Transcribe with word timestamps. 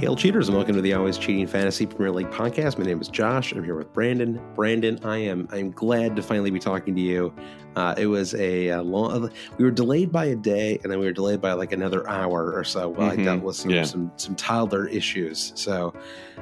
Hail 0.00 0.16
cheaters 0.16 0.48
and 0.48 0.56
welcome 0.56 0.74
to 0.76 0.80
the 0.80 0.94
Always 0.94 1.18
Cheating 1.18 1.46
Fantasy 1.46 1.84
Premier 1.84 2.10
League 2.10 2.30
podcast. 2.30 2.78
My 2.78 2.86
name 2.86 3.02
is 3.02 3.08
Josh. 3.08 3.52
I'm 3.52 3.62
here 3.62 3.76
with 3.76 3.92
Brandon. 3.92 4.40
Brandon, 4.54 4.98
I 5.04 5.18
am 5.18 5.46
I'm 5.52 5.72
glad 5.72 6.16
to 6.16 6.22
finally 6.22 6.50
be 6.50 6.58
talking 6.58 6.94
to 6.94 7.02
you. 7.02 7.34
Uh, 7.76 7.94
it 7.98 8.06
was 8.06 8.32
a, 8.32 8.68
a, 8.68 8.82
long. 8.82 9.30
We 9.58 9.64
were 9.66 9.70
delayed 9.70 10.10
by 10.10 10.24
a 10.24 10.36
day, 10.36 10.80
and 10.82 10.90
then 10.90 11.00
we 11.00 11.04
were 11.04 11.12
delayed 11.12 11.42
by 11.42 11.52
like 11.52 11.72
another 11.72 12.08
hour 12.08 12.50
or 12.50 12.64
so 12.64 12.88
while 12.88 13.10
mm-hmm. 13.10 13.20
I 13.20 13.24
dealt 13.24 13.42
with 13.42 13.56
some, 13.56 13.70
yeah. 13.72 13.82
some 13.82 14.10
some 14.16 14.34
toddler 14.36 14.86
issues. 14.86 15.52
So 15.54 15.92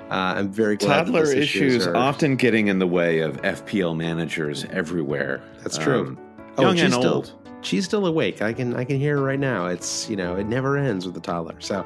uh, 0.08 0.34
I'm 0.36 0.52
very 0.52 0.76
glad. 0.76 1.06
Toddler 1.06 1.24
issues, 1.24 1.74
issues 1.74 1.86
are, 1.88 1.96
often 1.96 2.36
getting 2.36 2.68
in 2.68 2.78
the 2.78 2.86
way 2.86 3.18
of 3.18 3.42
FPL 3.42 3.96
managers 3.96 4.66
everywhere. 4.66 5.42
That's 5.64 5.78
true. 5.78 6.06
Um, 6.06 6.18
oh, 6.58 6.62
young 6.62 6.78
and 6.78 6.94
old. 6.94 7.26
Still, 7.26 7.38
she's 7.62 7.84
still 7.84 8.06
awake. 8.06 8.40
I 8.40 8.52
can 8.52 8.76
I 8.76 8.84
can 8.84 9.00
hear 9.00 9.16
her 9.16 9.22
right 9.24 9.40
now. 9.40 9.66
It's 9.66 10.08
you 10.08 10.14
know 10.14 10.36
it 10.36 10.46
never 10.46 10.76
ends 10.76 11.06
with 11.06 11.16
the 11.16 11.20
toddler. 11.20 11.60
So 11.60 11.84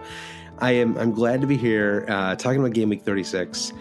I 0.63 0.71
am 0.71 0.97
I'm 0.97 1.11
glad 1.11 1.41
to 1.41 1.47
be 1.49 1.57
here 1.57 2.07
uh, 2.09 2.37
talking 2.37 2.61
about 2.61 2.73
Game 2.73 2.89
Week 2.89 3.03
36. 3.03 3.73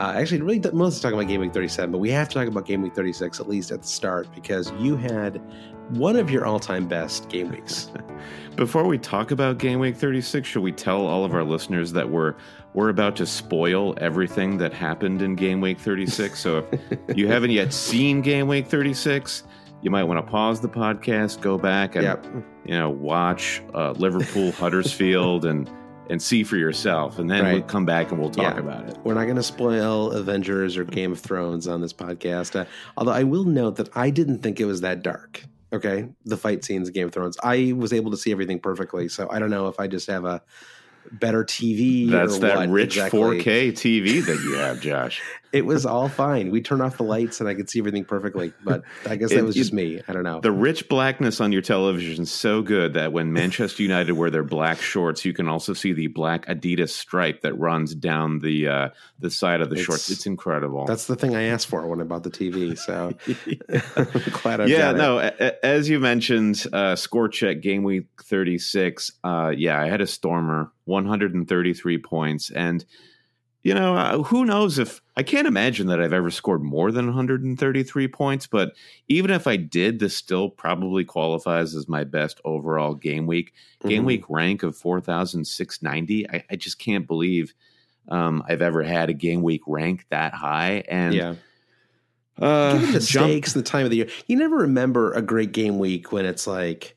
Uh, 0.00 0.14
actually, 0.16 0.40
really, 0.40 0.58
mostly 0.72 1.02
talking 1.02 1.18
about 1.18 1.28
Game 1.28 1.42
Week 1.42 1.52
37, 1.52 1.92
but 1.92 1.98
we 1.98 2.10
have 2.10 2.30
to 2.30 2.34
talk 2.34 2.48
about 2.48 2.64
Game 2.64 2.80
Week 2.80 2.94
36 2.94 3.38
at 3.40 3.46
least 3.46 3.70
at 3.70 3.82
the 3.82 3.86
start 3.86 4.26
because 4.34 4.72
you 4.78 4.96
had 4.96 5.38
one 5.90 6.16
of 6.16 6.30
your 6.30 6.46
all-time 6.46 6.88
best 6.88 7.28
game 7.28 7.50
weeks. 7.50 7.90
Before 8.56 8.86
we 8.86 8.96
talk 8.96 9.32
about 9.32 9.58
Game 9.58 9.80
Week 9.80 9.94
36, 9.94 10.48
should 10.48 10.62
we 10.62 10.72
tell 10.72 11.04
all 11.04 11.26
of 11.26 11.34
our 11.34 11.44
listeners 11.44 11.92
that 11.92 12.08
we're 12.08 12.34
we're 12.72 12.88
about 12.88 13.16
to 13.16 13.26
spoil 13.26 13.94
everything 13.98 14.56
that 14.58 14.72
happened 14.72 15.20
in 15.20 15.34
Game 15.34 15.60
Week 15.60 15.78
36? 15.78 16.38
So 16.38 16.66
if 16.90 17.00
you 17.18 17.28
haven't 17.28 17.50
yet 17.50 17.74
seen 17.74 18.22
Game 18.22 18.48
Week 18.48 18.66
36, 18.66 19.44
you 19.82 19.90
might 19.90 20.04
want 20.04 20.24
to 20.24 20.30
pause 20.30 20.62
the 20.62 20.68
podcast, 20.70 21.42
go 21.42 21.58
back 21.58 21.96
and 21.96 22.04
yep. 22.04 22.26
you 22.64 22.78
know 22.78 22.88
watch 22.88 23.60
uh, 23.74 23.90
Liverpool 23.90 24.52
Huddersfield 24.52 25.44
and 25.44 25.70
and 26.10 26.20
see 26.20 26.42
for 26.42 26.56
yourself, 26.56 27.18
and 27.18 27.30
then 27.30 27.44
right. 27.44 27.54
we'll 27.54 27.62
come 27.62 27.86
back 27.86 28.10
and 28.10 28.20
we'll 28.20 28.30
talk 28.30 28.54
yeah. 28.54 28.60
about 28.60 28.88
it. 28.88 28.98
We're 29.04 29.14
not 29.14 29.24
going 29.24 29.36
to 29.36 29.42
spoil 29.42 30.10
Avengers 30.10 30.76
or 30.76 30.84
Game 30.84 31.12
of 31.12 31.20
Thrones 31.20 31.68
on 31.68 31.80
this 31.80 31.92
podcast. 31.92 32.58
Uh, 32.58 32.64
although 32.96 33.12
I 33.12 33.22
will 33.22 33.44
note 33.44 33.76
that 33.76 33.96
I 33.96 34.10
didn't 34.10 34.40
think 34.40 34.60
it 34.60 34.64
was 34.64 34.80
that 34.80 35.02
dark. 35.02 35.44
Okay, 35.72 36.08
the 36.24 36.36
fight 36.36 36.64
scenes 36.64 36.88
in 36.88 36.94
Game 36.94 37.06
of 37.06 37.12
Thrones, 37.12 37.38
I 37.44 37.72
was 37.76 37.92
able 37.92 38.10
to 38.10 38.16
see 38.16 38.32
everything 38.32 38.58
perfectly. 38.58 39.08
So 39.08 39.28
I 39.30 39.38
don't 39.38 39.50
know 39.50 39.68
if 39.68 39.78
I 39.78 39.86
just 39.86 40.08
have 40.08 40.24
a 40.24 40.42
better 41.12 41.44
TV. 41.44 42.10
That's 42.10 42.40
that 42.40 42.68
rich 42.68 42.96
exactly. 42.96 43.20
4K 43.20 43.72
TV 43.72 44.26
that 44.26 44.40
you 44.42 44.54
have, 44.54 44.80
Josh. 44.80 45.22
it 45.52 45.66
was 45.66 45.84
all 45.84 46.08
fine. 46.08 46.50
We 46.50 46.60
turned 46.60 46.82
off 46.82 46.96
the 46.96 47.02
lights 47.02 47.40
and 47.40 47.48
I 47.48 47.54
could 47.54 47.68
see 47.68 47.80
everything 47.80 48.04
perfectly. 48.04 48.52
But 48.62 48.82
I 49.06 49.16
guess 49.16 49.30
that 49.30 49.44
was 49.44 49.56
just 49.56 49.72
me. 49.72 50.00
I 50.06 50.12
don't 50.12 50.22
know. 50.22 50.40
The 50.40 50.52
rich 50.52 50.88
blackness 50.88 51.40
on 51.40 51.52
your 51.52 51.62
television 51.62 52.22
is 52.22 52.30
so 52.30 52.62
good 52.62 52.94
that 52.94 53.12
when 53.12 53.32
Manchester 53.32 53.82
United 53.82 54.12
wear 54.12 54.30
their 54.30 54.44
black 54.44 54.80
shorts, 54.80 55.24
you 55.24 55.32
can 55.32 55.48
also 55.48 55.72
see 55.72 55.92
the 55.92 56.06
black 56.06 56.46
Adidas 56.46 56.90
stripe 56.90 57.42
that 57.42 57.54
runs 57.58 57.94
down 57.94 58.38
the 58.38 58.68
uh, 58.68 58.88
the 59.18 59.30
side 59.30 59.60
of 59.60 59.70
the 59.70 59.76
it's, 59.76 59.84
shorts. 59.84 60.10
It's 60.10 60.26
incredible. 60.26 60.86
That's 60.86 61.06
the 61.06 61.16
thing 61.16 61.34
I 61.34 61.44
asked 61.44 61.66
for 61.66 61.86
when 61.86 62.00
I 62.00 62.04
bought 62.04 62.22
the 62.22 62.30
TV. 62.30 62.78
So 62.78 63.12
glad 64.42 64.60
I 64.60 64.66
yeah. 64.66 64.92
No, 64.92 65.18
a- 65.18 65.64
as 65.64 65.88
you 65.88 65.98
mentioned, 65.98 66.64
uh, 66.72 66.96
score 66.96 67.28
check 67.28 67.60
game 67.60 67.82
week 67.82 68.06
thirty 68.22 68.58
six. 68.58 69.12
Uh, 69.24 69.52
yeah, 69.56 69.80
I 69.80 69.86
had 69.86 70.00
a 70.00 70.06
stormer, 70.06 70.72
one 70.84 71.06
hundred 71.06 71.34
and 71.34 71.48
thirty 71.48 71.74
three 71.74 71.98
points, 71.98 72.50
and 72.50 72.84
you 73.62 73.74
know, 73.74 73.94
uh, 73.94 74.22
who 74.22 74.44
knows 74.44 74.78
if 74.78 75.02
I 75.16 75.22
can't 75.22 75.46
imagine 75.46 75.88
that 75.88 76.00
I've 76.00 76.14
ever 76.14 76.30
scored 76.30 76.62
more 76.62 76.90
than 76.90 77.06
133 77.06 78.08
points, 78.08 78.46
but 78.46 78.74
even 79.08 79.30
if 79.30 79.46
I 79.46 79.56
did, 79.56 79.98
this 79.98 80.16
still 80.16 80.48
probably 80.48 81.04
qualifies 81.04 81.74
as 81.74 81.88
my 81.88 82.04
best 82.04 82.40
overall 82.44 82.94
game 82.94 83.26
week. 83.26 83.52
Mm-hmm. 83.80 83.88
Game 83.88 84.04
week 84.04 84.24
rank 84.30 84.62
of 84.62 84.76
4,690. 84.76 86.30
I, 86.30 86.44
I, 86.50 86.56
just 86.56 86.78
can't 86.78 87.06
believe 87.06 87.52
um, 88.08 88.42
I've 88.48 88.62
ever 88.62 88.82
had 88.82 89.10
a 89.10 89.14
game 89.14 89.42
week 89.42 89.62
rank 89.66 90.06
that 90.08 90.32
high. 90.32 90.84
And 90.88 91.14
yeah. 91.14 91.34
Uh, 92.38 92.78
Given 92.78 92.92
the 92.92 93.00
jump- 93.00 93.28
stakes 93.28 93.54
and 93.54 93.62
the 93.62 93.68
time 93.68 93.84
of 93.84 93.90
the 93.90 93.98
year, 93.98 94.08
you 94.26 94.38
never 94.38 94.56
remember 94.56 95.12
a 95.12 95.20
great 95.20 95.52
game 95.52 95.78
week 95.78 96.12
when 96.12 96.24
it's 96.24 96.46
like 96.46 96.96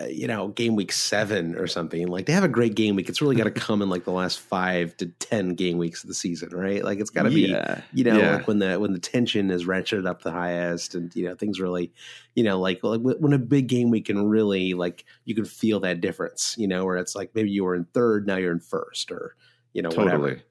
uh, 0.00 0.06
you 0.06 0.26
know, 0.26 0.48
game 0.48 0.74
week 0.74 0.90
seven 0.90 1.54
or 1.54 1.68
something. 1.68 2.08
Like 2.08 2.26
they 2.26 2.32
have 2.32 2.42
a 2.42 2.48
great 2.48 2.74
game 2.74 2.96
week. 2.96 3.08
It's 3.08 3.22
really 3.22 3.36
got 3.36 3.44
to 3.44 3.50
come 3.52 3.80
in 3.80 3.88
like 3.88 4.04
the 4.04 4.10
last 4.10 4.40
five 4.40 4.96
to 4.96 5.06
ten 5.06 5.54
game 5.54 5.78
weeks 5.78 6.02
of 6.02 6.08
the 6.08 6.14
season, 6.14 6.48
right? 6.50 6.82
Like 6.82 6.98
it's 6.98 7.10
got 7.10 7.24
to 7.24 7.30
yeah. 7.30 7.82
be, 7.92 7.98
you 7.98 8.04
know, 8.04 8.18
yeah. 8.18 8.36
like 8.36 8.48
when 8.48 8.58
the 8.58 8.80
when 8.80 8.92
the 8.92 8.98
tension 8.98 9.52
is 9.52 9.66
ratcheted 9.66 10.06
up 10.06 10.22
the 10.22 10.32
highest, 10.32 10.96
and 10.96 11.14
you 11.14 11.24
know 11.24 11.36
things 11.36 11.60
really, 11.60 11.92
you 12.34 12.42
know, 12.42 12.58
like, 12.58 12.82
like 12.82 13.00
when 13.02 13.32
a 13.32 13.38
big 13.38 13.68
game 13.68 13.90
week 13.90 14.06
can 14.06 14.28
really 14.28 14.74
like 14.74 15.04
you 15.26 15.34
can 15.34 15.44
feel 15.44 15.78
that 15.80 16.00
difference, 16.00 16.56
you 16.58 16.66
know, 16.66 16.84
where 16.84 16.96
it's 16.96 17.14
like 17.14 17.30
maybe 17.34 17.50
you 17.50 17.62
were 17.62 17.76
in 17.76 17.84
third, 17.84 18.26
now 18.26 18.36
you're 18.36 18.52
in 18.52 18.60
first, 18.60 19.12
or 19.12 19.36
you 19.72 19.82
know, 19.82 19.90
totally. 19.90 20.18
Whatever. 20.20 20.42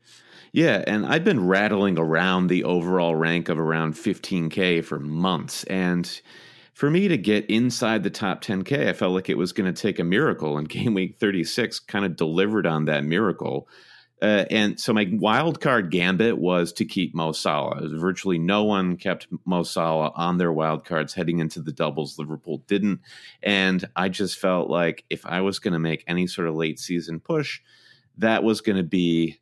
Yeah, 0.54 0.84
and 0.86 1.06
I've 1.06 1.24
been 1.24 1.48
rattling 1.48 1.98
around 1.98 2.48
the 2.48 2.64
overall 2.64 3.16
rank 3.16 3.50
of 3.50 3.58
around 3.58 3.96
15k 3.96 4.86
for 4.86 5.00
months, 5.00 5.64
and 5.66 6.22
for 6.74 6.90
me 6.90 7.08
to 7.08 7.18
get 7.18 7.50
inside 7.50 8.04
the 8.04 8.10
top 8.10 8.44
10K, 8.44 8.88
I 8.88 8.94
felt 8.94 9.14
like 9.14 9.30
it 9.30 9.38
was 9.38 9.54
going 9.54 9.72
to 9.72 9.82
take 9.82 10.00
a 10.00 10.04
miracle. 10.04 10.58
And 10.58 10.68
game 10.74 10.94
week 10.94 11.18
36 11.18 11.80
kind 11.80 12.06
of 12.06 12.16
delivered 12.16 12.66
on 12.66 12.86
that 12.86 13.04
miracle. 13.04 13.68
Uh, 14.22 14.46
and 14.50 14.80
so 14.80 14.94
my 14.94 15.10
wild 15.12 15.60
card 15.60 15.92
gambit 15.92 16.38
was 16.38 16.72
to 16.72 16.86
keep 16.86 17.14
Mo 17.14 17.34
Salah. 17.34 17.90
Virtually 17.90 18.38
no 18.38 18.64
one 18.64 18.96
kept 18.96 19.28
Mo 19.44 19.64
Salah 19.64 20.14
on 20.16 20.38
their 20.38 20.54
wild 20.54 20.86
cards 20.86 21.14
heading 21.14 21.40
into 21.40 21.60
the 21.60 21.74
doubles. 21.74 22.18
Liverpool 22.18 22.64
didn't, 22.68 23.02
and 23.42 23.84
I 23.98 24.08
just 24.08 24.40
felt 24.40 24.70
like 24.70 25.04
if 25.10 25.26
I 25.26 25.42
was 25.42 25.60
going 25.60 25.74
to 25.74 25.80
make 25.80 26.06
any 26.08 26.26
sort 26.28 26.48
of 26.48 26.56
late 26.56 26.80
season 26.80 27.20
push, 27.20 27.60
that 28.18 28.46
was 28.46 28.62
going 28.62 28.78
to 28.78 28.84
be 28.84 29.42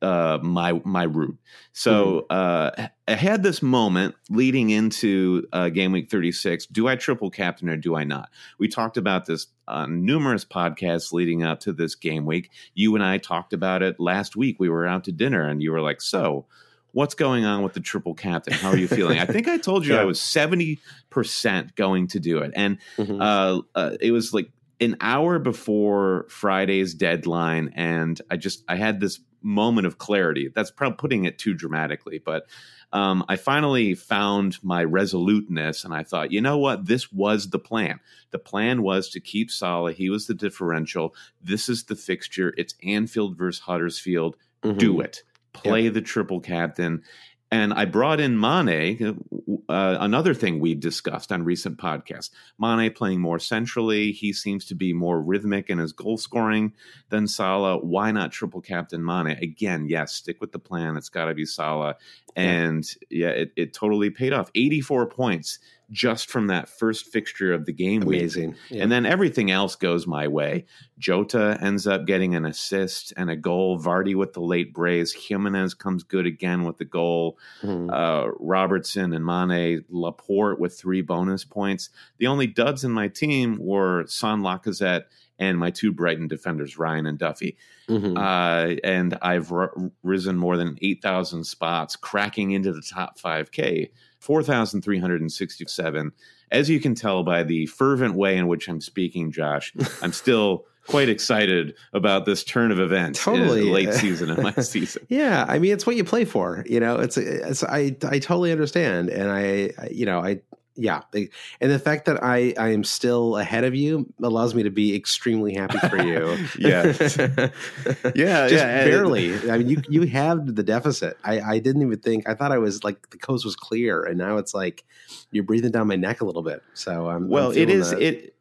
uh, 0.00 0.38
my 0.42 0.80
my 0.82 1.02
route. 1.02 1.36
So 1.74 2.26
mm-hmm. 2.30 2.82
uh, 2.84 2.88
I 3.12 3.16
had 3.16 3.42
this 3.42 3.60
moment 3.60 4.14
leading 4.30 4.70
into 4.70 5.46
uh, 5.52 5.68
game 5.68 5.92
week 5.92 6.10
36. 6.10 6.66
Do 6.66 6.88
I 6.88 6.96
triple 6.96 7.30
captain 7.30 7.68
or 7.68 7.76
do 7.76 7.94
I 7.94 8.04
not? 8.04 8.30
We 8.58 8.68
talked 8.68 8.96
about 8.96 9.26
this 9.26 9.48
on 9.68 10.06
numerous 10.06 10.46
podcasts 10.46 11.12
leading 11.12 11.42
up 11.42 11.60
to 11.60 11.74
this 11.74 11.94
game 11.94 12.24
week. 12.24 12.50
You 12.74 12.94
and 12.94 13.04
I 13.04 13.18
talked 13.18 13.52
about 13.52 13.82
it 13.82 14.00
last 14.00 14.34
week. 14.34 14.56
We 14.58 14.70
were 14.70 14.86
out 14.86 15.04
to 15.04 15.12
dinner, 15.12 15.46
and 15.46 15.62
you 15.62 15.72
were 15.72 15.80
like, 15.80 16.00
"So." 16.00 16.46
What's 16.94 17.14
going 17.14 17.46
on 17.46 17.62
with 17.62 17.72
the 17.72 17.80
triple 17.80 18.12
captain? 18.12 18.52
How 18.52 18.68
are 18.68 18.76
you 18.76 18.86
feeling? 18.86 19.18
I 19.18 19.24
think 19.24 19.48
I 19.48 19.56
told 19.56 19.86
you 19.86 19.94
yeah. 19.94 20.02
I 20.02 20.04
was 20.04 20.20
70% 20.20 21.74
going 21.74 22.08
to 22.08 22.20
do 22.20 22.40
it. 22.40 22.52
And 22.54 22.76
mm-hmm. 22.98 23.18
Uh, 23.18 23.60
uh, 23.74 23.96
it 23.98 24.10
was 24.10 24.34
like 24.34 24.50
an 24.78 24.98
hour 25.00 25.38
before 25.38 26.26
Friday's 26.28 26.92
deadline, 26.92 27.72
and 27.76 28.20
I 28.30 28.36
just 28.36 28.62
I 28.68 28.76
had 28.76 29.00
this 29.00 29.20
moment 29.42 29.86
of 29.86 29.98
clarity. 29.98 30.50
That's 30.54 30.70
probably 30.70 30.96
putting 30.96 31.24
it 31.24 31.38
too 31.38 31.54
dramatically, 31.54 32.18
but 32.18 32.46
um, 32.92 33.24
I 33.28 33.36
finally 33.36 33.94
found 33.94 34.62
my 34.62 34.84
resoluteness, 34.84 35.84
and 35.84 35.94
I 35.94 36.02
thought, 36.02 36.32
you 36.32 36.40
know 36.40 36.58
what, 36.58 36.86
this 36.86 37.10
was 37.10 37.50
the 37.50 37.58
plan. 37.58 38.00
The 38.30 38.38
plan 38.38 38.82
was 38.82 39.08
to 39.10 39.20
keep 39.20 39.50
Salah. 39.50 39.92
He 39.92 40.10
was 40.10 40.26
the 40.26 40.34
differential. 40.34 41.14
This 41.42 41.68
is 41.68 41.84
the 41.84 41.96
fixture. 41.96 42.52
It's 42.58 42.74
Anfield 42.82 43.36
versus 43.36 43.62
Huddersfield. 43.62 44.36
Mm-hmm. 44.62 44.78
Do 44.78 45.00
it. 45.00 45.22
Play 45.52 45.84
yep. 45.84 45.94
the 45.94 46.02
triple 46.02 46.40
captain. 46.40 47.02
And 47.52 47.74
I 47.74 47.84
brought 47.84 48.18
in 48.18 48.40
Mane, 48.40 49.22
uh, 49.68 49.98
another 50.00 50.32
thing 50.32 50.58
we've 50.58 50.80
discussed 50.80 51.30
on 51.30 51.44
recent 51.44 51.76
podcasts. 51.76 52.30
Mane 52.58 52.90
playing 52.90 53.20
more 53.20 53.38
centrally. 53.38 54.10
He 54.10 54.32
seems 54.32 54.64
to 54.66 54.74
be 54.74 54.94
more 54.94 55.20
rhythmic 55.20 55.68
in 55.68 55.76
his 55.76 55.92
goal 55.92 56.16
scoring 56.16 56.72
than 57.10 57.28
Salah. 57.28 57.76
Why 57.76 58.10
not 58.10 58.32
triple 58.32 58.62
captain 58.62 59.04
Mane? 59.04 59.36
Again, 59.42 59.86
yes, 59.86 60.14
stick 60.14 60.40
with 60.40 60.52
the 60.52 60.58
plan. 60.58 60.96
It's 60.96 61.10
got 61.10 61.26
to 61.26 61.34
be 61.34 61.44
Salah. 61.44 61.96
And 62.34 62.88
yeah, 63.10 63.28
it, 63.28 63.52
it 63.54 63.74
totally 63.74 64.08
paid 64.08 64.32
off. 64.32 64.50
84 64.54 65.08
points 65.10 65.58
just 65.90 66.30
from 66.30 66.46
that 66.46 66.70
first 66.70 67.12
fixture 67.12 67.52
of 67.52 67.66
the 67.66 67.72
game 67.72 68.02
Amazing. 68.02 68.56
Yeah. 68.70 68.82
And 68.82 68.90
then 68.90 69.04
everything 69.04 69.50
else 69.50 69.76
goes 69.76 70.06
my 70.06 70.26
way. 70.26 70.64
Jota 71.02 71.58
ends 71.60 71.88
up 71.88 72.06
getting 72.06 72.36
an 72.36 72.44
assist 72.44 73.12
and 73.16 73.28
a 73.28 73.34
goal. 73.34 73.76
Vardy 73.78 74.14
with 74.14 74.34
the 74.34 74.40
late 74.40 74.72
brace. 74.72 75.12
Jimenez 75.12 75.74
comes 75.74 76.04
good 76.04 76.26
again 76.26 76.62
with 76.62 76.78
the 76.78 76.84
goal. 76.84 77.38
Mm-hmm. 77.60 77.90
Uh, 77.90 78.28
Robertson 78.38 79.12
and 79.12 79.26
Mane. 79.26 79.84
Laporte 79.90 80.60
with 80.60 80.78
three 80.78 81.02
bonus 81.02 81.44
points. 81.44 81.90
The 82.18 82.28
only 82.28 82.46
duds 82.46 82.84
in 82.84 82.92
my 82.92 83.08
team 83.08 83.58
were 83.60 84.06
Son 84.06 84.42
Lacazette 84.42 85.06
and 85.40 85.58
my 85.58 85.70
two 85.70 85.92
Brighton 85.92 86.28
defenders, 86.28 86.78
Ryan 86.78 87.06
and 87.06 87.18
Duffy. 87.18 87.56
Mm-hmm. 87.88 88.16
Uh, 88.16 88.76
and 88.84 89.18
I've 89.20 89.50
r- 89.50 89.74
risen 90.04 90.36
more 90.36 90.56
than 90.56 90.78
8,000 90.80 91.42
spots, 91.42 91.96
cracking 91.96 92.52
into 92.52 92.72
the 92.72 92.82
top 92.82 93.18
5K 93.18 93.90
4,367. 94.20 96.12
As 96.52 96.70
you 96.70 96.78
can 96.78 96.94
tell 96.94 97.24
by 97.24 97.42
the 97.42 97.66
fervent 97.66 98.14
way 98.14 98.36
in 98.36 98.46
which 98.46 98.68
I'm 98.68 98.80
speaking, 98.80 99.32
Josh, 99.32 99.72
I'm 100.02 100.12
still 100.12 100.66
quite 100.86 101.08
excited 101.08 101.74
about 101.92 102.26
this 102.26 102.42
turn 102.44 102.72
of 102.72 102.80
events 102.80 103.22
totally 103.22 103.62
late 103.62 103.92
season 103.94 104.30
of 104.30 104.38
my 104.38 104.52
season. 104.62 105.06
yeah, 105.08 105.44
I 105.48 105.58
mean 105.58 105.72
it's 105.72 105.86
what 105.86 105.96
you 105.96 106.04
play 106.04 106.24
for, 106.24 106.64
you 106.68 106.80
know. 106.80 106.98
It's, 106.98 107.16
it's 107.16 107.62
I 107.62 107.96
I 108.04 108.18
totally 108.18 108.52
understand, 108.52 109.08
and 109.08 109.30
I, 109.30 109.70
I 109.78 109.88
you 109.90 110.06
know 110.06 110.20
I 110.20 110.40
yeah 110.74 111.02
and 111.12 111.70
the 111.70 111.78
fact 111.78 112.06
that 112.06 112.22
i 112.24 112.54
i 112.58 112.68
am 112.70 112.82
still 112.82 113.36
ahead 113.36 113.62
of 113.64 113.74
you 113.74 114.10
allows 114.22 114.54
me 114.54 114.62
to 114.62 114.70
be 114.70 114.94
extremely 114.96 115.52
happy 115.52 115.78
for 115.88 116.02
you 116.02 116.34
yeah 116.58 116.84
yeah 118.14 118.48
just 118.48 118.64
yeah, 118.64 118.84
barely 118.84 119.34
i 119.50 119.58
mean 119.58 119.68
you 119.68 119.82
you 119.90 120.02
have 120.06 120.54
the 120.54 120.62
deficit 120.62 121.18
i 121.24 121.40
i 121.40 121.58
didn't 121.58 121.82
even 121.82 121.98
think 121.98 122.26
i 122.26 122.32
thought 122.32 122.52
i 122.52 122.58
was 122.58 122.82
like 122.84 123.10
the 123.10 123.18
coast 123.18 123.44
was 123.44 123.54
clear 123.54 124.02
and 124.02 124.16
now 124.16 124.38
it's 124.38 124.54
like 124.54 124.84
you're 125.30 125.44
breathing 125.44 125.70
down 125.70 125.86
my 125.86 125.96
neck 125.96 126.22
a 126.22 126.24
little 126.24 126.42
bit 126.42 126.62
so 126.72 127.08
i'm 127.08 127.28
well 127.28 127.50
I'm 127.50 127.58
it 127.58 127.68
is 127.68 127.90
that. 127.90 128.00
it 128.00 128.34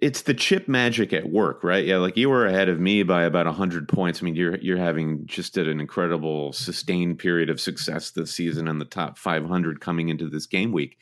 it's 0.00 0.22
the 0.22 0.34
chip 0.34 0.68
magic 0.68 1.12
at 1.12 1.30
work, 1.30 1.64
right? 1.64 1.84
Yeah, 1.84 1.98
like 1.98 2.16
you 2.16 2.28
were 2.28 2.46
ahead 2.46 2.68
of 2.68 2.80
me 2.80 3.02
by 3.02 3.24
about 3.24 3.46
hundred 3.46 3.88
points. 3.88 4.22
I 4.22 4.24
mean, 4.24 4.36
you're 4.36 4.56
you're 4.58 4.76
having 4.76 5.26
just 5.26 5.56
an 5.56 5.80
incredible 5.80 6.52
sustained 6.52 7.18
period 7.18 7.50
of 7.50 7.60
success 7.60 8.10
this 8.10 8.32
season 8.32 8.68
in 8.68 8.78
the 8.78 8.84
top 8.84 9.18
500 9.18 9.80
coming 9.80 10.08
into 10.08 10.28
this 10.28 10.46
game 10.46 10.72
week 10.72 10.98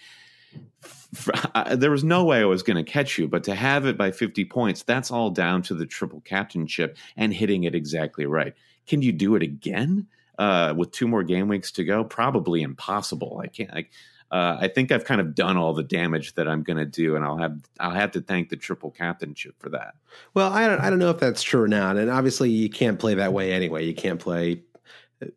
there 1.74 1.90
was 1.90 2.04
no 2.04 2.24
way 2.24 2.40
I 2.40 2.44
was 2.44 2.62
going 2.62 2.82
to 2.82 2.90
catch 2.90 3.18
you, 3.18 3.28
but 3.28 3.44
to 3.44 3.54
have 3.54 3.86
it 3.86 3.96
by 3.96 4.10
50 4.10 4.44
points, 4.46 4.82
that's 4.82 5.10
all 5.10 5.30
down 5.30 5.62
to 5.62 5.74
the 5.74 5.86
triple 5.86 6.20
captainship 6.20 6.96
and 7.16 7.32
hitting 7.32 7.64
it 7.64 7.74
exactly 7.74 8.26
right. 8.26 8.54
Can 8.86 9.02
you 9.02 9.12
do 9.12 9.34
it 9.34 9.42
again 9.42 10.06
uh, 10.38 10.74
with 10.76 10.92
two 10.92 11.08
more 11.08 11.22
game 11.22 11.48
weeks 11.48 11.72
to 11.72 11.84
go? 11.84 12.04
Probably 12.04 12.62
impossible. 12.62 13.40
I 13.42 13.48
can't. 13.48 13.72
I, 13.72 13.86
uh, 14.30 14.58
I 14.60 14.68
think 14.68 14.92
I've 14.92 15.04
kind 15.04 15.20
of 15.20 15.34
done 15.34 15.56
all 15.56 15.72
the 15.72 15.82
damage 15.82 16.34
that 16.34 16.46
I'm 16.46 16.62
going 16.62 16.76
to 16.76 16.84
do, 16.84 17.16
and 17.16 17.24
I'll 17.24 17.38
have 17.38 17.58
I'll 17.80 17.92
have 17.92 18.12
to 18.12 18.20
thank 18.20 18.50
the 18.50 18.56
triple 18.56 18.90
captainship 18.90 19.54
for 19.58 19.70
that. 19.70 19.94
Well, 20.34 20.52
I 20.52 20.68
don't 20.68 20.80
I 20.80 20.90
don't 20.90 20.98
know 20.98 21.10
if 21.10 21.18
that's 21.18 21.42
true 21.42 21.62
or 21.62 21.68
not, 21.68 21.96
and 21.96 22.10
obviously 22.10 22.50
you 22.50 22.68
can't 22.68 22.98
play 22.98 23.14
that 23.14 23.32
way 23.32 23.52
anyway. 23.52 23.86
You 23.86 23.94
can't 23.94 24.20
play 24.20 24.62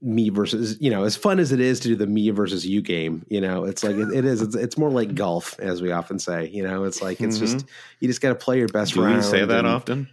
me 0.01 0.29
versus 0.29 0.77
you 0.79 0.91
know 0.91 1.03
as 1.03 1.15
fun 1.15 1.39
as 1.39 1.51
it 1.51 1.59
is 1.59 1.79
to 1.79 1.87
do 1.87 1.95
the 1.95 2.05
me 2.05 2.29
versus 2.29 2.67
you 2.67 2.81
game 2.81 3.25
you 3.29 3.41
know 3.41 3.63
it's 3.63 3.83
like 3.83 3.95
it, 3.95 4.13
it 4.13 4.25
is 4.25 4.41
it's, 4.41 4.55
it's 4.55 4.77
more 4.77 4.91
like 4.91 5.15
golf 5.15 5.59
as 5.59 5.81
we 5.81 5.91
often 5.91 6.19
say 6.19 6.47
you 6.49 6.61
know 6.61 6.83
it's 6.83 7.01
like 7.01 7.19
it's 7.19 7.37
mm-hmm. 7.37 7.45
just 7.45 7.65
you 7.99 8.07
just 8.07 8.21
got 8.21 8.29
to 8.29 8.35
play 8.35 8.59
your 8.59 8.67
best 8.67 8.93
do 8.93 9.01
round 9.01 9.15
you 9.15 9.21
say 9.23 9.43
that 9.43 9.65
often 9.65 10.07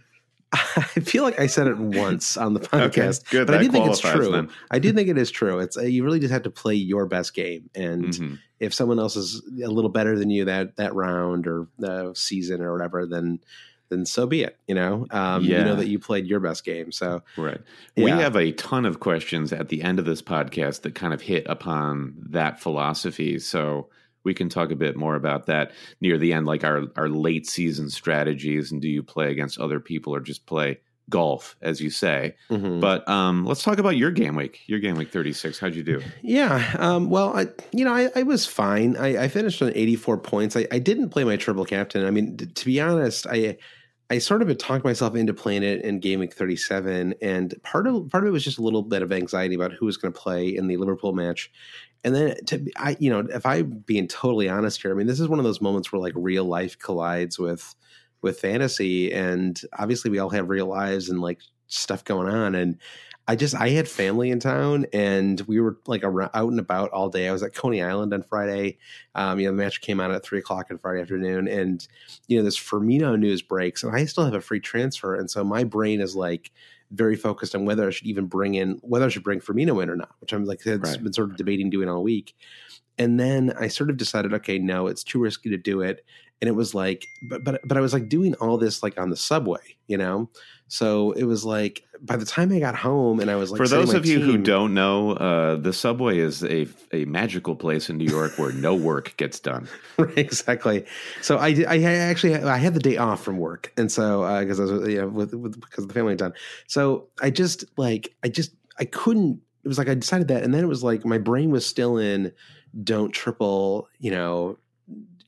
I 0.53 1.01
feel 1.01 1.23
like 1.23 1.39
I 1.39 1.45
said 1.45 1.67
it 1.67 1.77
once 1.77 2.35
on 2.35 2.55
the 2.55 2.59
podcast, 2.59 3.21
okay, 3.21 3.29
good. 3.31 3.47
but 3.47 3.53
that 3.53 3.59
I 3.59 3.63
do 3.63 3.71
think 3.71 3.87
it's 3.87 3.99
true. 3.99 4.31
Then. 4.31 4.49
I 4.71 4.79
do 4.79 4.91
think 4.91 5.07
it 5.07 5.17
is 5.17 5.29
true. 5.29 5.59
It's 5.59 5.77
uh, 5.77 5.81
you 5.81 6.03
really 6.03 6.19
just 6.19 6.31
have 6.31 6.43
to 6.43 6.49
play 6.49 6.73
your 6.73 7.05
best 7.05 7.35
game, 7.35 7.69
and 7.75 8.05
mm-hmm. 8.05 8.35
if 8.59 8.73
someone 8.73 8.97
else 8.97 9.15
is 9.15 9.43
a 9.63 9.67
little 9.67 9.91
better 9.91 10.17
than 10.17 10.31
you 10.31 10.45
that 10.45 10.75
that 10.77 10.95
round 10.95 11.45
or 11.45 11.67
the 11.77 12.13
season 12.15 12.61
or 12.61 12.73
whatever, 12.73 13.05
then 13.05 13.39
then 13.89 14.07
so 14.07 14.25
be 14.25 14.41
it. 14.41 14.57
You 14.67 14.73
know, 14.73 15.05
um, 15.11 15.43
yeah. 15.43 15.59
you 15.59 15.65
know 15.65 15.75
that 15.75 15.87
you 15.87 15.99
played 15.99 16.25
your 16.25 16.39
best 16.39 16.65
game. 16.65 16.91
So 16.91 17.21
right, 17.37 17.61
yeah. 17.95 18.05
we 18.05 18.09
have 18.09 18.35
a 18.35 18.51
ton 18.53 18.85
of 18.85 18.99
questions 18.99 19.53
at 19.53 19.69
the 19.69 19.83
end 19.83 19.99
of 19.99 20.05
this 20.05 20.23
podcast 20.23 20.81
that 20.81 20.95
kind 20.95 21.13
of 21.13 21.21
hit 21.21 21.45
upon 21.47 22.15
that 22.29 22.59
philosophy. 22.59 23.37
So 23.37 23.89
we 24.23 24.33
can 24.33 24.49
talk 24.49 24.71
a 24.71 24.75
bit 24.75 24.95
more 24.95 25.15
about 25.15 25.45
that 25.47 25.71
near 26.01 26.17
the 26.17 26.33
end, 26.33 26.45
like 26.45 26.63
our 26.63 26.83
our 26.95 27.09
late 27.09 27.47
season 27.47 27.89
strategies 27.89 28.71
and 28.71 28.81
do 28.81 28.89
you 28.89 29.03
play 29.03 29.31
against 29.31 29.59
other 29.59 29.79
people 29.79 30.13
or 30.13 30.19
just 30.19 30.45
play 30.45 30.79
golf, 31.09 31.55
as 31.61 31.81
you 31.81 31.89
say. 31.89 32.35
Mm-hmm. 32.49 32.79
But 32.79 33.07
um, 33.09 33.45
let's 33.45 33.63
talk 33.63 33.79
about 33.79 33.97
your 33.97 34.11
game 34.11 34.35
week. 34.35 34.61
Your 34.67 34.79
game 34.79 34.95
week 34.95 35.11
thirty 35.11 35.33
six. 35.33 35.59
How'd 35.59 35.75
you 35.75 35.83
do? 35.83 36.01
Yeah. 36.21 36.75
Um, 36.77 37.09
well, 37.09 37.35
I 37.35 37.47
you 37.71 37.83
know 37.83 37.93
I, 37.93 38.09
I 38.15 38.23
was 38.23 38.45
fine. 38.45 38.95
I, 38.97 39.23
I, 39.23 39.27
finished 39.27 39.61
on 39.61 39.71
eighty 39.75 39.95
four 39.95 40.17
points. 40.17 40.55
I, 40.55 40.67
I, 40.71 40.79
didn't 40.79 41.09
play 41.09 41.23
my 41.23 41.35
triple 41.35 41.65
captain. 41.65 42.05
I 42.05 42.11
mean, 42.11 42.37
to 42.37 42.65
be 42.65 42.79
honest, 42.79 43.25
I 43.27 43.57
I 44.11 44.17
sort 44.17 44.41
of 44.41 44.47
had 44.47 44.59
talked 44.59 44.83
myself 44.83 45.15
into 45.15 45.35
playing 45.35 45.61
it 45.61 45.83
in 45.83 45.99
Game 45.99 46.19
Week 46.19 46.33
37, 46.33 47.13
and 47.21 47.53
part 47.61 47.85
of 47.85 48.09
part 48.09 48.23
of 48.23 48.29
it 48.29 48.31
was 48.31 48.43
just 48.43 48.57
a 48.57 48.63
little 48.63 48.81
bit 48.81 49.03
of 49.03 49.11
anxiety 49.11 49.53
about 49.53 49.71
who 49.71 49.85
was 49.85 49.97
going 49.97 50.11
to 50.11 50.19
play 50.19 50.47
in 50.47 50.67
the 50.67 50.77
Liverpool 50.77 51.13
match. 51.13 51.51
And 52.03 52.15
then, 52.15 52.35
to 52.45 52.65
I, 52.77 52.95
you 52.99 53.09
know, 53.09 53.19
if 53.19 53.45
I'm 53.45 53.83
being 53.85 54.07
totally 54.07 54.47
honest 54.49 54.81
here, 54.81 54.91
I 54.91 54.93
mean, 54.93 55.07
this 55.07 55.19
is 55.19 55.27
one 55.27 55.39
of 55.39 55.45
those 55.45 55.61
moments 55.61 55.91
where 55.91 56.01
like 56.01 56.13
real 56.15 56.45
life 56.45 56.77
collides 56.79 57.37
with 57.37 57.75
with 58.21 58.39
fantasy, 58.39 59.11
and 59.13 59.59
obviously 59.77 60.11
we 60.11 60.19
all 60.19 60.29
have 60.29 60.49
real 60.49 60.67
lives 60.67 61.09
and 61.09 61.21
like 61.21 61.39
stuff 61.67 62.03
going 62.03 62.29
on, 62.29 62.55
and 62.55 62.77
I 63.29 63.35
just 63.35 63.53
I 63.53 63.69
had 63.69 63.87
family 63.87 64.31
in 64.31 64.39
town 64.39 64.87
and 64.91 65.39
we 65.41 65.59
were 65.59 65.77
like 65.85 66.03
around, 66.03 66.31
out 66.33 66.49
and 66.49 66.59
about 66.59 66.89
all 66.89 67.09
day. 67.09 67.27
I 67.29 67.31
was 67.31 67.43
at 67.43 67.53
Coney 67.53 67.83
Island 67.83 68.11
on 68.11 68.23
Friday. 68.23 68.79
Um, 69.13 69.39
you 69.39 69.45
know, 69.45 69.51
the 69.51 69.61
match 69.61 69.81
came 69.81 69.99
out 69.99 70.09
at 70.09 70.23
three 70.23 70.39
o'clock 70.39 70.67
on 70.71 70.79
Friday 70.79 71.01
afternoon, 71.01 71.47
and 71.47 71.87
you 72.27 72.37
know 72.37 72.43
this 72.43 72.57
Firmino 72.57 73.19
news 73.19 73.43
breaks, 73.43 73.83
and 73.83 73.95
I 73.95 74.05
still 74.05 74.25
have 74.25 74.33
a 74.33 74.41
free 74.41 74.59
transfer, 74.59 75.13
and 75.13 75.29
so 75.29 75.43
my 75.43 75.63
brain 75.63 76.01
is 76.01 76.15
like 76.15 76.51
very 76.91 77.15
focused 77.15 77.55
on 77.55 77.65
whether 77.65 77.87
I 77.87 77.91
should 77.91 78.07
even 78.07 78.25
bring 78.25 78.55
in 78.55 78.79
whether 78.81 79.05
I 79.05 79.09
should 79.09 79.23
bring 79.23 79.39
Firmino 79.39 79.81
in 79.81 79.89
or 79.89 79.95
not, 79.95 80.15
which 80.19 80.33
I'm 80.33 80.45
like 80.45 80.65
it's 80.65 80.89
right. 80.89 81.03
been 81.03 81.13
sort 81.13 81.31
of 81.31 81.37
debating 81.37 81.69
doing 81.69 81.89
all 81.89 82.03
week. 82.03 82.35
And 82.97 83.19
then 83.19 83.53
I 83.57 83.69
sort 83.69 83.89
of 83.89 83.95
decided, 83.97 84.33
okay, 84.33 84.59
no, 84.59 84.87
it's 84.87 85.03
too 85.03 85.19
risky 85.19 85.49
to 85.49 85.57
do 85.57 85.81
it. 85.81 86.03
And 86.41 86.49
it 86.49 86.53
was 86.53 86.73
like, 86.73 87.05
but 87.29 87.43
but 87.43 87.61
but 87.65 87.77
I 87.77 87.81
was 87.81 87.93
like 87.93 88.09
doing 88.09 88.33
all 88.35 88.57
this 88.57 88.81
like 88.81 88.99
on 88.99 89.09
the 89.09 89.17
subway, 89.17 89.77
you 89.87 89.97
know. 89.97 90.29
So 90.69 91.11
it 91.13 91.23
was 91.23 91.43
like 91.43 91.83
by 92.01 92.15
the 92.15 92.25
time 92.25 92.51
I 92.51 92.59
got 92.59 92.75
home 92.75 93.19
and 93.19 93.29
I 93.29 93.35
was 93.35 93.51
like, 93.51 93.57
for 93.57 93.67
those 93.67 93.93
of 93.93 94.05
you 94.05 94.19
who 94.19 94.37
don't 94.37 94.73
know, 94.73 95.13
uh, 95.13 95.55
the 95.55 95.73
subway 95.73 96.19
is 96.19 96.43
a 96.43 96.67
a 96.93 97.05
magical 97.05 97.55
place 97.55 97.89
in 97.89 97.97
New 97.97 98.09
York 98.09 98.37
where 98.37 98.51
no 98.51 98.75
work 98.75 99.17
gets 99.17 99.39
done. 99.39 99.67
right, 99.97 100.17
exactly. 100.17 100.85
So 101.21 101.37
I 101.37 101.65
I 101.67 101.81
actually 101.83 102.35
I 102.35 102.57
had 102.57 102.75
the 102.75 102.79
day 102.79 102.97
off 102.97 103.23
from 103.23 103.37
work, 103.37 103.73
and 103.77 103.91
so 103.91 104.39
because 104.39 104.59
uh, 104.59 104.63
I 104.63 104.65
was 104.65 104.87
you 104.87 105.01
know 105.01 105.07
with, 105.07 105.33
with 105.33 105.59
because 105.59 105.87
the 105.87 105.93
family 105.93 106.11
had 106.11 106.19
done. 106.19 106.33
So 106.67 107.07
I 107.21 107.31
just 107.31 107.65
like 107.77 108.13
I 108.23 108.29
just 108.29 108.51
I 108.79 108.85
couldn't. 108.85 109.41
It 109.63 109.67
was 109.67 109.77
like 109.77 109.89
I 109.89 109.95
decided 109.95 110.29
that, 110.29 110.43
and 110.43 110.53
then 110.53 110.63
it 110.63 110.67
was 110.67 110.83
like 110.83 111.03
my 111.03 111.17
brain 111.17 111.49
was 111.49 111.65
still 111.65 111.97
in 111.97 112.31
don't 112.83 113.11
triple, 113.11 113.87
you 113.97 114.11
know, 114.11 114.57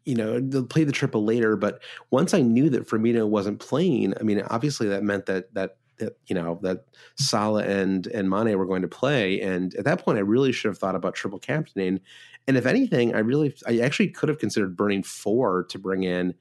you 0.05 0.15
know, 0.15 0.39
they'll 0.39 0.65
play 0.65 0.83
the 0.83 0.91
triple 0.91 1.23
later. 1.23 1.55
But 1.55 1.81
once 2.09 2.33
I 2.33 2.41
knew 2.41 2.69
that 2.71 2.87
Firmino 2.87 3.27
wasn't 3.27 3.59
playing, 3.59 4.13
I 4.19 4.23
mean, 4.23 4.41
obviously 4.49 4.87
that 4.89 5.03
meant 5.03 5.25
that 5.27 5.53
that 5.53 5.77
that 5.97 6.17
you 6.27 6.35
know 6.35 6.59
that 6.63 6.85
Salah 7.15 7.63
and 7.63 8.07
and 8.07 8.29
Mane 8.29 8.57
were 8.57 8.65
going 8.65 8.81
to 8.81 8.87
play, 8.87 9.39
and 9.41 9.73
at 9.75 9.85
that 9.85 10.03
point, 10.03 10.17
I 10.17 10.21
really 10.21 10.51
should 10.51 10.69
have 10.69 10.77
thought 10.77 10.95
about 10.95 11.15
triple 11.15 11.39
captaining. 11.39 11.99
And 12.47 12.57
if 12.57 12.65
anything, 12.65 13.13
I 13.13 13.19
really, 13.19 13.53
I 13.67 13.79
actually 13.79 14.09
could 14.09 14.27
have 14.27 14.39
considered 14.39 14.75
burning 14.75 15.03
four 15.03 15.63
to 15.65 15.77
bring 15.77 16.03
in, 16.03 16.33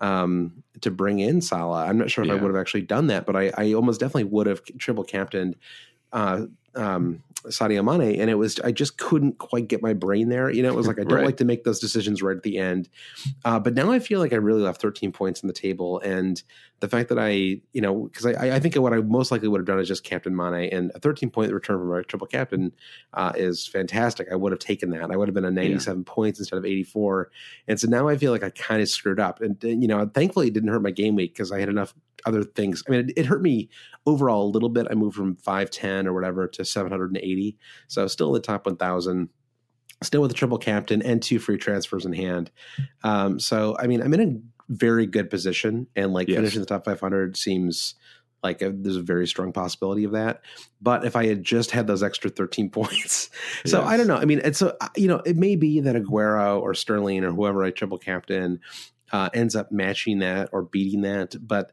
um, 0.00 0.64
to 0.80 0.90
bring 0.90 1.20
in 1.20 1.40
Salah. 1.40 1.86
I'm 1.86 1.96
not 1.96 2.10
sure 2.10 2.24
if 2.24 2.28
yeah. 2.28 2.34
I 2.34 2.36
would 2.36 2.48
have 2.48 2.60
actually 2.60 2.82
done 2.82 3.06
that, 3.06 3.24
but 3.24 3.36
I, 3.36 3.52
I 3.56 3.72
almost 3.72 4.00
definitely 4.00 4.24
would 4.24 4.48
have 4.48 4.62
triple 4.78 5.04
captained 5.04 5.54
uh, 6.12 6.46
um, 6.74 7.22
Sadio 7.46 7.84
Mane, 7.84 8.20
and 8.20 8.30
it 8.30 8.34
was 8.34 8.58
I 8.60 8.72
just 8.72 8.98
couldn't 8.98 9.38
quite 9.38 9.68
get 9.68 9.82
my 9.82 9.92
brain 9.92 10.28
there. 10.28 10.50
You 10.50 10.62
know, 10.62 10.70
it 10.70 10.74
was 10.74 10.86
like 10.86 10.98
I 10.98 11.04
don't 11.04 11.12
right. 11.18 11.26
like 11.26 11.36
to 11.38 11.44
make 11.44 11.64
those 11.64 11.78
decisions 11.78 12.22
right 12.22 12.36
at 12.36 12.42
the 12.42 12.58
end, 12.58 12.88
uh, 13.44 13.58
but 13.58 13.74
now 13.74 13.90
I 13.90 13.98
feel 13.98 14.20
like 14.20 14.32
I 14.32 14.36
really 14.36 14.62
left 14.62 14.80
13 14.80 15.12
points 15.12 15.42
on 15.42 15.48
the 15.48 15.54
table, 15.54 16.00
and 16.00 16.42
the 16.80 16.88
fact 16.88 17.08
that 17.08 17.18
I, 17.18 17.60
you 17.72 17.80
know, 17.80 18.04
because 18.04 18.26
I, 18.26 18.56
I 18.56 18.60
think 18.60 18.74
what 18.76 18.92
I 18.92 18.98
most 18.98 19.30
likely 19.30 19.48
would 19.48 19.60
have 19.60 19.66
done 19.66 19.78
is 19.78 19.88
just 19.88 20.04
Captain 20.04 20.34
Mane, 20.34 20.68
and 20.72 20.90
a 20.94 20.98
13 20.98 21.30
point 21.30 21.52
return 21.52 21.78
from 21.78 21.92
a 21.92 22.02
triple 22.02 22.26
captain 22.26 22.72
uh, 23.12 23.32
is 23.36 23.66
fantastic. 23.66 24.28
I 24.30 24.36
would 24.36 24.52
have 24.52 24.58
taken 24.58 24.90
that. 24.90 25.10
I 25.10 25.16
would 25.16 25.28
have 25.28 25.34
been 25.34 25.44
a 25.44 25.50
97 25.50 25.98
yeah. 25.98 26.04
points 26.06 26.38
instead 26.38 26.56
of 26.56 26.64
84, 26.64 27.30
and 27.68 27.78
so 27.78 27.88
now 27.88 28.08
I 28.08 28.16
feel 28.16 28.32
like 28.32 28.42
I 28.42 28.50
kind 28.50 28.82
of 28.82 28.88
screwed 28.88 29.20
up, 29.20 29.40
and, 29.40 29.62
and 29.64 29.82
you 29.82 29.88
know, 29.88 30.10
thankfully 30.12 30.48
it 30.48 30.54
didn't 30.54 30.70
hurt 30.70 30.82
my 30.82 30.90
game 30.90 31.14
week 31.14 31.34
because 31.34 31.52
I 31.52 31.60
had 31.60 31.68
enough 31.68 31.94
other 32.26 32.42
things. 32.42 32.82
I 32.86 32.90
mean, 32.90 33.00
it, 33.00 33.12
it, 33.18 33.26
hurt 33.26 33.42
me 33.42 33.68
overall 34.06 34.46
a 34.46 34.50
little 34.50 34.68
bit. 34.68 34.86
I 34.90 34.94
moved 34.94 35.16
from 35.16 35.36
510 35.36 36.06
or 36.06 36.12
whatever 36.12 36.46
to 36.48 36.64
780. 36.64 37.56
So 37.88 38.06
still 38.06 38.28
in 38.28 38.34
the 38.34 38.40
top 38.40 38.66
1000, 38.66 39.28
still 40.02 40.22
with 40.22 40.30
a 40.30 40.34
triple 40.34 40.58
captain 40.58 41.02
and 41.02 41.22
two 41.22 41.38
free 41.38 41.58
transfers 41.58 42.04
in 42.04 42.12
hand. 42.12 42.50
Um, 43.02 43.38
so, 43.38 43.76
I 43.78 43.86
mean, 43.86 44.02
I'm 44.02 44.14
in 44.14 44.20
a 44.20 44.72
very 44.72 45.06
good 45.06 45.30
position 45.30 45.86
and 45.94 46.12
like 46.12 46.28
yes. 46.28 46.36
finishing 46.36 46.60
the 46.60 46.66
top 46.66 46.84
500 46.84 47.36
seems 47.36 47.94
like 48.44 48.60
a, 48.60 48.70
there's 48.70 48.96
a 48.96 49.02
very 49.02 49.26
strong 49.26 49.52
possibility 49.52 50.04
of 50.04 50.12
that. 50.12 50.42
But 50.80 51.04
if 51.04 51.16
I 51.16 51.26
had 51.26 51.42
just 51.42 51.70
had 51.70 51.86
those 51.86 52.02
extra 52.02 52.30
13 52.30 52.70
points, 52.70 53.30
so 53.64 53.80
yes. 53.80 53.88
I 53.88 53.96
don't 53.96 54.06
know. 54.06 54.16
I 54.16 54.26
mean, 54.26 54.42
it's 54.44 54.58
so 54.58 54.76
you 54.96 55.08
know, 55.08 55.22
it 55.24 55.36
may 55.36 55.56
be 55.56 55.80
that 55.80 55.96
Aguero 55.96 56.60
or 56.60 56.74
Sterling 56.74 57.24
or 57.24 57.32
whoever 57.32 57.64
I 57.64 57.70
triple 57.70 57.98
captain 57.98 58.60
uh, 59.12 59.30
ends 59.32 59.56
up 59.56 59.72
matching 59.72 60.18
that 60.20 60.50
or 60.52 60.62
beating 60.62 61.02
that. 61.02 61.34
But 61.40 61.72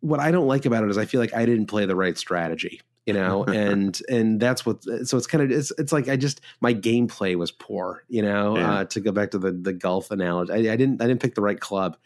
what 0.00 0.20
I 0.20 0.30
don't 0.30 0.46
like 0.46 0.64
about 0.64 0.84
it 0.84 0.90
is 0.90 0.98
I 0.98 1.04
feel 1.04 1.20
like 1.20 1.34
I 1.34 1.44
didn't 1.44 1.66
play 1.66 1.86
the 1.86 1.96
right 1.96 2.16
strategy, 2.16 2.80
you 3.04 3.12
know, 3.12 3.44
and 3.46 4.00
and 4.08 4.40
that's 4.40 4.64
what. 4.64 4.82
So 4.82 5.16
it's 5.16 5.26
kind 5.26 5.42
of 5.42 5.50
it's 5.50 5.72
it's 5.78 5.92
like 5.92 6.08
I 6.08 6.16
just 6.16 6.40
my 6.60 6.72
gameplay 6.72 7.36
was 7.36 7.50
poor, 7.50 8.04
you 8.08 8.22
know. 8.22 8.56
Yeah. 8.56 8.72
Uh, 8.72 8.84
to 8.84 9.00
go 9.00 9.12
back 9.12 9.32
to 9.32 9.38
the 9.38 9.52
the 9.52 9.72
golf 9.72 10.10
analogy, 10.10 10.52
I, 10.52 10.56
I, 10.72 10.76
didn't 10.76 11.02
I 11.02 11.06
didn't 11.06 11.20
pick 11.20 11.34
the 11.34 11.42
right 11.42 11.58
club, 11.58 11.96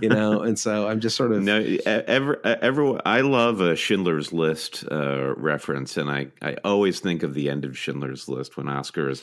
you 0.00 0.08
know, 0.08 0.42
and 0.42 0.58
so 0.58 0.88
I'm 0.88 1.00
just 1.00 1.16
sort 1.16 1.32
of 1.32 1.42
no. 1.42 1.60
Ever 1.84 2.44
ever 2.44 3.00
I 3.06 3.20
love 3.20 3.60
a 3.60 3.76
Schindler's 3.76 4.32
List 4.32 4.84
uh, 4.90 5.34
reference, 5.36 5.96
and 5.96 6.10
I 6.10 6.28
I 6.40 6.56
always 6.64 7.00
think 7.00 7.22
of 7.22 7.34
the 7.34 7.50
end 7.50 7.64
of 7.64 7.76
Schindler's 7.76 8.28
List 8.28 8.56
when 8.56 8.68
Oscar 8.68 9.10
is 9.10 9.22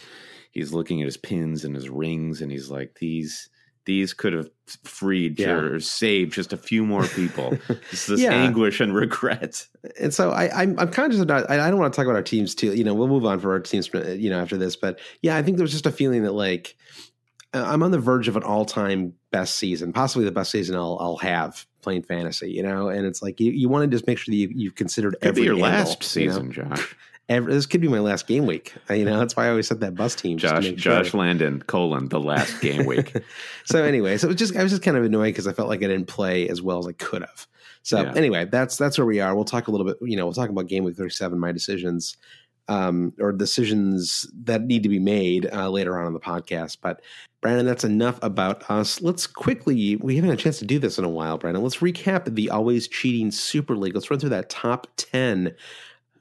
he's 0.51 0.73
looking 0.73 1.01
at 1.01 1.05
his 1.05 1.17
pins 1.17 1.63
and 1.63 1.75
his 1.75 1.89
rings, 1.89 2.41
and 2.41 2.51
he's 2.51 2.69
like 2.69 2.97
these 2.99 3.49
these 3.89 4.13
could 4.13 4.33
have 4.33 4.51
freed 4.83 5.39
yeah. 5.39 5.49
or 5.49 5.79
saved 5.79 6.31
just 6.31 6.53
a 6.53 6.57
few 6.57 6.85
more 6.85 7.07
people. 7.07 7.57
this 7.89 8.07
yeah. 8.21 8.31
anguish 8.31 8.79
and 8.79 8.93
regret. 8.93 9.67
And 9.99 10.13
so 10.13 10.29
I, 10.29 10.61
I'm, 10.61 10.77
I'm 10.77 10.91
conscious 10.91 11.19
of 11.19 11.27
that. 11.29 11.49
I, 11.49 11.65
I 11.65 11.71
don't 11.71 11.79
want 11.79 11.91
to 11.91 11.97
talk 11.97 12.05
about 12.05 12.15
our 12.15 12.21
teams 12.21 12.53
too. 12.53 12.75
You 12.75 12.83
know, 12.83 12.93
we'll 12.93 13.07
move 13.07 13.25
on 13.25 13.39
for 13.39 13.51
our 13.51 13.59
teams, 13.59 13.89
uh, 13.95 14.11
you 14.11 14.29
know, 14.29 14.39
after 14.39 14.57
this. 14.57 14.75
But 14.75 14.99
yeah, 15.23 15.35
I 15.35 15.41
think 15.41 15.57
there 15.57 15.63
was 15.63 15.71
just 15.71 15.87
a 15.87 15.91
feeling 15.91 16.21
that 16.21 16.33
like 16.33 16.75
uh, 17.51 17.63
I'm 17.65 17.81
on 17.81 17.89
the 17.89 17.97
verge 17.97 18.27
of 18.27 18.35
an 18.37 18.43
all 18.43 18.63
time 18.63 19.13
best 19.31 19.55
season, 19.55 19.91
possibly 19.91 20.23
the 20.23 20.31
best 20.31 20.51
season 20.51 20.75
I'll, 20.75 20.99
I'll 21.01 21.17
have 21.17 21.65
playing 21.81 22.03
fantasy. 22.03 22.51
You 22.51 22.61
know, 22.61 22.89
and 22.89 23.07
it's 23.07 23.23
like 23.23 23.39
you, 23.39 23.51
you 23.51 23.69
want 23.69 23.89
to 23.89 23.95
just 23.95 24.05
make 24.05 24.19
sure 24.19 24.31
that 24.31 24.37
you, 24.37 24.51
you've 24.53 24.75
considered 24.75 25.15
Could 25.19 25.29
every 25.29 25.45
your 25.45 25.55
angle, 25.55 25.67
last 25.67 26.03
season, 26.03 26.51
you 26.51 26.61
know? 26.61 26.75
Josh. 26.75 26.95
Every, 27.29 27.53
this 27.53 27.67
could 27.67 27.79
be 27.79 27.87
my 27.87 27.99
last 27.99 28.25
game 28.25 28.47
week. 28.47 28.73
You 28.89 29.05
know, 29.05 29.19
that's 29.19 29.35
why 29.35 29.45
I 29.45 29.49
always 29.49 29.67
said 29.67 29.81
that 29.81 29.93
bus 29.93 30.15
team. 30.15 30.39
Josh, 30.39 30.67
Josh 30.71 31.13
Landon, 31.13 31.61
colon, 31.61 32.09
the 32.09 32.19
last 32.19 32.59
game 32.59 32.87
week. 32.87 33.15
so 33.65 33.83
anyway, 33.83 34.17
so 34.17 34.27
it 34.27 34.29
was 34.29 34.37
just 34.37 34.55
I 34.55 34.63
was 34.63 34.71
just 34.71 34.81
kind 34.81 34.97
of 34.97 35.03
annoyed 35.03 35.27
because 35.27 35.45
I 35.45 35.53
felt 35.53 35.69
like 35.69 35.83
I 35.83 35.87
didn't 35.87 36.07
play 36.07 36.49
as 36.49 36.61
well 36.61 36.79
as 36.79 36.87
I 36.87 36.93
could 36.93 37.21
have. 37.21 37.47
So 37.83 38.01
yeah. 38.01 38.13
anyway, 38.15 38.45
that's 38.45 38.77
that's 38.77 38.97
where 38.97 39.05
we 39.05 39.19
are. 39.19 39.35
We'll 39.35 39.45
talk 39.45 39.67
a 39.67 39.71
little 39.71 39.85
bit. 39.85 39.97
You 40.01 40.17
know, 40.17 40.25
we'll 40.25 40.33
talk 40.33 40.49
about 40.49 40.67
game 40.67 40.83
week 40.83 40.95
thirty 40.95 41.11
seven, 41.11 41.37
my 41.37 41.51
decisions, 41.51 42.17
um, 42.67 43.13
or 43.19 43.31
decisions 43.31 44.27
that 44.43 44.63
need 44.63 44.81
to 44.81 44.89
be 44.89 44.99
made 44.99 45.47
uh, 45.53 45.69
later 45.69 45.99
on 45.99 46.07
in 46.07 46.13
the 46.13 46.19
podcast. 46.19 46.77
But 46.81 47.01
Brandon, 47.41 47.65
that's 47.65 47.83
enough 47.83 48.17
about 48.23 48.69
us. 48.71 49.01
Let's 49.01 49.27
quickly. 49.27 49.97
We 49.97 50.15
haven't 50.15 50.31
had 50.31 50.39
a 50.39 50.41
chance 50.41 50.57
to 50.59 50.65
do 50.65 50.79
this 50.79 50.97
in 50.97 51.05
a 51.05 51.09
while, 51.09 51.37
Brandon. 51.37 51.61
Let's 51.61 51.77
recap 51.77 52.33
the 52.33 52.49
always 52.49 52.87
cheating 52.87 53.29
Super 53.29 53.77
League. 53.77 53.93
Let's 53.93 54.09
run 54.09 54.19
through 54.19 54.29
that 54.29 54.49
top 54.49 54.87
ten 54.97 55.55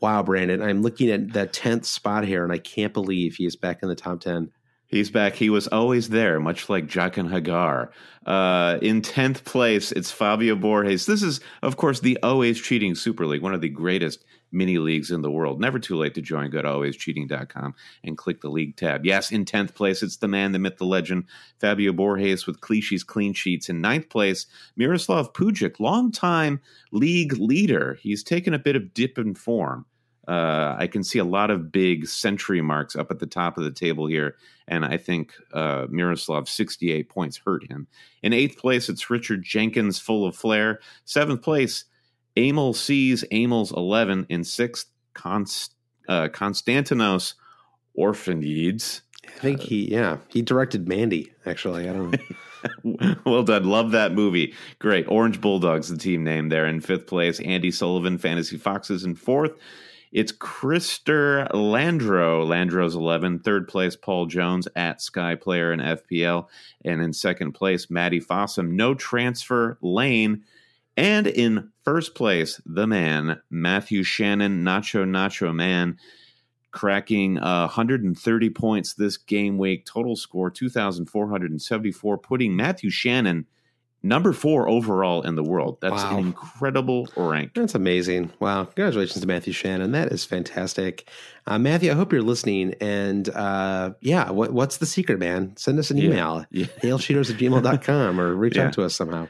Wow, 0.00 0.22
Brandon, 0.22 0.62
I'm 0.62 0.82
looking 0.82 1.10
at 1.10 1.32
that 1.32 1.52
10th 1.52 1.84
spot 1.84 2.24
here, 2.24 2.44
and 2.44 2.52
I 2.52 2.58
can't 2.58 2.92
believe 2.92 3.36
he 3.36 3.46
is 3.46 3.56
back 3.56 3.82
in 3.82 3.88
the 3.88 3.96
top 3.96 4.20
10. 4.20 4.50
He's 4.86 5.10
back. 5.10 5.34
He 5.34 5.50
was 5.50 5.66
always 5.66 6.08
there, 6.08 6.40
much 6.40 6.70
like 6.70 6.86
Jaqen 6.86 7.28
H'ghar. 7.28 7.90
Uh, 8.24 8.78
in 8.80 9.02
10th 9.02 9.44
place, 9.44 9.92
it's 9.92 10.10
Fabio 10.10 10.56
Borges. 10.56 11.04
This 11.04 11.22
is, 11.22 11.40
of 11.62 11.76
course, 11.76 12.00
the 12.00 12.18
Always 12.22 12.58
Cheating 12.60 12.94
Super 12.94 13.26
League, 13.26 13.42
one 13.42 13.52
of 13.52 13.60
the 13.60 13.68
greatest 13.68 14.24
mini 14.52 14.78
leagues 14.78 15.10
in 15.10 15.22
the 15.22 15.30
world. 15.30 15.60
Never 15.60 15.78
too 15.78 15.96
late 15.96 16.14
to 16.14 16.22
join. 16.22 16.50
Go 16.50 16.62
to 16.62 16.68
alwayscheating.com 16.68 17.74
and 18.04 18.18
click 18.18 18.40
the 18.40 18.50
league 18.50 18.76
tab. 18.76 19.04
Yes, 19.04 19.30
in 19.30 19.44
10th 19.44 19.74
place, 19.74 20.02
it's 20.02 20.16
the 20.16 20.28
man, 20.28 20.52
the 20.52 20.58
myth, 20.58 20.78
the 20.78 20.84
legend, 20.84 21.24
Fabio 21.60 21.92
Borges 21.92 22.46
with 22.46 22.60
Clichy's 22.60 23.04
clean 23.04 23.32
sheets. 23.32 23.68
In 23.68 23.80
ninth 23.80 24.08
place, 24.08 24.46
Miroslav 24.76 25.32
Pujic, 25.32 25.80
longtime 25.80 26.60
league 26.92 27.34
leader. 27.34 27.98
He's 28.00 28.22
taken 28.22 28.54
a 28.54 28.58
bit 28.58 28.76
of 28.76 28.94
dip 28.94 29.18
in 29.18 29.34
form. 29.34 29.86
Uh, 30.28 30.76
I 30.78 30.86
can 30.86 31.02
see 31.02 31.18
a 31.18 31.24
lot 31.24 31.50
of 31.50 31.72
big 31.72 32.06
century 32.06 32.60
marks 32.60 32.94
up 32.94 33.10
at 33.10 33.18
the 33.18 33.26
top 33.26 33.56
of 33.56 33.64
the 33.64 33.70
table 33.70 34.06
here, 34.06 34.36
and 34.68 34.84
I 34.84 34.98
think 34.98 35.32
uh, 35.54 35.86
Miroslav's 35.88 36.52
68 36.52 37.08
points 37.08 37.38
hurt 37.38 37.66
him. 37.70 37.86
In 38.22 38.34
eighth 38.34 38.58
place, 38.58 38.90
it's 38.90 39.08
Richard 39.08 39.42
Jenkins, 39.42 39.98
full 39.98 40.26
of 40.26 40.36
flair. 40.36 40.80
Seventh 41.06 41.40
place, 41.40 41.86
Emil 42.38 42.72
sees 42.72 43.24
Amel's 43.32 43.72
11. 43.72 44.26
In 44.28 44.44
sixth, 44.44 44.86
Const- 45.14 45.74
uh, 46.08 46.28
Konstantinos 46.28 47.34
Orphanides. 47.98 49.02
I 49.26 49.40
think 49.40 49.60
he, 49.60 49.90
yeah, 49.90 50.18
he 50.28 50.40
directed 50.40 50.88
Mandy, 50.88 51.32
actually. 51.44 51.88
I 51.88 51.92
don't 51.92 52.12
know. 52.12 52.18
well 53.24 53.42
done. 53.42 53.64
Love 53.64 53.92
that 53.92 54.12
movie. 54.12 54.54
Great. 54.78 55.06
Orange 55.08 55.40
Bulldogs, 55.40 55.88
the 55.88 55.96
team 55.96 56.24
name 56.24 56.48
there 56.48 56.66
in 56.66 56.80
fifth 56.80 57.06
place. 57.06 57.40
Andy 57.40 57.70
Sullivan, 57.70 58.18
Fantasy 58.18 58.56
Foxes 58.56 59.04
in 59.04 59.14
fourth. 59.14 59.52
It's 60.10 60.32
Krister 60.32 61.50
Landro. 61.52 62.46
Landro's 62.46 62.94
11. 62.94 63.40
Third 63.40 63.68
place, 63.68 63.94
Paul 63.94 64.26
Jones 64.26 64.66
at 64.74 65.02
Sky 65.02 65.34
Player 65.34 65.70
and 65.70 65.82
FPL. 65.82 66.46
And 66.84 67.02
in 67.02 67.12
second 67.12 67.52
place, 67.52 67.90
Maddie 67.90 68.20
Fossum. 68.20 68.70
No 68.70 68.94
transfer 68.94 69.78
lane. 69.82 70.44
And 70.98 71.26
in 71.26 71.70
first 71.84 72.14
place, 72.14 72.60
the 72.66 72.86
man, 72.86 73.40
Matthew 73.50 74.02
Shannon, 74.02 74.64
Nacho 74.64 75.04
Nacho 75.04 75.54
Man, 75.54 75.96
cracking 76.72 77.38
uh, 77.38 77.68
130 77.68 78.50
points 78.50 78.94
this 78.94 79.16
game 79.16 79.58
week. 79.58 79.86
Total 79.86 80.16
score 80.16 80.50
2,474, 80.50 82.18
putting 82.18 82.56
Matthew 82.56 82.90
Shannon– 82.90 83.46
number 84.02 84.32
four 84.32 84.68
overall 84.68 85.22
in 85.22 85.34
the 85.34 85.42
world. 85.42 85.78
That's 85.80 86.02
wow. 86.02 86.12
an 86.12 86.26
incredible 86.26 87.08
rank. 87.16 87.52
That's 87.54 87.74
amazing. 87.74 88.32
Wow. 88.40 88.64
Congratulations 88.64 89.20
to 89.20 89.26
Matthew 89.26 89.52
Shannon. 89.52 89.92
That 89.92 90.12
is 90.12 90.24
fantastic. 90.24 91.08
Uh, 91.46 91.58
Matthew, 91.58 91.90
I 91.90 91.94
hope 91.94 92.12
you're 92.12 92.22
listening. 92.22 92.74
And 92.80 93.28
uh, 93.28 93.92
yeah, 94.00 94.30
what, 94.30 94.52
what's 94.52 94.78
the 94.78 94.86
secret, 94.86 95.18
man? 95.18 95.56
Send 95.56 95.78
us 95.78 95.90
an 95.90 95.98
email, 95.98 96.44
yeah. 96.50 96.66
yeah. 96.82 96.90
hailcheaters 96.90 97.30
at 97.30 97.36
gmail.com 97.36 98.20
or 98.20 98.34
reach 98.34 98.56
yeah. 98.56 98.66
out 98.66 98.72
to 98.74 98.84
us 98.84 98.94
somehow. 98.94 99.28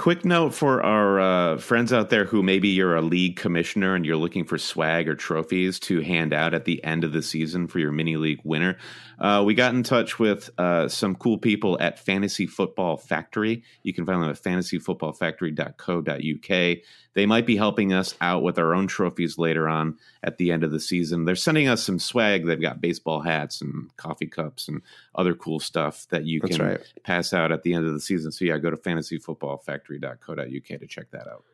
Quick 0.00 0.24
note 0.24 0.54
for 0.54 0.82
our 0.82 1.20
uh, 1.20 1.58
friends 1.58 1.92
out 1.92 2.08
there 2.08 2.24
who 2.24 2.42
maybe 2.42 2.68
you're 2.68 2.96
a 2.96 3.02
league 3.02 3.36
commissioner 3.36 3.94
and 3.94 4.06
you're 4.06 4.16
looking 4.16 4.46
for 4.46 4.56
swag 4.56 5.06
or 5.06 5.14
trophies 5.14 5.78
to 5.80 6.00
hand 6.00 6.32
out 6.32 6.54
at 6.54 6.64
the 6.64 6.82
end 6.82 7.04
of 7.04 7.12
the 7.12 7.20
season 7.20 7.68
for 7.68 7.80
your 7.80 7.92
mini 7.92 8.16
league 8.16 8.40
winner. 8.42 8.78
Uh, 9.20 9.42
we 9.44 9.54
got 9.54 9.74
in 9.74 9.82
touch 9.82 10.18
with 10.18 10.48
uh, 10.56 10.88
some 10.88 11.14
cool 11.14 11.36
people 11.36 11.76
at 11.80 11.98
Fantasy 11.98 12.46
Football 12.46 12.96
Factory. 12.96 13.62
You 13.82 13.92
can 13.92 14.06
find 14.06 14.22
them 14.22 14.30
at 14.30 14.42
fantasyfootballfactory.co.uk. 14.42 16.78
They 17.12 17.26
might 17.26 17.44
be 17.44 17.56
helping 17.56 17.92
us 17.92 18.14
out 18.20 18.42
with 18.42 18.56
our 18.58 18.72
own 18.74 18.86
trophies 18.86 19.36
later 19.36 19.68
on 19.68 19.98
at 20.22 20.38
the 20.38 20.50
end 20.52 20.64
of 20.64 20.70
the 20.70 20.80
season. 20.80 21.26
They're 21.26 21.36
sending 21.36 21.68
us 21.68 21.82
some 21.82 21.98
swag. 21.98 22.46
They've 22.46 22.58
got 22.60 22.80
baseball 22.80 23.20
hats 23.20 23.60
and 23.60 23.94
coffee 23.96 24.28
cups 24.28 24.68
and 24.68 24.80
other 25.14 25.34
cool 25.34 25.60
stuff 25.60 26.06
that 26.10 26.24
you 26.24 26.40
can 26.40 26.64
right. 26.64 26.80
pass 27.02 27.34
out 27.34 27.52
at 27.52 27.62
the 27.62 27.74
end 27.74 27.86
of 27.86 27.92
the 27.92 28.00
season. 28.00 28.32
So, 28.32 28.46
yeah, 28.46 28.56
go 28.58 28.70
to 28.70 28.76
fantasyfootballfactory.co.uk 28.76 30.80
to 30.80 30.86
check 30.86 31.10
that 31.10 31.28
out. 31.28 31.44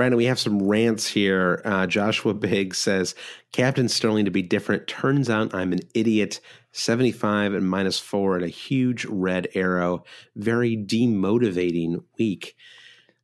Brandon, 0.00 0.16
we 0.16 0.24
have 0.24 0.38
some 0.38 0.62
rants 0.62 1.06
here. 1.06 1.60
Uh, 1.62 1.86
Joshua 1.86 2.32
Big 2.32 2.74
says, 2.74 3.14
Captain 3.52 3.86
Sterling 3.86 4.24
to 4.24 4.30
be 4.30 4.40
different. 4.40 4.86
Turns 4.86 5.28
out 5.28 5.54
I'm 5.54 5.74
an 5.74 5.80
idiot. 5.92 6.40
75 6.72 7.52
and 7.52 7.68
minus 7.68 7.98
four 7.98 8.34
and 8.36 8.42
a 8.42 8.48
huge 8.48 9.04
red 9.04 9.48
arrow. 9.54 10.04
Very 10.34 10.74
demotivating 10.74 12.02
week. 12.18 12.56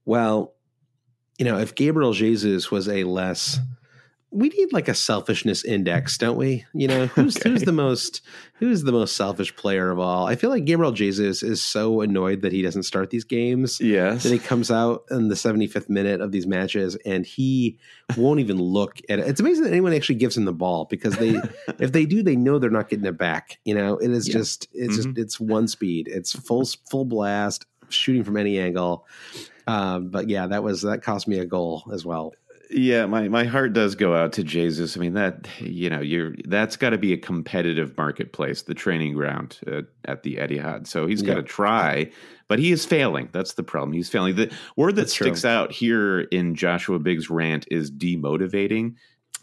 Well, 0.04 0.52
you 1.38 1.47
know, 1.47 1.56
if 1.56 1.75
Gabriel 1.75 2.12
Jesus 2.12 2.71
was 2.71 2.90
a 2.90 3.04
less 3.04 3.59
we 4.37 4.50
need 4.50 4.73
like 4.73 4.88
a 4.88 4.95
selfishness 4.95 5.64
index, 5.64 6.19
don't 6.19 6.37
we? 6.37 6.66
You 6.75 6.88
know, 6.88 7.07
who's 7.14 7.37
okay. 7.37 7.49
who's 7.49 7.62
the 7.62 7.73
most 7.73 8.21
who's 8.55 8.83
the 8.83 8.93
most 8.93 9.16
selfish 9.16 9.55
player 9.57 9.90
of 9.90 9.99
all? 9.99 10.26
I 10.26 10.37
feel 10.37 10.50
like 10.50 10.64
Gabriel 10.64 10.93
Jesus 10.93 11.43
is 11.43 11.62
so 11.62 12.02
annoyed 12.02 12.43
that 12.43 12.52
he 12.52 12.62
doesn't 12.62 12.83
start 12.83 13.11
these 13.11 13.25
games. 13.25 13.81
Yes. 13.81 14.23
Then 14.23 14.33
he 14.33 14.38
comes 14.38 14.71
out 14.71 15.05
in 15.11 15.28
the 15.28 15.35
75th 15.35 15.88
minute 15.88 16.21
of 16.21 16.33
these 16.33 16.47
matches 16.47 16.97
and 17.07 17.25
he 17.25 17.78
won't 18.16 18.40
even 18.40 18.59
look 18.59 19.00
at 19.09 19.19
it. 19.19 19.26
It's 19.26 19.40
amazing 19.40 19.64
that 19.64 19.73
anyone 19.73 19.95
actually 19.95 20.16
gives 20.16 20.37
him 20.37 20.45
the 20.45 20.52
ball 20.52 20.85
because 20.85 21.16
they 21.16 21.40
if 21.78 21.93
they 21.93 22.05
do, 22.05 22.23
they 22.23 22.37
know 22.37 22.59
they're 22.59 22.71
not 22.71 22.88
getting 22.88 23.07
it 23.07 23.19
back. 23.19 23.59
You 23.64 23.75
know, 23.75 23.97
it 23.97 24.11
is 24.11 24.28
yeah. 24.28 24.35
just 24.35 24.69
it's 24.73 24.99
mm-hmm. 24.99 25.14
just 25.14 25.19
it's 25.19 25.40
one 25.40 25.66
speed. 25.66 26.09
It's 26.09 26.33
full 26.33 26.64
full 26.90 27.07
blast, 27.07 27.64
shooting 27.88 28.25
from 28.25 28.37
any 28.37 28.59
angle. 28.59 29.07
Um, 29.66 30.11
but 30.11 30.28
yeah, 30.28 30.47
that 30.47 30.62
was 30.62 30.83
that 30.83 31.02
cost 31.02 31.26
me 31.26 31.38
a 31.38 31.47
goal 31.47 31.85
as 31.93 32.05
well. 32.05 32.35
Yeah, 32.71 33.07
my, 33.07 33.29
my 33.29 33.45
heart 33.45 33.75
does 33.75 33.95
go 33.95 34.15
out 34.17 34.33
to 34.35 34.43
Jesus. 34.43 34.97
I 34.97 35.01
mean 35.01 35.15
that 35.15 35.47
you 35.59 35.89
know 35.89 36.01
you're 36.01 36.35
that's 36.47 36.77
got 36.77 36.91
to 36.91 36.99
be 36.99 37.13
a 37.13 37.17
competitive 37.17 37.97
marketplace, 37.97 38.63
the 38.63 38.75
training 38.75 39.15
ground 39.15 39.61
uh, 39.67 39.83
at 40.05 40.25
the 40.25 40.37
Etihad. 40.37 40.87
So 40.87 41.07
he's 41.07 41.23
got 41.23 41.35
to 41.35 41.43
try, 41.43 42.11
but 42.49 42.59
he 42.59 42.73
is 42.73 42.85
failing. 42.85 43.29
That's 43.33 43.55
the 43.55 43.63
problem. 43.63 43.93
He's 43.93 44.09
failing. 44.09 44.35
The 44.35 44.53
word 44.77 44.97
that 44.97 45.03
that's 45.03 45.15
sticks 45.15 45.43
true. 45.43 45.51
out 45.51 45.71
here 45.71 46.21
in 46.21 46.57
Joshua 46.57 46.99
Big's 46.99 47.31
rant 47.31 47.67
is 47.71 47.91
demotivating. 47.91 48.95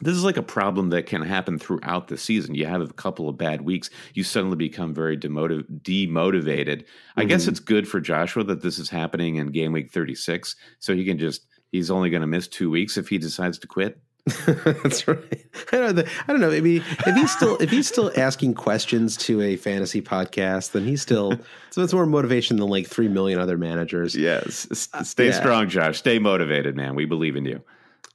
This 0.01 0.15
is 0.15 0.25
like 0.25 0.37
a 0.37 0.43
problem 0.43 0.89
that 0.89 1.05
can 1.05 1.21
happen 1.21 1.57
throughout 1.57 2.09
the 2.09 2.17
season. 2.17 2.55
You 2.55 2.65
have 2.65 2.81
a 2.81 2.87
couple 2.87 3.29
of 3.29 3.37
bad 3.37 3.61
weeks, 3.61 3.89
you 4.15 4.23
suddenly 4.23 4.57
become 4.57 4.93
very 4.93 5.17
demotiv- 5.17 5.81
demotivated. 5.81 6.81
Mm-hmm. 6.81 7.19
I 7.21 7.23
guess 7.23 7.43
mm-hmm. 7.43 7.51
it's 7.51 7.59
good 7.61 7.87
for 7.87 8.01
Joshua 8.01 8.43
that 8.45 8.61
this 8.61 8.79
is 8.79 8.89
happening 8.89 9.37
in 9.37 9.47
game 9.51 9.71
week 9.71 9.91
36, 9.91 10.57
so 10.79 10.93
he 10.93 11.05
can 11.05 11.17
just 11.17 11.45
he's 11.73 11.91
only 11.91 12.09
going 12.09 12.21
to 12.21 12.27
miss 12.27 12.47
two 12.47 12.69
weeks 12.69 12.95
if 12.95 13.09
he 13.09 13.17
decides 13.17 13.59
to 13.59 13.67
quit. 13.67 13.99
That's 14.45 15.05
right. 15.05 15.45
I 15.73 15.77
don't 15.77 15.95
know. 15.97 16.03
I 16.27 16.31
don't 16.31 16.39
know. 16.39 16.49
Maybe 16.49 16.77
if 16.77 17.15
he's 17.15 17.31
still 17.31 17.57
if 17.57 17.69
he's 17.69 17.89
still 17.89 18.09
asking 18.15 18.53
questions 18.53 19.17
to 19.17 19.41
a 19.41 19.57
fantasy 19.57 20.01
podcast, 20.01 20.71
then 20.71 20.85
he's 20.85 21.01
still 21.01 21.33
so 21.71 21.81
it's 21.81 21.91
more 21.91 22.05
motivation 22.05 22.55
than 22.55 22.69
like 22.69 22.87
three 22.87 23.09
million 23.09 23.37
other 23.39 23.57
managers. 23.57 24.15
Yes. 24.15 24.65
Stay 25.03 25.27
yeah. 25.27 25.31
strong, 25.33 25.67
Josh. 25.67 25.97
Stay 25.97 26.19
motivated, 26.19 26.77
man. 26.77 26.95
We 26.95 27.03
believe 27.03 27.35
in 27.35 27.43
you. 27.43 27.61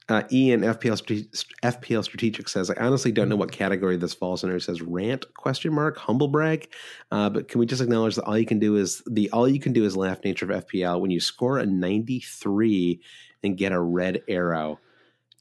Uh, 0.07 0.23
Ian 0.31 0.61
FPL 0.61 1.27
FPL 1.61 2.03
Strategic 2.03 2.49
says, 2.49 2.71
I 2.71 2.83
honestly 2.83 3.11
don't 3.11 3.29
know 3.29 3.35
what 3.35 3.51
category 3.51 3.95
this 3.95 4.15
falls 4.15 4.43
under. 4.43 4.55
It 4.55 4.61
says 4.61 4.81
rant 4.81 5.31
question 5.35 5.71
mark 5.71 5.99
humble 5.99 6.27
brag, 6.27 6.67
uh, 7.11 7.29
but 7.29 7.47
can 7.47 7.59
we 7.59 7.67
just 7.67 7.83
acknowledge 7.83 8.15
that 8.15 8.23
all 8.23 8.35
you 8.35 8.47
can 8.47 8.57
do 8.57 8.77
is 8.77 9.03
the 9.05 9.29
all 9.29 9.47
you 9.47 9.59
can 9.59 9.73
do 9.73 9.85
is 9.85 9.95
laugh 9.95 10.23
nature 10.23 10.51
of 10.51 10.65
FPL 10.65 10.99
when 10.99 11.11
you 11.11 11.19
score 11.19 11.59
a 11.59 11.67
ninety 11.67 12.19
three 12.19 13.01
and 13.43 13.57
get 13.57 13.71
a 13.71 13.79
red 13.79 14.21
arrow. 14.27 14.79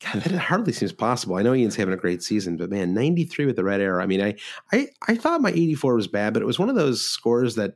God, 0.00 0.22
that 0.22 0.38
hardly 0.38 0.72
seems 0.72 0.92
possible. 0.92 1.36
I 1.36 1.42
know 1.42 1.54
Ian's 1.54 1.74
having 1.74 1.94
a 1.94 1.98
great 1.98 2.22
season, 2.22 2.56
but 2.56 2.70
man, 2.70 2.94
93 2.94 3.46
with 3.46 3.56
the 3.56 3.64
red 3.64 3.80
arrow. 3.80 4.02
I 4.02 4.06
mean, 4.06 4.22
I, 4.22 4.36
I, 4.72 4.88
I 5.08 5.16
thought 5.16 5.40
my 5.40 5.50
84 5.50 5.94
was 5.96 6.06
bad, 6.06 6.34
but 6.34 6.42
it 6.42 6.46
was 6.46 6.58
one 6.58 6.68
of 6.68 6.76
those 6.76 7.04
scores 7.04 7.56
that 7.56 7.74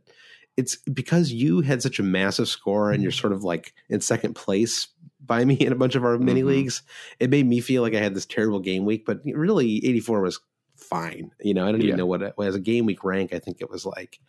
it's 0.57 0.77
because 0.77 1.33
you 1.33 1.63
had 1.63 1.83
such 1.83 1.99
a 1.99 2.05
massive 2.05 2.47
score 2.47 2.93
and 2.93 3.03
you're 3.03 3.11
sort 3.11 3.33
of 3.33 3.43
like 3.43 3.75
in 3.89 4.01
second 4.01 4.35
place 4.35 4.89
by 5.25 5.45
me 5.45 5.55
in 5.55 5.73
a 5.73 5.77
bunch 5.77 5.95
of 5.95 6.05
our 6.05 6.19
mini 6.19 6.41
mm-hmm. 6.41 6.49
leagues. 6.49 6.83
It 7.19 7.31
made 7.31 7.47
me 7.47 7.61
feel 7.61 7.83
like 7.83 7.95
I 7.95 8.01
had 8.01 8.15
this 8.15 8.27
terrible 8.27 8.61
game 8.61 8.85
week, 8.85 9.05
but 9.05 9.21
really 9.25 9.77
84 9.85 10.21
was 10.21 10.41
fine. 10.77 11.31
You 11.41 11.55
know, 11.55 11.67
I 11.67 11.73
don't 11.73 11.81
even 11.81 11.91
yeah. 11.91 11.97
know 11.97 12.07
what 12.07 12.23
it, 12.23 12.35
as 12.41 12.55
a 12.55 12.61
game 12.61 12.87
week 12.87 13.03
rank. 13.03 13.33
I 13.33 13.39
think 13.39 13.61
it 13.61 13.71
was 13.71 13.87
like 13.87 14.21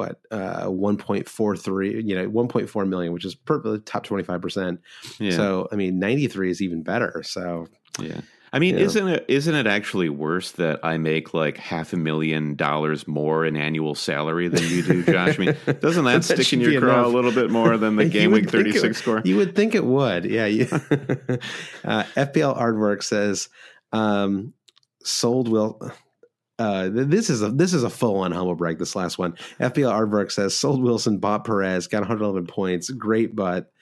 what 0.00 0.20
uh 0.30 0.64
1.43 0.64 2.08
you 2.08 2.14
know 2.14 2.28
1.4 2.28 2.88
million 2.88 3.12
which 3.12 3.24
is 3.24 3.34
perfectly 3.34 3.78
top 3.80 4.06
25% 4.06 4.78
yeah. 5.18 5.30
so 5.30 5.68
i 5.72 5.76
mean 5.76 5.98
93 5.98 6.50
is 6.50 6.62
even 6.62 6.82
better 6.82 7.22
so 7.22 7.66
yeah 8.00 8.20
I 8.52 8.58
mean, 8.58 8.78
isn't 8.78 9.06
it 9.06 9.24
isn't 9.28 9.54
it 9.54 9.68
actually 9.68 10.08
worse 10.08 10.52
that 10.52 10.80
I 10.82 10.98
make 10.98 11.32
like 11.32 11.56
half 11.56 11.92
a 11.92 11.96
million 11.96 12.56
dollars 12.56 13.06
more 13.06 13.46
in 13.46 13.56
annual 13.56 13.94
salary 13.94 14.48
than 14.48 14.64
you 14.64 14.82
do, 14.82 15.02
Josh? 15.04 15.38
I 15.38 15.44
mean, 15.44 15.56
doesn't 15.80 16.04
that, 16.04 16.22
that 16.22 16.24
stick 16.24 16.52
in 16.52 16.60
your 16.60 16.80
craw 16.80 17.06
a 17.06 17.08
little 17.08 17.30
bit 17.30 17.50
more 17.50 17.76
than 17.76 17.94
the 17.94 18.06
game 18.06 18.32
week 18.32 18.50
thirty 18.50 18.72
six 18.72 18.98
score? 18.98 19.22
You 19.24 19.36
would 19.36 19.54
think 19.54 19.76
it 19.76 19.84
would, 19.84 20.24
yeah. 20.24 20.46
You, 20.50 20.64
uh, 20.70 22.02
FPL 22.16 22.58
Aardvark 22.58 23.04
says 23.04 23.48
um, 23.92 24.52
sold 25.04 25.48
will 25.48 25.92
uh, 26.60 26.90
this 26.92 27.30
is 27.30 27.40
a 27.40 27.50
this 27.50 27.72
is 27.72 27.84
a 27.84 27.90
full 27.90 28.18
on 28.18 28.32
humble 28.32 28.54
brag. 28.54 28.78
This 28.78 28.94
last 28.94 29.16
one, 29.16 29.32
FPL 29.58 29.90
Aardvark 29.92 30.30
says 30.30 30.54
sold 30.54 30.82
Wilson, 30.82 31.16
bought 31.16 31.44
Perez, 31.44 31.86
got 31.86 32.00
111 32.00 32.46
points, 32.46 32.90
great 32.90 33.34
butt, 33.34 33.72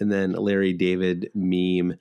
and 0.00 0.10
then 0.10 0.32
Larry 0.32 0.72
David 0.72 1.30
meme 1.32 1.94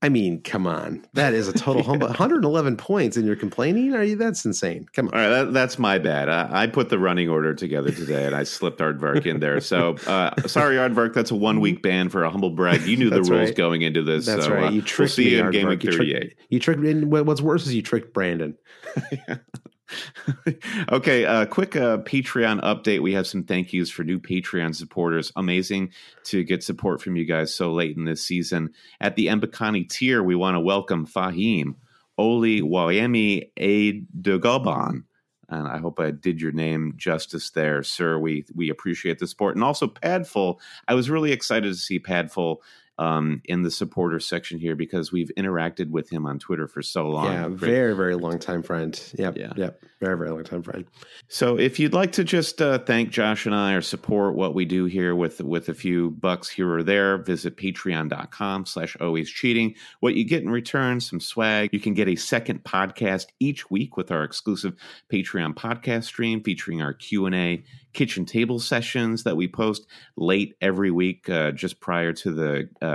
I 0.00 0.08
mean, 0.08 0.40
come 0.42 0.66
on. 0.66 1.04
That 1.14 1.34
is 1.34 1.48
a 1.48 1.52
total 1.52 1.76
yeah. 1.82 1.88
humble 1.88 2.06
111 2.06 2.76
points 2.76 3.16
and 3.16 3.26
you're 3.26 3.34
complaining? 3.34 3.94
Are 3.94 4.04
you 4.04 4.14
that's 4.14 4.44
insane. 4.44 4.86
Come 4.92 5.08
on. 5.08 5.14
All 5.14 5.20
right, 5.20 5.28
that, 5.28 5.52
that's 5.52 5.78
my 5.78 5.98
bad. 5.98 6.28
I, 6.28 6.62
I, 6.62 6.66
put 6.68 6.88
the 6.88 7.00
running 7.00 7.28
order 7.28 7.52
together 7.52 7.90
today 7.90 8.24
and 8.24 8.34
I 8.34 8.44
slipped 8.44 8.78
Aardvark 8.78 9.26
in 9.26 9.40
there. 9.40 9.60
So 9.60 9.96
uh, 10.06 10.40
sorry, 10.46 10.76
Aardvark, 10.76 11.14
that's 11.14 11.32
a 11.32 11.34
one 11.34 11.58
week 11.58 11.82
ban 11.82 12.10
for 12.10 12.22
a 12.22 12.30
humble 12.30 12.50
brag. 12.50 12.82
You 12.82 12.96
knew 12.96 13.10
the 13.10 13.22
rules 13.22 13.48
right. 13.48 13.54
going 13.56 13.82
into 13.82 14.02
this. 14.02 14.26
That's 14.26 14.44
so, 14.44 14.54
right. 14.54 14.64
Uh, 14.64 14.70
you 14.70 14.82
tricked 14.82 14.98
we'll 14.98 15.08
see 15.08 15.24
me, 15.24 15.30
you 15.32 15.44
in 15.44 15.50
game 15.50 15.68
week 15.68 15.82
38. 15.82 16.36
You 16.48 16.60
tricked, 16.60 16.82
you 16.82 17.00
tricked 17.00 17.26
what's 17.26 17.40
worse 17.40 17.66
is 17.66 17.74
you 17.74 17.82
tricked 17.82 18.14
Brandon. 18.14 18.56
okay, 20.92 21.24
a 21.24 21.30
uh, 21.30 21.46
quick 21.46 21.76
uh, 21.76 21.98
Patreon 21.98 22.62
update. 22.62 23.00
We 23.00 23.14
have 23.14 23.26
some 23.26 23.44
thank 23.44 23.72
yous 23.72 23.90
for 23.90 24.04
new 24.04 24.20
Patreon 24.20 24.74
supporters. 24.74 25.32
Amazing 25.36 25.92
to 26.24 26.44
get 26.44 26.62
support 26.62 27.00
from 27.00 27.16
you 27.16 27.24
guys 27.24 27.54
so 27.54 27.72
late 27.72 27.96
in 27.96 28.04
this 28.04 28.24
season. 28.24 28.70
At 29.00 29.16
the 29.16 29.26
Mbakani 29.26 29.88
tier, 29.88 30.22
we 30.22 30.34
want 30.34 30.56
to 30.56 30.60
welcome 30.60 31.06
Fahim, 31.06 31.74
Oli 32.16 32.60
Wayemi 32.60 33.50
Adegoban. 33.58 35.04
And 35.50 35.66
I 35.66 35.78
hope 35.78 35.98
I 35.98 36.10
did 36.10 36.42
your 36.42 36.52
name 36.52 36.92
justice 36.96 37.50
there, 37.50 37.82
sir. 37.82 38.18
We 38.18 38.44
we 38.54 38.68
appreciate 38.68 39.18
the 39.18 39.26
support. 39.26 39.56
And 39.56 39.64
also 39.64 39.86
Padful. 39.86 40.60
I 40.86 40.94
was 40.94 41.08
really 41.08 41.32
excited 41.32 41.68
to 41.68 41.78
see 41.78 41.98
Padful 41.98 42.62
um, 42.98 43.40
in 43.44 43.62
the 43.62 43.70
supporter 43.70 44.18
section 44.18 44.58
here 44.58 44.74
because 44.74 45.12
we've 45.12 45.30
interacted 45.36 45.90
with 45.90 46.10
him 46.10 46.26
on 46.26 46.38
Twitter 46.38 46.66
for 46.66 46.82
so 46.82 47.08
long. 47.08 47.26
Yeah, 47.26 47.48
very, 47.48 47.94
very 47.94 48.16
long 48.16 48.38
time 48.38 48.62
friend. 48.62 49.00
Yep. 49.16 49.36
Yeah. 49.36 49.52
Yep. 49.56 49.84
Very, 50.00 50.16
very 50.16 50.30
long 50.30 50.44
time 50.44 50.62
friend. 50.62 50.84
So 51.28 51.58
if 51.58 51.78
you'd 51.78 51.92
like 51.92 52.12
to 52.12 52.24
just 52.24 52.60
uh, 52.60 52.78
thank 52.78 53.10
Josh 53.10 53.46
and 53.46 53.54
I 53.54 53.74
or 53.74 53.80
support 53.80 54.34
what 54.34 54.54
we 54.54 54.64
do 54.64 54.86
here 54.86 55.14
with 55.14 55.40
with 55.40 55.68
a 55.68 55.74
few 55.74 56.10
bucks 56.10 56.48
here 56.48 56.72
or 56.72 56.82
there, 56.82 57.18
visit 57.18 57.56
patreon.com 57.56 58.66
slash 58.66 58.96
always 59.00 59.30
cheating. 59.30 59.74
What 60.00 60.14
you 60.14 60.24
get 60.24 60.42
in 60.42 60.50
return, 60.50 61.00
some 61.00 61.20
swag. 61.20 61.70
You 61.72 61.80
can 61.80 61.94
get 61.94 62.08
a 62.08 62.16
second 62.16 62.64
podcast 62.64 63.26
each 63.40 63.70
week 63.70 63.96
with 63.96 64.10
our 64.10 64.24
exclusive 64.24 64.74
Patreon 65.12 65.54
podcast 65.54 66.04
stream 66.04 66.42
featuring 66.42 66.82
our 66.82 66.92
Q&A 66.92 67.62
kitchen 67.92 68.24
table 68.24 68.60
sessions 68.60 69.24
that 69.24 69.36
we 69.36 69.48
post 69.48 69.86
late 70.16 70.54
every 70.60 70.90
week, 70.90 71.28
uh, 71.28 71.50
just 71.50 71.80
prior 71.80 72.12
to 72.12 72.32
the 72.32 72.68
uh, 72.80 72.87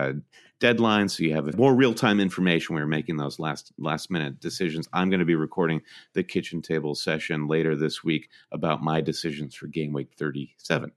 deadline. 0.63 1.09
So 1.09 1.23
you 1.23 1.35
have 1.35 1.57
more 1.57 1.75
real 1.75 1.93
time 1.93 2.21
information. 2.21 2.73
We 2.73 2.81
are 2.81 2.87
making 2.87 3.17
those 3.17 3.37
last 3.37 3.73
last 3.77 4.09
minute 4.09 4.39
decisions. 4.39 4.87
I'm 4.93 5.09
going 5.09 5.19
to 5.19 5.25
be 5.25 5.35
recording 5.35 5.81
the 6.13 6.23
kitchen 6.23 6.61
table 6.61 6.95
session 6.95 7.47
later 7.47 7.75
this 7.75 8.01
week 8.01 8.29
about 8.51 8.81
my 8.81 9.01
decisions 9.01 9.55
for 9.55 9.67
game 9.67 9.91
week 9.91 10.11
37. 10.15 10.91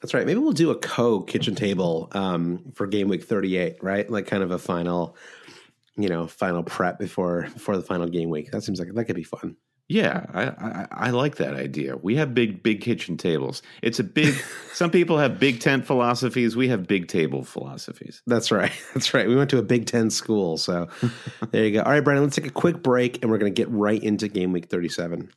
That's 0.00 0.12
right. 0.12 0.26
Maybe 0.26 0.40
we'll 0.40 0.52
do 0.52 0.70
a 0.70 0.76
co 0.76 1.22
kitchen 1.22 1.54
table 1.54 2.08
um, 2.12 2.72
for 2.74 2.88
game 2.88 3.08
week 3.08 3.24
38, 3.24 3.82
right? 3.82 4.10
Like 4.10 4.26
kind 4.26 4.42
of 4.42 4.50
a 4.50 4.58
final, 4.58 5.16
you 5.96 6.08
know, 6.08 6.26
final 6.26 6.64
prep 6.64 6.98
before 6.98 7.42
before 7.54 7.76
the 7.76 7.82
final 7.84 8.08
game 8.08 8.28
week. 8.28 8.50
That 8.50 8.62
seems 8.62 8.80
like 8.80 8.92
that 8.92 9.04
could 9.04 9.16
be 9.16 9.22
fun. 9.22 9.56
Yeah, 9.88 10.26
I, 10.34 10.42
I, 10.42 10.86
I 10.90 11.10
like 11.10 11.36
that 11.36 11.54
idea. 11.54 11.96
We 11.96 12.16
have 12.16 12.34
big 12.34 12.62
big 12.62 12.82
kitchen 12.82 13.16
tables. 13.16 13.62
It's 13.80 13.98
a 13.98 14.04
big. 14.04 14.34
some 14.74 14.90
people 14.90 15.16
have 15.16 15.40
big 15.40 15.60
tent 15.60 15.86
philosophies. 15.86 16.54
We 16.54 16.68
have 16.68 16.86
big 16.86 17.08
table 17.08 17.42
philosophies. 17.42 18.22
That's 18.26 18.50
right. 18.52 18.72
That's 18.94 19.14
right. 19.14 19.26
We 19.26 19.34
went 19.34 19.48
to 19.50 19.58
a 19.58 19.62
Big 19.62 19.86
Ten 19.86 20.10
school, 20.10 20.58
so 20.58 20.88
there 21.52 21.64
you 21.64 21.72
go. 21.72 21.82
All 21.82 21.92
right, 21.92 22.04
Brandon. 22.04 22.24
Let's 22.24 22.36
take 22.36 22.46
a 22.46 22.50
quick 22.50 22.82
break, 22.82 23.22
and 23.22 23.30
we're 23.30 23.38
going 23.38 23.52
to 23.52 23.58
get 23.58 23.70
right 23.70 24.02
into 24.02 24.28
game 24.28 24.52
week 24.52 24.68
thirty-seven. 24.68 25.30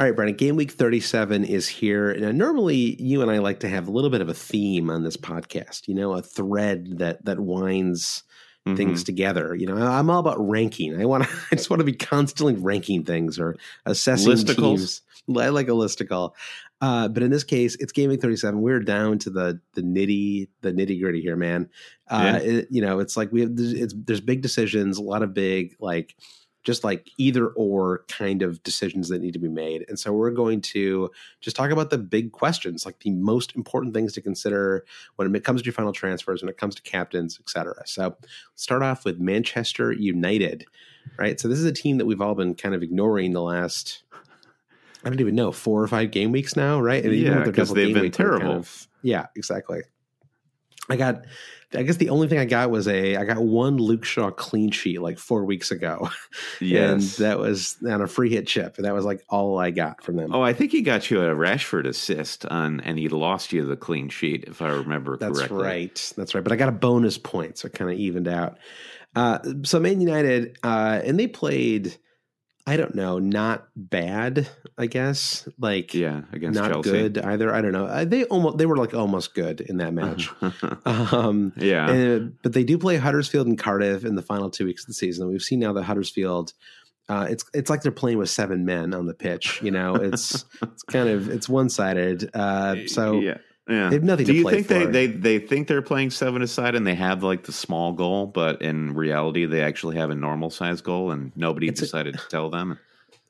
All 0.00 0.06
right, 0.06 0.16
Brandon, 0.16 0.34
game 0.34 0.56
week 0.56 0.70
37 0.70 1.44
is 1.44 1.68
here. 1.68 2.14
Now, 2.14 2.30
normally 2.30 2.96
you 3.02 3.20
and 3.20 3.30
I 3.30 3.36
like 3.36 3.60
to 3.60 3.68
have 3.68 3.86
a 3.86 3.90
little 3.90 4.08
bit 4.08 4.22
of 4.22 4.30
a 4.30 4.34
theme 4.34 4.88
on 4.88 5.04
this 5.04 5.18
podcast, 5.18 5.88
you 5.88 5.94
know, 5.94 6.14
a 6.14 6.22
thread 6.22 7.00
that 7.00 7.22
that 7.26 7.38
winds 7.38 8.22
mm-hmm. 8.70 8.76
things 8.76 9.04
together. 9.04 9.54
You 9.54 9.66
know, 9.66 9.76
I'm 9.76 10.10
all 10.10 10.20
about 10.20 10.36
ranking. 10.48 11.00
I 11.00 11.04
want 11.04 11.24
to, 11.24 11.30
I 11.52 11.56
just 11.56 11.70
want 11.70 11.80
to 11.80 11.84
be 11.84 11.92
constantly 11.92 12.54
ranking 12.54 13.04
things 13.04 13.38
or 13.38 13.56
assessing 13.86 14.32
Listicles. 14.32 14.76
teams. 14.76 15.02
I 15.38 15.48
like 15.50 15.68
a 15.68 15.72
listicle. 15.72 16.32
Uh, 16.80 17.08
but 17.08 17.22
in 17.22 17.30
this 17.30 17.44
case, 17.44 17.76
it's 17.78 17.92
Week 17.96 18.20
37. 18.20 18.60
We're 18.60 18.80
down 18.80 19.18
to 19.20 19.30
the 19.30 19.60
the 19.74 19.82
nitty 19.82 20.48
the 20.62 20.72
nitty 20.72 21.00
gritty 21.00 21.20
here, 21.20 21.36
man. 21.36 21.68
Uh, 22.08 22.40
yeah. 22.42 22.50
it, 22.50 22.68
you 22.70 22.80
know, 22.80 23.00
it's 23.00 23.16
like 23.16 23.30
we 23.30 23.42
have 23.42 23.54
there's, 23.54 23.94
there's 23.94 24.20
big 24.20 24.40
decisions, 24.40 24.96
a 24.96 25.02
lot 25.02 25.22
of 25.22 25.34
big 25.34 25.76
like 25.78 26.16
just 26.62 26.84
like 26.84 27.08
either 27.16 27.48
or 27.48 28.04
kind 28.08 28.42
of 28.42 28.62
decisions 28.62 29.08
that 29.08 29.20
need 29.20 29.32
to 29.32 29.38
be 29.38 29.48
made. 29.48 29.84
And 29.88 29.98
so 29.98 30.12
we're 30.12 30.30
going 30.30 30.60
to 30.62 31.10
just 31.40 31.56
talk 31.56 31.70
about 31.70 31.90
the 31.90 31.98
big 31.98 32.32
questions, 32.32 32.84
like 32.84 33.00
the 33.00 33.10
most 33.10 33.56
important 33.56 33.94
things 33.94 34.12
to 34.14 34.20
consider 34.20 34.84
when 35.16 35.34
it 35.34 35.44
comes 35.44 35.62
to 35.62 35.66
your 35.66 35.72
final 35.72 35.92
transfers, 35.92 36.42
when 36.42 36.48
it 36.48 36.58
comes 36.58 36.74
to 36.74 36.82
captains, 36.82 37.38
etc. 37.40 37.82
So 37.86 38.16
start 38.56 38.82
off 38.82 39.04
with 39.04 39.18
Manchester 39.18 39.92
United, 39.92 40.66
right? 41.18 41.40
So 41.40 41.48
this 41.48 41.58
is 41.58 41.64
a 41.64 41.72
team 41.72 41.98
that 41.98 42.06
we've 42.06 42.20
all 42.20 42.34
been 42.34 42.54
kind 42.54 42.74
of 42.74 42.82
ignoring 42.82 43.32
the 43.32 43.42
last 43.42 44.02
I 45.04 45.08
don't 45.08 45.20
even 45.20 45.34
know 45.34 45.50
four 45.50 45.82
or 45.82 45.88
five 45.88 46.10
game 46.10 46.30
weeks 46.30 46.56
now, 46.56 46.80
right? 46.80 47.02
And 47.02 47.14
yeah, 47.14 47.42
because 47.42 47.72
they've 47.72 47.94
been 47.94 48.10
terrible. 48.10 48.46
Kind 48.46 48.58
of, 48.58 48.88
yeah, 49.02 49.26
exactly. 49.34 49.80
I 50.90 50.96
got 50.96 51.24
I 51.72 51.84
guess 51.84 51.96
the 51.98 52.10
only 52.10 52.26
thing 52.26 52.38
I 52.38 52.46
got 52.46 52.70
was 52.70 52.88
a 52.88 53.16
I 53.16 53.24
got 53.24 53.38
one 53.38 53.76
Luke 53.76 54.04
Shaw 54.04 54.30
clean 54.30 54.70
sheet 54.72 55.00
like 55.00 55.18
four 55.18 55.44
weeks 55.44 55.70
ago. 55.70 56.10
Yes. 56.60 57.18
and 57.18 57.26
that 57.26 57.38
was 57.38 57.76
on 57.88 58.02
a 58.02 58.06
free 58.06 58.30
hit 58.30 58.46
chip. 58.46 58.76
And 58.76 58.84
that 58.84 58.94
was 58.94 59.04
like 59.04 59.24
all 59.28 59.58
I 59.58 59.70
got 59.70 60.02
from 60.02 60.16
them. 60.16 60.34
Oh, 60.34 60.42
I 60.42 60.52
think 60.52 60.72
he 60.72 60.82
got 60.82 61.10
you 61.10 61.20
a 61.22 61.34
Rashford 61.34 61.86
assist 61.86 62.44
on 62.46 62.80
and 62.80 62.98
he 62.98 63.08
lost 63.08 63.52
you 63.52 63.64
the 63.64 63.76
clean 63.76 64.08
sheet, 64.08 64.44
if 64.46 64.60
I 64.60 64.68
remember 64.68 65.16
That's 65.16 65.38
correctly. 65.38 65.58
That's 65.58 65.64
right. 65.64 66.12
That's 66.16 66.34
right. 66.34 66.44
But 66.44 66.52
I 66.52 66.56
got 66.56 66.68
a 66.68 66.72
bonus 66.72 67.18
point, 67.18 67.58
so 67.58 67.66
it 67.66 67.72
kind 67.72 67.90
of 67.90 67.98
evened 67.98 68.28
out. 68.28 68.58
Uh, 69.16 69.38
so 69.62 69.80
Man 69.80 70.00
United, 70.00 70.58
uh, 70.62 71.00
and 71.04 71.18
they 71.18 71.26
played 71.26 71.96
I 72.70 72.76
don't 72.76 72.94
know, 72.94 73.18
not 73.18 73.66
bad, 73.74 74.48
I 74.78 74.86
guess. 74.86 75.48
Like 75.58 75.92
yeah, 75.92 76.22
against 76.32 76.56
not 76.56 76.70
Chelsea. 76.70 76.90
good 76.90 77.18
either. 77.18 77.52
I 77.52 77.60
don't 77.60 77.72
know. 77.72 78.04
They 78.04 78.26
almost 78.26 78.58
they 78.58 78.66
were 78.66 78.76
like 78.76 78.94
almost 78.94 79.34
good 79.34 79.60
in 79.60 79.78
that 79.78 79.92
match. 79.92 80.30
um, 80.84 81.52
yeah, 81.56 81.90
and, 81.90 82.40
but 82.44 82.52
they 82.52 82.62
do 82.62 82.78
play 82.78 82.96
Huddersfield 82.96 83.48
and 83.48 83.58
Cardiff 83.58 84.04
in 84.04 84.14
the 84.14 84.22
final 84.22 84.50
two 84.50 84.66
weeks 84.66 84.84
of 84.84 84.86
the 84.86 84.94
season. 84.94 85.28
We've 85.28 85.42
seen 85.42 85.58
now 85.58 85.72
that 85.72 85.82
Huddersfield. 85.82 86.52
Uh, 87.08 87.26
it's 87.28 87.44
it's 87.52 87.68
like 87.70 87.82
they're 87.82 87.90
playing 87.90 88.18
with 88.18 88.30
seven 88.30 88.64
men 88.64 88.94
on 88.94 89.06
the 89.06 89.14
pitch. 89.14 89.60
You 89.64 89.72
know, 89.72 89.96
it's 89.96 90.44
it's 90.62 90.84
kind 90.84 91.08
of 91.08 91.28
it's 91.28 91.48
one 91.48 91.70
sided. 91.70 92.30
Uh, 92.32 92.86
so 92.86 93.18
yeah. 93.18 93.38
Yeah. 93.70 93.88
They 93.88 93.96
have 93.96 94.04
nothing 94.04 94.26
Do 94.26 94.34
you 94.34 94.50
think 94.50 94.66
for. 94.66 94.74
they, 94.74 94.86
they 94.86 95.06
they 95.06 95.38
think 95.38 95.68
they're 95.68 95.80
playing 95.80 96.10
seven 96.10 96.42
aside 96.42 96.74
and 96.74 96.86
they 96.86 96.96
have 96.96 97.22
like 97.22 97.44
the 97.44 97.52
small 97.52 97.92
goal, 97.92 98.26
but 98.26 98.60
in 98.60 98.94
reality 98.94 99.46
they 99.46 99.62
actually 99.62 99.96
have 99.96 100.10
a 100.10 100.14
normal 100.14 100.50
size 100.50 100.80
goal 100.80 101.12
and 101.12 101.32
nobody 101.36 101.68
it's 101.68 101.80
decided 101.80 102.16
a, 102.16 102.18
to 102.18 102.28
tell 102.28 102.50
them? 102.50 102.78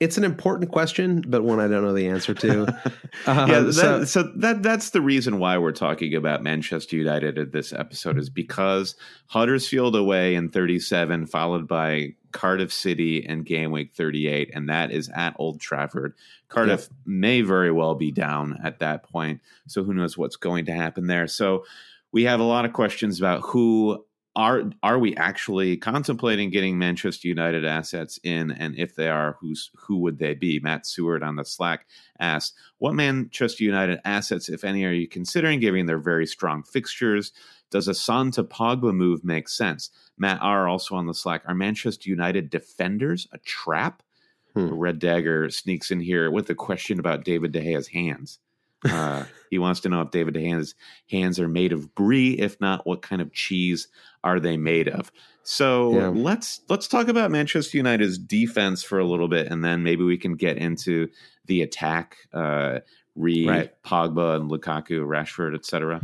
It's 0.01 0.17
an 0.17 0.25
important 0.25 0.73
question, 0.73 1.23
but 1.29 1.45
one 1.45 1.61
I 1.61 1.69
don't 1.69 1.85
know 1.85 1.93
the 1.93 2.09
answer 2.09 2.33
to. 2.33 2.63
um, 3.27 3.51
yeah, 3.51 3.61
that, 3.61 3.73
so, 3.75 4.05
so, 4.05 4.23
that 4.37 4.63
that's 4.63 4.91
the 4.91 5.03
reason 5.03 5.39
why 5.39 5.59
we're 5.59 5.73
talking 5.73 6.15
about 6.15 6.43
Manchester 6.43 6.97
United 6.97 7.37
at 7.37 7.53
this 7.53 7.75
episode 7.75 8.19
is 8.19 8.31
because 8.31 8.95
Huddersfield 9.27 9.95
away 9.95 10.37
in 10.37 10.49
37, 10.49 11.27
followed 11.27 11.69
by 11.69 12.15
Cardiff 12.33 12.73
City 12.73 13.25
and 13.27 13.45
game 13.45 13.71
week 13.71 13.93
38, 13.95 14.51
and 14.55 14.69
that 14.69 14.91
is 14.91 15.11
at 15.15 15.35
Old 15.39 15.61
Trafford. 15.61 16.15
Cardiff 16.49 16.89
yeah. 16.91 16.97
may 17.07 17.41
very 17.43 17.73
well 17.73 17.95
be 17.95 18.11
down 18.11 18.59
at 18.63 18.79
that 18.81 19.03
point, 19.05 19.41
so 19.67 19.85
who 19.85 19.95
knows 19.95 20.17
what's 20.17 20.37
going 20.37 20.67
to 20.67 20.73
happen 20.73 21.07
there. 21.07 21.27
So 21.27 21.65
we 22.13 22.25
have 22.25 22.41
a 22.41 22.45
lot 22.45 22.65
of 22.65 22.73
questions 22.73 23.19
about 23.19 23.43
who 23.43 24.05
are 24.41 24.71
are 24.83 24.99
we 24.99 25.15
actually 25.17 25.77
contemplating 25.77 26.49
getting 26.49 26.79
Manchester 26.79 27.29
United 27.29 27.67
assets 27.67 28.19
in, 28.23 28.51
and 28.51 28.75
if 28.75 28.95
they 28.95 29.11
are, 29.11 29.37
who's 29.39 29.71
who 29.77 29.99
would 29.99 30.19
they 30.19 30.33
be? 30.33 30.59
Matt 30.61 30.87
Seward 30.87 31.23
on 31.23 31.37
the 31.37 31.45
Slack 31.45 31.87
asked, 32.19 32.55
"What 32.79 32.95
Manchester 32.95 33.65
United 33.65 34.01
assets, 34.03 34.49
if 34.49 34.65
any, 34.65 34.87
are 34.87 34.93
you 34.93 35.07
considering, 35.07 35.61
given 35.61 35.85
their 35.85 35.99
very 35.99 36.27
strong 36.27 36.63
fixtures? 36.63 37.33
Does 37.71 37.87
a 37.87 37.93
Son 37.93 38.31
to 38.31 38.43
Pogba 38.43 38.95
move 38.95 39.23
make 39.23 39.47
sense?" 39.47 39.91
Matt 40.17 40.39
R 40.41 40.67
also 40.67 40.95
on 40.95 41.07
the 41.07 41.13
Slack, 41.13 41.43
"Are 41.45 41.55
Manchester 41.55 42.09
United 42.09 42.49
defenders 42.49 43.29
a 43.33 43.39
trap?" 43.39 44.03
Hmm. 44.55 44.69
Red 44.69 44.99
Dagger 44.99 45.51
sneaks 45.51 45.91
in 45.91 46.01
here 46.01 46.31
with 46.31 46.49
a 46.49 46.55
question 46.55 46.99
about 46.99 47.27
David 47.27 47.53
De 47.53 47.61
Gea's 47.61 47.89
hands. 47.89 48.39
Uh, 48.85 49.25
he 49.51 49.59
wants 49.59 49.81
to 49.81 49.89
know 49.89 50.01
if 50.01 50.11
David 50.11 50.35
De 50.35 50.41
Gea's 50.41 50.75
hands 51.11 51.39
are 51.39 51.49
made 51.49 51.73
of 51.73 51.95
brie. 51.95 52.33
If 52.33 52.61
not, 52.61 52.87
what 52.87 53.03
kind 53.03 53.21
of 53.21 53.33
cheese 53.33 53.89
are 54.25 54.41
they 54.41 54.57
made 54.57 54.89
of? 54.89 55.11
So 55.43 55.95
yeah. 55.95 56.09
let's 56.09 56.61
let's 56.69 56.87
talk 56.87 57.09
about 57.09 57.31
Manchester 57.31 57.77
United's 57.77 58.19
defense 58.19 58.83
for 58.83 58.99
a 58.99 59.05
little 59.05 59.29
bit, 59.29 59.49
and 59.49 59.65
then 59.65 59.83
maybe 59.83 60.05
we 60.05 60.17
can 60.17 60.35
get 60.35 60.57
into 60.57 61.09
the 61.47 61.63
attack. 61.63 62.17
Uh, 62.33 62.81
Reed, 63.17 63.49
right. 63.49 63.83
Pogba, 63.83 64.37
and 64.37 64.51
Lukaku, 64.51 65.05
Rashford, 65.05 65.55
etc. 65.55 66.01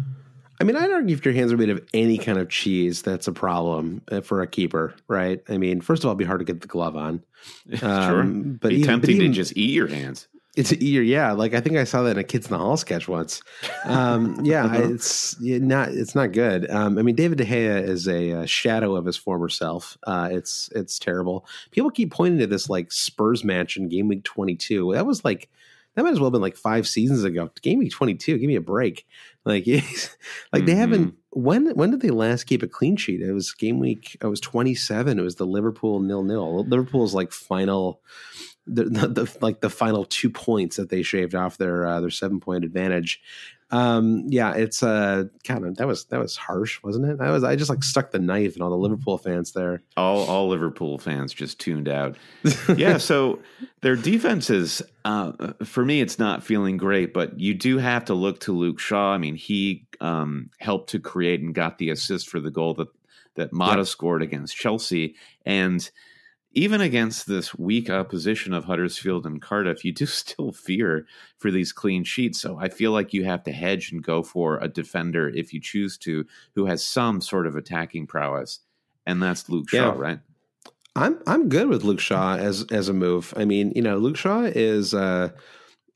I 0.61 0.65
mean, 0.65 0.75
I'd 0.75 0.91
argue 0.91 1.15
if 1.15 1.25
your 1.25 1.35
hands 1.35 1.53
are 1.53 1.57
made 1.57 1.71
of 1.71 1.87
any 1.93 2.17
kind 2.19 2.39
of 2.39 2.49
cheese, 2.49 3.03
that's 3.03 3.29
a 3.29 3.33
problem 3.33 4.03
uh, 4.11 4.23
for 4.23 4.41
a 4.41 4.47
keeper, 4.47 4.95
right? 5.07 5.43
I 5.49 5.59
mean, 5.59 5.81
first 5.81 6.03
of 6.03 6.07
all, 6.07 6.13
it'd 6.13 6.19
be 6.19 6.25
hard 6.25 6.41
to 6.41 6.45
get 6.45 6.63
the 6.63 6.67
glove 6.67 6.97
on. 6.97 7.23
Um, 7.83 8.09
sure, 8.09 8.25
but 8.59 8.71
be 8.71 8.77
even, 8.77 8.87
tempting 8.89 9.19
but 9.19 9.23
even, 9.23 9.33
to 9.33 9.37
just 9.37 9.57
eat 9.57 9.71
your 9.71 9.87
hands. 9.87 10.27
It's 10.57 10.73
ear, 10.73 11.03
yeah. 11.03 11.33
Like 11.33 11.53
I 11.53 11.61
think 11.61 11.77
I 11.77 11.85
saw 11.85 12.03
that 12.05 12.13
in 12.13 12.19
a 12.19 12.25
Kids 12.25 12.47
in 12.47 12.53
the 12.53 12.59
Hall 12.59 12.79
sketch 12.79 13.07
once. 13.07 13.43
Um, 13.85 14.41
yeah, 14.43 14.65
uh-huh. 14.65 14.89
it's 14.91 15.39
not 15.41 15.91
it's 15.91 16.15
not 16.15 16.33
good. 16.33 16.71
Um, 16.71 16.99
I 16.99 17.03
mean, 17.03 17.15
David 17.15 17.37
De 17.37 17.45
Gea 17.45 17.87
is 17.87 18.09
a, 18.09 18.31
a 18.31 18.47
shadow 18.47 18.97
of 18.97 19.05
his 19.05 19.19
former 19.19 19.51
self. 19.51 19.99
Uh, 20.07 20.31
it's 20.33 20.71
it's 20.75 20.99
terrible. 20.99 21.47
People 21.73 21.91
keep 21.91 22.11
pointing 22.11 22.41
to 22.41 22.47
this 22.47 22.71
like 22.71 22.91
Spurs 22.91 23.45
match 23.45 23.77
in 23.77 23.91
Game 23.91 24.09
Week 24.09 24.25
22. 24.25 24.95
That 24.95 25.05
was 25.05 25.27
like 25.27 25.51
that 25.95 26.03
might 26.03 26.13
as 26.13 26.21
well 26.21 26.29
have 26.29 26.33
been 26.33 26.43
like 26.43 26.57
five 26.57 26.89
seasons 26.89 27.23
ago. 27.23 27.51
Game 27.61 27.79
Week 27.79 27.93
22. 27.93 28.39
Give 28.39 28.49
me 28.49 28.57
a 28.57 28.61
break. 28.63 29.07
Like 29.45 29.67
like 29.67 29.83
mm-hmm. 29.85 30.65
they 30.65 30.75
haven't. 30.75 31.15
When 31.33 31.69
when 31.75 31.91
did 31.91 32.01
they 32.01 32.09
last 32.09 32.45
keep 32.45 32.63
a 32.63 32.67
clean 32.67 32.97
sheet? 32.97 33.21
It 33.21 33.33
was 33.33 33.53
Game 33.53 33.79
Week. 33.79 34.17
It 34.23 34.27
was 34.27 34.41
27. 34.41 35.19
It 35.19 35.23
was 35.23 35.35
the 35.35 35.47
Liverpool 35.47 36.01
nil 36.01 36.23
nil. 36.23 36.65
Liverpool's 36.65 37.13
like 37.13 37.31
final 37.31 38.01
the, 38.67 38.85
the, 38.85 39.09
the, 39.09 39.39
like 39.41 39.61
the 39.61 39.71
final 39.71 40.05
two 40.05 40.31
points 40.31 40.77
that 40.77 40.91
they 40.91 41.03
shaved 41.03 41.35
off 41.35 41.59
their 41.59 41.87
uh, 41.87 42.01
their 42.01 42.11
seven 42.11 42.41
point 42.41 42.65
advantage. 42.65 43.21
Um, 43.71 44.27
yeah, 44.29 44.55
it's 44.55 44.85
uh 44.85 45.25
kind 45.43 45.67
of 45.67 45.77
that 45.77 45.89
was 45.89 46.05
that 46.07 46.21
was 46.21 46.37
harsh, 46.37 46.81
wasn't 46.85 47.07
it? 47.07 47.21
I 47.21 47.31
was 47.33 47.43
I 47.43 47.57
just 47.57 47.69
like 47.69 47.83
stuck 47.83 48.13
the 48.13 48.21
knife 48.21 48.55
and 48.55 48.63
all 48.63 48.71
the 48.71 48.77
Liverpool 48.77 49.19
fans 49.19 49.53
there. 49.53 49.83
All 49.97 50.21
all 50.29 50.49
Liverpool 50.49 50.99
fans 50.99 51.33
just 51.33 51.59
tuned 51.59 51.89
out. 51.89 52.17
yeah, 52.77 52.99
so 52.99 53.41
their 53.81 53.97
defense 53.97 54.51
is 54.51 54.83
uh, 55.05 55.33
for 55.65 55.85
me 55.85 56.01
it's 56.01 56.19
not 56.19 56.45
feeling 56.45 56.77
great, 56.77 57.13
but 57.13 57.41
you 57.41 57.55
do 57.55 57.79
have 57.79 58.05
to 58.05 58.15
look 58.15 58.39
to 58.41 58.53
Luke 58.53 58.79
Shaw. 58.79 59.13
I 59.13 59.19
mean, 59.19 59.35
he 59.35 59.87
um, 60.01 60.51
helped 60.59 60.91
to 60.91 61.01
create 61.01 61.41
and 61.41 61.53
got 61.53 61.79
the 61.79 61.91
assist 61.91 62.29
for 62.29 62.39
the 62.39 62.53
goal 62.53 62.75
that 62.75 62.89
that 63.35 63.53
Mata 63.53 63.81
yep. 63.81 63.87
scored 63.87 64.23
against 64.23 64.57
Chelsea 64.57 65.17
and 65.45 65.91
even 66.57 66.81
against 66.81 67.29
this 67.29 67.55
weak 67.55 67.91
opposition 67.91 68.55
of 68.55 68.65
Huddersfield 68.65 69.27
and 69.27 69.43
Cardiff, 69.43 69.85
you 69.85 69.93
do 69.93 70.07
still 70.07 70.51
fear 70.51 71.07
for 71.39 71.51
these 71.51 71.71
clean 71.71 72.03
sheets. 72.03 72.41
So 72.41 72.59
I 72.59 72.71
feel 72.71 72.91
like 72.91 73.13
you 73.13 73.25
have 73.25 73.45
to 73.45 73.53
hedge 73.53 73.93
and 73.93 74.03
go 74.03 74.23
for 74.23 74.59
a 74.59 74.67
defender 74.67 75.29
if 75.29 75.53
you 75.53 75.61
choose 75.61 75.99
to, 75.99 76.27
who 76.55 76.65
has 76.65 76.85
some 76.85 77.21
sort 77.21 77.47
of 77.47 77.55
attacking 77.55 78.07
prowess, 78.07 78.61
and 79.05 79.23
that's 79.23 79.49
Luke 79.49 79.69
Shaw, 79.69 79.95
yeah. 79.95 79.95
right? 79.97 80.19
I'm 80.97 81.19
I'm 81.27 81.51
good 81.51 81.69
with 81.69 81.85
Luke 81.85 82.01
Shaw 82.01 82.37
as 82.37 82.65
as 82.73 82.89
a 82.89 82.95
move. 82.95 83.35
I 83.37 83.45
mean, 83.45 83.73
you 83.77 83.83
know, 83.83 83.99
Luke 83.99 84.17
Shaw 84.17 84.45
is 84.45 84.95
uh, 84.95 85.29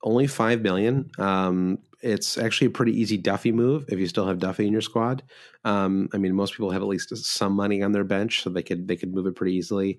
only 0.02 0.26
five 0.26 0.60
million. 0.60 1.10
Um, 1.18 1.78
it's 2.02 2.38
actually 2.38 2.68
a 2.68 2.70
pretty 2.70 2.98
easy 2.98 3.16
Duffy 3.16 3.52
move 3.52 3.84
if 3.88 3.98
you 3.98 4.06
still 4.06 4.26
have 4.26 4.38
Duffy 4.38 4.66
in 4.66 4.72
your 4.72 4.80
squad. 4.80 5.22
Um, 5.64 6.08
I 6.12 6.18
mean, 6.18 6.34
most 6.34 6.52
people 6.52 6.70
have 6.70 6.82
at 6.82 6.88
least 6.88 7.14
some 7.16 7.54
money 7.54 7.82
on 7.82 7.92
their 7.92 8.04
bench, 8.04 8.42
so 8.42 8.50
they 8.50 8.62
could 8.62 8.88
they 8.88 8.96
could 8.96 9.14
move 9.14 9.26
it 9.26 9.36
pretty 9.36 9.54
easily. 9.54 9.98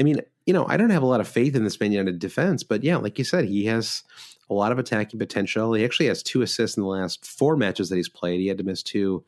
I 0.00 0.02
mean, 0.02 0.20
you 0.46 0.52
know, 0.52 0.66
I 0.66 0.76
don't 0.76 0.90
have 0.90 1.02
a 1.02 1.06
lot 1.06 1.20
of 1.20 1.28
faith 1.28 1.54
in 1.54 1.64
this 1.64 1.80
Man 1.80 1.92
United 1.92 2.18
defense, 2.18 2.62
but 2.62 2.84
yeah, 2.84 2.96
like 2.96 3.18
you 3.18 3.24
said, 3.24 3.44
he 3.44 3.64
has 3.66 4.02
a 4.48 4.54
lot 4.54 4.72
of 4.72 4.78
attacking 4.78 5.18
potential. 5.18 5.74
He 5.74 5.84
actually 5.84 6.06
has 6.06 6.22
two 6.22 6.42
assists 6.42 6.76
in 6.76 6.82
the 6.82 6.88
last 6.88 7.26
four 7.26 7.56
matches 7.56 7.88
that 7.88 7.96
he's 7.96 8.08
played. 8.08 8.40
He 8.40 8.46
had 8.46 8.58
to 8.58 8.64
miss 8.64 8.82
two, 8.82 9.24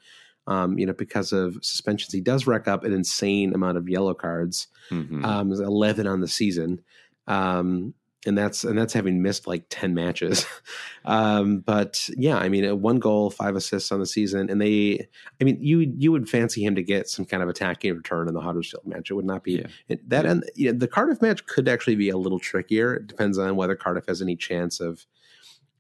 um, 0.46 0.78
you 0.78 0.86
know, 0.86 0.92
because 0.92 1.32
of 1.32 1.58
suspensions. 1.62 2.12
He 2.12 2.20
does 2.20 2.46
rack 2.46 2.68
up 2.68 2.84
an 2.84 2.92
insane 2.92 3.54
amount 3.54 3.78
of 3.78 3.88
yellow 3.88 4.14
cards, 4.14 4.68
mm-hmm. 4.90 5.24
um, 5.24 5.52
eleven 5.52 6.06
on 6.06 6.20
the 6.20 6.28
season. 6.28 6.80
Um, 7.26 7.94
and 8.26 8.36
that's 8.36 8.64
and 8.64 8.78
that's 8.78 8.92
having 8.92 9.22
missed 9.22 9.46
like 9.46 9.64
10 9.70 9.94
matches 9.94 10.46
um, 11.04 11.60
but 11.60 12.08
yeah 12.16 12.36
i 12.36 12.48
mean 12.48 12.64
uh, 12.66 12.74
one 12.74 12.98
goal 12.98 13.30
five 13.30 13.56
assists 13.56 13.90
on 13.90 14.00
the 14.00 14.06
season 14.06 14.50
and 14.50 14.60
they 14.60 15.06
i 15.40 15.44
mean 15.44 15.56
you 15.60 15.92
you 15.96 16.12
would 16.12 16.28
fancy 16.28 16.64
him 16.64 16.74
to 16.74 16.82
get 16.82 17.08
some 17.08 17.24
kind 17.24 17.42
of 17.42 17.48
attacking 17.48 17.94
return 17.94 18.28
in 18.28 18.34
the 18.34 18.40
huddersfield 18.40 18.86
match 18.86 19.10
it 19.10 19.14
would 19.14 19.24
not 19.24 19.42
be 19.42 19.64
yeah. 19.88 19.96
that 20.06 20.26
and 20.26 20.44
you 20.54 20.70
know, 20.70 20.78
the 20.78 20.88
cardiff 20.88 21.22
match 21.22 21.44
could 21.46 21.68
actually 21.68 21.96
be 21.96 22.08
a 22.08 22.16
little 22.16 22.38
trickier 22.38 22.94
it 22.94 23.06
depends 23.06 23.38
on 23.38 23.56
whether 23.56 23.74
cardiff 23.74 24.06
has 24.06 24.20
any 24.20 24.36
chance 24.36 24.80
of 24.80 25.06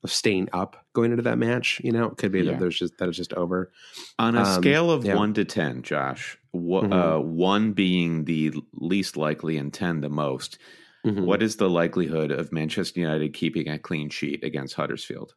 of 0.02 0.10
staying 0.10 0.48
up 0.54 0.86
going 0.94 1.10
into 1.10 1.22
that 1.22 1.36
match 1.36 1.78
you 1.84 1.92
know 1.92 2.06
it 2.06 2.16
could 2.16 2.32
be 2.32 2.40
yeah. 2.40 2.52
that 2.52 2.60
there's 2.60 2.78
just 2.78 2.96
that 2.98 3.08
it's 3.08 3.18
just 3.18 3.34
over 3.34 3.70
on 4.18 4.34
a 4.34 4.42
um, 4.42 4.62
scale 4.62 4.90
of 4.90 5.04
yeah. 5.04 5.14
1 5.14 5.34
to 5.34 5.44
10 5.44 5.82
josh 5.82 6.38
mm-hmm. 6.54 6.92
uh, 6.92 7.18
one 7.18 7.72
being 7.72 8.24
the 8.24 8.52
least 8.74 9.16
likely 9.16 9.56
and 9.56 9.72
10 9.72 10.00
the 10.00 10.08
most. 10.08 10.58
Mm-hmm. 11.06 11.24
What 11.24 11.42
is 11.42 11.56
the 11.56 11.70
likelihood 11.70 12.30
of 12.30 12.52
Manchester 12.52 13.00
United 13.00 13.32
keeping 13.32 13.68
a 13.68 13.78
clean 13.78 14.10
sheet 14.10 14.44
against 14.44 14.74
Huddersfield? 14.74 15.34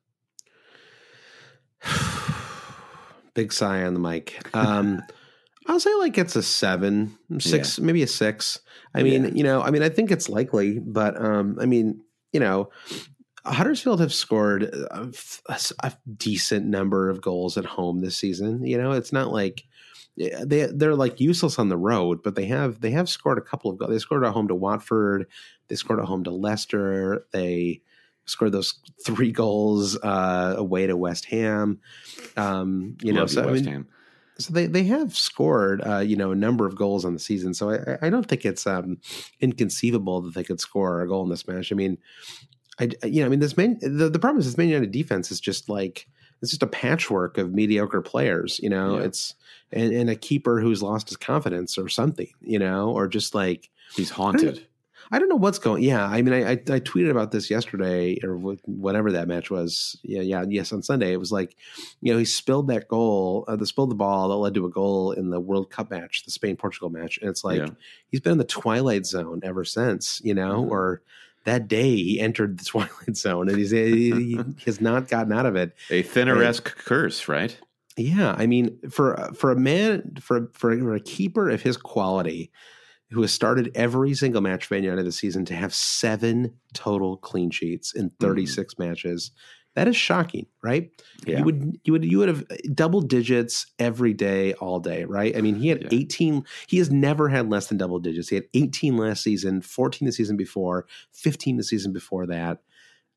Big 3.34 3.54
sigh 3.54 3.84
on 3.84 3.94
the 3.94 4.00
mic. 4.00 4.40
Um, 4.54 5.02
I'll 5.68 5.80
say 5.80 5.94
like 5.96 6.18
it's 6.18 6.36
a 6.36 6.44
seven, 6.44 7.18
six, 7.40 7.80
yeah. 7.80 7.86
maybe 7.86 8.04
a 8.04 8.08
six. 8.08 8.60
I 8.94 9.04
mean, 9.04 9.24
yeah. 9.24 9.32
you 9.34 9.44
know, 9.44 9.62
I 9.62 9.72
mean, 9.72 9.82
I 9.82 9.90
think 9.90 10.12
it's 10.12 10.28
likely, 10.28 10.80
but 10.80 11.20
um, 11.20 11.58
I 11.62 11.66
mean, 11.66 12.02
you 12.34 12.42
know, 12.42 12.70
Huddersfield 13.46 14.00
have 14.02 14.14
scored 14.14 14.64
a, 14.64 15.10
a, 15.80 15.94
decent 16.18 16.66
number 16.66 17.10
of 17.10 17.22
goals 17.22 17.58
at 17.58 17.66
home 17.66 18.02
this 18.02 18.16
season. 18.16 18.66
You 18.66 18.78
know, 18.78 18.92
it's 18.92 19.14
not 19.14 19.32
like 19.32 19.64
they 20.18 20.68
they're 20.72 20.96
like 20.96 21.20
useless 21.20 21.58
on 21.58 21.70
the 21.70 21.78
road, 21.78 22.22
but 22.24 22.36
they 22.36 22.46
have 22.46 22.82
they 22.82 22.92
have 22.92 23.10
scored 23.10 23.38
a 23.38 23.42
couple 23.42 23.72
of 23.72 23.78
goals. 23.78 23.92
They 23.92 24.00
scored 24.00 24.24
at 24.24 24.34
home 24.34 24.48
to 24.50 24.56
Watford. 24.56 25.28
They 25.68 25.76
scored 25.76 26.00
at 26.00 26.06
home 26.06 26.24
to 26.26 26.32
Leicester. 26.32 27.26
They 27.32 27.82
scored 28.26 28.52
those 28.52 28.80
three 29.06 29.32
goals 29.32 29.98
uh, 29.98 30.56
away 30.58 30.88
to 30.88 30.96
West 30.96 31.26
Ham. 31.26 31.80
Um, 32.38 32.98
you 33.02 33.14
Love 33.14 33.22
know, 33.22 33.26
so 33.28 33.42
West 33.42 33.50
I 33.50 33.54
mean, 33.54 33.66
Ham. 33.66 33.88
So 34.40 34.52
they, 34.52 34.66
they 34.66 34.84
have 34.86 35.16
scored, 35.16 35.86
uh, 35.86 36.00
you 36.00 36.16
know, 36.16 36.32
a 36.32 36.36
number 36.36 36.66
of 36.66 36.76
goals 36.76 37.06
on 37.06 37.14
the 37.14 37.20
season. 37.20 37.54
So 37.54 37.72
I, 37.72 38.08
I 38.08 38.10
don't 38.10 38.28
think 38.28 38.46
it's 38.46 38.66
um, 38.66 38.98
inconceivable 39.40 40.22
that 40.22 40.34
they 40.34 40.44
could 40.44 40.60
score 40.60 41.02
a 41.02 41.08
goal 41.08 41.24
in 41.24 41.30
this 41.30 41.48
match. 41.48 41.72
I 41.72 41.76
mean, 41.76 42.00
I, 42.80 42.90
you 43.04 43.22
know, 43.22 43.28
I 43.28 43.30
mean, 43.30 43.40
this 43.40 43.58
main 43.58 43.78
the, 43.80 44.10
the 44.10 44.20
problem 44.20 44.40
is 44.40 44.46
this 44.46 44.58
Man 44.58 44.70
United 44.70 44.92
defense 44.92 45.32
is 45.32 45.40
just 45.40 45.70
like 45.70 46.08
it's 46.42 46.52
just 46.52 46.64
a 46.64 46.68
patchwork 46.68 47.38
of 47.38 47.54
mediocre 47.54 48.02
players. 48.02 48.60
You 48.62 48.70
know, 48.70 48.98
yeah. 48.98 49.06
it's 49.06 49.36
and, 49.74 49.94
and 49.94 50.10
a 50.10 50.16
keeper 50.16 50.62
who's 50.62 50.84
lost 50.84 51.10
his 51.10 51.18
confidence 51.18 51.78
or 51.78 51.90
something. 51.90 52.30
You 52.42 52.60
know, 52.60 52.92
or 52.92 53.08
just 53.08 53.36
like 53.36 53.70
he's 53.96 54.10
haunted. 54.10 54.66
I 55.12 55.20
don't 55.20 55.30
know 55.30 55.36
what's 55.36 55.60
going. 55.60 55.84
Yeah, 55.84 56.06
I 56.06 56.22
mean, 56.22 56.34
I, 56.34 56.52
I, 56.52 56.52
I 56.54 56.80
tweeted 56.80 57.12
about 57.12 57.32
this 57.32 57.50
yesterday 57.50 58.18
or 58.24 58.36
whatever 58.66 59.12
that 59.12 59.28
match 59.28 59.52
was. 59.52 60.00
Yeah, 60.02 60.22
yeah, 60.22 60.44
yes, 60.48 60.72
on 60.72 60.82
Sunday 60.82 61.14
it 61.14 61.20
was 61.20 61.32
like, 61.32 61.56
you 62.02 62.12
know, 62.12 62.18
he 62.18 62.26
spilled 62.26 62.68
that 62.70 62.88
goal, 62.88 63.46
uh, 63.48 63.56
the 63.56 63.68
spilled 63.68 63.92
the 63.92 63.96
ball 63.96 64.30
that 64.30 64.36
led 64.36 64.54
to 64.56 64.66
a 64.66 64.72
goal 64.72 65.12
in 65.12 65.30
the 65.30 65.40
World 65.40 65.70
Cup 65.70 65.92
match, 65.92 66.24
the 66.26 66.32
Spain 66.32 66.56
Portugal 66.56 66.90
match, 66.90 67.20
and 67.20 67.30
it's 67.30 67.44
like 67.44 67.60
yeah. 67.60 67.68
he's 68.10 68.22
been 68.22 68.34
in 68.34 68.38
the 68.38 68.44
twilight 68.44 69.06
zone 69.06 69.42
ever 69.44 69.64
since, 69.64 70.22
you 70.24 70.34
know, 70.34 70.62
mm-hmm. 70.62 70.72
or 70.72 71.02
that 71.46 71.68
day 71.68 71.96
he 71.96 72.20
entered 72.20 72.58
the 72.58 72.66
twilight 72.66 73.16
zone 73.16 73.50
and 73.50 73.58
he's 73.58 73.72
he, 73.72 74.12
he 74.12 74.40
has 74.66 74.82
not 74.82 75.10
gotten 75.10 75.34
out 75.34 75.46
of 75.46 75.56
it. 75.56 75.76
A 75.90 76.02
Thinner-esque 76.02 76.76
curse, 76.78 77.28
right? 77.28 77.56
Yeah, 77.98 78.36
I 78.38 78.48
mean, 78.48 78.80
for 78.90 79.32
for 79.34 79.52
a 79.52 79.56
man 79.56 80.16
for 80.20 80.52
for 80.54 80.94
a 80.94 81.00
keeper 81.00 81.50
of 81.50 81.62
his 81.62 81.78
quality 81.78 82.52
who 83.12 83.22
has 83.22 83.32
started 83.32 83.72
every 83.76 84.14
single 84.16 84.42
match 84.42 84.66
for 84.66 84.74
Man 84.74 84.84
United 84.84 85.06
this 85.06 85.18
season 85.18 85.46
to 85.46 85.54
have 85.54 85.74
seven 85.74 86.54
total 86.74 87.18
clean 87.18 87.52
sheets 87.52 87.94
in 87.94 88.12
36 88.20 88.74
mm. 88.74 88.80
matches. 88.80 89.32
That 89.76 89.88
is 89.88 89.96
shocking, 89.96 90.46
right? 90.62 90.90
Yeah. 91.26 91.40
You 91.40 91.44
would 91.46 91.80
you 91.84 91.94
would 91.94 92.06
you 92.06 92.20
would 92.20 92.30
have 92.30 92.46
double 92.74 93.02
digits 93.02 93.68
every 93.80 94.14
day, 94.14 94.54
all 94.54 94.80
day, 94.80 95.04
right? 95.06 95.36
I 95.36 95.42
mean, 95.42 95.56
he 95.56 95.70
had 95.70 95.84
yeah. 95.84 96.00
18. 96.00 96.46
He 96.68 96.78
has 96.78 96.92
never 96.92 97.28
had 97.28 97.50
less 97.50 97.68
than 97.68 97.78
double 97.78 98.00
digits. 98.00 98.30
He 98.30 98.36
had 98.36 98.46
18 98.54 98.98
last 98.98 99.24
season, 99.24 99.62
14 99.62 100.06
the 100.06 100.12
season 100.12 100.38
before, 100.38 100.86
15 101.14 101.58
the 101.58 101.64
season 101.64 101.92
before 101.92 102.28
that. 102.28 102.60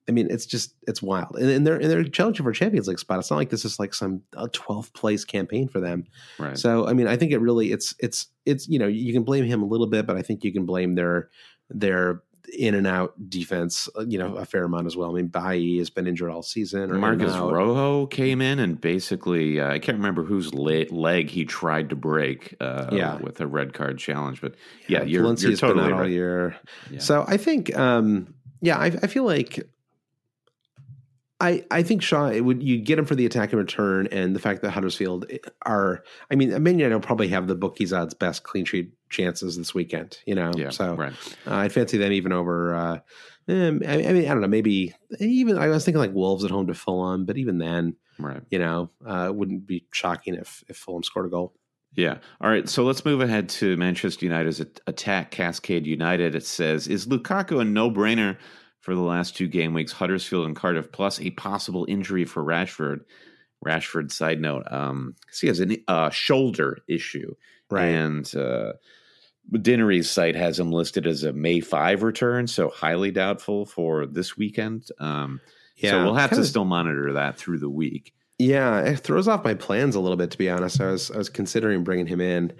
I 0.08 0.12
mean, 0.12 0.28
it's 0.30 0.46
just 0.46 0.74
it's 0.86 1.02
wild, 1.02 1.36
and, 1.36 1.50
and 1.50 1.66
they're 1.66 1.76
and 1.76 1.90
they're 1.90 2.04
challenging 2.04 2.44
for 2.44 2.52
Champions 2.52 2.86
League 2.86 2.98
spot. 2.98 3.18
It's 3.18 3.30
not 3.30 3.36
like 3.36 3.50
this 3.50 3.64
is 3.64 3.78
like 3.78 3.92
some 3.92 4.22
twelfth 4.52 4.92
place 4.92 5.24
campaign 5.24 5.68
for 5.68 5.80
them. 5.80 6.04
Right. 6.38 6.56
So, 6.56 6.86
I 6.86 6.92
mean, 6.92 7.08
I 7.08 7.16
think 7.16 7.32
it 7.32 7.38
really 7.38 7.72
it's 7.72 7.94
it's 7.98 8.28
it's 8.44 8.68
you 8.68 8.78
know 8.78 8.86
you 8.86 9.12
can 9.12 9.24
blame 9.24 9.44
him 9.44 9.62
a 9.62 9.66
little 9.66 9.88
bit, 9.88 10.06
but 10.06 10.16
I 10.16 10.22
think 10.22 10.44
you 10.44 10.52
can 10.52 10.64
blame 10.64 10.94
their 10.94 11.30
their 11.70 12.22
in 12.56 12.74
and 12.74 12.86
out 12.86 13.14
defense, 13.28 13.88
uh, 13.98 14.04
you 14.06 14.18
know, 14.18 14.36
a 14.36 14.44
fair 14.44 14.64
amount 14.64 14.86
as 14.86 14.96
well. 14.96 15.10
I 15.10 15.14
mean, 15.14 15.26
Bailly 15.26 15.78
has 15.78 15.90
been 15.90 16.06
injured 16.06 16.30
all 16.30 16.42
season. 16.42 16.98
Marcos 17.00 17.36
Rojo 17.36 18.06
came 18.06 18.40
in 18.40 18.60
and 18.60 18.80
basically, 18.80 19.60
uh, 19.60 19.72
I 19.72 19.78
can't 19.78 19.98
remember 19.98 20.22
whose 20.22 20.54
leg 20.54 21.28
he 21.28 21.44
tried 21.44 21.90
to 21.90 21.96
break 21.96 22.54
uh, 22.60 22.88
yeah. 22.92 23.16
with 23.16 23.40
a 23.40 23.46
red 23.46 23.74
card 23.74 23.98
challenge, 23.98 24.40
but 24.40 24.54
yeah, 24.86 25.00
yeah 25.00 25.04
you're, 25.04 25.24
you're 25.24 25.56
totally 25.56 25.84
been 25.84 25.84
out 25.84 25.90
right. 25.92 26.02
all 26.02 26.08
year. 26.08 26.56
Yeah. 26.90 27.00
So 27.00 27.24
I 27.26 27.36
think, 27.36 27.76
um, 27.76 28.34
yeah, 28.60 28.78
I, 28.78 28.86
I 28.86 29.06
feel 29.08 29.24
like 29.24 29.68
I, 31.38 31.64
I 31.70 31.82
think 31.82 32.02
Shaw 32.02 32.28
it 32.28 32.40
would 32.40 32.62
you 32.62 32.78
get 32.78 32.98
him 32.98 33.04
for 33.04 33.14
the 33.14 33.26
attack 33.26 33.52
and 33.52 33.58
return 33.58 34.06
and 34.10 34.34
the 34.34 34.40
fact 34.40 34.62
that 34.62 34.70
Huddersfield 34.70 35.30
are 35.66 36.02
I 36.30 36.34
mean 36.34 36.54
I 36.54 36.58
mean 36.58 36.78
you 36.78 36.88
know 36.88 36.98
probably 36.98 37.28
have 37.28 37.46
the 37.46 37.54
bookies 37.54 37.92
odds 37.92 38.14
best 38.14 38.42
clean 38.42 38.64
sheet 38.64 38.92
chances 39.10 39.56
this 39.56 39.74
weekend 39.74 40.18
you 40.24 40.34
know 40.34 40.50
yeah, 40.56 40.70
so 40.70 40.94
right. 40.94 41.12
uh, 41.46 41.56
I'd 41.56 41.72
fancy 41.72 41.98
them 41.98 42.12
even 42.12 42.32
over 42.32 42.74
uh, 42.74 42.98
eh, 43.48 43.68
I, 43.68 43.70
mean 43.70 43.86
I 43.86 44.28
don't 44.28 44.40
know 44.40 44.48
maybe 44.48 44.94
even 45.20 45.58
I 45.58 45.68
was 45.68 45.84
thinking 45.84 46.00
like 46.00 46.14
Wolves 46.14 46.44
at 46.44 46.50
home 46.50 46.68
to 46.68 46.74
Fulham 46.74 47.26
but 47.26 47.36
even 47.36 47.58
then 47.58 47.96
right 48.18 48.42
you 48.50 48.58
know 48.58 48.90
uh, 49.06 49.26
it 49.28 49.34
wouldn't 49.34 49.66
be 49.66 49.84
shocking 49.92 50.34
if 50.34 50.64
if 50.68 50.76
Fulham 50.78 51.02
scored 51.02 51.26
a 51.26 51.30
goal. 51.30 51.54
Yeah. 51.96 52.18
All 52.42 52.50
right. 52.50 52.68
So 52.68 52.84
let's 52.84 53.06
move 53.06 53.22
ahead 53.22 53.48
to 53.50 53.74
Manchester 53.78 54.26
United's 54.26 54.60
attack 54.60 55.30
Cascade 55.30 55.86
United. 55.86 56.34
It 56.34 56.44
says, 56.44 56.88
Is 56.88 57.06
Lukaku 57.06 57.58
a 57.58 57.64
no 57.64 57.90
brainer 57.90 58.36
for 58.86 58.94
the 58.94 59.00
last 59.00 59.36
two 59.36 59.48
game 59.48 59.74
weeks, 59.74 59.90
Huddersfield 59.90 60.46
and 60.46 60.54
Cardiff, 60.54 60.92
plus 60.92 61.20
a 61.20 61.30
possible 61.30 61.86
injury 61.88 62.24
for 62.24 62.40
Rashford. 62.40 63.00
Rashford, 63.64 64.12
side 64.12 64.40
note, 64.40 64.62
um, 64.70 65.16
he 65.40 65.48
has 65.48 65.60
a 65.60 65.76
uh, 65.88 66.10
shoulder 66.10 66.78
issue. 66.86 67.34
Right. 67.68 67.86
And 67.86 68.36
uh, 68.36 68.74
Dinnery's 69.50 70.08
site 70.08 70.36
has 70.36 70.60
him 70.60 70.70
listed 70.70 71.04
as 71.04 71.24
a 71.24 71.32
May 71.32 71.58
5 71.58 72.04
return, 72.04 72.46
so 72.46 72.70
highly 72.70 73.10
doubtful 73.10 73.66
for 73.66 74.06
this 74.06 74.36
weekend. 74.36 74.86
Um, 75.00 75.40
yeah, 75.74 75.90
so 75.90 76.04
we'll 76.04 76.14
have 76.14 76.30
to 76.30 76.44
still 76.44 76.64
monitor 76.64 77.14
that 77.14 77.38
through 77.38 77.58
the 77.58 77.68
week. 77.68 78.14
Yeah, 78.38 78.82
it 78.82 79.00
throws 79.00 79.26
off 79.26 79.42
my 79.42 79.54
plans 79.54 79.96
a 79.96 80.00
little 80.00 80.16
bit, 80.16 80.30
to 80.30 80.38
be 80.38 80.48
honest. 80.48 80.80
I 80.80 80.92
was 80.92 81.10
I 81.10 81.18
was 81.18 81.28
considering 81.28 81.82
bringing 81.82 82.06
him 82.06 82.20
in. 82.20 82.52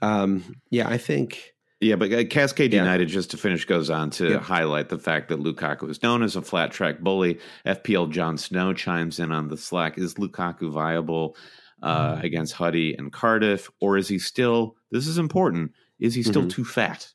Um, 0.00 0.44
yeah, 0.70 0.88
I 0.88 0.96
think 0.96 1.55
yeah, 1.80 1.96
but 1.96 2.12
uh, 2.12 2.24
Cascade 2.24 2.72
yeah. 2.72 2.80
United, 2.80 3.08
just 3.08 3.30
to 3.32 3.36
finish, 3.36 3.64
goes 3.64 3.90
on 3.90 4.10
to 4.10 4.30
yeah. 4.30 4.38
highlight 4.38 4.88
the 4.88 4.98
fact 4.98 5.28
that 5.28 5.40
Lukaku 5.40 5.90
is 5.90 6.02
known 6.02 6.22
as 6.22 6.36
a 6.36 6.42
flat 6.42 6.72
track 6.72 7.00
bully. 7.00 7.38
FPL 7.66 8.10
John 8.10 8.38
Snow 8.38 8.72
chimes 8.72 9.20
in 9.20 9.30
on 9.30 9.48
the 9.48 9.56
Slack. 9.56 9.98
Is 9.98 10.14
Lukaku 10.14 10.70
viable 10.70 11.36
uh, 11.82 12.16
mm. 12.16 12.22
against 12.22 12.54
Huddy 12.54 12.94
and 12.94 13.12
Cardiff, 13.12 13.70
or 13.80 13.98
is 13.98 14.08
he 14.08 14.18
still? 14.18 14.76
This 14.90 15.06
is 15.06 15.18
important. 15.18 15.72
Is 16.00 16.14
he 16.14 16.22
still 16.22 16.42
mm-hmm. 16.42 16.48
too 16.48 16.64
fat? 16.64 17.12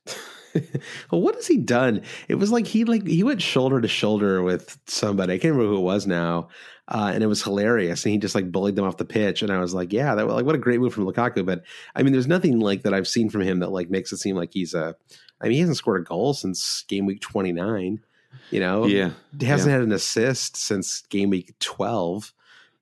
well, 1.11 1.21
what 1.21 1.35
has 1.35 1.47
he 1.47 1.57
done? 1.57 2.01
It 2.27 2.35
was 2.35 2.51
like 2.51 2.67
he 2.67 2.83
like 2.83 3.07
he 3.07 3.23
went 3.23 3.41
shoulder 3.41 3.81
to 3.81 3.87
shoulder 3.87 4.43
with 4.43 4.77
somebody. 4.87 5.33
I 5.33 5.37
can't 5.37 5.53
remember 5.53 5.73
who 5.73 5.79
it 5.79 5.85
was 5.85 6.05
now, 6.05 6.49
uh, 6.91 7.09
and 7.13 7.23
it 7.23 7.27
was 7.27 7.41
hilarious. 7.41 8.03
And 8.03 8.11
he 8.11 8.17
just 8.17 8.35
like 8.35 8.51
bullied 8.51 8.75
them 8.75 8.85
off 8.85 8.97
the 8.97 9.05
pitch, 9.05 9.41
and 9.41 9.51
I 9.51 9.59
was 9.59 9.73
like, 9.73 9.93
yeah, 9.93 10.13
that 10.13 10.27
like 10.27 10.45
what 10.45 10.55
a 10.55 10.59
great 10.59 10.79
move 10.79 10.93
from 10.93 11.05
Lukaku. 11.05 11.45
But 11.45 11.63
I 11.95 12.03
mean, 12.03 12.11
there's 12.11 12.27
nothing 12.27 12.59
like 12.59 12.83
that 12.83 12.93
I've 12.93 13.07
seen 13.07 13.29
from 13.29 13.41
him 13.41 13.59
that 13.59 13.71
like 13.71 13.89
makes 13.89 14.11
it 14.11 14.17
seem 14.17 14.35
like 14.35 14.51
he's 14.53 14.73
a. 14.73 14.95
I 15.39 15.45
mean, 15.45 15.53
he 15.53 15.59
hasn't 15.61 15.77
scored 15.77 16.01
a 16.01 16.03
goal 16.03 16.33
since 16.33 16.83
game 16.87 17.05
week 17.05 17.21
29. 17.21 18.01
You 18.51 18.59
know, 18.59 18.85
yeah, 18.85 19.11
he 19.39 19.45
hasn't 19.45 19.69
yeah. 19.69 19.77
had 19.77 19.83
an 19.83 19.93
assist 19.93 20.57
since 20.57 21.01
game 21.03 21.29
week 21.29 21.53
12. 21.59 22.33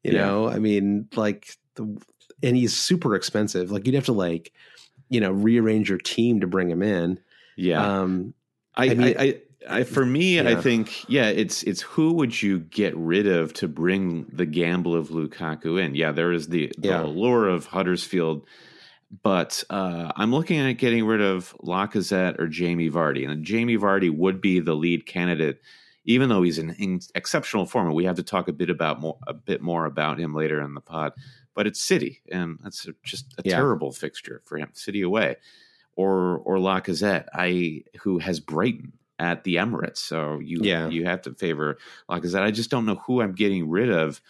You 0.04 0.14
yeah. 0.14 0.26
know, 0.26 0.50
I 0.50 0.60
mean, 0.60 1.08
like, 1.16 1.56
the, 1.76 2.02
and 2.42 2.56
he's 2.56 2.76
super 2.76 3.16
expensive. 3.16 3.72
Like, 3.72 3.86
you'd 3.86 3.96
have 3.96 4.06
to 4.06 4.14
like, 4.14 4.54
you 5.10 5.20
know, 5.20 5.32
rearrange 5.32 5.90
your 5.90 5.98
team 5.98 6.40
to 6.40 6.48
bring 6.48 6.70
him 6.70 6.82
in. 6.82 7.20
Yeah. 7.58 8.02
Um, 8.02 8.34
I, 8.76 8.86
I 8.86 8.94
mean, 8.94 9.16
I, 9.18 9.22
I, 9.22 9.42
I, 9.68 9.84
for 9.84 10.06
me, 10.06 10.38
yeah. 10.38 10.50
I 10.50 10.56
think, 10.56 11.10
yeah, 11.10 11.28
it's 11.28 11.64
it's 11.64 11.82
who 11.82 12.14
would 12.14 12.42
you 12.42 12.60
get 12.60 12.96
rid 12.96 13.28
of 13.28 13.54
to 13.54 13.68
bring 13.68 14.26
the 14.32 14.46
gamble 14.46 14.96
of 14.96 15.10
Lukaku 15.10 15.82
in? 15.84 15.96
Yeah, 15.96 16.12
there 16.12 16.32
is 16.32 16.48
the, 16.48 16.72
the 16.78 16.90
yeah. 16.90 17.04
allure 17.04 17.48
of 17.50 17.66
Huddersfield, 17.66 18.46
but 19.22 19.64
uh, 19.70 20.12
I'm 20.16 20.32
looking 20.32 20.60
at 20.60 20.74
getting 20.74 21.06
rid 21.06 21.22
of 21.22 21.56
Lacazette 21.62 22.40
or 22.40 22.48
Jamie 22.48 22.90
Vardy, 22.90 23.30
and 23.30 23.44
Jamie 23.44 23.78
Vardy 23.78 24.16
would 24.16 24.40
be 24.40 24.60
the 24.60 24.76
lead 24.76 25.06
candidate, 25.06 25.62
even 26.06 26.30
though 26.30 26.42
he's 26.42 26.58
in, 26.58 26.72
in 26.76 27.02
exceptional 27.16 27.66
form. 27.66 27.88
And 27.88 27.96
we 27.96 28.06
have 28.06 28.16
to 28.16 28.24
talk 28.24 28.48
a 28.48 28.54
bit 28.54 28.70
about 28.70 29.02
more 29.02 29.18
a 29.28 29.34
bit 29.34 29.62
more 29.62 29.86
about 29.86 30.20
him 30.20 30.34
later 30.34 30.62
in 30.62 30.74
the 30.74 30.82
pod. 30.82 31.14
But 31.54 31.68
it's 31.68 31.84
City, 31.84 32.22
and 32.32 32.60
that's 32.64 32.88
just 33.04 33.34
a 33.38 33.42
yeah. 33.44 33.56
terrible 33.56 33.92
fixture 33.92 34.42
for 34.46 34.58
him. 34.58 34.70
City 34.74 35.02
away 35.02 35.36
or 35.98 36.38
or 36.46 36.56
Lacazette, 36.56 37.26
I 37.34 37.84
who 38.02 38.20
has 38.20 38.40
Brighton 38.40 38.94
at 39.20 39.44
the 39.44 39.58
Emirates. 39.58 39.98
So 39.98 40.40
you 40.40 40.60
yeah. 40.62 40.88
you 40.88 41.06
have 41.06 41.22
to 41.24 41.34
favor 41.34 41.78
Lacazette. 42.10 42.26
I 42.26 42.30
said, 42.30 42.44
I 42.44 42.52
just 42.52 42.72
don't 42.72 42.86
know 42.86 42.96
who 42.96 43.22
I'm 43.22 43.34
getting 43.34 43.70
rid 43.70 43.92
of 43.92 44.22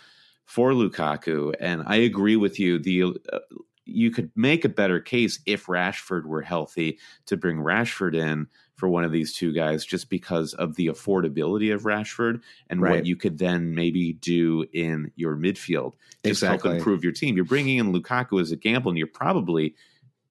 for 0.46 0.72
Lukaku, 0.72 1.54
and 1.60 1.84
I 1.86 1.98
agree 1.98 2.36
with 2.36 2.60
you. 2.60 2.80
The 2.80 3.04
uh, 3.32 3.40
you 3.86 4.12
could 4.12 4.32
make 4.36 4.66
a 4.66 4.70
better 4.70 5.00
case 5.00 5.40
if 5.46 5.66
Rashford 5.66 6.26
were 6.26 6.42
healthy 6.42 7.00
to 7.26 7.38
bring 7.38 7.58
Rashford 7.58 8.16
in 8.16 8.48
for 8.76 8.88
one 8.88 9.04
of 9.04 9.12
these 9.12 9.34
two 9.34 9.52
guys 9.52 9.86
just 9.86 10.10
because 10.10 10.54
of 10.54 10.76
the 10.76 10.88
affordability 10.88 11.74
of 11.74 11.84
Rashford 11.84 12.42
and 12.70 12.82
right. 12.82 12.92
what 12.92 13.06
you 13.06 13.16
could 13.16 13.38
then 13.38 13.76
maybe 13.76 14.14
do 14.14 14.66
in 14.74 15.12
your 15.16 15.36
midfield. 15.36 15.94
Just 16.24 16.44
exactly. 16.44 16.70
help 16.70 16.80
improve 16.80 17.04
your 17.04 17.12
team. 17.12 17.36
You're 17.36 17.46
bringing 17.46 17.78
in 17.78 17.92
Lukaku 17.92 18.40
as 18.40 18.52
a 18.52 18.56
gamble 18.56 18.92
and 18.92 18.98
you're 18.98 19.08
probably 19.08 19.76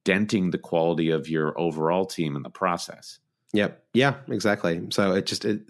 denting 0.04 0.50
the 0.50 0.58
quality 0.58 1.10
of 1.10 1.28
your 1.28 1.58
overall 1.60 2.06
team 2.06 2.36
in 2.36 2.42
the 2.42 2.48
process. 2.48 3.18
Yep. 3.52 3.84
Yeah. 3.94 4.14
Exactly. 4.28 4.86
So 4.90 5.12
it 5.12 5.26
just 5.26 5.44
it, 5.44 5.62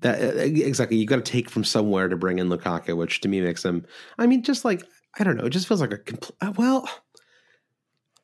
that 0.00 0.36
exactly 0.36 0.96
you 0.98 1.06
got 1.06 1.16
to 1.16 1.22
take 1.22 1.48
from 1.48 1.64
somewhere 1.64 2.08
to 2.08 2.16
bring 2.16 2.38
in 2.38 2.48
Lukaku, 2.48 2.96
which 2.96 3.20
to 3.22 3.28
me 3.28 3.40
makes 3.40 3.64
him. 3.64 3.86
I 4.18 4.26
mean, 4.26 4.42
just 4.42 4.64
like 4.64 4.82
I 5.18 5.24
don't 5.24 5.36
know, 5.36 5.46
it 5.46 5.50
just 5.50 5.66
feels 5.66 5.80
like 5.80 5.92
a 5.92 5.98
complete. 5.98 6.36
Uh, 6.40 6.52
well, 6.56 6.88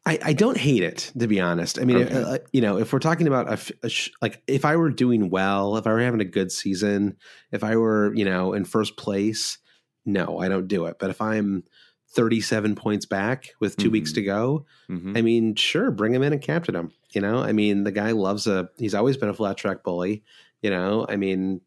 I, 0.05 0.19
I 0.23 0.33
don't 0.33 0.57
hate 0.57 0.83
it 0.83 1.13
to 1.19 1.27
be 1.27 1.41
honest. 1.41 1.79
I 1.79 1.85
mean, 1.85 1.99
okay. 1.99 2.23
uh, 2.23 2.39
you 2.53 2.61
know, 2.61 2.79
if 2.79 2.93
we're 2.93 2.99
talking 2.99 3.27
about 3.27 3.49
a, 3.49 3.87
a 3.87 3.89
sh- 3.89 4.11
like 4.21 4.43
if 4.47 4.65
I 4.65 4.77
were 4.77 4.91
doing 4.91 5.31
well, 5.31 5.77
if 5.77 5.87
I 5.87 5.93
were 5.93 6.01
having 6.01 6.21
a 6.21 6.27
good 6.27 6.53
season, 6.53 7.17
if 7.53 7.65
I 7.65 7.77
were 7.77 8.15
you 8.15 8.25
know 8.25 8.53
in 8.53 8.65
first 8.65 8.97
place, 8.97 9.59
no, 10.05 10.39
I 10.39 10.49
don't 10.49 10.69
do 10.69 10.87
it. 10.87 10.99
But 10.99 11.11
if 11.11 11.21
I'm 11.21 11.65
37 12.13 12.75
points 12.75 13.07
back 13.07 13.51
with 13.61 13.77
2 13.77 13.85
mm-hmm. 13.85 13.93
weeks 13.93 14.13
to 14.15 14.23
go, 14.23 14.67
mm-hmm. 14.91 15.17
I 15.17 15.23
mean, 15.23 15.55
sure, 15.55 15.91
bring 15.91 16.13
him 16.13 16.23
in 16.23 16.33
and 16.33 16.43
captain 16.43 16.75
him. 16.75 16.93
You 17.13 17.21
know, 17.21 17.39
I 17.39 17.53
mean, 17.53 17.85
the 17.85 17.93
guy 17.93 18.13
loves 18.13 18.47
a. 18.47 18.69
He's 18.79 18.95
always 18.95 19.17
been 19.17 19.29
a 19.29 19.35
flat 19.35 19.57
track 19.57 19.83
bully. 19.83 20.23
You 20.63 20.71
know, 20.71 21.07
I 21.09 21.17
mean, 21.17 21.61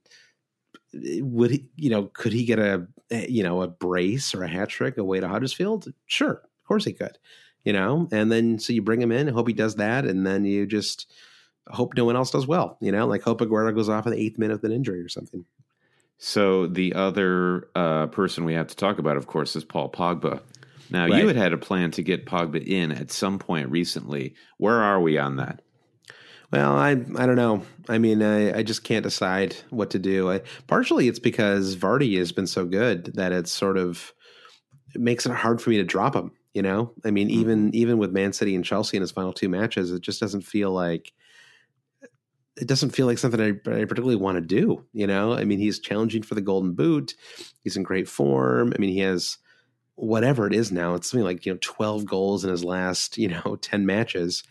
would 0.93 1.51
he? 1.51 1.67
You 1.75 1.89
know, 1.89 2.03
could 2.13 2.34
he 2.34 2.45
get 2.45 2.60
a 2.60 2.88
you 3.10 3.43
know 3.43 3.62
a 3.62 3.67
brace 3.67 4.34
or 4.34 4.43
a 4.43 4.47
hat 4.47 4.69
trick 4.69 4.97
away 4.97 5.19
to 5.19 5.27
Huddersfield? 5.27 5.93
Sure, 6.06 6.34
of 6.34 6.67
course 6.67 6.86
he 6.86 6.93
could. 6.93 7.17
You 7.65 7.73
know, 7.73 8.08
and 8.12 8.32
then 8.32 8.60
so 8.60 8.73
you 8.73 8.82
bring 8.82 9.01
him 9.01 9.12
in, 9.12 9.27
hope 9.27 9.47
he 9.47 9.53
does 9.53 9.75
that, 9.75 10.06
and 10.06 10.25
then 10.25 10.43
you 10.45 10.65
just 10.65 11.10
hope 11.69 11.93
no 11.95 12.06
one 12.06 12.15
else 12.15 12.32
does 12.32 12.45
well. 12.45 12.77
You 12.82 12.91
know, 12.91 13.08
like 13.08 13.21
hope 13.21 13.39
Aguero 13.39 13.73
goes 13.73 13.89
off 13.89 14.06
in 14.06 14.12
the 14.12 14.19
eighth 14.19 14.38
minute 14.38 14.62
with 14.62 14.65
an 14.65 14.75
injury 14.75 15.01
or 15.01 15.10
something. 15.10 15.45
So 16.26 16.68
the 16.68 16.94
other 16.94 17.68
uh, 17.76 18.08
person 18.08 18.46
we 18.46 18.54
have 18.54 18.68
to 18.68 18.78
talk 18.78 18.98
about, 18.98 19.18
of 19.18 19.28
course, 19.28 19.58
is 19.58 19.66
Paul 19.66 19.92
Pogba. 19.92 20.40
Now 20.90 21.10
right. 21.10 21.20
you 21.20 21.28
had 21.28 21.36
had 21.36 21.52
a 21.52 21.58
plan 21.58 21.92
to 21.92 22.02
get 22.02 22.26
Pogba 22.26 22.66
in 22.66 22.94
at 22.94 23.12
some 23.12 23.40
point 23.40 23.70
recently. 23.70 24.34
Where 24.58 24.82
are 24.82 25.02
we 25.02 25.18
on 25.18 25.36
that? 25.36 25.62
Well, 26.50 26.78
I 26.78 26.92
I 26.92 27.26
don't 27.26 27.36
know. 27.36 27.64
I 27.90 27.98
mean, 27.98 28.24
I, 28.24 28.60
I 28.60 28.64
just 28.64 28.86
can't 28.86 29.04
decide 29.04 29.58
what 29.70 29.90
to 29.90 30.00
do. 30.00 30.32
I, 30.32 30.44
partially, 30.66 31.10
it's 31.10 31.20
because 31.20 31.76
Vardy 31.76 32.18
has 32.20 32.32
been 32.32 32.48
so 32.48 32.64
good 32.64 33.16
that 33.16 33.34
it's 33.34 33.52
sort 33.52 33.78
of 33.78 34.14
it 34.96 35.02
makes 35.02 35.26
it 35.26 35.34
hard 35.34 35.62
for 35.62 35.72
me 35.72 35.78
to 35.78 35.84
drop 35.84 36.16
him. 36.16 36.32
You 36.54 36.62
know, 36.62 36.94
I 37.04 37.12
mean, 37.12 37.28
mm-hmm. 37.28 37.42
even 37.42 37.76
even 37.76 37.98
with 37.98 38.14
Man 38.14 38.32
City 38.32 38.56
and 38.56 38.64
Chelsea 38.64 38.96
in 38.96 39.02
his 39.02 39.12
final 39.12 39.34
two 39.34 39.50
matches, 39.50 39.92
it 39.92 40.02
just 40.02 40.22
doesn't 40.22 40.44
feel 40.44 40.72
like 40.72 41.12
it 42.58 42.68
doesn't 42.68 42.92
feel 42.92 43.08
like 43.08 43.18
something 43.18 43.42
I, 43.42 43.50
I, 43.50 43.86
particularly 43.86 44.16
want 44.16 44.36
to 44.36 44.42
do. 44.42 44.86
You 44.94 45.08
know, 45.08 45.34
I 45.34 45.44
mean, 45.44 45.60
he's 45.60 45.80
challenging 45.80 46.22
for 46.22 46.36
the 46.36 46.42
Golden 46.42 46.74
Boot. 46.74 47.16
He's 47.63 47.78
in 47.78 47.84
great 47.84 48.08
form. 48.08 48.74
I 48.76 48.80
mean, 48.80 48.92
he 48.92 49.00
has 49.00 49.38
whatever 49.96 50.48
it 50.48 50.54
is 50.54 50.72
now. 50.72 50.94
It's 50.96 51.10
something 51.10 51.26
like 51.26 51.46
you 51.46 51.54
know, 51.54 51.60
twelve 51.62 52.06
goals 52.06 52.44
in 52.44 52.52
his 52.52 52.63
last 52.63 53.18
you 53.18 53.30
know 53.30 53.56
ten 53.62 53.86
matches. 53.86 54.44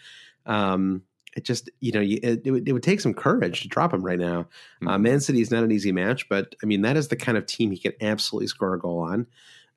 Um, 0.46 1.02
it 1.36 1.44
just 1.44 1.70
you 1.80 1.92
know 1.92 2.00
it, 2.00 2.42
it, 2.44 2.50
would, 2.50 2.68
it 2.68 2.72
would 2.72 2.82
take 2.82 3.00
some 3.00 3.14
courage 3.14 3.62
to 3.62 3.68
drop 3.68 3.92
him 3.92 4.04
right 4.04 4.18
now. 4.18 4.42
Mm-hmm. 4.42 4.88
Uh, 4.88 4.98
Man 4.98 5.20
City 5.20 5.40
is 5.40 5.50
not 5.50 5.64
an 5.64 5.72
easy 5.72 5.92
match, 5.92 6.28
but 6.28 6.54
I 6.62 6.66
mean 6.66 6.82
that 6.82 6.96
is 6.96 7.08
the 7.08 7.16
kind 7.16 7.38
of 7.38 7.46
team 7.46 7.70
he 7.70 7.78
can 7.78 7.92
absolutely 8.00 8.48
score 8.48 8.74
a 8.74 8.78
goal 8.78 9.00
on. 9.00 9.26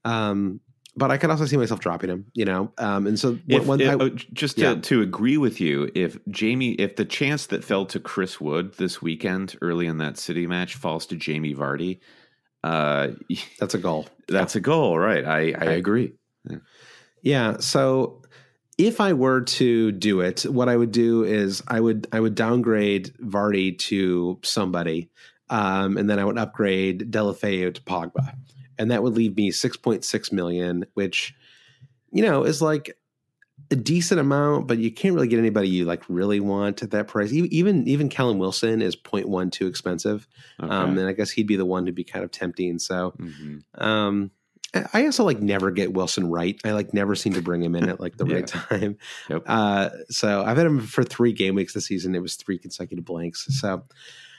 Um, 0.04 0.60
but 0.98 1.12
I 1.12 1.18
could 1.18 1.30
also 1.30 1.46
see 1.46 1.58
myself 1.58 1.80
dropping 1.80 2.10
him, 2.10 2.26
you 2.34 2.46
know. 2.46 2.72
Um, 2.78 3.06
and 3.08 3.20
so 3.20 3.38
if, 3.48 3.68
if, 3.68 3.90
I, 3.90 3.94
oh, 3.94 4.10
just 4.10 4.58
to, 4.58 4.62
yeah. 4.62 4.76
to 4.76 5.02
agree 5.02 5.38
with 5.38 5.60
you, 5.60 5.92
if 5.94 6.18
Jamie, 6.30 6.72
if 6.74 6.96
the 6.96 7.06
chance 7.06 7.48
that 7.48 7.64
fell 7.64 7.86
to 7.88 8.00
Chris 8.00 8.40
Wood 8.40 8.74
this 8.78 9.02
weekend 9.02 9.58
early 9.62 9.88
in 9.88 9.98
that 9.98 10.18
City 10.18 10.48
match 10.48 10.76
falls 10.76 11.06
to 11.08 11.16
Jamie 11.16 11.54
Vardy, 11.54 12.00
uh, 12.64 13.10
that's 13.60 13.74
a 13.74 13.78
goal. 13.78 14.08
That's 14.28 14.56
yeah. 14.56 14.60
a 14.60 14.62
goal, 14.62 14.98
right? 14.98 15.26
I 15.26 15.40
I 15.52 15.72
agree. 15.74 16.14
Yeah. 16.50 16.58
yeah. 17.22 17.58
So 17.60 18.22
if 18.78 19.00
I 19.00 19.14
were 19.14 19.42
to 19.42 19.92
do 19.92 20.22
it, 20.22 20.44
what 20.44 20.70
I 20.70 20.76
would 20.76 20.92
do 20.92 21.24
is 21.24 21.62
I 21.68 21.80
would 21.80 22.08
I 22.12 22.20
would 22.20 22.36
downgrade 22.36 23.14
Vardy 23.22 23.78
to 23.80 24.40
somebody, 24.44 25.10
um, 25.50 25.98
and 25.98 26.10
then 26.10 26.20
I 26.20 26.26
would 26.26 26.38
upgrade 26.38 27.12
Deulofeu 27.12 27.74
to 27.74 27.82
Pogba, 27.82 28.34
and 28.78 28.92
that 28.92 29.04
would 29.04 29.14
leave 29.14 29.36
me 29.36 29.52
six 29.52 29.78
point 29.78 30.04
six 30.04 30.32
million, 30.32 30.86
which 30.94 31.34
you 32.12 32.24
know 32.24 32.44
is 32.44 32.62
like 32.62 32.98
a 33.72 33.76
decent 33.76 34.20
amount, 34.20 34.68
but 34.68 34.78
you 34.78 34.92
can't 34.92 35.16
really 35.16 35.28
get 35.28 35.40
anybody 35.40 35.68
you 35.70 35.86
like 35.86 36.04
really 36.08 36.40
want 36.40 36.84
at 36.84 36.92
that 36.92 37.08
price. 37.08 37.32
Even 37.32 37.88
even 37.88 38.10
Callum 38.10 38.38
Wilson 38.38 38.82
is 38.82 38.96
0.1 38.96 39.52
too 39.52 39.68
expensive, 39.68 40.28
okay. 40.62 40.74
um, 40.74 40.98
and 40.98 41.08
I 41.08 41.14
guess 41.14 41.32
he'd 41.32 41.48
be 41.48 41.56
the 41.56 41.66
one 41.66 41.86
to 41.86 41.92
be 41.92 42.04
kind 42.04 42.24
of 42.24 42.32
tempting. 42.32 42.80
So. 42.80 43.14
Mm-hmm. 43.20 43.84
Um, 43.84 44.32
I 44.94 45.06
also 45.06 45.24
like 45.24 45.40
never 45.40 45.72
get 45.72 45.94
Wilson 45.94 46.30
right. 46.30 46.60
I 46.66 46.72
like 46.72 46.94
never 46.94 47.16
seem 47.16 47.32
to 47.34 47.42
bring 47.42 47.64
him 47.64 47.76
in 47.76 47.88
at 47.88 48.02
like 48.02 48.18
the 48.18 48.26
yeah. 48.28 48.36
right 48.36 48.48
time. 48.48 48.98
Yep. 49.30 49.44
Uh, 49.46 49.90
so 50.10 50.44
I've 50.44 50.58
had 50.58 50.66
him 50.66 50.82
for 50.82 51.04
three 51.04 51.32
game 51.32 51.56
weeks 51.56 51.74
this 51.74 51.86
season. 51.86 52.14
It 52.14 52.22
was 52.22 52.36
three 52.36 52.58
consecutive 52.58 53.06
blanks. 53.06 53.46
So, 53.62 53.84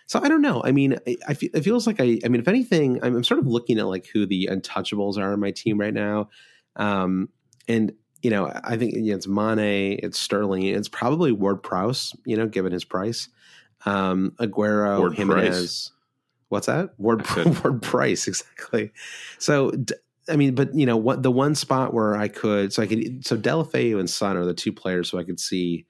so 0.07 0.21
I 0.23 0.29
don't 0.29 0.43
know. 0.43 0.63
I 0.65 0.73
mean, 0.73 0.97
I, 1.07 1.17
I 1.29 1.35
feel, 1.35 1.51
it 1.53 1.63
feels 1.63 1.87
like 1.87 2.01
I. 2.01 2.19
I 2.25 2.29
mean, 2.29 2.41
if 2.41 2.49
anything, 2.49 3.03
I'm, 3.03 3.17
I'm, 3.17 3.25
sort 3.25 3.41
of 3.41 3.47
looking 3.47 3.79
at 3.79 3.87
like 3.87 4.07
who 4.07 4.25
the 4.25 4.49
untouchables 4.51 5.19
are 5.19 5.33
on 5.33 5.41
my 5.41 5.51
team 5.51 5.79
right 5.79 5.95
now, 5.95 6.31
um, 6.77 7.29
and 7.67 7.93
you 8.23 8.31
know, 8.31 8.51
I 8.65 8.77
think 8.77 8.95
you 8.95 9.03
know, 9.03 9.17
it's 9.17 9.27
Mane, 9.27 9.99
it's 10.03 10.19
Sterling, 10.19 10.63
it's 10.63 10.89
probably 10.89 11.33
Ward 11.33 11.63
Prowse. 11.63 12.15
You 12.25 12.37
know, 12.37 12.47
given 12.47 12.73
his 12.73 12.85
price, 12.85 13.29
um, 13.85 14.33
Aguero, 14.39 15.01
Ward 15.01 15.15
Jimenez. 15.15 15.59
Price. 15.59 15.91
What's 16.49 16.67
that? 16.69 16.91
Ward, 16.99 17.27
Ward 17.65 17.83
Price, 17.83 18.29
exactly. 18.29 18.93
So 19.39 19.73
I 20.29 20.37
mean, 20.37 20.55
but 20.55 20.75
you 20.75 20.87
know 20.87 20.97
what? 20.97 21.23
The 21.23 21.31
one 21.31 21.55
spot 21.55 21.93
where 21.93 22.17
I 22.17 22.29
could, 22.29 22.73
so 22.73 22.83
I 22.83 22.87
could, 22.87 23.27
so 23.27 23.37
Deulofeu 23.37 23.99
and 23.99 24.09
Son 24.09 24.37
are 24.37 24.45
the 24.45 24.55
two 24.55 24.73
players 24.73 25.11
who 25.11 25.19
I 25.19 25.25
could 25.25 25.41
see 25.41 25.87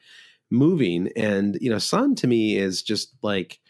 moving, 0.51 1.11
and 1.17 1.59
you 1.61 1.71
know, 1.71 1.79
Son 1.79 2.15
to 2.17 2.27
me 2.27 2.57
is 2.57 2.83
just 2.83 3.13
like 3.23 3.61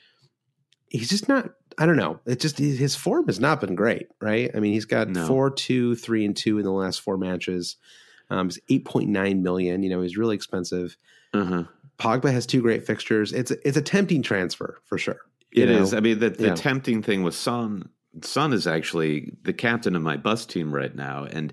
he's 0.97 1.09
just 1.09 1.29
not. 1.29 1.51
I 1.79 1.87
don't 1.87 1.97
know. 1.97 2.21
It 2.27 2.41
just 2.41 2.59
his 2.59 2.97
form 2.97 3.27
has 3.27 3.39
not 3.39 3.61
been 3.61 3.75
great, 3.75 4.09
right? 4.21 4.51
I 4.55 4.61
mean, 4.61 4.73
he's 4.73 4.87
got 4.87 5.09
no. 5.09 5.27
four, 5.27 5.51
two, 5.51 5.95
three, 5.95 6.25
and 6.25 6.37
two 6.37 6.59
in 6.59 6.65
the 6.65 6.73
last 6.73 7.01
four 7.01 7.19
matches. 7.19 7.77
Um, 8.31 8.49
he's 8.49 8.59
eight 8.69 8.85
point 8.85 9.09
nine 9.11 9.43
million. 9.43 9.83
You 9.83 9.91
know, 9.91 10.03
he's 10.03 10.17
really 10.17 10.35
expensive. 10.35 10.97
Uh-huh. 11.35 11.65
Pogba 11.99 12.33
has 12.33 12.47
two 12.47 12.63
great 12.63 12.87
fixtures. 12.87 13.33
It's 13.33 13.51
it's 13.51 13.77
a 13.77 13.83
tempting 13.83 14.23
transfer 14.23 14.81
for 14.85 14.99
sure. 14.99 15.21
It 15.53 15.69
know? 15.69 15.83
is. 15.83 15.95
I 15.95 16.01
mean, 16.01 16.19
the, 16.19 16.31
the 16.31 16.49
yeah. 16.49 16.55
tempting 16.55 17.03
thing 17.03 17.23
with 17.23 17.35
Son 17.35 17.89
son 18.23 18.53
is 18.53 18.67
actually 18.67 19.33
the 19.43 19.53
captain 19.53 19.95
of 19.97 20.03
my 20.03 20.17
bus 20.17 20.47
team 20.47 20.75
right 20.75 20.95
now, 20.95 21.25
and 21.25 21.53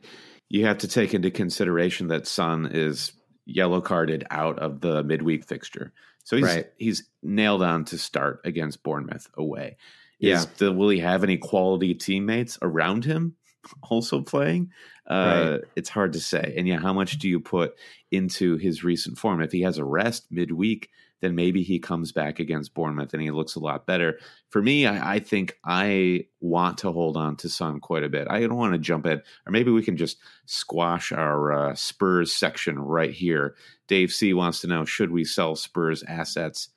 you 0.49 0.65
have 0.65 0.77
to 0.79 0.87
take 0.87 1.13
into 1.13 1.31
consideration 1.31 2.07
that 2.07 2.27
Son 2.27 2.69
is 2.71 3.11
yellow 3.45 3.81
carded 3.81 4.25
out 4.31 4.59
of 4.59 4.81
the 4.81 5.03
midweek 5.03 5.45
fixture, 5.45 5.91
so 6.23 6.37
he's 6.37 6.45
right. 6.45 6.65
he's 6.77 7.03
nailed 7.21 7.61
on 7.61 7.85
to 7.85 7.97
start 7.97 8.41
against 8.45 8.83
Bournemouth 8.83 9.29
away. 9.35 9.77
Is 10.19 10.29
yeah, 10.29 10.45
the, 10.57 10.71
will 10.71 10.89
he 10.89 10.99
have 10.99 11.23
any 11.23 11.37
quality 11.37 11.93
teammates 11.93 12.57
around 12.61 13.05
him 13.05 13.35
also 13.89 14.21
playing? 14.21 14.71
Uh, 15.09 15.49
right. 15.51 15.61
It's 15.75 15.89
hard 15.89 16.13
to 16.13 16.19
say. 16.19 16.53
And 16.57 16.67
yeah, 16.67 16.79
how 16.79 16.93
much 16.93 17.19
do 17.19 17.27
you 17.27 17.39
put 17.39 17.75
into 18.11 18.55
his 18.57 18.83
recent 18.83 19.17
form? 19.17 19.41
If 19.41 19.51
he 19.51 19.61
has 19.61 19.77
a 19.77 19.83
rest 19.83 20.27
midweek, 20.31 20.89
then 21.23 21.35
maybe 21.35 21.63
he 21.63 21.79
comes 21.79 22.11
back 22.11 22.39
against 22.39 22.73
Bournemouth 22.73 23.13
and 23.13 23.23
he 23.23 23.31
looks 23.31 23.55
a 23.55 23.59
lot 23.59 23.85
better. 23.85 24.19
For 24.49 24.61
me, 24.61 24.85
I, 24.85 25.15
I 25.15 25.19
think 25.19 25.57
I 25.63 26.25
want 26.41 26.77
to 26.79 26.91
hold 26.91 27.15
on 27.15 27.37
to 27.37 27.47
Son 27.47 27.79
quite 27.79 28.03
a 28.03 28.09
bit. 28.09 28.27
I 28.29 28.41
don't 28.41 28.57
want 28.57 28.73
to 28.73 28.77
jump 28.77 29.05
in, 29.05 29.21
or 29.45 29.51
maybe 29.51 29.71
we 29.71 29.83
can 29.83 29.95
just 29.95 30.17
squash 30.47 31.13
our 31.13 31.53
uh, 31.53 31.75
Spurs 31.75 32.33
section 32.33 32.77
right 32.77 33.13
here. 33.13 33.55
Dave 33.87 34.11
C 34.11 34.33
wants 34.33 34.59
to 34.61 34.67
know 34.67 34.83
should 34.83 35.11
we 35.11 35.23
sell 35.23 35.55
Spurs 35.55 36.03
assets? 36.09 36.67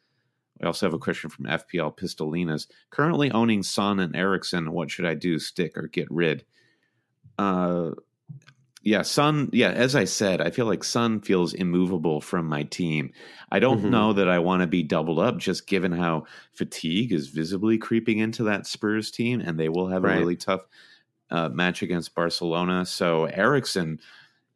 We 0.61 0.67
also 0.69 0.87
have 0.87 0.95
a 0.95 0.99
question 0.99 1.29
from 1.29 1.47
FPL 1.47 1.99
Pistolinas. 1.99 2.69
Currently 2.91 3.33
owning 3.33 3.65
Son 3.65 3.99
and 3.99 4.15
Eriksen, 4.15 4.71
what 4.71 4.93
should 4.93 5.07
I 5.07 5.15
do? 5.15 5.41
Stick 5.41 5.77
or 5.77 5.89
get 5.89 6.09
rid? 6.09 6.45
Uh, 7.37 7.91
yeah, 8.87 9.03
Son. 9.03 9.51
Yeah, 9.53 9.71
as 9.73 9.97
I 9.97 10.05
said, 10.05 10.41
I 10.41 10.51
feel 10.51 10.67
like 10.67 10.85
Son 10.85 11.21
feels 11.21 11.53
immovable 11.55 12.21
from 12.21 12.47
my 12.47 12.63
team. 12.63 13.11
I 13.51 13.59
don't 13.59 13.81
mm-hmm. 13.81 13.91
know 13.91 14.13
that 14.13 14.29
I 14.29 14.39
want 14.39 14.61
to 14.61 14.69
be 14.69 14.85
doubled 14.85 15.19
up, 15.19 15.39
just 15.39 15.67
given 15.67 15.91
how 15.91 16.27
fatigue 16.53 17.13
is 17.13 17.27
visibly 17.27 17.79
creeping 17.79 18.21
into 18.21 18.45
that 18.45 18.65
Spurs 18.65 19.11
team, 19.11 19.41
and 19.41 19.59
they 19.59 19.69
will 19.69 19.89
have 19.89 20.05
right. 20.05 20.15
a 20.15 20.19
really 20.21 20.37
tough 20.37 20.69
uh, 21.33 21.49
match 21.49 21.83
against 21.83 22.15
Barcelona. 22.15 22.87
So 22.87 23.25
Eriksen, 23.25 23.99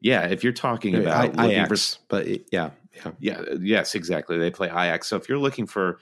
yeah, 0.00 0.28
if 0.28 0.44
you're 0.44 0.52
talking 0.52 0.94
about 0.94 1.36
I, 1.36 1.48
Ajax, 1.48 1.96
for, 1.96 2.00
but 2.06 2.52
yeah, 2.52 2.70
yeah, 2.94 3.10
yeah, 3.18 3.42
yes, 3.60 3.96
exactly. 3.96 4.38
They 4.38 4.52
play 4.52 4.68
Ajax. 4.68 5.08
So 5.08 5.16
if 5.16 5.28
you're 5.28 5.38
looking 5.38 5.66
for 5.66 5.98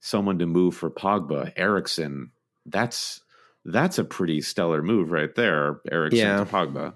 someone 0.00 0.38
to 0.40 0.46
move 0.46 0.76
for 0.76 0.90
Pogba, 0.90 1.54
Eriksen, 1.56 2.32
that's 2.66 3.22
that's 3.64 3.96
a 3.96 4.04
pretty 4.04 4.42
stellar 4.42 4.82
move 4.82 5.10
right 5.10 5.34
there. 5.34 5.80
Eriksen 5.90 6.18
yeah. 6.18 6.36
to 6.36 6.44
Pogba. 6.44 6.94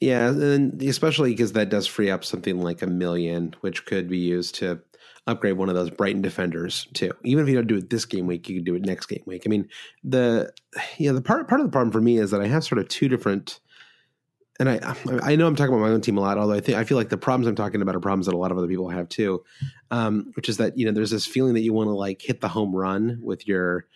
Yeah, 0.00 0.28
and 0.28 0.80
especially 0.82 1.30
because 1.30 1.52
that 1.52 1.70
does 1.70 1.86
free 1.86 2.10
up 2.10 2.24
something 2.24 2.60
like 2.60 2.82
a 2.82 2.86
million, 2.86 3.54
which 3.62 3.84
could 3.84 4.08
be 4.08 4.18
used 4.18 4.54
to 4.56 4.80
upgrade 5.26 5.56
one 5.56 5.68
of 5.68 5.74
those 5.74 5.90
Brighton 5.90 6.22
defenders 6.22 6.86
too. 6.94 7.12
Even 7.24 7.42
if 7.42 7.48
you 7.48 7.56
don't 7.56 7.66
do 7.66 7.76
it 7.76 7.90
this 7.90 8.04
game 8.04 8.26
week, 8.26 8.48
you 8.48 8.56
can 8.56 8.64
do 8.64 8.74
it 8.74 8.82
next 8.82 9.06
game 9.06 9.22
week. 9.26 9.42
I 9.44 9.48
mean, 9.48 9.68
the 10.04 10.52
yeah, 10.98 11.12
the 11.12 11.20
part 11.20 11.48
part 11.48 11.60
of 11.60 11.66
the 11.66 11.72
problem 11.72 11.92
for 11.92 12.00
me 12.00 12.18
is 12.18 12.30
that 12.30 12.40
I 12.40 12.46
have 12.46 12.64
sort 12.64 12.78
of 12.78 12.88
two 12.88 13.08
different 13.08 13.60
and 14.58 14.68
I 14.68 14.96
I 15.22 15.36
know 15.36 15.46
I'm 15.46 15.54
talking 15.54 15.72
about 15.72 15.82
my 15.82 15.90
own 15.90 16.00
team 16.00 16.18
a 16.18 16.20
lot, 16.20 16.38
although 16.38 16.54
I 16.54 16.60
think 16.60 16.78
I 16.78 16.84
feel 16.84 16.96
like 16.96 17.10
the 17.10 17.16
problems 17.16 17.46
I'm 17.46 17.54
talking 17.54 17.80
about 17.82 17.94
are 17.94 18.00
problems 18.00 18.26
that 18.26 18.34
a 18.34 18.38
lot 18.38 18.50
of 18.50 18.58
other 18.58 18.66
people 18.66 18.88
have 18.88 19.08
too, 19.08 19.44
um, 19.90 20.32
which 20.34 20.48
is 20.48 20.56
that 20.56 20.76
you 20.76 20.86
know 20.86 20.92
there's 20.92 21.10
this 21.10 21.26
feeling 21.26 21.54
that 21.54 21.60
you 21.60 21.72
want 21.72 21.88
to 21.88 21.94
like 21.94 22.22
hit 22.22 22.40
the 22.40 22.48
home 22.48 22.74
run 22.74 23.18
with 23.22 23.46
your 23.46 23.86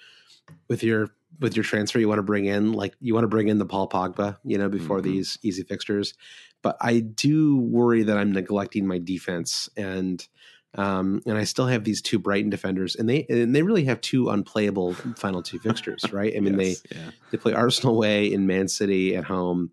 with 0.68 0.82
your 0.82 1.08
with 1.40 1.56
your 1.56 1.64
transfer. 1.64 1.98
You 1.98 2.08
want 2.08 2.18
to 2.18 2.24
bring 2.24 2.46
in 2.46 2.72
like 2.72 2.94
you 3.00 3.14
want 3.14 3.24
to 3.24 3.28
bring 3.28 3.48
in 3.48 3.58
the 3.58 3.66
Paul 3.66 3.88
Pogba, 3.88 4.38
you 4.44 4.58
know, 4.58 4.68
before 4.68 4.98
mm-hmm. 4.98 5.10
these 5.10 5.38
easy 5.42 5.62
fixtures. 5.62 6.14
But 6.62 6.76
I 6.80 7.00
do 7.00 7.56
worry 7.56 8.04
that 8.04 8.16
I'm 8.16 8.32
neglecting 8.32 8.86
my 8.86 8.98
defense 8.98 9.68
and 9.76 10.26
um, 10.74 11.20
and 11.26 11.36
I 11.36 11.44
still 11.44 11.66
have 11.66 11.84
these 11.84 12.00
two 12.00 12.18
Brighton 12.18 12.50
defenders, 12.50 12.96
and 12.96 13.08
they 13.08 13.26
and 13.28 13.54
they 13.54 13.62
really 13.62 13.84
have 13.84 14.00
two 14.00 14.30
unplayable 14.30 14.94
final 15.16 15.42
two 15.42 15.58
fixtures, 15.58 16.10
right? 16.12 16.32
I 16.34 16.40
mean, 16.40 16.58
yes, 16.58 16.80
they 16.80 16.96
yeah. 16.96 17.10
they 17.30 17.38
play 17.38 17.52
Arsenal 17.52 17.94
away 17.94 18.32
in 18.32 18.46
Man 18.46 18.68
City 18.68 19.14
at 19.14 19.24
home. 19.24 19.70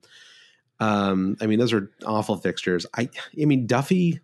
Um, 0.81 1.37
I 1.41 1.45
mean, 1.45 1.59
those 1.59 1.73
are 1.73 1.91
awful 2.05 2.35
fixtures. 2.35 2.85
I 2.95 3.09
I 3.39 3.45
mean, 3.45 3.65
Duffy. 3.65 4.19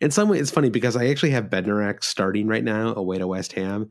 In 0.00 0.10
some 0.10 0.28
way, 0.28 0.38
it's 0.38 0.50
funny 0.50 0.70
because 0.70 0.96
I 0.96 1.08
actually 1.08 1.30
have 1.30 1.44
Bednarek 1.44 2.02
starting 2.02 2.48
right 2.48 2.64
now 2.64 2.94
away 2.94 3.18
to 3.18 3.26
West 3.26 3.52
Ham, 3.52 3.90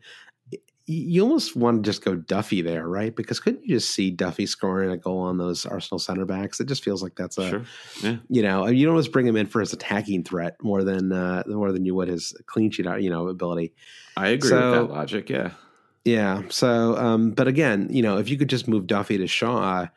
you 0.88 1.24
almost 1.24 1.56
want 1.56 1.84
to 1.84 1.90
just 1.90 2.04
go 2.06 2.16
Duffy 2.16 2.62
there, 2.62 2.88
right? 2.88 3.16
Because 3.16 3.40
couldn't 3.40 3.66
you 3.66 3.78
just 3.78 3.92
see 3.92 4.12
Duffy 4.12 4.46
scoring 4.46 4.92
a 4.92 4.98
goal 4.98 5.20
on 5.20 5.38
those 5.38 5.66
Arsenal 5.66 5.98
center 5.98 6.26
backs? 6.26 6.60
It 6.60 6.68
just 6.68 6.84
feels 6.84 7.02
like 7.02 7.16
that's 7.16 7.40
a, 7.40 7.50
sure. 7.50 7.66
yeah. 8.04 8.18
you 8.30 8.44
know, 8.44 8.68
you 8.68 8.88
almost 8.88 9.12
bring 9.12 9.26
him 9.26 9.36
in 9.36 9.48
for 9.48 9.62
his 9.62 9.74
attacking 9.74 10.24
threat 10.24 10.58
more 10.62 10.84
than 10.84 11.12
uh, 11.12 11.44
more 11.48 11.72
than 11.72 11.86
you 11.86 11.96
would 11.96 12.08
his 12.08 12.34
clean 12.46 12.70
sheet, 12.70 12.86
you 13.00 13.10
know, 13.10 13.28
ability. 13.28 13.74
I 14.16 14.30
agree 14.30 14.50
so, 14.50 14.72
with 14.72 14.90
that 14.90 14.94
logic. 14.94 15.30
Yeah, 15.30 15.52
yeah. 16.04 16.44
So, 16.50 16.96
um, 16.98 17.32
but 17.32 17.48
again, 17.48 17.88
you 17.90 18.04
know, 18.04 18.18
if 18.18 18.30
you 18.30 18.38
could 18.38 18.50
just 18.50 18.68
move 18.68 18.86
Duffy 18.86 19.18
to 19.18 19.28
Shaw, 19.28 19.88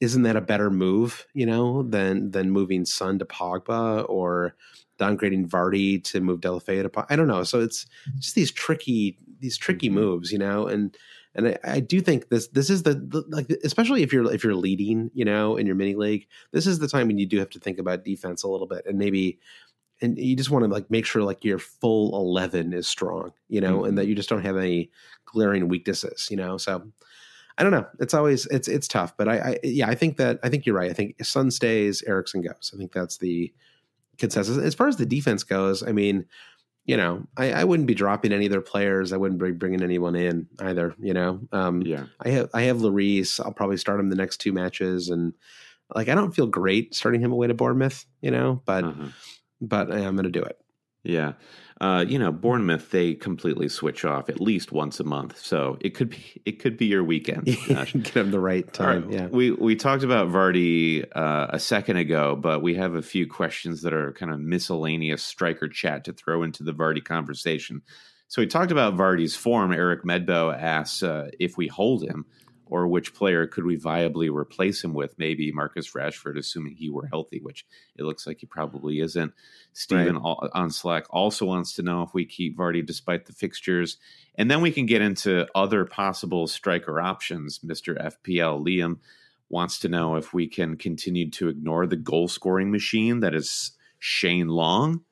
isn't 0.00 0.22
that 0.22 0.34
a 0.34 0.40
better 0.40 0.68
move? 0.68 1.26
You 1.32 1.46
know, 1.46 1.84
than 1.84 2.32
than 2.32 2.50
moving 2.50 2.84
Son 2.84 3.20
to 3.20 3.24
Pogba 3.24 4.04
or 4.08 4.56
downgrading 4.98 5.48
Vardy 5.48 6.02
to 6.02 6.20
move 6.20 6.40
Deulofeu 6.40 6.82
to. 6.82 6.88
Pogba? 6.88 7.06
I 7.08 7.14
don't 7.14 7.28
know. 7.28 7.44
So 7.44 7.60
it's 7.60 7.86
just 8.18 8.34
these 8.34 8.50
tricky 8.50 9.16
these 9.40 9.58
tricky 9.58 9.88
mm-hmm. 9.88 9.96
moves, 9.96 10.32
you 10.32 10.38
know, 10.38 10.66
and 10.66 10.96
and 11.34 11.48
I, 11.48 11.58
I, 11.64 11.80
do 11.80 12.00
think 12.00 12.28
this 12.30 12.48
this 12.48 12.70
is 12.70 12.82
the, 12.82 12.94
the, 12.94 13.24
like 13.28 13.50
especially 13.64 14.02
if 14.02 14.12
you're 14.12 14.32
if 14.32 14.42
you're 14.42 14.54
leading, 14.54 15.10
you 15.14 15.24
know, 15.24 15.56
in 15.56 15.66
your 15.66 15.76
mini 15.76 15.94
league, 15.94 16.26
this 16.52 16.66
is 16.66 16.78
the 16.78 16.88
time 16.88 17.06
when 17.06 17.18
you 17.18 17.26
do 17.26 17.38
have 17.38 17.50
to 17.50 17.60
think 17.60 17.78
about 17.78 18.04
defense 18.04 18.42
a 18.42 18.48
little 18.48 18.66
bit 18.66 18.84
and 18.86 18.98
maybe 18.98 19.38
and 20.00 20.16
you 20.18 20.36
just 20.36 20.50
want 20.50 20.64
to 20.64 20.70
like 20.70 20.90
make 20.90 21.04
sure 21.04 21.22
like 21.22 21.44
your 21.44 21.58
full 21.58 22.16
11 22.16 22.72
is 22.72 22.86
strong, 22.86 23.32
you 23.48 23.60
know, 23.60 23.78
mm-hmm. 23.78 23.86
and 23.86 23.98
that 23.98 24.06
you 24.06 24.14
just 24.14 24.28
don't 24.28 24.44
have 24.44 24.56
any 24.56 24.90
glaring 25.26 25.68
weaknesses, 25.68 26.28
you 26.30 26.36
know. 26.36 26.56
So 26.56 26.90
I 27.56 27.62
don't 27.62 27.72
know. 27.72 27.86
It's 27.98 28.14
always 28.14 28.46
it's 28.46 28.68
it's 28.68 28.86
tough, 28.86 29.16
but 29.16 29.28
I, 29.28 29.38
I 29.38 29.58
yeah, 29.64 29.88
I 29.88 29.94
think 29.94 30.16
that 30.18 30.38
I 30.42 30.48
think 30.48 30.64
you're 30.64 30.76
right. 30.76 30.90
I 30.90 30.94
think 30.94 31.22
Son 31.24 31.50
stays, 31.50 32.02
Eriksen 32.06 32.42
goes. 32.42 32.70
I 32.72 32.78
think 32.78 32.92
that's 32.92 33.18
the 33.18 33.52
consensus. 34.18 34.56
As 34.58 34.74
far 34.74 34.88
as 34.88 34.96
the 34.96 35.06
defense 35.06 35.42
goes, 35.42 35.82
I 35.82 35.92
mean, 35.92 36.26
you 36.88 36.96
know, 36.96 37.22
I, 37.36 37.52
I 37.52 37.64
wouldn't 37.64 37.86
be 37.86 37.94
dropping 37.94 38.32
any 38.32 38.46
of 38.46 38.50
their 38.50 38.62
players. 38.62 39.12
I 39.12 39.18
wouldn't 39.18 39.38
be 39.38 39.52
bringing 39.52 39.82
anyone 39.82 40.16
in 40.16 40.48
either. 40.58 40.94
You 40.98 41.12
know, 41.12 41.38
um, 41.52 41.82
yeah. 41.82 42.06
I 42.18 42.30
have 42.30 42.48
I 42.54 42.62
have 42.62 42.78
Lloris. 42.78 43.38
I'll 43.44 43.52
probably 43.52 43.76
start 43.76 44.00
him 44.00 44.08
the 44.08 44.16
next 44.16 44.38
two 44.38 44.54
matches, 44.54 45.10
and 45.10 45.34
like 45.94 46.08
I 46.08 46.14
don't 46.14 46.34
feel 46.34 46.46
great 46.46 46.94
starting 46.94 47.20
him 47.20 47.30
away 47.30 47.46
to 47.46 47.54
Bournemouth. 47.54 48.06
You 48.22 48.30
know, 48.30 48.62
but 48.64 48.84
uh-huh. 48.84 49.08
but 49.60 49.92
I'm 49.92 50.16
going 50.16 50.24
to 50.24 50.30
do 50.30 50.42
it. 50.42 50.58
Yeah. 51.02 51.34
Uh, 51.80 52.04
you 52.06 52.18
know, 52.18 52.32
Bournemouth 52.32 52.90
they 52.90 53.14
completely 53.14 53.68
switch 53.68 54.04
off 54.04 54.28
at 54.28 54.40
least 54.40 54.72
once 54.72 54.98
a 54.98 55.04
month, 55.04 55.38
so 55.38 55.78
it 55.80 55.90
could 55.90 56.10
be 56.10 56.42
it 56.44 56.58
could 56.58 56.76
be 56.76 56.86
your 56.86 57.04
weekend. 57.04 57.44
Get 57.68 58.04
them 58.14 58.32
the 58.32 58.40
right 58.40 58.70
time. 58.72 59.04
Right. 59.04 59.14
Yeah, 59.14 59.26
we 59.26 59.52
we 59.52 59.76
talked 59.76 60.02
about 60.02 60.28
Vardy 60.28 61.06
uh, 61.14 61.46
a 61.50 61.60
second 61.60 61.98
ago, 61.98 62.34
but 62.34 62.62
we 62.62 62.74
have 62.74 62.94
a 62.94 63.02
few 63.02 63.28
questions 63.28 63.82
that 63.82 63.92
are 63.92 64.12
kind 64.12 64.32
of 64.32 64.40
miscellaneous 64.40 65.22
striker 65.22 65.68
chat 65.68 66.04
to 66.04 66.12
throw 66.12 66.42
into 66.42 66.64
the 66.64 66.72
Vardy 66.72 67.04
conversation. 67.04 67.82
So 68.26 68.42
we 68.42 68.48
talked 68.48 68.72
about 68.72 68.96
Vardy's 68.96 69.36
form. 69.36 69.72
Eric 69.72 70.02
Medbo 70.02 70.52
asks 70.54 71.04
uh, 71.04 71.30
if 71.38 71.56
we 71.56 71.68
hold 71.68 72.02
him 72.02 72.26
or 72.70 72.86
which 72.86 73.14
player 73.14 73.46
could 73.46 73.64
we 73.64 73.76
viably 73.76 74.32
replace 74.34 74.82
him 74.82 74.94
with? 74.94 75.18
Maybe 75.18 75.52
Marcus 75.52 75.92
Rashford, 75.92 76.38
assuming 76.38 76.74
he 76.76 76.90
were 76.90 77.06
healthy, 77.06 77.40
which 77.40 77.66
it 77.96 78.04
looks 78.04 78.26
like 78.26 78.40
he 78.40 78.46
probably 78.46 79.00
isn't. 79.00 79.32
Stephen 79.72 80.18
right. 80.18 80.50
on 80.52 80.70
Slack 80.70 81.04
also 81.10 81.44
wants 81.44 81.74
to 81.74 81.82
know 81.82 82.02
if 82.02 82.14
we 82.14 82.24
keep 82.24 82.56
Vardy 82.56 82.84
despite 82.84 83.26
the 83.26 83.32
fixtures. 83.32 83.98
And 84.36 84.50
then 84.50 84.60
we 84.60 84.70
can 84.70 84.86
get 84.86 85.02
into 85.02 85.46
other 85.54 85.84
possible 85.84 86.46
striker 86.46 87.00
options. 87.00 87.58
Mr. 87.60 87.96
FPL 88.00 88.64
Liam 88.64 88.98
wants 89.48 89.78
to 89.80 89.88
know 89.88 90.16
if 90.16 90.32
we 90.34 90.46
can 90.46 90.76
continue 90.76 91.30
to 91.30 91.48
ignore 91.48 91.86
the 91.86 91.96
goal 91.96 92.28
scoring 92.28 92.70
machine 92.70 93.20
that 93.20 93.34
is 93.34 93.72
Shane 93.98 94.48
Long. 94.48 95.02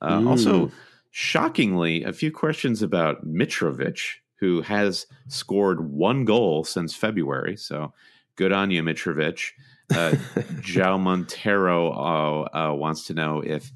Uh, 0.00 0.24
also, 0.26 0.72
shockingly, 1.10 2.02
a 2.02 2.12
few 2.12 2.32
questions 2.32 2.82
about 2.82 3.24
Mitrovic 3.26 4.16
who 4.42 4.60
has 4.60 5.06
scored 5.28 5.92
one 5.92 6.24
goal 6.24 6.64
since 6.64 6.96
February. 6.96 7.56
So 7.56 7.92
good 8.34 8.50
on 8.50 8.72
you, 8.72 8.82
Mitrovic. 8.82 9.52
Uh, 9.88 10.10
João 10.60 10.98
Montero 10.98 11.92
uh, 11.92 12.48
uh, 12.52 12.74
wants 12.74 13.06
to 13.06 13.14
know 13.14 13.40
if 13.40 13.70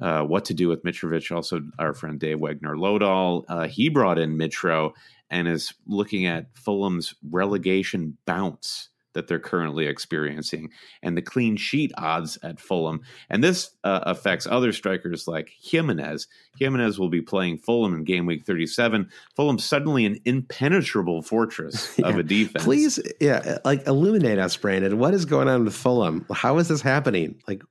uh, 0.00 0.22
what 0.22 0.44
to 0.44 0.54
do 0.54 0.68
with 0.68 0.84
Mitrovic. 0.84 1.34
Also, 1.34 1.62
our 1.80 1.94
friend 1.94 2.20
Dave 2.20 2.38
Wegner 2.38 2.76
Lodal, 2.76 3.44
uh, 3.48 3.66
he 3.66 3.88
brought 3.88 4.20
in 4.20 4.38
Mitro 4.38 4.92
and 5.30 5.48
is 5.48 5.74
looking 5.88 6.26
at 6.26 6.46
Fulham's 6.54 7.16
relegation 7.28 8.16
bounce 8.24 8.90
that 9.14 9.28
they're 9.28 9.38
currently 9.38 9.86
experiencing 9.86 10.70
and 11.02 11.16
the 11.16 11.22
clean 11.22 11.56
sheet 11.56 11.92
odds 11.96 12.38
at 12.42 12.60
Fulham. 12.60 13.00
And 13.30 13.42
this 13.42 13.70
uh, 13.82 14.00
affects 14.02 14.46
other 14.46 14.72
strikers 14.72 15.26
like 15.26 15.52
Jimenez. 15.60 16.26
Jimenez 16.58 16.98
will 16.98 17.08
be 17.08 17.22
playing 17.22 17.58
Fulham 17.58 17.94
in 17.94 18.04
game 18.04 18.26
week 18.26 18.44
37. 18.44 19.08
Fulham 19.34 19.58
suddenly 19.58 20.04
an 20.04 20.18
impenetrable 20.24 21.22
fortress 21.22 21.94
yeah. 21.98 22.08
of 22.08 22.18
a 22.18 22.22
defense. 22.22 22.64
Please, 22.64 23.00
yeah, 23.20 23.58
like 23.64 23.86
illuminate 23.86 24.38
us, 24.38 24.56
Brandon. 24.56 24.98
What 24.98 25.14
is 25.14 25.24
going 25.24 25.48
on 25.48 25.64
with 25.64 25.74
Fulham? 25.74 26.26
How 26.32 26.58
is 26.58 26.68
this 26.68 26.82
happening? 26.82 27.40
Like, 27.48 27.62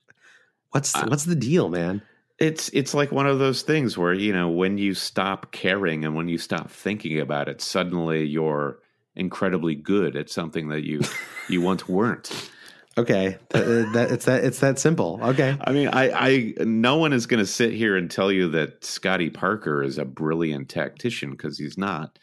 what's 0.72 0.96
uh, 0.96 1.06
what's 1.08 1.26
the 1.26 1.36
deal, 1.36 1.70
man? 1.70 2.02
It's 2.40 2.70
it's 2.70 2.94
like 2.94 3.12
one 3.12 3.28
of 3.28 3.40
those 3.40 3.62
things 3.62 3.98
where 3.98 4.14
you 4.14 4.34
know 4.34 4.50
when 4.50 4.78
you 4.78 4.94
stop 4.94 5.52
caring 5.52 6.04
and 6.04 6.16
when 6.16 6.28
you 6.28 6.38
stop 6.38 6.70
thinking 6.70 7.20
about 7.20 7.48
it, 7.48 7.62
suddenly 7.62 8.26
you're 8.26 8.80
incredibly 9.16 9.76
good 9.76 10.16
at 10.16 10.30
something 10.30 10.70
that 10.70 10.84
you 10.84 11.02
you 11.50 11.62
once 11.62 11.88
weren't. 11.88 12.50
Okay, 12.96 13.38
that, 13.50 13.92
that, 13.94 14.12
it's 14.12 14.26
that 14.26 14.44
it's 14.44 14.60
that 14.60 14.78
simple. 14.78 15.20
Okay, 15.22 15.58
I 15.62 15.72
mean, 15.72 15.88
I, 15.88 16.12
I 16.12 16.54
no 16.60 16.98
one 16.98 17.12
is 17.12 17.26
going 17.26 17.40
to 17.40 17.46
sit 17.46 17.74
here 17.74 17.98
and 17.98 18.10
tell 18.10 18.32
you 18.32 18.50
that 18.50 18.86
Scotty 18.86 19.32
Parker 19.32 19.82
is 19.82 19.98
a 19.98 20.06
brilliant 20.06 20.70
tactician 20.70 21.32
because 21.32 21.58
he's 21.58 21.78
not. 21.78 22.20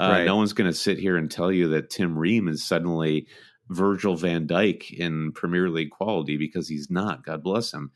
Uh, 0.00 0.08
right. 0.10 0.24
No 0.24 0.36
one's 0.36 0.54
going 0.54 0.70
to 0.70 0.76
sit 0.76 0.98
here 0.98 1.16
and 1.16 1.30
tell 1.30 1.52
you 1.52 1.68
that 1.68 1.90
Tim 1.90 2.18
Ream 2.18 2.48
is 2.48 2.64
suddenly 2.64 3.28
Virgil 3.68 4.16
van 4.16 4.46
Dijk 4.46 4.90
in 4.92 5.32
Premier 5.32 5.68
League 5.68 5.90
quality 5.90 6.38
because 6.38 6.68
he's 6.68 6.90
not. 6.90 7.24
God 7.24 7.42
bless 7.42 7.72
him. 7.72 7.92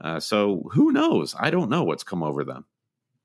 Uh, 0.00 0.18
so 0.18 0.68
who 0.72 0.92
knows? 0.92 1.34
I 1.38 1.50
don't 1.50 1.70
know 1.70 1.84
what's 1.84 2.04
come 2.04 2.24
over 2.24 2.44
them. 2.44 2.64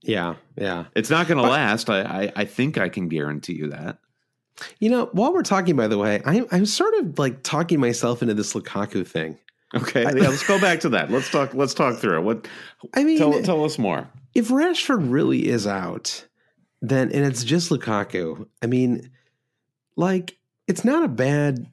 Yeah, 0.03 0.36
yeah. 0.55 0.86
It's 0.95 1.09
not 1.09 1.28
going 1.28 1.43
to 1.43 1.49
last. 1.49 1.89
I, 1.89 2.01
I 2.01 2.32
I 2.36 2.45
think 2.45 2.78
I 2.78 2.89
can 2.89 3.07
guarantee 3.07 3.53
you 3.53 3.69
that. 3.71 3.97
You 4.79 4.89
know, 4.89 5.09
while 5.13 5.33
we're 5.33 5.41
talking, 5.41 5.75
by 5.75 5.87
the 5.87 5.97
way, 5.97 6.21
I, 6.25 6.45
I'm 6.51 6.65
sort 6.65 6.93
of 6.95 7.17
like 7.17 7.43
talking 7.43 7.79
myself 7.79 8.21
into 8.21 8.33
this 8.33 8.53
Lukaku 8.53 9.05
thing. 9.05 9.37
Okay, 9.75 10.03
yeah, 10.03 10.11
let's 10.29 10.45
go 10.47 10.59
back 10.59 10.81
to 10.81 10.89
that. 10.89 11.09
Let's 11.09 11.29
talk. 11.29 11.53
Let's 11.53 11.73
talk 11.73 11.97
through 11.97 12.19
it. 12.19 12.21
What? 12.21 12.47
I 12.93 13.03
mean, 13.03 13.17
tell, 13.17 13.41
tell 13.41 13.65
us 13.65 13.79
more. 13.79 14.07
If 14.35 14.49
Rashford 14.49 15.11
really 15.11 15.47
is 15.47 15.65
out, 15.65 16.25
then 16.81 17.11
and 17.11 17.25
it's 17.25 17.43
just 17.43 17.71
Lukaku. 17.71 18.47
I 18.61 18.67
mean, 18.67 19.09
like 19.95 20.37
it's 20.67 20.85
not 20.85 21.03
a 21.03 21.07
bad, 21.07 21.65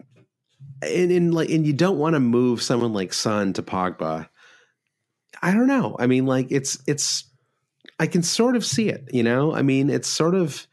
and, 0.83 1.11
and 1.11 1.35
like 1.35 1.51
and 1.51 1.67
you 1.67 1.73
don't 1.73 1.99
want 1.99 2.15
to 2.15 2.21
move 2.21 2.63
someone 2.63 2.93
like 2.93 3.13
Son 3.13 3.53
to 3.55 3.63
Pogba. 3.63 4.29
I 5.43 5.53
don't 5.53 5.67
know. 5.67 5.97
I 5.99 6.07
mean, 6.07 6.27
like 6.27 6.51
it's 6.51 6.79
it's. 6.87 7.25
I 7.99 8.07
can 8.07 8.23
sort 8.23 8.57
of 8.57 8.65
see 8.65 8.89
it. 8.89 9.11
You 9.13 9.23
know, 9.23 9.55
I 9.55 9.61
mean, 9.61 9.91
it's 9.91 10.09
sort 10.09 10.35
of 10.35 10.67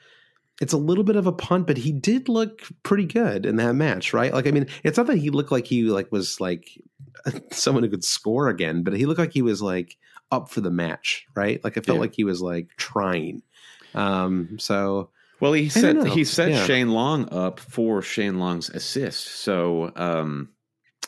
it's 0.59 0.73
a 0.73 0.77
little 0.77 1.03
bit 1.03 1.15
of 1.15 1.27
a 1.27 1.31
punt, 1.31 1.67
but 1.67 1.77
he 1.77 1.91
did 1.91 2.29
look 2.29 2.61
pretty 2.83 3.05
good 3.05 3.45
in 3.45 3.57
that 3.57 3.73
match, 3.73 4.13
right? 4.13 4.33
Like, 4.33 4.47
I 4.47 4.51
mean, 4.51 4.67
it's 4.83 4.97
not 4.97 5.07
that 5.07 5.17
he 5.17 5.29
looked 5.29 5.51
like 5.51 5.67
he 5.67 5.83
like 5.83 6.11
was 6.11 6.41
like 6.41 6.81
someone 7.51 7.83
who 7.83 7.89
could 7.89 8.03
score 8.03 8.49
again, 8.49 8.83
but 8.83 8.93
he 8.93 9.05
looked 9.05 9.19
like 9.19 9.33
he 9.33 9.41
was 9.41 9.61
like 9.61 9.97
up 10.31 10.49
for 10.49 10.61
the 10.61 10.71
match, 10.71 11.27
right? 11.35 11.63
Like, 11.63 11.77
I 11.77 11.81
felt 11.81 11.97
yeah. 11.97 12.01
like 12.01 12.15
he 12.15 12.23
was 12.23 12.41
like 12.41 12.69
trying. 12.77 13.43
Um, 13.93 14.57
so, 14.59 15.09
well, 15.39 15.53
he 15.53 15.69
set 15.69 16.07
he 16.07 16.23
set 16.23 16.51
yeah. 16.51 16.65
Shane 16.65 16.89
Long 16.89 17.31
up 17.31 17.59
for 17.59 18.01
Shane 18.01 18.39
Long's 18.39 18.69
assist. 18.69 19.27
So, 19.27 19.91
um, 19.95 20.49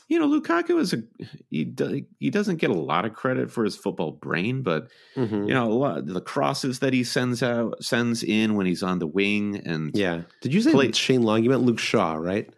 you 0.10 0.18
know, 0.18 0.28
Lukaku 0.28 0.80
is 0.80 0.92
a 0.92 1.04
he, 1.52 1.72
he 2.20 2.30
doesn't 2.32 2.58
get 2.58 2.72
a 2.72 2.74
lot 2.74 3.06
of 3.06 3.14
credit 3.14 3.52
for 3.52 3.64
his 3.64 3.78
football 3.78 4.12
brain, 4.12 4.64
but 4.64 4.90
mm-hmm. 5.16 5.48
you 5.48 5.54
know, 5.54 5.66
a 5.66 5.72
lot 5.72 6.06
the 6.08 6.20
crosses 6.20 6.80
that 6.80 6.94
he 6.94 7.04
sends 7.04 7.44
out 7.44 7.82
sends 7.82 8.24
in 8.24 8.56
when 8.56 8.66
he's 8.66 8.82
on 8.82 8.98
the 8.98 9.08
wing 9.08 9.62
and 9.66 9.96
yeah. 9.96 10.24
Did 10.42 10.54
you 10.54 10.62
say 10.62 10.72
play, 10.72 10.92
Shane 10.92 11.22
Long? 11.22 11.44
You 11.44 11.52
meant 11.52 11.62
Luke 11.62 11.80
Shaw, 11.80 12.16
right? 12.16 12.50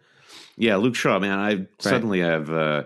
Yeah, 0.56 0.76
Luke 0.76 0.94
Shaw, 0.94 1.18
man, 1.18 1.38
I 1.38 1.54
right. 1.54 1.68
suddenly 1.78 2.20
have 2.20 2.50
uh, 2.50 2.84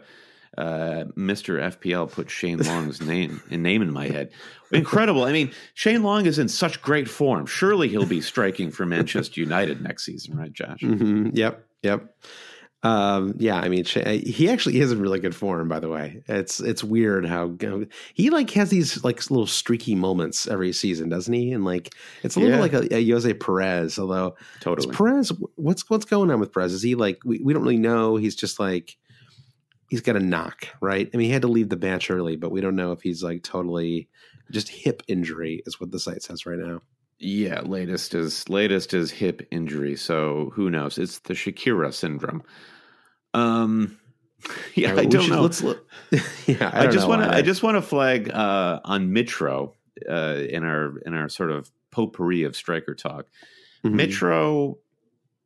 uh, 0.58 1.04
Mr. 1.16 1.60
FPL 1.76 2.10
put 2.10 2.28
Shane 2.28 2.58
Long's 2.58 3.00
name 3.00 3.40
and 3.50 3.62
name 3.62 3.82
in 3.82 3.92
my 3.92 4.08
head. 4.08 4.32
Incredible. 4.72 5.22
I 5.22 5.32
mean, 5.32 5.52
Shane 5.74 6.02
Long 6.02 6.26
is 6.26 6.40
in 6.40 6.48
such 6.48 6.82
great 6.82 7.08
form. 7.08 7.46
Surely 7.46 7.88
he'll 7.88 8.04
be 8.04 8.20
striking 8.20 8.72
for 8.72 8.84
Manchester 8.84 9.40
United 9.40 9.80
next 9.80 10.04
season, 10.04 10.36
right, 10.36 10.52
Josh? 10.52 10.80
Mm-hmm. 10.80 11.30
Yep. 11.34 11.64
Yep. 11.82 12.16
Um, 12.82 13.34
yeah, 13.38 13.56
I 13.56 13.68
mean, 13.68 13.84
he 13.84 14.48
actually 14.48 14.80
is 14.80 14.92
in 14.92 15.00
really 15.00 15.18
good 15.18 15.34
form. 15.34 15.66
By 15.66 15.80
the 15.80 15.88
way, 15.88 16.22
it's 16.28 16.60
it's 16.60 16.84
weird 16.84 17.26
how 17.26 17.56
he 18.14 18.30
like 18.30 18.50
has 18.50 18.70
these 18.70 19.02
like 19.02 19.28
little 19.30 19.46
streaky 19.46 19.94
moments 19.94 20.46
every 20.46 20.72
season, 20.72 21.08
doesn't 21.08 21.32
he? 21.32 21.52
And 21.52 21.64
like 21.64 21.94
it's 22.22 22.36
a 22.36 22.40
little 22.40 22.56
yeah. 22.56 22.60
like 22.60 22.74
a, 22.74 22.94
a 22.94 23.04
Ayoze 23.04 23.40
Perez. 23.40 23.98
Although 23.98 24.36
totally 24.60 24.94
Perez, 24.94 25.32
what's 25.56 25.88
what's 25.90 26.04
going 26.04 26.30
on 26.30 26.38
with 26.38 26.52
Perez? 26.52 26.72
Is 26.72 26.82
he 26.82 26.94
like 26.94 27.18
we, 27.24 27.40
we 27.42 27.52
don't 27.52 27.62
really 27.62 27.78
know? 27.78 28.16
He's 28.16 28.36
just 28.36 28.60
like 28.60 28.96
he's 29.90 30.02
got 30.02 30.16
a 30.16 30.20
knock, 30.20 30.68
right? 30.80 31.10
I 31.12 31.16
mean, 31.16 31.26
he 31.26 31.32
had 31.32 31.42
to 31.42 31.48
leave 31.48 31.70
the 31.70 31.76
match 31.76 32.10
early, 32.10 32.36
but 32.36 32.50
we 32.50 32.60
don't 32.60 32.76
know 32.76 32.92
if 32.92 33.02
he's 33.02 33.22
like 33.22 33.42
totally 33.42 34.08
just 34.50 34.68
hip 34.68 35.02
injury 35.08 35.62
is 35.66 35.80
what 35.80 35.90
the 35.90 35.98
site 35.98 36.22
says 36.22 36.46
right 36.46 36.58
now. 36.58 36.82
Yeah, 37.18 37.62
latest 37.62 38.14
is 38.14 38.48
latest 38.48 38.92
is 38.92 39.10
hip 39.10 39.46
injury. 39.50 39.96
So 39.96 40.52
who 40.54 40.70
knows? 40.70 40.98
It's 40.98 41.20
the 41.20 41.34
Shakira 41.34 41.92
syndrome. 41.92 42.42
Um, 43.32 43.98
yeah, 44.74 44.94
I 44.94 45.06
don't 45.06 45.22
should, 45.22 45.32
know. 45.32 45.42
Let's 45.42 45.62
look. 45.62 45.88
yeah, 46.46 46.70
I, 46.72 46.84
I 46.84 46.86
just 46.88 47.08
want 47.08 47.22
to. 47.22 47.34
I 47.34 47.42
just 47.42 47.62
want 47.62 47.76
to 47.76 47.82
flag 47.82 48.30
uh, 48.30 48.80
on 48.84 49.10
Mitro 49.10 49.72
uh, 50.08 50.42
in 50.48 50.62
our 50.62 50.98
in 51.06 51.14
our 51.14 51.28
sort 51.28 51.50
of 51.50 51.70
potpourri 51.90 52.42
of 52.42 52.54
striker 52.54 52.94
talk. 52.94 53.26
Mm-hmm. 53.82 53.98
Mitro 53.98 54.76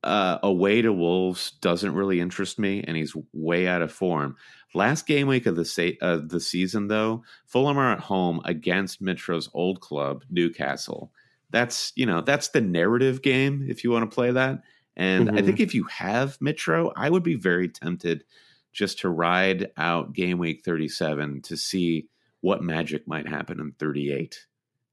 uh, 0.03 0.39
away 0.43 0.83
to 0.83 0.93
Wolves 0.93 1.53
doesn't 1.61 1.95
really 1.95 2.21
interest 2.21 2.59
me, 2.59 2.83
and 2.83 2.97
he's 2.97 3.15
way 3.33 3.69
out 3.69 3.83
of 3.83 3.93
form. 3.93 4.37
Last 4.75 5.07
game 5.07 5.29
week 5.29 5.47
of 5.47 5.57
the 5.57 5.65
se- 5.65 5.99
uh, 6.01 6.21
the 6.25 6.41
season, 6.41 6.89
though, 6.89 7.23
Fulham 7.47 7.79
are 7.79 7.93
at 7.93 8.01
home 8.01 8.41
against 8.45 9.03
Mitro's 9.03 9.49
old 9.53 9.81
club, 9.81 10.25
Newcastle 10.31 11.13
that's 11.51 11.93
you 11.97 12.07
know 12.07 12.21
that's 12.21 12.49
the 12.49 12.61
narrative 12.61 13.23
game 13.23 13.67
if 13.69 13.85
you 13.85 13.91
want 13.91 14.11
to 14.11 14.15
play 14.15 14.31
that. 14.31 14.63
And 14.97 15.29
mm-hmm. 15.29 15.39
I 15.39 15.43
think 15.43 15.61
if 15.61 15.75
you 15.75 15.85
have 15.85 16.39
Mitro, 16.41 16.93
I 16.97 17.09
would 17.09 17.23
be 17.23 17.37
very 17.37 17.69
tempted 17.69 18.25
just 18.73 18.99
to 19.01 19.09
ride 19.09 19.71
out 19.77 20.13
game 20.13 20.39
week 20.39 20.63
37 20.65 21.43
to 21.43 21.57
see 21.57 22.07
what 22.41 22.63
magic 22.63 23.07
might 23.07 23.29
happen 23.29 23.61
in 23.61 23.73
38 23.73 24.47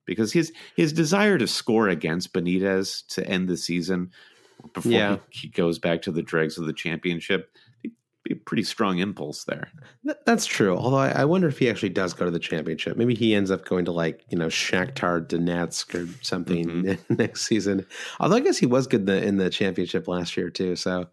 because 0.06 0.34
his 0.34 0.52
his 0.76 0.94
desire 0.94 1.38
to 1.38 1.48
score 1.48 1.90
against 1.90 2.34
Benitez 2.34 3.06
to 3.08 3.28
end 3.28 3.48
the 3.48 3.58
season 3.58 4.12
before 4.74 4.92
yeah. 4.92 5.18
he, 5.30 5.42
he, 5.42 5.48
goes 5.50 5.78
back 5.78 6.02
to 6.02 6.12
the 6.12 6.24
dregs 6.24 6.58
of 6.58 6.66
the 6.66 6.74
championship 6.74 7.52
be 8.28 8.34
a 8.34 8.38
pretty 8.38 8.64
strong 8.64 9.00
impulse 9.00 9.44
there. 9.46 9.70
That's 10.26 10.46
true. 10.46 10.76
Although 10.78 10.98
I, 10.98 11.10
I, 11.10 11.26
wonder 11.26 11.48
if 11.48 11.60
he 11.60 11.70
actually 11.70 11.90
does 11.90 12.14
go 12.14 12.26
to 12.26 12.32
the 12.32 12.40
championship. 12.40 12.98
Maybe 12.98 13.16
he 13.16 13.34
ends 13.34 13.52
up 13.52 13.66
going 13.66 13.86
to 13.86 13.92
like 13.92 14.26
you 14.30 14.38
know 14.38 14.48
Shakhtar 14.48 15.26
Donetsk 15.26 15.96
or 15.96 16.08
something 16.24 16.68
mm-hmm. 16.68 17.14
next 17.16 17.44
season. 17.44 17.86
Although 18.20 18.38
I 18.38 18.42
guess 18.42 18.58
he 18.58 18.66
was 18.66 18.88
good 18.88 19.02
in 19.02 19.06
the, 19.06 19.24
in 19.24 19.38
the 19.38 19.50
championship 19.50 20.08
last 20.08 20.36
year 20.38 20.50
too. 20.50 20.76
So 20.76 21.08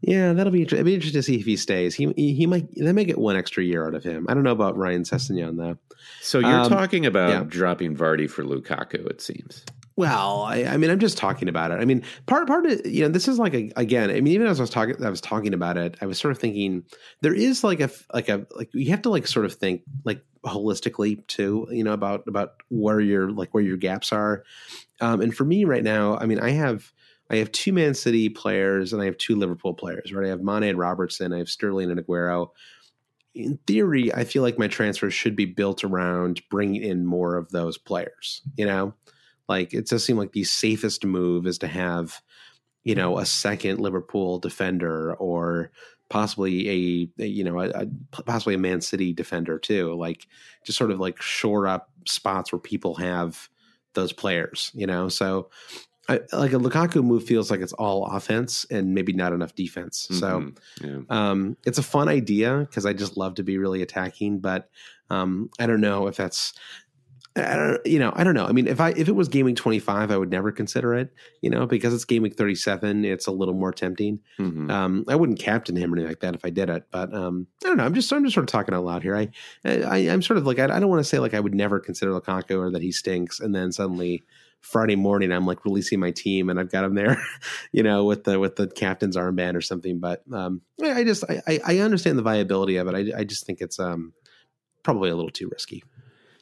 yeah, 0.00 0.32
that'll 0.32 0.52
be 0.52 0.62
it'll 0.62 0.84
be 0.84 0.94
interesting 0.94 1.18
to 1.18 1.22
see 1.22 1.36
if 1.36 1.46
he 1.46 1.56
stays. 1.56 1.94
He 1.94 2.12
he, 2.16 2.34
he 2.34 2.46
might 2.46 2.66
they 2.74 2.92
may 2.92 3.04
get 3.04 3.18
one 3.18 3.36
extra 3.36 3.62
year 3.62 3.86
out 3.86 3.94
of 3.94 4.02
him. 4.02 4.26
I 4.28 4.34
don't 4.34 4.42
know 4.42 4.52
about 4.52 4.76
Ryan 4.76 5.02
Sessegnon 5.02 5.56
though. 5.56 5.78
So 6.20 6.40
you're 6.40 6.50
um, 6.50 6.68
talking 6.68 7.06
about 7.06 7.30
yeah. 7.30 7.44
dropping 7.46 7.96
Vardy 7.96 8.28
for 8.28 8.44
Lukaku, 8.44 9.06
it 9.08 9.20
seems. 9.20 9.64
Well, 9.96 10.42
I, 10.42 10.64
I, 10.64 10.76
mean, 10.76 10.90
I'm 10.90 10.98
just 10.98 11.16
talking 11.16 11.48
about 11.48 11.70
it. 11.70 11.80
I 11.80 11.84
mean, 11.84 12.02
part 12.26 12.48
part 12.48 12.66
of 12.66 12.84
you 12.84 13.02
know, 13.02 13.08
this 13.08 13.28
is 13.28 13.38
like 13.38 13.54
a, 13.54 13.70
again. 13.76 14.10
I 14.10 14.14
mean, 14.14 14.34
even 14.34 14.48
as 14.48 14.58
I 14.58 14.64
was 14.64 14.70
talking, 14.70 15.04
I 15.04 15.08
was 15.08 15.20
talking 15.20 15.54
about 15.54 15.76
it. 15.76 15.96
I 16.00 16.06
was 16.06 16.18
sort 16.18 16.32
of 16.32 16.38
thinking 16.38 16.84
there 17.20 17.34
is 17.34 17.62
like 17.62 17.78
a 17.80 17.90
like 18.12 18.28
a 18.28 18.44
like 18.56 18.70
you 18.74 18.90
have 18.90 19.02
to 19.02 19.10
like 19.10 19.28
sort 19.28 19.46
of 19.46 19.54
think 19.54 19.82
like 20.04 20.24
holistically 20.44 21.24
too. 21.28 21.68
You 21.70 21.84
know 21.84 21.92
about 21.92 22.26
about 22.26 22.54
where 22.70 22.98
your 22.98 23.30
like 23.30 23.54
where 23.54 23.62
your 23.62 23.76
gaps 23.76 24.12
are. 24.12 24.42
Um, 25.00 25.20
and 25.20 25.34
for 25.34 25.44
me 25.44 25.64
right 25.64 25.84
now, 25.84 26.18
I 26.18 26.26
mean, 26.26 26.40
I 26.40 26.50
have 26.50 26.92
I 27.30 27.36
have 27.36 27.52
two 27.52 27.72
Man 27.72 27.94
City 27.94 28.28
players 28.28 28.92
and 28.92 29.00
I 29.00 29.04
have 29.04 29.16
two 29.16 29.36
Liverpool 29.36 29.74
players. 29.74 30.12
Right, 30.12 30.26
I 30.26 30.30
have 30.30 30.42
Mane 30.42 30.64
and 30.64 30.78
Robertson. 30.78 31.32
I 31.32 31.38
have 31.38 31.48
Sterling 31.48 31.92
and 31.92 32.04
Aguero. 32.04 32.48
In 33.36 33.58
theory, 33.66 34.12
I 34.12 34.24
feel 34.24 34.42
like 34.42 34.58
my 34.58 34.68
transfers 34.68 35.14
should 35.14 35.36
be 35.36 35.44
built 35.44 35.84
around 35.84 36.42
bringing 36.50 36.82
in 36.82 37.06
more 37.06 37.36
of 37.36 37.50
those 37.50 37.78
players. 37.78 38.42
You 38.56 38.66
know 38.66 38.94
like 39.48 39.74
it 39.74 39.86
does 39.86 40.04
seem 40.04 40.16
like 40.16 40.32
the 40.32 40.44
safest 40.44 41.04
move 41.04 41.46
is 41.46 41.58
to 41.58 41.66
have, 41.66 42.20
you 42.82 42.94
know, 42.94 43.18
a 43.18 43.26
second 43.26 43.80
Liverpool 43.80 44.38
defender 44.38 45.14
or 45.14 45.70
possibly 46.10 46.68
a, 46.68 47.22
a 47.22 47.26
you 47.26 47.44
know 47.44 47.60
a, 47.60 47.68
a, 47.70 47.86
possibly 48.24 48.54
a 48.54 48.58
Man 48.58 48.80
City 48.80 49.12
defender 49.12 49.58
too. 49.58 49.94
Like 49.94 50.26
just 50.64 50.78
sort 50.78 50.90
of 50.90 51.00
like 51.00 51.20
shore 51.20 51.66
up 51.66 51.90
spots 52.06 52.52
where 52.52 52.60
people 52.60 52.94
have 52.96 53.48
those 53.94 54.12
players. 54.12 54.70
You 54.74 54.86
know, 54.86 55.08
so 55.08 55.50
I, 56.08 56.20
like 56.32 56.52
a 56.52 56.56
Lukaku 56.56 57.02
move 57.02 57.24
feels 57.24 57.50
like 57.50 57.60
it's 57.60 57.72
all 57.72 58.06
offense 58.06 58.66
and 58.70 58.94
maybe 58.94 59.12
not 59.12 59.32
enough 59.32 59.54
defense. 59.54 60.06
Mm-hmm. 60.10 60.18
So 60.18 60.52
yeah. 60.86 61.00
um, 61.08 61.56
it's 61.64 61.78
a 61.78 61.82
fun 61.82 62.08
idea 62.08 62.58
because 62.58 62.84
I 62.84 62.92
just 62.92 63.16
love 63.16 63.36
to 63.36 63.42
be 63.42 63.56
really 63.56 63.82
attacking, 63.82 64.40
but 64.40 64.68
um, 65.10 65.50
I 65.58 65.66
don't 65.66 65.80
know 65.80 66.06
if 66.06 66.16
that's 66.16 66.52
I 67.36 67.56
don't, 67.56 67.84
you 67.84 67.98
know, 67.98 68.12
I 68.14 68.22
don't 68.22 68.34
know. 68.34 68.46
I 68.46 68.52
mean, 68.52 68.68
if 68.68 68.80
I 68.80 68.90
if 68.90 69.08
it 69.08 69.16
was 69.16 69.28
gaming 69.28 69.56
twenty 69.56 69.80
five, 69.80 70.12
I 70.12 70.16
would 70.16 70.30
never 70.30 70.52
consider 70.52 70.94
it. 70.94 71.12
You 71.40 71.50
know, 71.50 71.66
because 71.66 71.92
it's 71.92 72.04
gaming 72.04 72.32
thirty 72.32 72.54
seven, 72.54 73.04
it's 73.04 73.26
a 73.26 73.32
little 73.32 73.54
more 73.54 73.72
tempting. 73.72 74.20
Mm-hmm. 74.38 74.70
Um, 74.70 75.04
I 75.08 75.16
wouldn't 75.16 75.40
captain 75.40 75.74
him 75.74 75.92
or 75.92 75.96
anything 75.96 76.10
like 76.10 76.20
that 76.20 76.36
if 76.36 76.44
I 76.44 76.50
did 76.50 76.70
it. 76.70 76.84
But 76.92 77.12
um, 77.12 77.48
I 77.64 77.68
don't 77.68 77.76
know. 77.76 77.84
I'm 77.84 77.94
just 77.94 78.12
I'm 78.12 78.22
just 78.22 78.34
sort 78.34 78.44
of 78.44 78.52
talking 78.52 78.72
out 78.72 78.84
loud 78.84 79.02
here. 79.02 79.16
I, 79.16 79.28
I 79.64 79.96
am 79.98 80.22
sort 80.22 80.38
of 80.38 80.46
like 80.46 80.60
I, 80.60 80.64
I 80.64 80.78
don't 80.78 80.88
want 80.88 81.00
to 81.00 81.08
say 81.08 81.18
like 81.18 81.34
I 81.34 81.40
would 81.40 81.54
never 81.54 81.80
consider 81.80 82.12
Lukaku 82.12 82.56
or 82.56 82.70
that 82.70 82.82
he 82.82 82.92
stinks, 82.92 83.40
and 83.40 83.52
then 83.52 83.72
suddenly 83.72 84.22
Friday 84.60 84.96
morning 84.96 85.30
I'm 85.30 85.44
like 85.44 85.64
releasing 85.64 86.00
my 86.00 86.12
team 86.12 86.48
and 86.48 86.58
I've 86.58 86.70
got 86.70 86.84
him 86.84 86.94
there, 86.94 87.20
you 87.72 87.82
know, 87.82 88.04
with 88.04 88.24
the 88.24 88.38
with 88.38 88.54
the 88.56 88.68
captain's 88.68 89.16
armband 89.16 89.56
or 89.56 89.60
something. 89.60 89.98
But 89.98 90.22
um, 90.32 90.62
I, 90.82 90.92
I 90.92 91.04
just 91.04 91.24
I, 91.28 91.60
I 91.66 91.78
understand 91.78 92.16
the 92.16 92.22
viability 92.22 92.76
of 92.76 92.86
it. 92.86 92.94
I, 92.94 93.18
I 93.18 93.24
just 93.24 93.44
think 93.44 93.60
it's 93.60 93.80
um 93.80 94.12
probably 94.84 95.10
a 95.10 95.16
little 95.16 95.30
too 95.30 95.48
risky. 95.48 95.82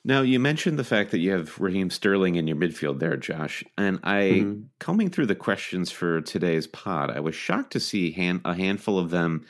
Now, 0.05 0.23
you 0.23 0.41
mentioned 0.41 0.79
the 0.79 0.85
fact 0.85 1.13
that 1.13 1.19
you 1.19 1.31
have 1.31 1.61
Raheem 1.61 1.89
Sterling 1.89 2.35
in 2.35 2.49
your 2.49 2.57
midfield 2.57 2.99
there, 2.99 3.17
Josh. 3.17 3.63
And 3.79 4.01
I, 4.03 4.23
mm-hmm. 4.23 4.63
combing 4.81 5.11
through 5.11 5.27
the 5.27 5.37
questions 5.37 5.93
for 5.93 6.21
today's 6.21 6.67
pod, 6.67 7.11
I 7.11 7.21
was 7.21 7.37
shocked 7.37 7.73
to 7.73 7.81
see 7.81 8.11
hand, 8.11 8.41
a 8.45 8.55
handful 8.55 8.99
of 8.99 9.11
them 9.11 9.47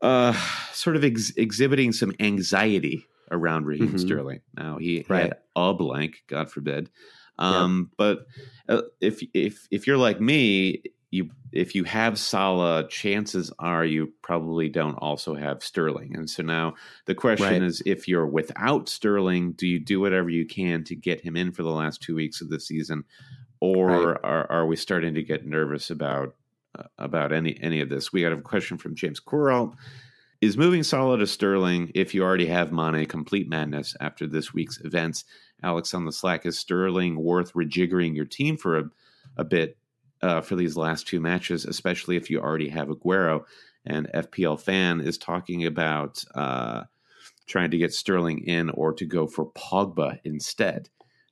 uh, 0.00 0.32
sort 0.72 0.96
of 0.96 1.04
ex- 1.04 1.32
exhibiting 1.36 1.92
some 1.92 2.14
anxiety 2.18 3.06
around 3.30 3.66
Raheem 3.66 3.88
mm-hmm. 3.88 3.98
Sterling. 3.98 4.40
Now, 4.56 4.78
he 4.78 5.04
right. 5.08 5.24
had 5.24 5.34
a 5.54 5.74
blank, 5.74 6.22
God 6.28 6.50
forbid. 6.50 6.88
Um, 7.38 7.90
yeah. 7.90 7.94
But 7.98 8.26
uh, 8.68 8.82
if 9.00 9.22
if 9.34 9.66
if 9.70 9.86
you're 9.86 9.96
like 9.96 10.20
me, 10.20 10.82
you 11.12 11.30
if 11.52 11.74
you 11.74 11.84
have 11.84 12.18
Salah, 12.18 12.88
chances 12.88 13.52
are 13.58 13.84
you 13.84 14.10
probably 14.22 14.70
don't 14.70 14.94
also 14.94 15.34
have 15.34 15.62
Sterling. 15.62 16.16
And 16.16 16.28
so 16.28 16.42
now 16.42 16.74
the 17.04 17.14
question 17.14 17.46
right. 17.46 17.62
is 17.62 17.82
if 17.84 18.08
you're 18.08 18.26
without 18.26 18.88
Sterling, 18.88 19.52
do 19.52 19.68
you 19.68 19.78
do 19.78 20.00
whatever 20.00 20.30
you 20.30 20.46
can 20.46 20.82
to 20.84 20.96
get 20.96 21.20
him 21.20 21.36
in 21.36 21.52
for 21.52 21.62
the 21.62 21.70
last 21.70 22.00
two 22.00 22.14
weeks 22.14 22.40
of 22.40 22.48
the 22.48 22.58
season? 22.58 23.04
Or 23.60 24.12
right. 24.12 24.20
are, 24.24 24.50
are 24.50 24.66
we 24.66 24.74
starting 24.74 25.12
to 25.14 25.22
get 25.22 25.46
nervous 25.46 25.90
about 25.90 26.34
uh, 26.76 26.84
about 26.98 27.32
any 27.32 27.58
any 27.60 27.82
of 27.82 27.90
this? 27.90 28.12
We 28.12 28.22
got 28.22 28.32
a 28.32 28.40
question 28.40 28.78
from 28.78 28.96
James 28.96 29.20
Coral. 29.20 29.76
Is 30.40 30.56
moving 30.56 30.82
Salah 30.82 31.18
to 31.18 31.26
Sterling 31.26 31.92
if 31.94 32.14
you 32.14 32.24
already 32.24 32.46
have 32.46 32.72
Mane 32.72 33.06
complete 33.06 33.48
madness 33.48 33.94
after 34.00 34.26
this 34.26 34.52
week's 34.52 34.80
events? 34.80 35.24
Alex 35.62 35.94
on 35.94 36.04
the 36.06 36.10
Slack, 36.10 36.46
is 36.46 36.58
Sterling 36.58 37.22
worth 37.22 37.52
rejiggering 37.52 38.16
your 38.16 38.24
team 38.24 38.56
for 38.56 38.78
a, 38.78 38.84
a 39.36 39.44
bit 39.44 39.76
uh, 40.22 40.40
for 40.40 40.56
these 40.56 40.76
last 40.76 41.06
two 41.06 41.20
matches, 41.20 41.64
especially 41.64 42.16
if 42.16 42.30
you 42.30 42.40
already 42.40 42.68
have 42.68 42.88
Aguero. 42.88 43.44
And 43.84 44.08
FPL 44.14 44.60
fan 44.60 45.00
is 45.00 45.18
talking 45.18 45.66
about 45.66 46.24
uh, 46.34 46.84
trying 47.48 47.72
to 47.72 47.78
get 47.78 47.92
Sterling 47.92 48.46
in 48.46 48.70
or 48.70 48.92
to 48.94 49.04
go 49.04 49.26
for 49.26 49.50
Pogba 49.52 50.18
instead. 50.24 50.88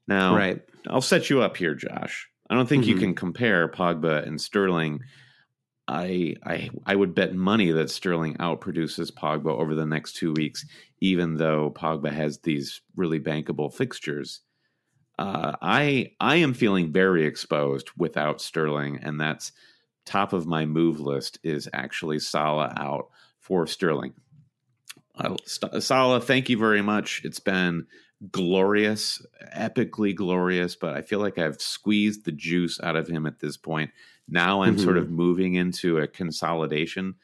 Now, 0.08 0.34
right. 0.34 0.60
I'll 0.88 1.00
set 1.00 1.30
you 1.30 1.42
up 1.42 1.56
here, 1.56 1.74
Josh. 1.74 2.28
I 2.48 2.56
don't 2.56 2.68
think 2.68 2.82
mm-hmm. 2.82 2.90
you 2.90 2.98
can 2.98 3.14
compare 3.14 3.68
Pogba 3.68 4.26
and 4.26 4.40
Sterling. 4.40 5.00
I, 5.86 6.34
I 6.44 6.70
I 6.86 6.96
would 6.96 7.14
bet 7.14 7.34
money 7.34 7.70
that 7.70 7.90
Sterling 7.90 8.34
outproduces 8.36 9.12
Pogba 9.12 9.50
over 9.50 9.74
the 9.74 9.86
next 9.86 10.16
two 10.16 10.32
weeks, 10.32 10.64
even 11.00 11.36
though 11.36 11.70
Pogba 11.70 12.12
has 12.12 12.38
these 12.38 12.80
really 12.96 13.20
bankable 13.20 13.72
fixtures 13.72 14.40
uh, 15.20 15.54
I 15.60 16.12
I 16.18 16.36
am 16.36 16.54
feeling 16.54 16.92
very 16.92 17.26
exposed 17.26 17.90
without 17.94 18.40
Sterling, 18.40 19.00
and 19.02 19.20
that's 19.20 19.52
top 20.06 20.32
of 20.32 20.46
my 20.46 20.64
move 20.64 20.98
list 20.98 21.38
is 21.42 21.68
actually 21.74 22.20
Salah 22.20 22.72
out 22.78 23.10
for 23.38 23.66
Sterling. 23.66 24.14
Uh, 25.14 25.36
Salah, 25.44 26.22
thank 26.22 26.48
you 26.48 26.56
very 26.56 26.80
much. 26.80 27.20
It's 27.22 27.38
been 27.38 27.86
glorious, 28.32 29.20
epically 29.54 30.14
glorious, 30.14 30.74
but 30.74 30.96
I 30.96 31.02
feel 31.02 31.18
like 31.18 31.36
I've 31.36 31.60
squeezed 31.60 32.24
the 32.24 32.32
juice 32.32 32.80
out 32.82 32.96
of 32.96 33.06
him 33.06 33.26
at 33.26 33.40
this 33.40 33.58
point. 33.58 33.90
Now 34.26 34.62
I'm 34.62 34.76
mm-hmm. 34.76 34.84
sort 34.84 34.96
of 34.96 35.10
moving 35.10 35.52
into 35.52 35.98
a 35.98 36.08
consolidation 36.08 37.16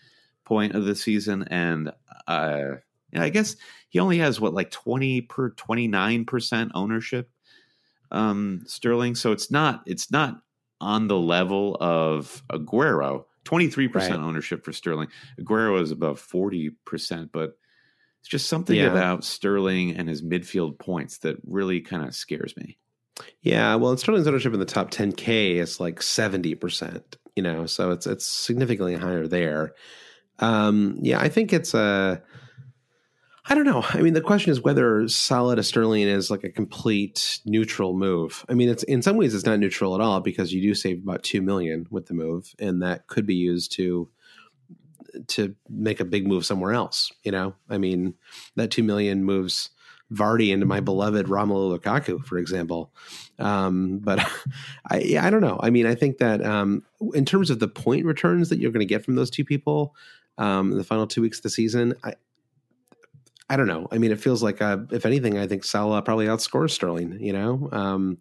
point 0.45 0.75
of 0.75 0.85
the 0.85 0.97
season, 0.97 1.45
and 1.45 1.93
uh, 2.29 2.73
I 3.15 3.31
guess 3.31 3.57
he 3.89 4.01
only 4.01 4.19
has 4.19 4.39
what 4.39 4.53
like 4.53 4.71
twenty 4.71 5.23
per 5.23 5.49
twenty 5.49 5.89
nine 5.89 6.27
percent 6.27 6.73
ownership, 6.75 7.31
um, 8.11 8.63
Sterling. 8.67 9.15
So 9.15 9.33
it's 9.33 9.51
not 9.51 9.83
it's 9.87 10.11
not 10.11 10.41
on 10.81 11.09
the 11.09 11.19
level 11.19 11.77
of 11.81 12.43
Aguero. 12.51 13.25
Twenty 13.45 13.69
three 13.69 13.89
percent 13.89 14.23
ownership 14.23 14.65
for 14.65 14.73
Sterling. 14.73 15.09
Aguero 15.41 15.81
is 15.81 15.91
above 15.91 16.19
forty 16.19 16.71
percent, 16.85 17.31
but 17.33 17.57
it's 18.21 18.29
just 18.29 18.49
something 18.49 18.77
yeah. 18.77 18.91
about 18.91 19.23
Sterling 19.23 19.97
and 19.97 20.09
his 20.09 20.23
midfield 20.23 20.81
points 20.81 21.19
that 21.19 21.37
really 21.47 21.81
kind 21.81 22.05
of 22.05 22.15
scares 22.15 22.57
me. 22.57 22.77
Yeah, 23.41 23.77
well, 23.77 23.97
Sterling's 23.97 24.27
ownership 24.27 24.53
in 24.53 24.61
the 24.61 24.67
top 24.67 24.91
10k 24.91 25.55
is 25.55 25.81
like 25.81 26.01
70%, 26.01 27.03
you 27.35 27.43
know, 27.43 27.67
so 27.67 27.93
it's 27.93 28.07
it's 28.07 28.27
significantly 28.27 28.95
higher 28.95 29.27
there. 29.27 29.75
Um, 30.39 30.99
yeah, 31.01 31.21
I 31.21 31.29
think 31.29 31.53
it's 31.53 31.73
a 31.73 32.23
I 33.49 33.55
don't 33.55 33.65
know. 33.65 33.85
I 33.91 34.03
mean, 34.03 34.15
the 34.15 34.21
question 34.21 34.51
is 34.51 34.61
whether 34.61 35.03
to 35.03 35.63
Sterling 35.63 36.03
is 36.03 36.31
like 36.31 36.43
a 36.43 36.51
complete 36.51 37.41
neutral 37.45 37.95
move. 37.95 38.45
I 38.49 38.55
mean, 38.55 38.69
it's 38.69 38.83
in 38.83 39.03
some 39.03 39.17
ways 39.17 39.35
it's 39.35 39.47
not 39.47 39.61
neutral 39.61 39.95
at 39.95 40.01
all 40.01 40.21
because 40.21 40.53
you 40.53 40.61
do 40.61 40.75
save 40.75 41.03
about 41.03 41.23
2 41.23 41.41
million 41.43 41.87
with 41.91 42.07
the 42.07 42.15
move 42.15 42.55
and 42.59 42.83
that 42.83 43.07
could 43.07 43.25
be 43.25 43.37
used 43.37 43.73
to 43.73 44.09
to 45.29 45.55
make 45.71 46.01
a 46.01 46.05
big 46.05 46.27
move 46.27 46.45
somewhere 46.45 46.73
else. 46.73 47.13
You 47.23 47.33
know, 47.33 47.55
I 47.71 47.79
mean, 47.79 48.15
that 48.57 48.71
two 48.71 48.83
million 48.83 49.25
moves 49.25 49.71
Vardy 50.13 50.51
into 50.53 50.67
my 50.67 50.81
beloved 50.81 51.27
Romelu 51.27 51.79
Lukaku, 51.79 52.25
for 52.25 52.39
example. 52.39 52.93
Um, 53.39 53.99
but 53.99 54.21
I, 54.91 55.17
I 55.21 55.31
don't 55.31 55.41
know. 55.41 55.59
I 55.63 55.71
mean, 55.71 55.87
I 55.87 55.95
think 55.95 56.19
that 56.19 56.45
um, 56.45 56.85
in 57.15 57.25
terms 57.25 57.51
of 57.51 57.59
the 57.59 57.69
point 57.69 58.05
returns 58.05 58.49
that 58.49 58.59
you're 58.59 58.73
going 58.73 58.87
to 58.87 58.93
get 58.93 59.05
from 59.05 59.17
those 59.17 59.31
two 59.31 59.45
people 59.45 59.95
um, 60.39 60.73
in 60.73 60.79
the 60.79 60.85
final 60.85 61.07
two 61.07 61.23
weeks 61.23 61.39
of 61.39 61.43
the 61.45 61.51
season, 61.51 61.95
I, 62.05 62.15
I 63.49 63.57
don't 63.57 63.69
know. 63.69 63.87
I 63.91 63.99
mean, 63.99 64.13
it 64.13 64.21
feels 64.21 64.43
like, 64.43 64.61
uh, 64.61 64.79
if 64.91 65.07
anything, 65.07 65.39
I 65.39 65.47
think 65.47 65.65
Salah 65.65 66.03
probably 66.03 66.27
outscores 66.27 66.71
Sterling. 66.71 67.19
You 67.21 67.33
know, 67.33 67.69
um, 67.73 68.19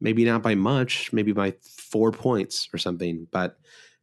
maybe 0.00 0.24
not 0.24 0.42
by 0.42 0.54
much, 0.54 1.12
maybe 1.12 1.32
by 1.32 1.54
four 1.62 2.12
points 2.12 2.68
or 2.72 2.78
something, 2.78 3.26
but. 3.30 3.58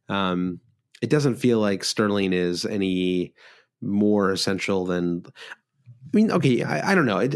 Um, 0.08 0.60
it 1.02 1.10
doesn't 1.10 1.36
feel 1.36 1.58
like 1.58 1.84
Sterling 1.84 2.32
is 2.32 2.64
any 2.64 3.34
more 3.80 4.30
essential 4.32 4.84
than. 4.86 5.24
I 5.26 6.16
mean, 6.16 6.30
okay, 6.30 6.62
I, 6.62 6.92
I 6.92 6.94
don't 6.94 7.06
know. 7.06 7.18
I, 7.18 7.28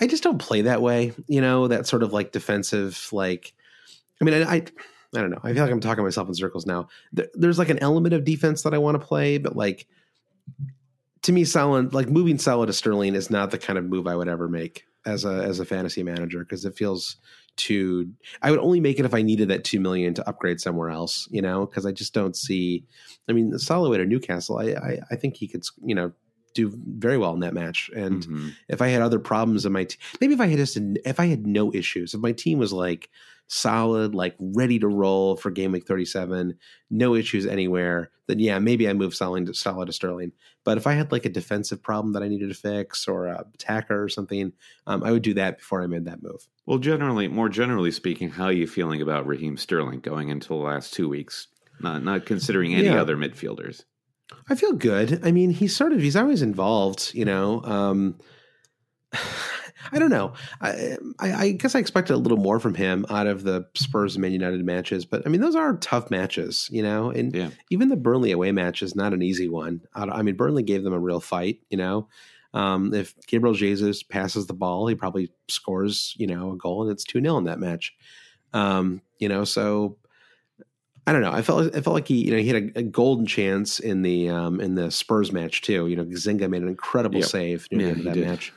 I 0.00 0.06
just 0.06 0.22
don't 0.22 0.38
play 0.38 0.62
that 0.62 0.82
way. 0.82 1.12
You 1.26 1.40
know, 1.40 1.68
that 1.68 1.86
sort 1.86 2.02
of 2.02 2.12
like 2.12 2.32
defensive, 2.32 3.08
like. 3.12 3.52
I 4.20 4.24
mean, 4.24 4.34
I, 4.34 4.54
I 4.54 4.56
I 4.56 5.20
don't 5.20 5.30
know. 5.30 5.40
I 5.42 5.52
feel 5.52 5.62
like 5.62 5.72
I'm 5.72 5.80
talking 5.80 6.02
myself 6.02 6.28
in 6.28 6.34
circles 6.34 6.66
now. 6.66 6.88
There's 7.12 7.58
like 7.58 7.70
an 7.70 7.78
element 7.78 8.14
of 8.14 8.24
defense 8.24 8.62
that 8.62 8.74
I 8.74 8.78
want 8.78 9.00
to 9.00 9.06
play, 9.06 9.38
but 9.38 9.56
like 9.56 9.86
to 11.22 11.32
me, 11.32 11.44
Salah, 11.44 11.88
like 11.92 12.08
moving 12.08 12.38
Salah 12.38 12.66
to 12.66 12.72
Sterling 12.72 13.14
is 13.14 13.30
not 13.30 13.50
the 13.50 13.58
kind 13.58 13.78
of 13.78 13.84
move 13.84 14.06
I 14.06 14.16
would 14.16 14.28
ever 14.28 14.48
make 14.48 14.84
as 15.06 15.24
a 15.24 15.44
as 15.44 15.60
a 15.60 15.64
fantasy 15.64 16.02
manager 16.02 16.40
because 16.40 16.64
it 16.64 16.76
feels 16.76 17.16
to 17.56 18.10
I 18.42 18.50
would 18.50 18.60
only 18.60 18.80
make 18.80 18.98
it 18.98 19.04
if 19.04 19.14
I 19.14 19.22
needed 19.22 19.48
that 19.48 19.64
two 19.64 19.80
million 19.80 20.14
to 20.14 20.28
upgrade 20.28 20.60
somewhere 20.60 20.90
else, 20.90 21.28
you 21.30 21.42
know, 21.42 21.66
because 21.66 21.86
I 21.86 21.92
just 21.92 22.14
don't 22.14 22.36
see. 22.36 22.84
I 23.28 23.32
mean, 23.32 23.52
Soloway 23.52 24.00
at 24.00 24.08
Newcastle, 24.08 24.58
I, 24.58 24.66
I, 24.72 24.98
I 25.10 25.16
think 25.16 25.36
he 25.36 25.48
could, 25.48 25.64
you 25.84 25.94
know, 25.94 26.12
do 26.58 26.72
very 26.98 27.18
well 27.18 27.32
in 27.34 27.40
that 27.40 27.54
match. 27.54 27.90
And 27.94 28.22
mm-hmm. 28.22 28.48
if 28.68 28.82
I 28.82 28.88
had 28.88 29.02
other 29.02 29.18
problems 29.18 29.64
in 29.64 29.72
my 29.72 29.84
team, 29.84 29.98
maybe 30.20 30.34
if 30.34 30.40
I 30.40 30.46
had 30.46 30.58
just 30.58 30.76
if 31.04 31.20
I 31.20 31.26
had 31.26 31.46
no 31.46 31.72
issues, 31.72 32.14
if 32.14 32.20
my 32.20 32.32
team 32.32 32.58
was 32.58 32.72
like 32.72 33.10
Salah, 33.46 34.08
like 34.08 34.34
ready 34.38 34.78
to 34.78 34.88
roll 34.88 35.36
for 35.36 35.50
game 35.50 35.72
week 35.72 35.86
37, 35.86 36.58
no 36.90 37.14
issues 37.14 37.46
anywhere, 37.46 38.10
then 38.26 38.40
yeah, 38.40 38.58
maybe 38.58 38.88
I 38.88 38.92
move 38.92 39.14
Salah 39.14 39.44
to 39.44 39.54
solid 39.54 39.86
to 39.86 39.92
Sterling. 39.92 40.32
But 40.64 40.76
if 40.76 40.86
I 40.86 40.92
had 40.92 41.12
like 41.12 41.24
a 41.24 41.30
defensive 41.30 41.82
problem 41.82 42.12
that 42.12 42.22
I 42.22 42.28
needed 42.28 42.48
to 42.48 42.54
fix 42.54 43.08
or 43.08 43.26
a 43.26 43.46
attacker 43.54 44.02
or 44.02 44.08
something, 44.08 44.52
um, 44.86 45.02
I 45.02 45.12
would 45.12 45.22
do 45.22 45.34
that 45.34 45.58
before 45.58 45.82
I 45.82 45.86
made 45.86 46.04
that 46.06 46.22
move. 46.22 46.46
Well, 46.66 46.78
generally, 46.78 47.28
more 47.28 47.48
generally 47.48 47.92
speaking, 47.92 48.30
how 48.30 48.46
are 48.46 48.52
you 48.52 48.66
feeling 48.66 49.00
about 49.00 49.26
Raheem 49.26 49.56
Sterling 49.56 50.00
going 50.00 50.28
into 50.28 50.48
the 50.48 50.54
last 50.56 50.92
two 50.92 51.08
weeks? 51.08 51.48
Not 51.80 52.02
not 52.02 52.26
considering 52.26 52.74
any 52.74 52.88
yeah. 52.88 53.00
other 53.00 53.16
midfielders. 53.16 53.84
I 54.48 54.54
feel 54.54 54.72
good. 54.72 55.20
I 55.24 55.32
mean, 55.32 55.50
he's 55.50 55.76
sort 55.76 55.92
of 55.92 56.00
he's 56.00 56.16
always 56.16 56.42
involved, 56.42 57.12
you 57.14 57.24
know. 57.24 57.62
Um, 57.64 58.18
I 59.92 59.98
don't 59.98 60.10
know. 60.10 60.34
I, 60.60 60.98
I, 61.18 61.32
I, 61.32 61.52
guess 61.52 61.74
I 61.74 61.78
expected 61.78 62.12
a 62.12 62.18
little 62.18 62.36
more 62.36 62.60
from 62.60 62.74
him 62.74 63.06
out 63.08 63.26
of 63.26 63.44
the 63.44 63.66
Spurs 63.74 64.16
and 64.16 64.22
Man 64.22 64.32
United 64.32 64.62
matches, 64.64 65.06
but 65.06 65.22
I 65.24 65.30
mean, 65.30 65.40
those 65.40 65.56
are 65.56 65.76
tough 65.76 66.10
matches, 66.10 66.68
you 66.70 66.82
know. 66.82 67.10
And 67.10 67.34
yeah. 67.34 67.50
even 67.70 67.88
the 67.88 67.96
Burnley 67.96 68.32
away 68.32 68.52
match 68.52 68.82
is 68.82 68.94
not 68.94 69.14
an 69.14 69.22
easy 69.22 69.48
one. 69.48 69.80
I 69.94 70.22
mean, 70.22 70.36
Burnley 70.36 70.62
gave 70.62 70.82
them 70.82 70.92
a 70.92 70.98
real 70.98 71.20
fight, 71.20 71.60
you 71.70 71.78
know. 71.78 72.08
Um, 72.54 72.92
if 72.92 73.14
Gabriel 73.26 73.54
Jesus 73.54 74.02
passes 74.02 74.46
the 74.46 74.54
ball, 74.54 74.86
he 74.86 74.94
probably 74.94 75.30
scores, 75.48 76.14
you 76.18 76.26
know, 76.26 76.52
a 76.52 76.56
goal, 76.56 76.82
and 76.82 76.90
it's 76.90 77.04
two 77.04 77.20
0 77.20 77.38
in 77.38 77.44
that 77.44 77.60
match. 77.60 77.94
Um, 78.52 79.02
you 79.18 79.28
know, 79.28 79.44
so 79.44 79.96
I 81.08 81.12
don't 81.12 81.22
know. 81.22 81.32
I 81.32 81.40
felt 81.40 81.74
I 81.74 81.80
felt 81.80 81.94
like 81.94 82.06
he, 82.06 82.26
you 82.26 82.32
know, 82.32 82.36
he 82.36 82.48
had 82.48 82.56
a, 82.76 82.80
a 82.80 82.82
golden 82.82 83.24
chance 83.24 83.80
in 83.80 84.02
the 84.02 84.28
um, 84.28 84.60
in 84.60 84.74
the 84.74 84.90
Spurs 84.90 85.32
match 85.32 85.62
too. 85.62 85.86
You 85.86 85.96
know, 85.96 86.04
Zinga 86.04 86.50
made 86.50 86.60
an 86.60 86.68
incredible 86.68 87.20
yep. 87.20 87.28
save 87.28 87.66
near 87.72 87.80
yeah, 87.80 87.86
the 87.86 87.90
end 87.92 87.98
of 88.00 88.04
that 88.04 88.14
did. 88.14 88.28
match. 88.28 88.52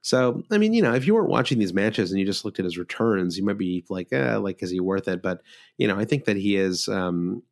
So, 0.00 0.42
I 0.50 0.58
mean, 0.58 0.74
you 0.74 0.82
know, 0.82 0.94
if 0.94 1.06
you 1.06 1.14
weren't 1.14 1.28
watching 1.28 1.60
these 1.60 1.72
matches 1.72 2.10
and 2.10 2.18
you 2.18 2.26
just 2.26 2.44
looked 2.44 2.58
at 2.58 2.64
his 2.64 2.76
returns, 2.76 3.38
you 3.38 3.44
might 3.44 3.56
be 3.56 3.84
like, 3.88 4.12
eh, 4.12 4.34
like, 4.34 4.60
is 4.60 4.70
he 4.72 4.80
worth 4.80 5.06
it? 5.06 5.22
But, 5.22 5.42
you 5.78 5.86
know, 5.86 5.96
I 5.96 6.04
think 6.04 6.24
that 6.24 6.36
he 6.36 6.56
is, 6.56 6.88
um, 6.88 7.44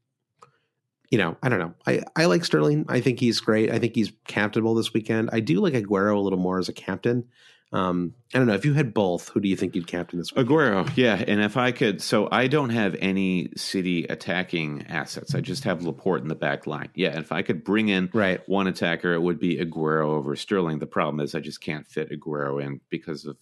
you 1.12 1.18
know, 1.18 1.36
I 1.44 1.48
don't 1.48 1.60
know. 1.60 1.74
I, 1.86 2.02
I 2.16 2.24
like 2.24 2.44
Sterling. 2.44 2.86
I 2.88 3.00
think 3.00 3.20
he's 3.20 3.38
great. 3.38 3.70
I 3.70 3.78
think 3.78 3.94
he's 3.94 4.10
captainable 4.26 4.74
this 4.74 4.92
weekend. 4.92 5.30
I 5.32 5.38
do 5.38 5.60
like 5.60 5.74
Aguero 5.74 6.16
a 6.16 6.20
little 6.20 6.40
more 6.40 6.58
as 6.58 6.68
a 6.68 6.72
captain. 6.72 7.28
Um, 7.72 8.14
I 8.34 8.38
don't 8.38 8.48
know 8.48 8.54
if 8.54 8.64
you 8.64 8.74
had 8.74 8.92
both. 8.92 9.28
Who 9.28 9.40
do 9.40 9.48
you 9.48 9.56
think 9.56 9.76
you'd 9.76 9.86
captain 9.86 10.18
this 10.18 10.32
week? 10.32 10.44
Aguero, 10.44 10.90
yeah. 10.96 11.22
And 11.26 11.40
if 11.40 11.56
I 11.56 11.70
could, 11.70 12.02
so 12.02 12.28
I 12.30 12.48
don't 12.48 12.70
have 12.70 12.96
any 12.98 13.50
City 13.56 14.04
attacking 14.04 14.86
assets. 14.88 15.36
I 15.36 15.40
just 15.40 15.64
have 15.64 15.82
Laporte 15.82 16.22
in 16.22 16.28
the 16.28 16.34
back 16.34 16.66
line. 16.66 16.88
Yeah, 16.94 17.18
if 17.18 17.30
I 17.30 17.42
could 17.42 17.62
bring 17.62 17.88
in 17.88 18.10
right. 18.12 18.46
one 18.48 18.66
attacker, 18.66 19.12
it 19.12 19.22
would 19.22 19.38
be 19.38 19.58
Aguero 19.58 20.06
over 20.06 20.34
Sterling. 20.34 20.80
The 20.80 20.86
problem 20.86 21.20
is 21.20 21.34
I 21.34 21.40
just 21.40 21.60
can't 21.60 21.86
fit 21.86 22.10
Aguero 22.10 22.60
in 22.60 22.80
because 22.88 23.24
of 23.24 23.36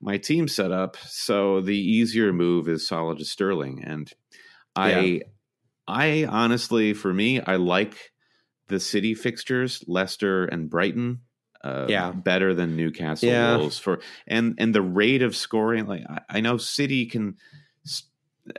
my 0.00 0.16
team 0.16 0.48
setup. 0.48 0.96
So 1.06 1.60
the 1.60 1.78
easier 1.78 2.32
move 2.32 2.68
is 2.68 2.88
Salah 2.88 3.16
to 3.16 3.24
Sterling, 3.24 3.84
and 3.84 4.12
I, 4.74 5.00
yeah. 5.00 5.22
I 5.86 6.24
honestly, 6.24 6.92
for 6.92 7.14
me, 7.14 7.40
I 7.40 7.54
like 7.54 8.12
the 8.66 8.80
City 8.80 9.14
fixtures, 9.14 9.84
Leicester 9.86 10.44
and 10.44 10.68
Brighton 10.68 11.20
uh, 11.62 11.86
yeah. 11.88 12.12
better 12.12 12.54
than 12.54 12.76
Newcastle 12.76 13.28
yeah. 13.28 13.56
Wolves 13.56 13.78
for 13.78 14.00
and 14.26 14.54
and 14.58 14.74
the 14.74 14.82
rate 14.82 15.22
of 15.22 15.34
scoring. 15.36 15.86
Like 15.86 16.02
I, 16.08 16.20
I 16.28 16.40
know 16.40 16.56
City 16.56 17.06
can, 17.06 17.36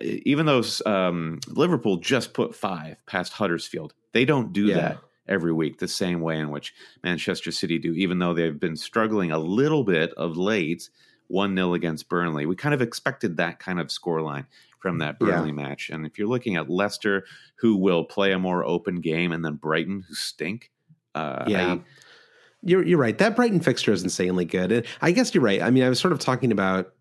even 0.02 0.46
though 0.46 0.64
um, 0.86 1.40
Liverpool 1.48 1.98
just 1.98 2.34
put 2.34 2.56
five 2.56 2.98
past 3.06 3.34
Huddersfield, 3.34 3.94
they 4.12 4.26
don't 4.26 4.54
do 4.54 4.66
yeah. 4.66 4.76
that 4.76 4.98
every 5.28 5.54
week 5.54 5.78
the 5.78 5.88
same 5.88 6.22
way 6.22 6.40
in 6.40 6.50
which 6.50 6.74
Manchester 7.04 7.52
City 7.52 7.78
do. 7.78 7.94
Even 7.94 8.20
though 8.20 8.34
they've 8.34 8.60
been 8.60 8.76
struggling 8.76 9.32
a 9.32 9.40
little 9.40 9.84
bit 9.84 10.14
of 10.16 10.38
late, 10.38 10.90
one 11.28 11.56
0 11.56 11.76
against 11.76 12.10
Burnley, 12.10 12.46
we 12.46 12.56
kind 12.56 12.74
of 12.74 12.82
expected 12.82 13.38
that 13.38 13.60
kind 13.60 13.80
of 13.80 13.88
scoreline 13.88 14.48
from 14.80 15.00
that 15.00 15.20
Burnley 15.20 15.50
yeah. 15.50 15.68
match. 15.68 15.90
And 15.90 16.06
if 16.06 16.18
you're 16.18 16.28
looking 16.28 16.56
at 16.56 16.70
Leicester, 16.70 17.26
who 17.56 17.76
will 17.76 18.04
play 18.04 18.32
a 18.32 18.40
more 18.40 18.66
open 18.66 19.02
game, 19.02 19.32
and 19.32 19.46
then 19.46 19.56
Brighton, 19.56 20.04
who 20.08 20.16
stink. 20.16 20.72
Uh, 21.14 21.46
yeah. 21.48 21.74
I, 21.74 21.82
you're 22.62 22.86
you're 22.86 23.00
right. 23.00 23.18
That 23.18 23.36
Brighton 23.36 23.60
fixture 23.60 23.92
is 23.92 24.04
insanely 24.04 24.46
good. 24.46 24.72
And 24.72 24.86
I 25.02 25.12
guess 25.12 25.34
you're 25.34 25.44
right. 25.44 25.62
I 25.62 25.70
mean, 25.70 25.84
I 25.84 25.90
was 25.90 26.00
sort 26.00 26.12
of 26.12 26.20
talking 26.20 26.52
about 26.52 26.94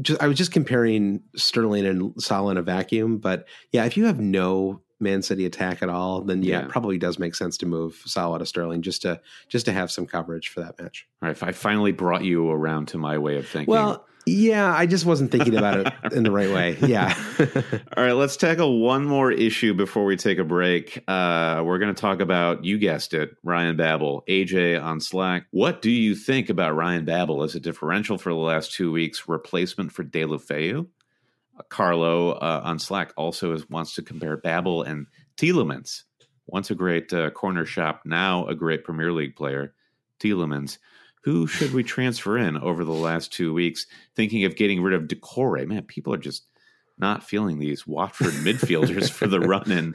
just 0.00 0.22
I 0.22 0.26
was 0.26 0.38
just 0.38 0.52
comparing 0.52 1.22
Sterling 1.36 1.86
and 1.86 2.22
Salah 2.22 2.52
in 2.52 2.56
a 2.56 2.62
vacuum, 2.62 3.18
but 3.18 3.46
yeah, 3.72 3.84
if 3.84 3.96
you 3.96 4.06
have 4.06 4.20
no 4.20 4.80
Man 5.00 5.22
City 5.22 5.46
attack 5.46 5.82
at 5.82 5.88
all, 5.88 6.22
then 6.22 6.42
yeah, 6.42 6.60
yeah. 6.60 6.64
it 6.66 6.68
probably 6.68 6.98
does 6.98 7.18
make 7.18 7.34
sense 7.34 7.56
to 7.58 7.66
move 7.66 8.02
Salah 8.04 8.38
to 8.38 8.46
Sterling 8.46 8.82
just 8.82 9.02
to 9.02 9.20
just 9.48 9.66
to 9.66 9.72
have 9.72 9.90
some 9.90 10.06
coverage 10.06 10.48
for 10.48 10.60
that 10.60 10.80
match. 10.80 11.06
All 11.22 11.28
right, 11.28 11.42
I 11.42 11.52
finally 11.52 11.92
brought 11.92 12.24
you 12.24 12.50
around 12.50 12.88
to 12.88 12.98
my 12.98 13.18
way 13.18 13.36
of 13.36 13.48
thinking. 13.48 13.72
Well, 13.72 14.06
yeah, 14.30 14.72
I 14.72 14.86
just 14.86 15.04
wasn't 15.04 15.32
thinking 15.32 15.56
about 15.56 15.86
it 15.86 15.92
in 16.12 16.22
the 16.22 16.30
right 16.30 16.50
way. 16.50 16.76
Yeah. 16.80 17.14
All 17.96 18.04
right, 18.04 18.12
let's 18.12 18.36
tackle 18.36 18.78
one 18.78 19.04
more 19.04 19.32
issue 19.32 19.74
before 19.74 20.04
we 20.04 20.16
take 20.16 20.38
a 20.38 20.44
break. 20.44 21.02
Uh, 21.08 21.62
we're 21.64 21.78
going 21.78 21.94
to 21.94 22.00
talk 22.00 22.20
about, 22.20 22.64
you 22.64 22.78
guessed 22.78 23.12
it, 23.12 23.30
Ryan 23.42 23.76
Babel, 23.76 24.22
AJ 24.28 24.82
on 24.82 25.00
Slack. 25.00 25.46
What 25.50 25.82
do 25.82 25.90
you 25.90 26.14
think 26.14 26.48
about 26.48 26.76
Ryan 26.76 27.04
Babel 27.04 27.42
as 27.42 27.54
a 27.54 27.60
differential 27.60 28.18
for 28.18 28.30
the 28.30 28.38
last 28.38 28.72
two 28.72 28.92
weeks, 28.92 29.28
replacement 29.28 29.92
for 29.92 30.04
Deulofeu? 30.04 30.86
Uh, 31.58 31.62
Carlo 31.68 32.32
uh, 32.32 32.60
on 32.64 32.78
Slack 32.78 33.12
also 33.16 33.52
is, 33.52 33.68
wants 33.68 33.94
to 33.94 34.02
compare 34.02 34.36
Babel 34.36 34.82
and 34.82 35.06
Tielemans. 35.36 36.04
Once 36.46 36.70
a 36.70 36.74
great 36.74 37.12
uh, 37.12 37.30
corner 37.30 37.64
shop, 37.64 38.02
now 38.04 38.46
a 38.46 38.54
great 38.54 38.84
Premier 38.84 39.12
League 39.12 39.36
player, 39.36 39.74
Tielemans 40.20 40.78
who 41.22 41.46
should 41.46 41.72
we 41.72 41.82
transfer 41.82 42.38
in 42.38 42.56
over 42.56 42.84
the 42.84 42.92
last 42.92 43.32
two 43.32 43.52
weeks? 43.52 43.86
Thinking 44.14 44.44
of 44.44 44.56
getting 44.56 44.82
rid 44.82 44.94
of 44.94 45.08
Doucouré. 45.08 45.66
Man, 45.66 45.82
people 45.82 46.14
are 46.14 46.18
just 46.18 46.44
not 46.98 47.22
feeling 47.22 47.58
these 47.58 47.86
Watford 47.86 48.32
midfielders 48.44 49.10
for 49.10 49.26
the 49.26 49.40
run 49.40 49.70
in. 49.70 49.94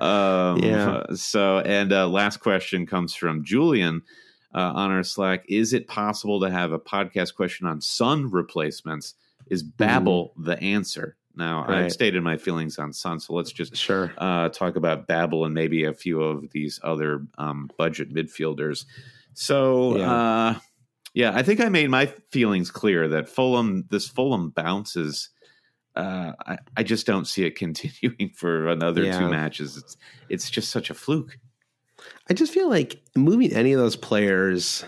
Um, 0.00 0.58
yeah. 0.62 1.04
So, 1.14 1.58
and 1.58 1.92
uh, 1.92 2.08
last 2.08 2.38
question 2.38 2.86
comes 2.86 3.14
from 3.14 3.44
Julian 3.44 4.02
uh, 4.54 4.72
on 4.74 4.90
our 4.90 5.02
Slack. 5.02 5.44
Is 5.48 5.72
it 5.72 5.88
possible 5.88 6.40
to 6.40 6.50
have 6.50 6.72
a 6.72 6.78
podcast 6.78 7.34
question 7.34 7.66
on 7.66 7.80
Son 7.80 8.30
replacements? 8.30 9.14
Is 9.48 9.62
Babel 9.62 10.32
mm. 10.38 10.44
the 10.44 10.62
answer? 10.62 11.16
Now, 11.36 11.66
right. 11.66 11.84
I've 11.84 11.92
stated 11.92 12.22
my 12.22 12.36
feelings 12.36 12.78
on 12.78 12.92
Son, 12.92 13.18
so 13.18 13.34
let's 13.34 13.50
just 13.50 13.76
sure 13.76 14.12
uh, 14.18 14.50
talk 14.50 14.76
about 14.76 15.08
Babel 15.08 15.44
and 15.44 15.52
maybe 15.52 15.84
a 15.84 15.92
few 15.92 16.22
of 16.22 16.50
these 16.52 16.78
other 16.82 17.26
um, 17.38 17.68
budget 17.76 18.14
midfielders. 18.14 18.84
So, 19.34 19.98
yeah. 19.98 20.12
Uh, 20.12 20.58
yeah, 21.14 21.32
I 21.32 21.42
think 21.44 21.60
I 21.60 21.68
made 21.68 21.88
my 21.90 22.06
feelings 22.30 22.72
clear 22.72 23.06
that 23.08 23.28
Fulham, 23.28 23.84
this 23.88 24.08
Fulham 24.08 24.50
bounces. 24.50 25.30
Uh, 25.94 26.32
I, 26.44 26.58
I, 26.76 26.82
just 26.82 27.06
don't 27.06 27.24
see 27.24 27.44
it 27.44 27.52
continuing 27.56 28.30
for 28.34 28.68
another 28.68 29.04
yeah. 29.04 29.18
two 29.18 29.28
matches. 29.28 29.76
It's 29.76 29.96
it's 30.28 30.50
just 30.50 30.70
such 30.70 30.90
a 30.90 30.94
fluke. 30.94 31.38
I 32.28 32.34
just 32.34 32.52
feel 32.52 32.68
like 32.68 33.00
moving 33.14 33.52
any 33.52 33.72
of 33.72 33.78
those 33.78 33.94
players, 33.94 34.84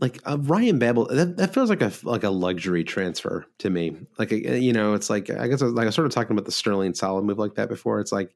like 0.00 0.18
uh, 0.24 0.38
Ryan 0.40 0.78
Babel, 0.78 1.06
that, 1.08 1.36
that 1.36 1.52
feels 1.52 1.68
like 1.68 1.82
a 1.82 1.92
like 2.04 2.24
a 2.24 2.30
luxury 2.30 2.84
transfer 2.84 3.44
to 3.58 3.68
me. 3.68 3.98
Like 4.18 4.32
a, 4.32 4.58
you 4.58 4.72
know, 4.72 4.94
it's 4.94 5.10
like 5.10 5.28
I 5.28 5.46
guess 5.46 5.60
like 5.60 5.82
I 5.82 5.86
was 5.86 5.94
sort 5.94 6.06
of 6.06 6.12
talking 6.14 6.32
about 6.32 6.46
the 6.46 6.52
Sterling 6.52 6.94
Salah 6.94 7.22
move 7.22 7.38
like 7.38 7.56
that 7.56 7.68
before. 7.68 8.00
It's 8.00 8.12
like 8.12 8.34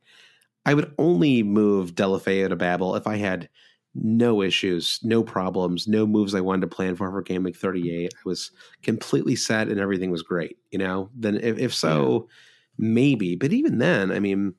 I 0.67 0.75
would 0.75 0.93
only 0.99 1.43
move 1.43 1.95
Deulofeu 1.95 2.51
to 2.51 2.57
Babel 2.57 2.97
if 2.97 3.07
I 3.07 3.17
had 3.17 3.49
no 3.95 4.43
issues, 4.43 4.99
no 5.03 5.23
problems, 5.23 5.87
no 5.87 6.07
moves 6.07 6.35
I 6.35 6.41
wanted 6.41 6.63
to 6.63 6.75
plan 6.75 6.97
for 6.97 7.11
for 7.11 7.23
game 7.23 7.43
week 7.43 7.57
38. 7.57 8.13
I 8.15 8.21
was 8.25 8.51
completely 8.83 9.37
set 9.37 9.69
and 9.69 9.79
everything 9.79 10.11
was 10.11 10.23
great, 10.23 10.59
you 10.71 10.79
know? 10.79 11.11
Then 11.15 11.37
if, 11.37 11.59
if 11.59 11.75
so, 11.75 12.29
yeah. 12.29 12.35
maybe. 12.79 13.37
But 13.37 13.53
even 13.53 13.79
then, 13.79 14.11
I 14.11 14.19
mean, 14.19 14.55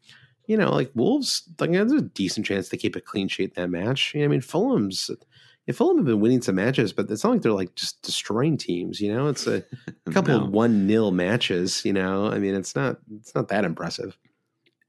you 0.45 0.57
know, 0.57 0.71
like 0.71 0.91
Wolves, 0.93 1.49
like 1.59 1.71
there's 1.71 1.91
a 1.91 2.01
decent 2.01 2.45
chance 2.45 2.69
to 2.69 2.77
keep 2.77 2.95
a 2.95 3.01
clean 3.01 3.27
sheet 3.27 3.53
in 3.55 3.63
that 3.63 3.69
match. 3.69 4.13
You 4.13 4.21
know, 4.21 4.25
I 4.25 4.29
mean, 4.29 4.41
Fulham's 4.41 5.09
if 5.65 5.77
Fulham 5.77 5.97
have 5.97 6.05
been 6.05 6.19
winning 6.19 6.41
some 6.41 6.55
matches, 6.55 6.91
but 6.91 7.09
it's 7.09 7.23
not 7.23 7.31
like 7.31 7.41
they're 7.41 7.51
like 7.51 7.73
just 7.75 8.01
destroying 8.01 8.57
teams. 8.57 8.99
You 8.99 9.13
know, 9.13 9.27
it's 9.27 9.47
a 9.47 9.63
couple 10.11 10.37
no. 10.37 10.43
of 10.43 10.49
one 10.49 10.85
nil 10.87 11.11
matches. 11.11 11.85
You 11.85 11.93
know, 11.93 12.27
I 12.27 12.39
mean, 12.39 12.53
it's 12.53 12.75
not 12.75 12.97
it's 13.15 13.33
not 13.33 13.47
that 13.47 13.65
impressive. 13.65 14.17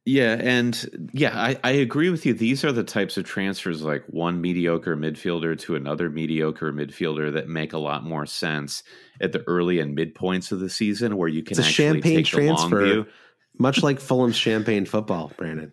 Yeah, 0.07 0.37
and 0.39 1.09
yeah, 1.15 1.33
I, 1.35 1.59
I 1.65 1.71
agree 1.71 2.11
with 2.11 2.27
you. 2.27 2.35
These 2.35 2.63
are 2.63 2.73
the 2.73 2.85
types 2.85 3.17
of 3.17 3.25
transfers 3.25 3.83
like 3.83 4.05
one 4.09 4.39
mediocre 4.39 4.99
midfielder 4.99 5.59
to 5.61 5.77
another 5.77 6.11
mediocre 6.11 6.75
midfielder 6.75 7.33
that 7.33 7.49
make 7.49 7.73
a 7.73 7.79
lot 7.79 8.05
more 8.05 8.27
sense 8.27 8.83
at 9.23 9.33
the 9.33 9.43
early 9.47 9.81
and 9.81 9.95
mid 9.95 10.15
points 10.15 10.53
of 10.53 10.61
the 10.61 10.69
season 10.69 11.17
where 11.17 11.29
you 11.29 11.43
can 11.43 11.59
it's 11.59 11.67
a 11.67 11.71
champagne 11.71 12.23
transfer, 12.23 13.07
much 13.59 13.83
like 13.83 13.99
Fulham's 14.01 14.37
champagne 14.37 14.85
football, 14.85 15.33
Brandon. 15.39 15.73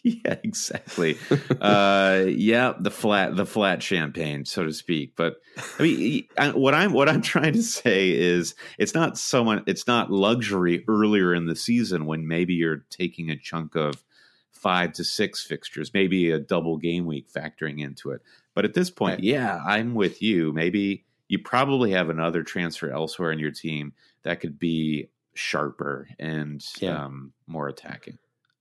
yeah, 0.02 0.36
exactly. 0.42 1.18
uh, 1.60 2.24
yeah, 2.28 2.74
the 2.78 2.90
flat, 2.90 3.36
the 3.36 3.46
flat 3.46 3.82
champagne, 3.82 4.44
so 4.44 4.64
to 4.64 4.72
speak. 4.72 5.14
But 5.16 5.36
I 5.78 5.82
mean, 5.82 6.24
what 6.54 6.74
I'm 6.74 6.92
what 6.92 7.08
I'm 7.08 7.22
trying 7.22 7.54
to 7.54 7.62
say 7.62 8.10
is, 8.10 8.54
it's 8.78 8.94
not 8.94 9.18
so 9.18 9.44
much. 9.44 9.64
It's 9.66 9.86
not 9.86 10.10
luxury 10.10 10.84
earlier 10.88 11.34
in 11.34 11.46
the 11.46 11.56
season 11.56 12.06
when 12.06 12.28
maybe 12.28 12.54
you're 12.54 12.84
taking 12.90 13.30
a 13.30 13.36
chunk 13.36 13.74
of 13.74 14.04
five 14.52 14.92
to 14.94 15.04
six 15.04 15.44
fixtures, 15.44 15.92
maybe 15.94 16.30
a 16.30 16.38
double 16.38 16.76
game 16.76 17.06
week 17.06 17.30
factoring 17.32 17.80
into 17.80 18.10
it. 18.10 18.22
But 18.54 18.64
at 18.64 18.74
this 18.74 18.90
point, 18.90 19.22
yeah, 19.22 19.60
I'm 19.64 19.94
with 19.94 20.20
you. 20.22 20.52
Maybe 20.52 21.04
you 21.28 21.38
probably 21.38 21.92
have 21.92 22.08
another 22.08 22.42
transfer 22.42 22.90
elsewhere 22.90 23.32
in 23.32 23.38
your 23.38 23.50
team 23.50 23.92
that 24.22 24.40
could 24.40 24.58
be 24.58 25.08
sharper 25.34 26.08
and 26.18 26.64
yeah. 26.80 27.04
um, 27.04 27.32
more 27.46 27.68
attacking. 27.68 28.18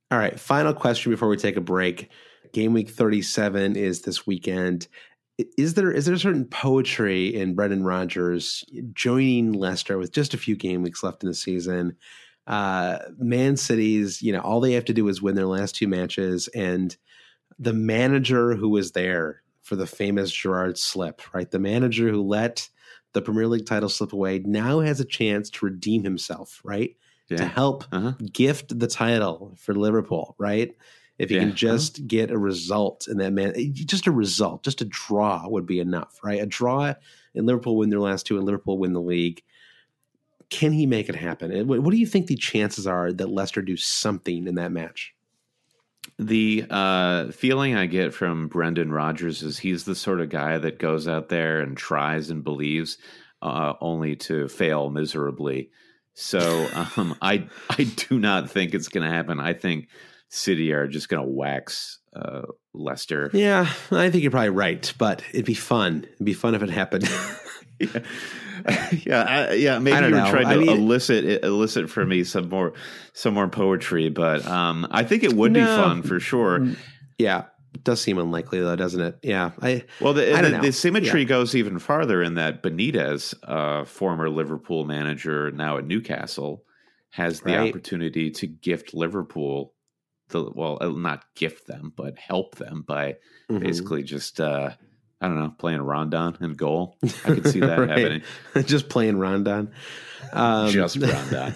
All 0.09 0.17
right, 0.17 0.39
final 0.39 0.73
question 0.73 1.11
before 1.11 1.27
we 1.27 1.35
take 1.35 1.57
a 1.57 1.61
break. 1.61 2.09
Game 2.53 2.73
week 2.73 2.89
37 2.89 3.75
is 3.75 4.03
this 4.03 4.25
weekend. 4.25 4.87
Is 5.57 5.73
there 5.73 5.91
is 5.91 6.05
there 6.05 6.15
a 6.15 6.19
certain 6.19 6.45
poetry 6.45 7.35
in 7.35 7.55
Brendan 7.55 7.83
Rodgers 7.83 8.63
joining 8.93 9.51
Leicester 9.51 9.97
with 9.97 10.13
just 10.13 10.33
a 10.33 10.37
few 10.37 10.55
game 10.55 10.81
weeks 10.81 11.03
left 11.03 11.23
in 11.23 11.29
the 11.29 11.35
season? 11.35 11.97
Uh, 12.47 12.99
Man 13.17 13.57
City's, 13.57 14.21
you 14.21 14.31
know, 14.31 14.39
all 14.39 14.61
they 14.61 14.71
have 14.73 14.85
to 14.85 14.93
do 14.93 15.09
is 15.09 15.21
win 15.21 15.35
their 15.35 15.45
last 15.45 15.75
two 15.75 15.89
matches, 15.89 16.47
and 16.55 16.95
the 17.59 17.73
manager 17.73 18.55
who 18.55 18.69
was 18.69 18.93
there 18.93 19.43
for 19.61 19.75
the 19.75 19.85
famous 19.85 20.31
Gerrard 20.31 20.77
slip, 20.77 21.21
right? 21.33 21.51
The 21.51 21.59
manager 21.59 22.09
who 22.09 22.23
let 22.23 22.69
the 23.11 23.21
Premier 23.21 23.47
League 23.47 23.65
title 23.65 23.89
slip 23.89 24.13
away 24.13 24.39
now 24.45 24.79
has 24.79 25.01
a 25.01 25.05
chance 25.05 25.49
to 25.49 25.65
redeem 25.65 26.05
himself, 26.05 26.61
right? 26.63 26.95
Yeah. 27.29 27.37
to 27.37 27.45
help 27.45 27.83
uh-huh. 27.91 28.13
gift 28.31 28.77
the 28.77 28.87
title 28.87 29.55
for 29.57 29.73
Liverpool, 29.73 30.35
right? 30.37 30.75
If 31.17 31.31
you 31.31 31.37
yeah. 31.37 31.43
can 31.43 31.55
just 31.55 31.99
uh-huh. 31.99 32.05
get 32.07 32.31
a 32.31 32.37
result 32.37 33.07
in 33.07 33.17
that 33.17 33.33
man, 33.33 33.53
eh, 33.55 33.69
just 33.73 34.07
a 34.07 34.11
result, 34.11 34.63
just 34.63 34.81
a 34.81 34.85
draw 34.85 35.47
would 35.47 35.65
be 35.65 35.79
enough, 35.79 36.19
right? 36.23 36.41
A 36.41 36.45
draw 36.45 36.93
and 37.33 37.45
Liverpool 37.45 37.77
win 37.77 37.89
their 37.89 37.99
last 37.99 38.25
two 38.25 38.37
and 38.37 38.45
Liverpool 38.45 38.77
win 38.77 38.93
the 38.93 39.01
league. 39.01 39.41
Can 40.49 40.71
he 40.71 40.85
make 40.85 41.09
it 41.09 41.15
happen? 41.15 41.67
What 41.67 41.91
do 41.91 41.97
you 41.97 42.05
think 42.05 42.27
the 42.27 42.35
chances 42.35 42.87
are 42.87 43.11
that 43.11 43.29
Leicester 43.29 43.61
do 43.61 43.75
something 43.75 44.47
in 44.47 44.55
that 44.55 44.71
match? 44.71 45.13
The 46.17 46.65
uh, 46.69 47.31
feeling 47.31 47.75
I 47.75 47.85
get 47.85 48.13
from 48.13 48.47
Brendan 48.47 48.91
Rodgers 48.91 49.43
is 49.43 49.59
he's 49.59 49.83
the 49.83 49.93
sort 49.93 50.21
of 50.21 50.29
guy 50.29 50.57
that 50.57 50.79
goes 50.79 51.07
out 51.07 51.29
there 51.29 51.59
and 51.59 51.75
tries 51.75 52.29
and 52.29 52.43
believes, 52.43 52.97
uh, 53.41 53.73
only 53.81 54.15
to 54.15 54.47
fail 54.47 54.89
miserably. 54.89 55.69
So 56.19 56.67
um, 56.73 57.15
I 57.21 57.47
I 57.69 57.83
do 57.83 58.17
not 58.17 58.49
think 58.49 58.73
it's 58.73 58.87
going 58.87 59.07
to 59.07 59.13
happen. 59.13 59.39
I 59.39 59.53
think 59.53 59.87
City 60.29 60.73
are 60.73 60.87
just 60.87 61.09
going 61.09 61.23
to 61.23 61.29
wax 61.29 61.99
uh, 62.15 62.41
Leicester. 62.73 63.29
Yeah, 63.33 63.71
I 63.91 64.09
think 64.09 64.23
you're 64.23 64.31
probably 64.31 64.49
right, 64.49 64.91
but 64.97 65.21
it'd 65.31 65.45
be 65.45 65.53
fun. 65.53 66.07
It'd 66.15 66.25
be 66.25 66.33
fun 66.33 66.55
if 66.55 66.63
it 66.63 66.71
happened. 66.71 67.07
yeah, 67.79 67.99
yeah, 69.05 69.21
I, 69.21 69.53
yeah. 69.53 69.77
Maybe 69.77 69.95
you're 70.07 70.09
know. 70.09 70.31
trying 70.31 70.45
to 70.45 70.55
I 70.55 70.57
mean, 70.57 70.69
elicit 70.69 71.43
elicit 71.43 71.87
from 71.87 72.09
me 72.09 72.23
some 72.23 72.49
more 72.49 72.73
some 73.13 73.35
more 73.35 73.47
poetry, 73.47 74.09
but 74.09 74.43
um, 74.47 74.87
I 74.89 75.03
think 75.03 75.23
it 75.23 75.33
would 75.33 75.51
no, 75.51 75.59
be 75.59 75.65
fun 75.65 76.01
for 76.01 76.19
sure. 76.19 76.67
Yeah, 77.19 77.43
does 77.83 78.01
seem 78.01 78.17
unlikely 78.17 78.59
though, 78.59 78.75
doesn't 78.75 79.01
it? 79.01 79.19
Yeah. 79.23 79.51
I 79.61 79.83
well, 79.99 80.13
the, 80.13 80.35
I 80.35 80.41
the, 80.41 80.59
the 80.59 80.71
symmetry 80.71 81.21
yeah. 81.21 81.27
goes 81.27 81.55
even 81.55 81.79
farther 81.79 82.21
in 82.21 82.35
that 82.35 82.63
Benitez, 82.63 83.33
uh, 83.43 83.85
former 83.85 84.29
Liverpool 84.29 84.85
manager, 84.85 85.51
now 85.51 85.77
at 85.77 85.85
Newcastle, 85.85 86.63
has 87.11 87.41
the 87.41 87.55
right. 87.55 87.69
opportunity 87.69 88.31
to 88.31 88.47
gift 88.47 88.93
Liverpool 88.93 89.73
the 90.29 90.51
well, 90.53 90.77
uh, 90.81 90.89
not 90.89 91.23
gift 91.35 91.67
them, 91.67 91.93
but 91.95 92.17
help 92.17 92.55
them 92.55 92.83
by 92.87 93.13
mm-hmm. 93.49 93.59
basically 93.59 94.03
just 94.03 94.39
uh, 94.39 94.71
I 95.21 95.27
don't 95.27 95.39
know, 95.39 95.53
playing 95.57 95.81
Rondon 95.81 96.37
in 96.41 96.53
goal. 96.53 96.97
I 97.03 97.07
could 97.33 97.47
see 97.47 97.59
that 97.61 97.79
right. 97.79 97.89
happening. 97.89 98.21
just 98.65 98.89
playing 98.89 99.17
Rondon. 99.17 99.71
Um, 100.33 100.69
just 100.71 100.97
Rondon. 101.01 101.55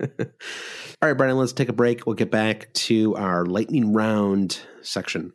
All 0.00 1.08
right, 1.08 1.16
Brian, 1.16 1.36
let's 1.36 1.52
take 1.52 1.68
a 1.68 1.74
break. 1.74 2.06
We'll 2.06 2.16
get 2.16 2.30
back 2.30 2.72
to 2.74 3.16
our 3.16 3.44
lightning 3.44 3.92
round 3.92 4.60
section. 4.82 5.32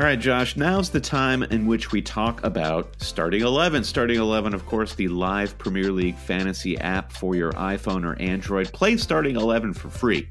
All 0.00 0.06
right, 0.06 0.18
Josh, 0.18 0.56
now's 0.56 0.88
the 0.88 0.98
time 0.98 1.42
in 1.42 1.66
which 1.66 1.92
we 1.92 2.00
talk 2.00 2.42
about 2.42 2.98
Starting 3.02 3.42
11. 3.42 3.84
Starting 3.84 4.18
11, 4.18 4.54
of 4.54 4.64
course, 4.64 4.94
the 4.94 5.08
live 5.08 5.58
Premier 5.58 5.92
League 5.92 6.16
fantasy 6.16 6.78
app 6.78 7.12
for 7.12 7.34
your 7.34 7.52
iPhone 7.52 8.06
or 8.06 8.18
Android. 8.18 8.72
Play 8.72 8.96
Starting 8.96 9.36
11 9.36 9.74
for 9.74 9.90
free. 9.90 10.26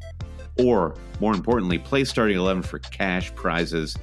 Or, 0.57 0.95
more 1.19 1.35
importantly, 1.35 1.77
play 1.77 2.03
Starting 2.03 2.37
11 2.37 2.63
for 2.63 2.79
cash 2.79 3.31
prizes. 3.35 3.95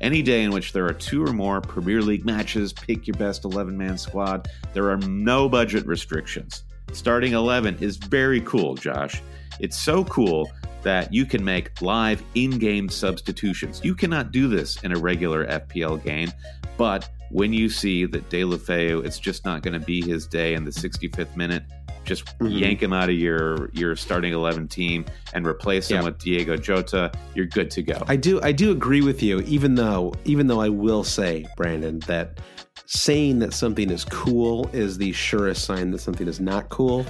Any 0.00 0.22
day 0.22 0.44
in 0.44 0.50
which 0.50 0.72
there 0.72 0.86
are 0.86 0.94
two 0.94 1.22
or 1.22 1.34
more 1.34 1.60
Premier 1.60 2.00
League 2.00 2.24
matches, 2.24 2.72
pick 2.72 3.06
your 3.06 3.18
best 3.18 3.44
11 3.44 3.76
man 3.76 3.98
squad. 3.98 4.48
There 4.72 4.90
are 4.90 4.96
no 4.96 5.46
budget 5.46 5.86
restrictions. 5.86 6.62
Starting 6.94 7.34
11 7.34 7.76
is 7.82 7.98
very 7.98 8.40
cool, 8.40 8.76
Josh. 8.76 9.20
It's 9.60 9.76
so 9.76 10.04
cool 10.04 10.50
that 10.82 11.12
you 11.12 11.24
can 11.24 11.44
make 11.44 11.80
live 11.80 12.22
in 12.34 12.58
game 12.58 12.88
substitutions. 12.88 13.80
You 13.82 13.94
cannot 13.94 14.32
do 14.32 14.48
this 14.48 14.82
in 14.82 14.92
a 14.92 14.98
regular 14.98 15.46
FPL 15.46 16.02
game, 16.04 16.32
but 16.76 17.08
when 17.30 17.52
you 17.52 17.68
see 17.68 18.04
that 18.04 18.28
Deulofeu, 18.28 19.04
it's 19.04 19.18
just 19.18 19.44
not 19.44 19.62
going 19.62 19.78
to 19.78 19.84
be 19.84 20.02
his 20.02 20.26
day 20.26 20.54
in 20.54 20.64
the 20.64 20.70
65th 20.70 21.34
minute, 21.34 21.64
just 22.04 22.26
mm-hmm. 22.38 22.48
yank 22.48 22.82
him 22.82 22.92
out 22.92 23.08
of 23.08 23.14
your 23.14 23.70
your 23.72 23.96
starting 23.96 24.32
11 24.32 24.68
team 24.68 25.04
and 25.34 25.46
replace 25.46 25.88
him 25.88 26.04
with 26.04 26.18
Diogo 26.18 26.56
Jota, 26.56 27.12
you're 27.34 27.46
good 27.46 27.70
to 27.70 27.82
go. 27.82 28.02
I 28.08 28.16
do 28.16 28.40
I 28.42 28.52
do 28.52 28.72
agree 28.72 29.02
with 29.02 29.22
you 29.22 29.40
even 29.42 29.76
though 29.76 30.12
even 30.24 30.46
though 30.46 30.60
I 30.60 30.68
will 30.68 31.04
say 31.04 31.46
Brandon 31.56 32.00
that 32.00 32.40
saying 32.86 33.38
that 33.38 33.54
something 33.54 33.90
is 33.90 34.04
cool 34.04 34.68
is 34.72 34.98
the 34.98 35.12
surest 35.12 35.64
sign 35.64 35.90
that 35.92 36.00
something 36.00 36.28
is 36.28 36.40
not 36.40 36.68
cool. 36.68 37.06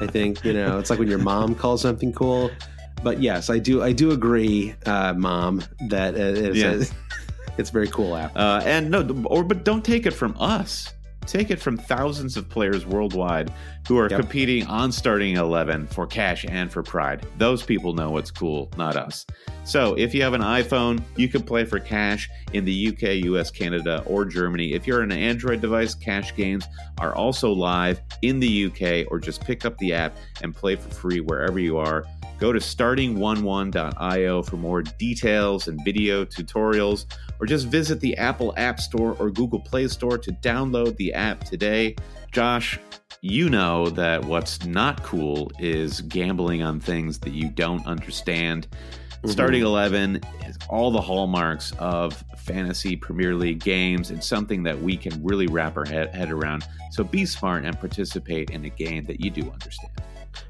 I 0.00 0.06
think, 0.06 0.44
you 0.44 0.52
know, 0.52 0.78
it's 0.78 0.90
like 0.90 0.98
when 0.98 1.08
your 1.08 1.18
mom 1.18 1.54
calls 1.54 1.82
something 1.82 2.12
cool 2.12 2.50
but 3.02 3.20
yes, 3.20 3.50
I 3.50 3.58
do. 3.58 3.82
I 3.82 3.92
do 3.92 4.10
agree, 4.12 4.74
uh, 4.84 5.14
Mom, 5.14 5.62
that 5.88 6.14
it 6.14 6.38
is. 6.38 6.56
Yeah. 6.56 6.96
it's 7.58 7.70
a 7.70 7.72
very 7.72 7.88
cool 7.88 8.16
app. 8.16 8.36
Uh, 8.36 8.62
and 8.64 8.90
no, 8.90 9.24
or 9.26 9.44
but 9.44 9.64
don't 9.64 9.84
take 9.84 10.06
it 10.06 10.12
from 10.12 10.36
us. 10.38 10.92
Take 11.26 11.50
it 11.50 11.60
from 11.60 11.76
thousands 11.76 12.36
of 12.36 12.48
players 12.48 12.86
worldwide 12.86 13.52
who 13.88 13.98
are 13.98 14.08
yep. 14.08 14.20
competing 14.20 14.64
on 14.66 14.92
starting 14.92 15.36
11 15.36 15.88
for 15.88 16.06
cash 16.06 16.44
and 16.48 16.72
for 16.72 16.82
pride. 16.84 17.26
Those 17.36 17.64
people 17.64 17.92
know 17.94 18.10
what's 18.10 18.30
cool, 18.30 18.70
not 18.76 18.96
us. 18.96 19.26
So 19.64 19.94
if 19.94 20.14
you 20.14 20.22
have 20.22 20.34
an 20.34 20.40
iPhone, 20.40 21.02
you 21.16 21.28
can 21.28 21.42
play 21.42 21.64
for 21.64 21.80
cash 21.80 22.28
in 22.52 22.64
the 22.64 22.88
UK, 22.88 23.24
US, 23.24 23.50
Canada, 23.50 24.04
or 24.06 24.24
Germany. 24.24 24.72
If 24.72 24.86
you're 24.86 25.02
an 25.02 25.10
Android 25.10 25.60
device, 25.60 25.94
cash 25.94 26.34
games 26.36 26.64
are 27.00 27.14
also 27.14 27.50
live 27.50 28.00
in 28.22 28.38
the 28.38 28.66
UK, 28.66 29.10
or 29.10 29.18
just 29.18 29.44
pick 29.44 29.64
up 29.64 29.76
the 29.78 29.92
app 29.92 30.16
and 30.42 30.54
play 30.54 30.76
for 30.76 30.90
free 30.90 31.20
wherever 31.20 31.58
you 31.58 31.76
are. 31.76 32.04
Go 32.38 32.52
to 32.52 32.58
starting11.io 32.58 34.42
for 34.42 34.56
more 34.56 34.82
details 34.82 35.68
and 35.68 35.80
video 35.84 36.24
tutorials, 36.24 37.06
or 37.40 37.46
just 37.46 37.68
visit 37.68 38.00
the 38.00 38.16
Apple 38.16 38.52
App 38.56 38.78
Store 38.78 39.16
or 39.18 39.30
Google 39.30 39.60
Play 39.60 39.88
Store 39.88 40.18
to 40.18 40.32
download 40.32 40.96
the 40.96 41.14
app 41.14 41.44
today. 41.44 41.96
Josh, 42.32 42.78
you 43.22 43.48
know 43.48 43.88
that 43.90 44.24
what's 44.24 44.64
not 44.66 45.02
cool 45.02 45.50
is 45.58 46.02
gambling 46.02 46.62
on 46.62 46.78
things 46.78 47.18
that 47.20 47.32
you 47.32 47.48
don't 47.48 47.86
understand. 47.86 48.68
Mm-hmm. 48.70 49.30
Starting 49.30 49.62
11 49.62 50.20
is 50.46 50.58
all 50.68 50.90
the 50.90 51.00
hallmarks 51.00 51.72
of 51.78 52.22
fantasy 52.36 52.96
Premier 52.96 53.34
League 53.34 53.60
games. 53.60 54.10
and 54.10 54.22
something 54.22 54.62
that 54.62 54.80
we 54.80 54.96
can 54.96 55.24
really 55.24 55.46
wrap 55.46 55.76
our 55.76 55.86
head, 55.86 56.14
head 56.14 56.30
around. 56.30 56.64
So 56.92 57.02
be 57.02 57.24
smart 57.24 57.64
and 57.64 57.78
participate 57.78 58.50
in 58.50 58.64
a 58.64 58.70
game 58.70 59.04
that 59.06 59.20
you 59.20 59.30
do 59.30 59.50
understand. 59.50 59.90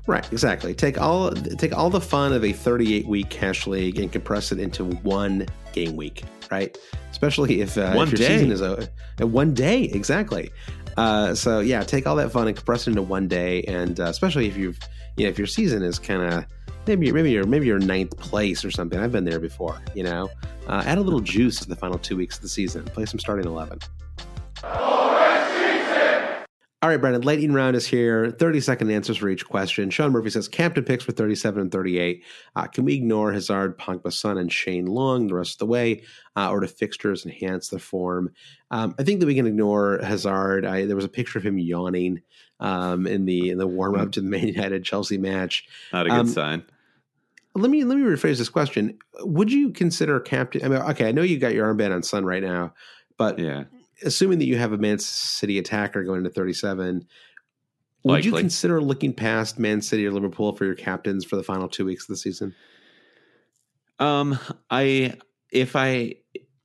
Right, 0.06 0.30
exactly. 0.32 0.74
Take 0.74 1.00
all 1.00 1.32
take 1.32 1.76
all 1.76 1.90
the 1.90 2.00
fun 2.00 2.32
of 2.32 2.44
a 2.44 2.52
38 2.52 3.06
week 3.06 3.28
cash 3.28 3.66
league 3.66 3.98
and 3.98 4.10
compress 4.10 4.52
it 4.52 4.58
into 4.58 4.84
one 4.84 5.46
game 5.72 5.96
week, 5.96 6.22
right? 6.50 6.76
Especially 7.10 7.60
if, 7.60 7.76
uh, 7.76 7.92
one 7.92 8.08
if 8.08 8.18
your 8.18 8.28
day. 8.28 8.34
season 8.36 8.52
is 8.52 8.60
a, 8.60 8.88
a 9.18 9.26
one 9.26 9.54
day, 9.54 9.84
exactly. 9.84 10.50
Uh, 10.96 11.34
so 11.34 11.60
yeah, 11.60 11.82
take 11.82 12.06
all 12.06 12.16
that 12.16 12.30
fun 12.32 12.46
and 12.48 12.56
compress 12.56 12.86
it 12.86 12.90
into 12.90 13.02
one 13.02 13.28
day, 13.28 13.62
and 13.64 14.00
uh, 14.00 14.04
especially 14.04 14.46
if 14.46 14.56
you've 14.56 14.78
you 15.16 15.24
know 15.24 15.30
if 15.30 15.38
your 15.38 15.46
season 15.46 15.82
is 15.82 15.98
kind 15.98 16.22
of 16.22 16.44
maybe 16.86 17.10
maybe 17.12 17.30
you're 17.30 17.46
maybe 17.46 17.66
you're 17.66 17.78
ninth 17.78 18.16
place 18.16 18.64
or 18.64 18.70
something. 18.70 18.98
I've 18.98 19.12
been 19.12 19.24
there 19.24 19.40
before, 19.40 19.80
you 19.94 20.04
know. 20.04 20.30
Uh, 20.68 20.82
add 20.84 20.98
a 20.98 21.00
little 21.00 21.20
juice 21.20 21.60
to 21.60 21.68
the 21.68 21.76
final 21.76 21.98
two 21.98 22.16
weeks 22.16 22.36
of 22.36 22.42
the 22.42 22.48
season. 22.48 22.84
Play 22.84 23.06
some 23.06 23.18
starting 23.18 23.46
eleven. 23.46 23.78
All 26.86 26.90
right, 26.90 27.00
Brendan, 27.00 27.22
lightning 27.22 27.52
round 27.52 27.74
is 27.74 27.84
here. 27.84 28.30
30 28.30 28.60
second 28.60 28.92
answers 28.92 29.16
for 29.16 29.28
each 29.28 29.44
question. 29.44 29.90
Sean 29.90 30.12
Murphy 30.12 30.30
says 30.30 30.46
captain 30.46 30.84
picks 30.84 31.02
for 31.02 31.10
37 31.10 31.62
and 31.62 31.72
38. 31.72 32.22
Uh, 32.54 32.68
can 32.68 32.84
we 32.84 32.94
ignore 32.94 33.32
Hazard, 33.32 33.76
Pogba, 33.76 34.12
Son, 34.12 34.38
and 34.38 34.52
Shane 34.52 34.86
Long 34.86 35.26
the 35.26 35.34
rest 35.34 35.54
of 35.54 35.58
the 35.58 35.66
way, 35.66 36.04
uh, 36.36 36.48
or 36.48 36.60
do 36.60 36.68
fixtures 36.68 37.26
enhance 37.26 37.70
the 37.70 37.80
form? 37.80 38.30
Um, 38.70 38.94
I 39.00 39.02
think 39.02 39.18
that 39.18 39.26
we 39.26 39.34
can 39.34 39.48
ignore 39.48 39.98
Hazard. 40.00 40.64
I, 40.64 40.86
there 40.86 40.94
was 40.94 41.04
a 41.04 41.08
picture 41.08 41.40
of 41.40 41.44
him 41.44 41.58
yawning 41.58 42.22
um, 42.60 43.08
in 43.08 43.24
the 43.24 43.50
in 43.50 43.58
the 43.58 43.66
warm 43.66 43.96
up 43.96 44.12
to 44.12 44.20
the 44.20 44.28
Man 44.28 44.46
United 44.46 44.84
Chelsea 44.84 45.18
match. 45.18 45.66
Not 45.92 46.06
a 46.06 46.10
good 46.10 46.18
um, 46.20 46.28
sign. 46.28 46.62
Let 47.56 47.68
me 47.68 47.82
let 47.82 47.98
me 47.98 48.04
rephrase 48.04 48.38
this 48.38 48.48
question. 48.48 48.96
Would 49.22 49.50
you 49.50 49.72
consider 49.72 50.20
captain? 50.20 50.64
I 50.64 50.68
mean, 50.68 50.82
okay, 50.82 51.08
I 51.08 51.10
know 51.10 51.22
you 51.22 51.40
got 51.40 51.52
your 51.52 51.66
armband 51.74 51.92
on 51.92 52.04
Son 52.04 52.24
right 52.24 52.44
now, 52.44 52.74
but 53.18 53.40
yeah 53.40 53.64
assuming 54.04 54.38
that 54.38 54.46
you 54.46 54.56
have 54.56 54.72
a 54.72 54.78
Man 54.78 54.98
City 54.98 55.58
attacker 55.58 56.04
going 56.04 56.24
to 56.24 56.30
37, 56.30 57.06
would 58.02 58.12
Likely. 58.12 58.30
you 58.30 58.36
consider 58.36 58.80
looking 58.80 59.12
past 59.12 59.58
Man 59.58 59.80
City 59.80 60.06
or 60.06 60.12
Liverpool 60.12 60.54
for 60.54 60.64
your 60.64 60.74
captains 60.74 61.24
for 61.24 61.36
the 61.36 61.42
final 61.42 61.68
two 61.68 61.84
weeks 61.84 62.04
of 62.04 62.08
the 62.08 62.16
season? 62.16 62.54
Um, 63.98 64.38
I 64.70 65.14
if 65.50 65.74
I 65.74 66.14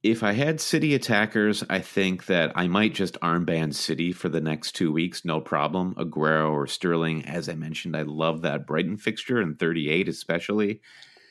if 0.03 0.23
I 0.23 0.33
had 0.33 0.59
City 0.59 0.95
attackers, 0.95 1.63
I 1.69 1.79
think 1.79 2.25
that 2.25 2.51
I 2.55 2.67
might 2.67 2.93
just 2.93 3.19
armband 3.21 3.75
City 3.75 4.11
for 4.11 4.29
the 4.29 4.41
next 4.41 4.73
two 4.73 4.91
weeks, 4.91 5.23
no 5.23 5.39
problem. 5.39 5.95
Aguero 5.95 6.51
or 6.51 6.67
Sterling, 6.67 7.25
as 7.25 7.47
I 7.47 7.53
mentioned, 7.53 7.95
I 7.95 8.01
love 8.01 8.41
that 8.41 8.65
Brighton 8.65 8.97
fixture 8.97 9.41
in 9.41 9.55
38, 9.55 10.09
especially. 10.09 10.81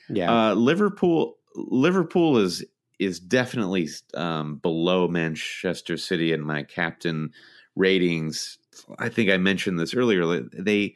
Yeah, 0.09 0.49
uh, 0.49 0.53
Liverpool. 0.55 1.37
Liverpool 1.55 2.37
is 2.37 2.63
is 3.01 3.19
definitely 3.19 3.89
um, 4.13 4.57
below 4.57 5.07
Manchester 5.07 5.97
City 5.97 6.31
in 6.31 6.41
my 6.41 6.61
captain 6.61 7.33
ratings. 7.75 8.59
I 8.99 9.09
think 9.09 9.31
I 9.31 9.37
mentioned 9.37 9.79
this 9.79 9.95
earlier. 9.95 10.41
They 10.53 10.95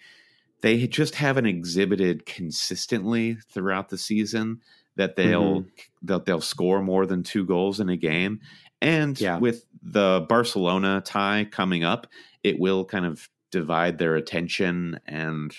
they 0.62 0.86
just 0.86 1.16
haven't 1.16 1.48
exhibited 1.48 2.28
consistently 2.28 3.38
throughout 3.52 3.90
the 3.90 3.98
season 3.98 4.62
that 4.98 5.16
they'll 5.16 5.62
mm-hmm. 5.62 5.70
that 6.04 6.26
they'll 6.26 6.42
score 6.42 6.84
more 6.84 7.08
than 7.08 7.24
two 7.24 7.44
goals 7.44 7.80
in 7.80 7.90
a 7.90 7.98
game. 7.98 8.40
And 8.82 9.20
yeah. 9.20 9.40
with 9.40 9.66
the 9.82 10.26
Barcelona 10.30 11.02
tie 11.04 11.48
coming 11.50 11.84
up, 11.84 12.06
it 12.44 12.60
will 12.60 12.86
kind 12.86 13.08
of 13.08 13.28
divide 13.50 13.98
their 13.98 14.16
attention. 14.16 15.00
And 15.08 15.56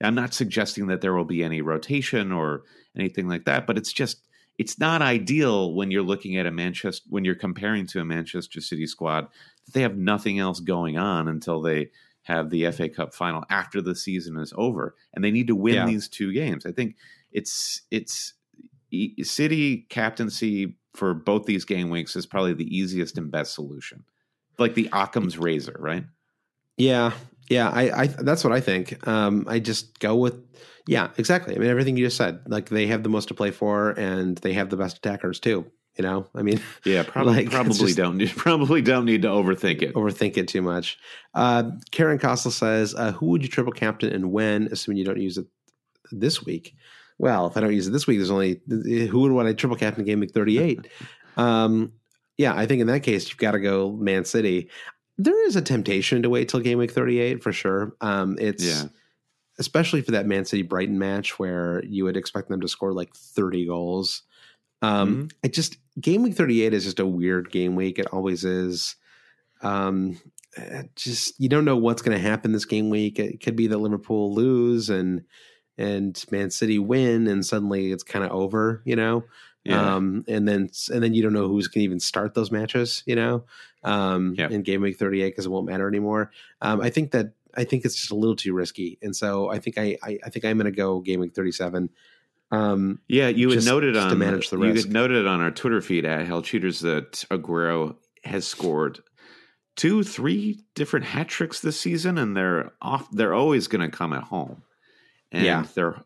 I'm 0.00 0.14
not 0.14 0.32
suggesting 0.32 0.86
that 0.86 1.00
there 1.00 1.14
will 1.14 1.24
be 1.24 1.42
any 1.42 1.60
rotation 1.60 2.30
or 2.30 2.62
anything 2.96 3.26
like 3.26 3.46
that, 3.46 3.66
but 3.66 3.76
it's 3.76 3.92
just 3.92 4.28
it's 4.60 4.78
not 4.78 5.00
ideal 5.00 5.72
when 5.72 5.90
you're 5.90 6.02
looking 6.02 6.36
at 6.36 6.44
a 6.44 6.50
Manchester 6.50 7.02
when 7.08 7.24
you're 7.24 7.34
comparing 7.34 7.86
to 7.86 7.98
a 7.98 8.04
Manchester 8.04 8.60
City 8.60 8.86
squad 8.86 9.26
that 9.64 9.72
they 9.72 9.80
have 9.80 9.96
nothing 9.96 10.38
else 10.38 10.60
going 10.60 10.98
on 10.98 11.28
until 11.28 11.62
they 11.62 11.88
have 12.24 12.50
the 12.50 12.70
FA 12.70 12.90
Cup 12.90 13.14
final 13.14 13.42
after 13.48 13.80
the 13.80 13.94
season 13.94 14.38
is 14.38 14.52
over 14.58 14.94
and 15.14 15.24
they 15.24 15.30
need 15.30 15.46
to 15.46 15.56
win 15.56 15.76
yeah. 15.76 15.86
these 15.86 16.08
two 16.08 16.30
games. 16.34 16.66
I 16.66 16.72
think 16.72 16.96
it's 17.32 17.80
it's 17.90 18.34
City 19.22 19.86
captaincy 19.88 20.76
for 20.92 21.14
both 21.14 21.46
these 21.46 21.64
game 21.64 21.88
weeks 21.88 22.14
is 22.14 22.26
probably 22.26 22.52
the 22.52 22.76
easiest 22.76 23.16
and 23.16 23.30
best 23.30 23.54
solution. 23.54 24.04
Like 24.58 24.74
the 24.74 24.90
Occam's 24.92 25.38
razor, 25.38 25.76
right? 25.78 26.04
Yeah. 26.76 27.12
Yeah, 27.50 27.68
I, 27.68 28.02
I 28.02 28.06
that's 28.06 28.42
what 28.44 28.54
I 28.54 28.60
think. 28.60 29.06
Um, 29.06 29.44
I 29.48 29.58
just 29.58 29.98
go 29.98 30.16
with 30.16 30.42
yeah, 30.86 31.10
exactly. 31.18 31.54
I 31.54 31.58
mean, 31.58 31.68
everything 31.68 31.96
you 31.96 32.06
just 32.06 32.16
said. 32.16 32.40
Like 32.46 32.70
they 32.70 32.86
have 32.86 33.02
the 33.02 33.08
most 33.08 33.28
to 33.28 33.34
play 33.34 33.50
for, 33.50 33.90
and 33.90 34.38
they 34.38 34.54
have 34.54 34.70
the 34.70 34.76
best 34.76 34.98
attackers 34.98 35.38
too. 35.40 35.66
You 35.96 36.04
know, 36.04 36.28
I 36.34 36.42
mean, 36.42 36.62
yeah, 36.84 37.02
probably 37.02 37.34
like, 37.34 37.50
probably 37.50 37.74
just, 37.74 37.96
don't 37.96 38.16
need, 38.16 38.30
probably 38.36 38.80
don't 38.80 39.04
need 39.04 39.22
to 39.22 39.28
overthink 39.28 39.82
it. 39.82 39.94
Overthink 39.94 40.36
it 40.38 40.48
too 40.48 40.62
much. 40.62 40.98
Uh, 41.34 41.72
Karen 41.90 42.18
Costle 42.18 42.52
says, 42.52 42.94
uh, 42.94 43.12
"Who 43.12 43.26
would 43.26 43.42
you 43.42 43.48
triple 43.48 43.72
captain 43.72 44.12
and 44.12 44.32
when? 44.32 44.68
Assuming 44.70 44.98
you 44.98 45.04
don't 45.04 45.20
use 45.20 45.36
it 45.36 45.46
this 46.12 46.44
week. 46.44 46.74
Well, 47.18 47.46
if 47.48 47.56
I 47.56 47.60
don't 47.60 47.74
use 47.74 47.86
it 47.86 47.90
this 47.90 48.06
week, 48.06 48.18
there's 48.18 48.30
only 48.30 48.60
who 48.68 49.20
would 49.20 49.32
want 49.32 49.48
a 49.48 49.54
triple 49.54 49.76
captain 49.76 50.04
game 50.04 50.20
week 50.20 50.32
38. 50.32 50.88
um, 51.36 51.92
yeah, 52.38 52.54
I 52.54 52.66
think 52.66 52.80
in 52.80 52.86
that 52.86 53.02
case 53.02 53.28
you've 53.28 53.38
got 53.38 53.52
to 53.52 53.60
go 53.60 53.92
Man 53.92 54.24
City. 54.24 54.70
There 55.22 55.46
is 55.46 55.56
a 55.56 55.62
temptation 55.62 56.22
to 56.22 56.30
wait 56.30 56.48
till 56.48 56.60
game 56.60 56.78
week 56.78 56.92
38 56.92 57.42
for 57.42 57.52
sure. 57.52 57.94
Um, 58.00 58.36
it's 58.38 58.64
yeah 58.64 58.84
especially 59.60 60.00
for 60.00 60.12
that 60.12 60.26
Man 60.26 60.46
City 60.46 60.62
Brighton 60.62 60.98
match 60.98 61.38
where 61.38 61.84
you 61.84 62.04
would 62.04 62.16
expect 62.16 62.48
them 62.48 62.62
to 62.62 62.66
score 62.66 62.94
like 62.94 63.14
30 63.14 63.66
goals. 63.66 64.22
Um, 64.82 65.08
mm-hmm. 65.08 65.26
It 65.42 65.52
just 65.52 65.76
game 66.00 66.22
week 66.22 66.34
38 66.34 66.72
is 66.72 66.84
just 66.84 66.98
a 66.98 67.06
weird 67.06 67.52
game 67.52 67.76
week. 67.76 67.98
It 67.98 68.06
always 68.06 68.44
is. 68.44 68.96
Um, 69.62 70.18
just 70.96 71.38
you 71.38 71.50
don't 71.50 71.66
know 71.66 71.76
what's 71.76 72.00
going 72.00 72.16
to 72.16 72.28
happen 72.28 72.52
this 72.52 72.64
game 72.64 72.88
week. 72.88 73.18
It 73.18 73.42
could 73.42 73.54
be 73.54 73.66
that 73.68 73.78
Liverpool 73.78 74.34
lose 74.34 74.88
and 74.88 75.24
and 75.76 76.22
Man 76.30 76.50
City 76.50 76.78
win, 76.78 77.26
and 77.26 77.44
suddenly 77.44 77.92
it's 77.92 78.02
kind 78.02 78.24
of 78.24 78.32
over. 78.32 78.82
You 78.86 78.96
know. 78.96 79.24
Yeah. 79.64 79.96
Um, 79.96 80.24
and 80.26 80.48
then 80.48 80.70
and 80.90 81.02
then 81.02 81.12
you 81.12 81.22
don't 81.22 81.34
know 81.34 81.46
who's 81.46 81.68
going 81.68 81.82
to 81.82 81.84
even 81.84 82.00
start 82.00 82.32
those 82.32 82.50
matches, 82.50 83.02
you 83.04 83.14
know, 83.14 83.44
um, 83.82 84.34
yep. 84.36 84.50
in 84.50 84.62
game 84.62 84.82
week 84.82 84.96
38 84.96 85.30
because 85.30 85.46
it 85.46 85.50
won't 85.50 85.66
matter 85.66 85.88
anymore. 85.88 86.30
Um, 86.60 86.80
I 86.80 86.90
think 86.90 87.12
that 87.12 87.32
I 87.56 87.64
think 87.64 87.84
it's 87.84 87.96
just 87.96 88.10
a 88.10 88.14
little 88.14 88.36
too 88.36 88.54
risky, 88.54 88.98
and 89.02 89.14
so 89.14 89.50
I 89.50 89.58
think 89.58 89.78
I 89.78 89.96
I, 90.02 90.18
I 90.24 90.30
think 90.30 90.44
I'm 90.44 90.56
going 90.56 90.70
to 90.70 90.76
go 90.76 91.00
game 91.00 91.20
week 91.20 91.34
37. 91.34 91.90
Um, 92.52 93.00
yeah, 93.08 93.28
you 93.28 93.50
had 93.50 93.64
noted 93.64 93.96
on 93.96 94.10
to 94.10 94.16
manage 94.16 94.50
the 94.50 94.58
risk. 94.58 94.76
You 94.76 94.82
had 94.82 94.92
noted 94.92 95.26
on 95.26 95.40
our 95.40 95.50
Twitter 95.50 95.80
feed 95.80 96.04
at 96.04 96.26
Hell 96.26 96.42
Cheaters 96.42 96.80
that 96.80 97.24
Aguero 97.30 97.96
has 98.24 98.46
scored 98.46 99.00
two, 99.76 100.02
three 100.02 100.64
different 100.74 101.06
hat 101.06 101.28
tricks 101.28 101.60
this 101.60 101.80
season, 101.80 102.18
and 102.18 102.36
they're 102.36 102.72
off. 102.82 103.08
They're 103.12 103.34
always 103.34 103.68
going 103.68 103.88
to 103.88 103.96
come 103.96 104.12
at 104.12 104.24
home, 104.24 104.62
and 105.30 105.44
yeah. 105.44 105.64
they're 105.74 106.02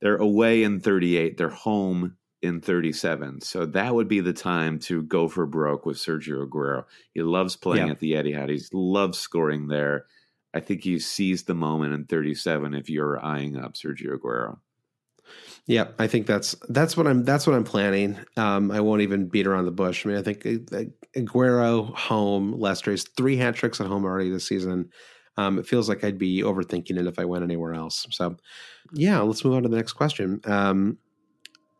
they're 0.00 0.16
away 0.16 0.62
in 0.62 0.80
38. 0.80 1.36
They're 1.36 1.48
home 1.48 2.17
in 2.42 2.60
37. 2.60 3.40
So 3.40 3.66
that 3.66 3.94
would 3.94 4.08
be 4.08 4.20
the 4.20 4.32
time 4.32 4.78
to 4.80 5.02
go 5.02 5.28
for 5.28 5.46
broke 5.46 5.86
with 5.86 5.96
Sergio 5.96 6.46
Aguero. 6.46 6.84
He 7.12 7.22
loves 7.22 7.56
playing 7.56 7.86
yeah. 7.86 7.92
at 7.92 8.00
the 8.00 8.12
Etihad. 8.12 8.50
He 8.50 8.62
loves 8.72 9.18
scoring 9.18 9.68
there. 9.68 10.06
I 10.54 10.60
think 10.60 10.84
he 10.84 10.98
seized 10.98 11.46
the 11.46 11.54
moment 11.54 11.94
in 11.94 12.04
37 12.04 12.74
if 12.74 12.88
you're 12.88 13.24
eyeing 13.24 13.56
up 13.56 13.74
Sergio 13.74 14.16
Aguero. 14.16 14.58
Yeah, 15.66 15.88
I 15.98 16.06
think 16.06 16.26
that's 16.26 16.56
that's 16.70 16.96
what 16.96 17.06
I'm 17.06 17.22
that's 17.22 17.46
what 17.46 17.54
I'm 17.54 17.64
planning. 17.64 18.16
Um, 18.38 18.70
I 18.70 18.80
won't 18.80 19.02
even 19.02 19.28
beat 19.28 19.46
around 19.46 19.66
the 19.66 19.70
bush. 19.70 20.06
I 20.06 20.08
mean, 20.08 20.18
I 20.18 20.22
think 20.22 20.46
uh, 20.46 20.84
Aguero 21.14 21.94
home, 21.94 22.52
Leicester 22.58 22.92
is 22.92 23.04
three 23.16 23.36
hat 23.36 23.54
tricks 23.54 23.78
at 23.78 23.86
home 23.86 24.06
already 24.06 24.30
this 24.30 24.46
season. 24.46 24.88
Um, 25.36 25.58
it 25.58 25.66
feels 25.66 25.88
like 25.88 26.02
I'd 26.02 26.18
be 26.18 26.42
overthinking 26.42 26.98
it 26.98 27.06
if 27.06 27.18
I 27.18 27.24
went 27.24 27.44
anywhere 27.44 27.74
else. 27.74 28.06
So, 28.10 28.36
yeah, 28.92 29.20
let's 29.20 29.44
move 29.44 29.54
on 29.54 29.62
to 29.62 29.68
the 29.68 29.76
next 29.76 29.92
question. 29.92 30.40
Um, 30.44 30.98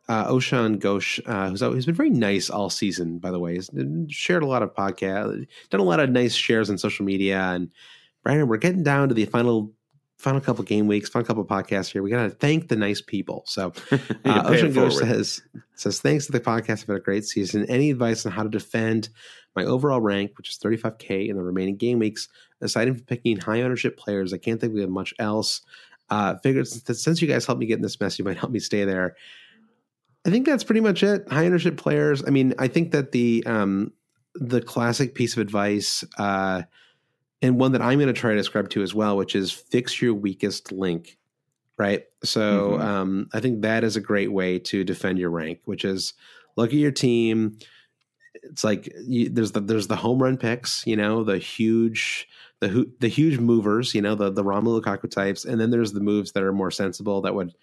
uh, 0.09 0.27
Oshan 0.27 0.79
Ghosh, 0.79 1.21
uh, 1.27 1.49
who's, 1.49 1.61
who's 1.61 1.85
been 1.85 1.95
very 1.95 2.09
nice 2.09 2.49
all 2.49 2.71
season, 2.71 3.19
by 3.19 3.29
the 3.29 3.39
way. 3.39 3.53
He's 3.53 3.69
shared 4.09 4.41
a 4.41 4.47
lot 4.47 4.63
of 4.63 4.73
podcasts, 4.73 5.47
done 5.69 5.81
a 5.81 5.83
lot 5.83 5.99
of 5.99 6.09
nice 6.09 6.33
shares 6.33 6.69
on 6.69 6.79
social 6.79 7.05
media. 7.05 7.39
And 7.39 7.69
Brandon, 8.23 8.47
we're 8.47 8.57
getting 8.57 8.83
down 8.83 9.07
to 9.09 9.13
the 9.13 9.25
final 9.25 9.71
final 10.17 10.41
couple 10.41 10.65
game 10.65 10.87
weeks, 10.87 11.09
final 11.09 11.25
couple 11.25 11.45
podcasts 11.45 11.91
here. 11.91 12.03
We 12.03 12.09
got 12.09 12.23
to 12.23 12.31
thank 12.31 12.67
the 12.67 12.75
nice 12.75 13.01
people. 13.01 13.43
So 13.45 13.67
uh, 13.91 13.97
Oshan 14.49 14.73
Ghosh 14.73 14.93
says 14.93 15.43
says 15.75 16.01
thanks 16.01 16.25
to 16.25 16.31
the 16.31 16.39
podcast. 16.39 16.79
Have 16.79 16.87
been 16.87 16.95
a 16.95 17.01
great 17.01 17.25
season. 17.25 17.65
Any 17.65 17.91
advice 17.91 18.25
on 18.25 18.31
how 18.31 18.41
to 18.41 18.49
defend 18.49 19.09
my 19.55 19.63
overall 19.63 20.01
rank, 20.01 20.37
which 20.39 20.49
is 20.49 20.57
35k 20.57 21.29
in 21.29 21.37
the 21.37 21.43
remaining 21.43 21.77
game 21.77 21.99
weeks? 21.99 22.27
Aside 22.61 22.87
from 22.87 22.99
picking 23.01 23.37
high 23.37 23.61
ownership 23.61 23.95
players, 23.95 24.33
I 24.33 24.37
can't 24.39 24.59
think 24.59 24.73
we 24.73 24.81
have 24.81 24.89
much 24.89 25.13
else. 25.19 25.61
Uh, 26.09 26.35
figured 26.39 26.67
since, 26.67 27.03
since 27.03 27.21
you 27.21 27.27
guys 27.27 27.45
helped 27.45 27.59
me 27.59 27.67
get 27.67 27.75
in 27.75 27.83
this 27.83 27.99
mess, 28.01 28.17
you 28.17 28.25
might 28.25 28.37
help 28.37 28.51
me 28.51 28.59
stay 28.59 28.83
there. 28.83 29.15
I 30.29 30.31
think 30.31 30.45
that's 30.45 30.63
pretty 30.63 30.81
much 30.81 31.01
it. 31.01 31.27
High 31.27 31.47
ownership 31.47 31.75
players. 31.75 32.23
I 32.23 32.29
mean, 32.29 32.53
I 32.59 32.67
think 32.67 32.91
that 32.91 33.11
the 33.11 33.43
um, 33.47 33.93
the 34.35 34.61
classic 34.61 35.15
piece 35.15 35.33
of 35.33 35.39
advice, 35.39 36.03
uh, 36.19 36.61
and 37.41 37.59
one 37.59 37.71
that 37.71 37.81
I'm 37.81 37.97
going 37.97 38.13
to 38.13 38.19
try 38.19 38.29
to 38.29 38.37
describe 38.37 38.69
to 38.69 38.83
as 38.83 38.93
well, 38.93 39.17
which 39.17 39.35
is 39.35 39.51
fix 39.51 39.99
your 39.99 40.13
weakest 40.13 40.71
link. 40.71 41.17
Right. 41.79 42.03
So 42.23 42.73
mm-hmm. 42.73 42.81
um, 42.81 43.29
I 43.33 43.39
think 43.39 43.63
that 43.63 43.83
is 43.83 43.95
a 43.95 44.01
great 44.01 44.31
way 44.31 44.59
to 44.59 44.83
defend 44.83 45.17
your 45.17 45.31
rank, 45.31 45.61
which 45.65 45.83
is 45.83 46.13
look 46.55 46.69
at 46.69 46.75
your 46.75 46.91
team. 46.91 47.57
It's 48.43 48.63
like 48.63 48.93
you, 49.03 49.29
there's 49.29 49.53
the 49.53 49.61
there's 49.61 49.87
the 49.87 49.95
home 49.95 50.21
run 50.21 50.37
picks, 50.37 50.85
you 50.85 50.95
know, 50.95 51.23
the 51.23 51.39
huge 51.39 52.27
the 52.59 52.85
the 52.99 53.07
huge 53.07 53.39
movers, 53.39 53.95
you 53.95 54.03
know, 54.03 54.13
the 54.13 54.29
the 54.29 54.43
Romelu 54.43 54.79
Lukaku 54.79 55.09
types, 55.09 55.43
and 55.43 55.59
then 55.59 55.71
there's 55.71 55.93
the 55.93 56.01
moves 56.01 56.33
that 56.33 56.43
are 56.43 56.53
more 56.53 56.69
sensible 56.69 57.21
that 57.21 57.33
would 57.33 57.55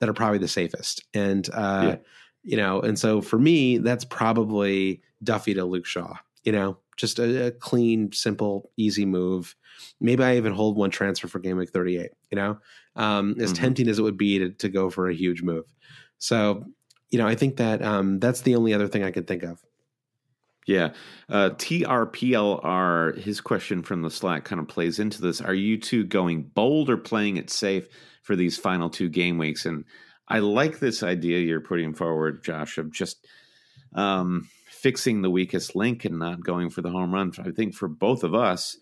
that 0.00 0.08
are 0.08 0.14
probably 0.14 0.38
the 0.38 0.48
safest. 0.48 1.04
And 1.14 1.48
uh, 1.52 1.82
yeah. 1.84 1.96
you 2.42 2.56
know, 2.56 2.80
and 2.80 2.98
so 2.98 3.20
for 3.20 3.38
me, 3.38 3.78
that's 3.78 4.04
probably 4.04 5.02
Duffy 5.22 5.54
to 5.54 5.64
Luke 5.64 5.86
Shaw. 5.86 6.14
You 6.44 6.52
know, 6.52 6.78
just 6.96 7.18
a, 7.18 7.46
a, 7.46 7.50
clean, 7.50 8.12
simple, 8.12 8.70
easy 8.76 9.04
move. 9.04 9.54
Maybe 10.00 10.22
I 10.22 10.36
even 10.36 10.52
hold 10.52 10.76
one 10.76 10.90
transfer 10.90 11.28
for 11.28 11.38
game 11.38 11.56
week 11.56 11.70
38. 11.70 12.10
You 12.30 12.36
know, 12.36 12.58
um, 12.96 13.36
as 13.40 13.52
mm-hmm. 13.52 13.62
tempting 13.62 13.88
as 13.88 13.98
it 13.98 14.02
would 14.02 14.18
be 14.18 14.38
to, 14.38 14.50
to 14.50 14.68
go 14.68 14.90
for 14.90 15.08
a 15.08 15.14
huge 15.14 15.42
move. 15.42 15.64
So, 16.18 16.64
you 17.10 17.18
know, 17.18 17.26
I 17.26 17.34
think 17.34 17.56
that 17.56 17.82
um, 17.82 18.18
that's 18.18 18.42
the 18.42 18.56
only 18.56 18.74
other 18.74 18.88
thing 18.88 19.04
I 19.04 19.10
could 19.10 19.26
think 19.26 19.42
of. 19.42 19.62
Yeah. 20.66 20.92
Uh, 21.30 21.50
TRPLR, 21.50 23.16
his 23.18 23.40
question 23.40 23.82
from 23.82 24.02
the 24.02 24.10
Slack 24.10 24.44
kind 24.44 24.60
of 24.60 24.68
plays 24.68 24.98
into 24.98 25.22
this. 25.22 25.40
Are 25.40 25.54
you 25.54 25.78
two 25.78 26.04
going 26.04 26.42
bold 26.42 26.90
or 26.90 26.98
playing 26.98 27.38
it 27.38 27.48
safe 27.48 27.88
for 28.28 28.36
these 28.36 28.58
final 28.58 28.90
two 28.90 29.08
game 29.08 29.38
weeks? 29.38 29.64
And 29.64 29.86
I 30.28 30.40
like 30.40 30.78
this 30.78 31.02
idea 31.02 31.38
you're 31.38 31.62
putting 31.62 31.94
forward, 31.94 32.44
Josh, 32.44 32.76
of 32.76 32.92
just 32.92 33.26
um, 33.94 34.50
fixing 34.66 35.22
the 35.22 35.30
weakest 35.30 35.74
link 35.74 36.04
and 36.04 36.18
not 36.18 36.44
going 36.44 36.68
for 36.68 36.82
the 36.82 36.90
home 36.90 37.14
run. 37.14 37.32
I 37.38 37.52
think 37.52 37.74
for 37.74 37.88
both 37.88 38.22
of 38.24 38.34
us, 38.34 38.76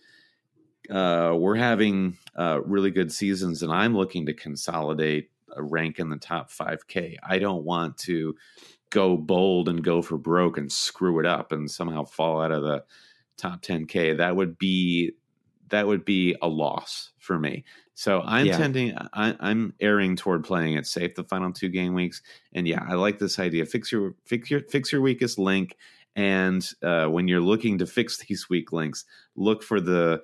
uh, 0.90 1.32
we're 1.38 1.54
having 1.54 2.18
uh, 2.36 2.60
really 2.64 2.90
good 2.90 3.12
seasons, 3.12 3.62
and 3.62 3.72
I'm 3.72 3.96
looking 3.96 4.26
to 4.26 4.34
consolidate 4.34 5.30
a 5.54 5.62
rank 5.62 6.00
in 6.00 6.08
the 6.08 6.16
top 6.16 6.50
5K. 6.50 7.14
I 7.22 7.38
don't 7.38 7.62
want 7.62 7.98
to 7.98 8.34
go 8.90 9.16
bold 9.16 9.68
and 9.68 9.84
go 9.84 10.02
for 10.02 10.18
broke 10.18 10.58
and 10.58 10.72
screw 10.72 11.20
it 11.20 11.26
up 11.26 11.52
and 11.52 11.70
somehow 11.70 12.04
fall 12.04 12.42
out 12.42 12.50
of 12.50 12.64
the 12.64 12.84
top 13.36 13.60
10k 13.62 14.16
that 14.16 14.34
would 14.34 14.58
be 14.58 15.12
that 15.68 15.86
would 15.86 16.04
be 16.04 16.36
a 16.42 16.48
loss 16.48 17.10
for 17.18 17.38
me. 17.38 17.64
So 17.94 18.20
i'm 18.26 18.46
yeah. 18.46 18.58
tending 18.58 18.96
I, 19.14 19.34
am 19.40 19.72
erring 19.80 20.16
toward 20.16 20.44
playing 20.44 20.74
it 20.74 20.86
safe 20.86 21.14
the 21.14 21.24
final 21.24 21.52
two 21.52 21.68
game 21.68 21.94
weeks. 21.94 22.22
And 22.52 22.66
yeah 22.68 22.84
i 22.88 22.94
like 22.94 23.18
this 23.18 23.38
idea. 23.38 23.66
Fix 23.66 23.90
your 23.90 24.14
fix 24.24 24.50
your 24.50 24.60
fix 24.68 24.92
your 24.92 25.00
weakest 25.00 25.38
link. 25.38 25.76
And 26.14 26.66
uh, 26.82 27.06
when 27.06 27.28
you're 27.28 27.40
looking 27.40 27.78
to 27.78 27.86
fix 27.86 28.18
these 28.28 28.48
weak 28.48 28.72
links 28.72 29.04
look 29.34 29.62
for 29.62 29.80
the 29.80 30.22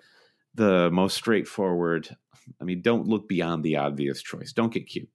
the 0.54 0.90
most 0.90 1.14
straightforward 1.14 2.14
i 2.60 2.64
mean 2.64 2.82
don't 2.82 3.08
look 3.08 3.26
beyond 3.26 3.62
the 3.62 3.76
obvious 3.76 4.22
choice. 4.22 4.52
Don't 4.52 4.72
get 4.72 4.86
cute 4.86 5.08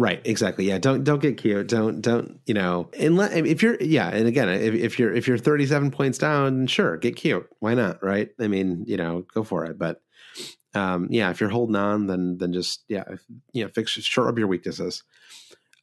Right, 0.00 0.22
exactly. 0.24 0.64
Yeah, 0.64 0.78
don't 0.78 1.04
don't 1.04 1.20
get 1.20 1.36
cute. 1.36 1.68
Don't 1.68 2.00
don't 2.00 2.40
you 2.46 2.54
know? 2.54 2.88
Unless 2.98 3.34
if 3.34 3.62
you're 3.62 3.76
yeah, 3.82 4.08
and 4.08 4.26
again, 4.26 4.48
if, 4.48 4.72
if 4.72 4.98
you're 4.98 5.12
if 5.12 5.28
you're 5.28 5.36
37 5.36 5.90
points 5.90 6.16
down, 6.16 6.68
sure, 6.68 6.96
get 6.96 7.16
cute. 7.16 7.46
Why 7.58 7.74
not? 7.74 8.02
Right? 8.02 8.30
I 8.40 8.48
mean, 8.48 8.84
you 8.86 8.96
know, 8.96 9.26
go 9.34 9.44
for 9.44 9.66
it. 9.66 9.78
But 9.78 10.00
um, 10.72 11.08
yeah, 11.10 11.28
if 11.28 11.38
you're 11.38 11.50
holding 11.50 11.76
on, 11.76 12.06
then 12.06 12.38
then 12.38 12.54
just 12.54 12.82
yeah, 12.88 13.04
if, 13.10 13.22
you 13.52 13.62
know, 13.62 13.70
fix 13.74 13.90
short 13.90 14.28
up 14.30 14.38
your 14.38 14.46
weaknesses. 14.46 15.02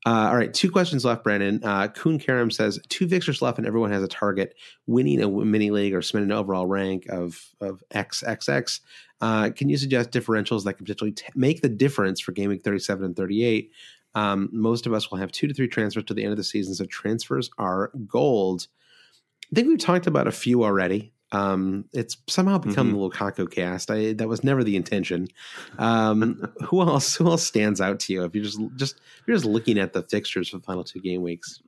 Uh, 0.03 0.29
all 0.29 0.37
right, 0.37 0.53
two 0.53 0.71
questions 0.71 1.05
left, 1.05 1.23
Brandon. 1.23 1.59
Uh, 1.63 1.87
Kuhn 1.89 2.17
Karam 2.17 2.49
says 2.49 2.79
two 2.89 3.05
victors 3.05 3.41
left, 3.43 3.59
and 3.59 3.67
everyone 3.67 3.91
has 3.91 4.01
a 4.01 4.07
target: 4.07 4.55
winning 4.87 5.21
a 5.21 5.29
mini 5.29 5.69
league 5.69 5.93
or 5.93 6.01
submitting 6.01 6.31
an 6.31 6.37
overall 6.37 6.65
rank 6.65 7.05
of 7.07 7.39
of 7.61 7.83
XXX. 7.93 8.79
Uh, 9.19 9.49
can 9.49 9.69
you 9.69 9.77
suggest 9.77 10.11
differentials 10.11 10.63
that 10.63 10.73
can 10.73 10.85
potentially 10.85 11.11
t- 11.11 11.25
make 11.35 11.61
the 11.61 11.69
difference 11.69 12.19
for 12.19 12.33
week 12.35 12.63
37 12.63 13.03
and 13.03 13.15
38? 13.15 13.71
Um, 14.15 14.49
most 14.51 14.85
of 14.85 14.93
us 14.93 15.11
will 15.11 15.17
have 15.19 15.31
two 15.31 15.47
to 15.47 15.53
three 15.53 15.67
transfers 15.67 16.05
to 16.05 16.13
the 16.13 16.23
end 16.23 16.31
of 16.31 16.37
the 16.37 16.43
season, 16.43 16.73
so 16.73 16.85
transfers 16.85 17.49
are 17.57 17.91
gold. 18.07 18.67
I 19.51 19.55
think 19.55 19.67
we've 19.67 19.79
talked 19.79 20.07
about 20.07 20.27
a 20.27 20.31
few 20.31 20.63
already. 20.63 21.13
Um, 21.31 21.85
it's 21.93 22.17
somehow 22.27 22.57
become 22.57 22.93
mm-hmm. 22.93 22.97
the 22.97 23.09
Lukaku 23.09 23.51
cast. 23.51 23.91
I, 23.91 24.13
that 24.13 24.27
was 24.27 24.43
never 24.43 24.63
the 24.63 24.75
intention. 24.75 25.27
Um, 25.77 26.51
who 26.65 26.81
else? 26.81 27.15
Who 27.15 27.27
else 27.27 27.45
stands 27.45 27.81
out 27.81 27.99
to 28.01 28.13
you? 28.13 28.23
If 28.23 28.33
you're 28.33 28.45
just 28.45 28.59
just 28.75 28.95
if 28.95 29.27
you're 29.27 29.35
just 29.35 29.45
looking 29.45 29.77
at 29.77 29.93
the 29.93 30.03
fixtures 30.03 30.49
for 30.49 30.57
the 30.57 30.63
final 30.63 30.83
two 30.83 31.01
game 31.01 31.21
weeks. 31.21 31.61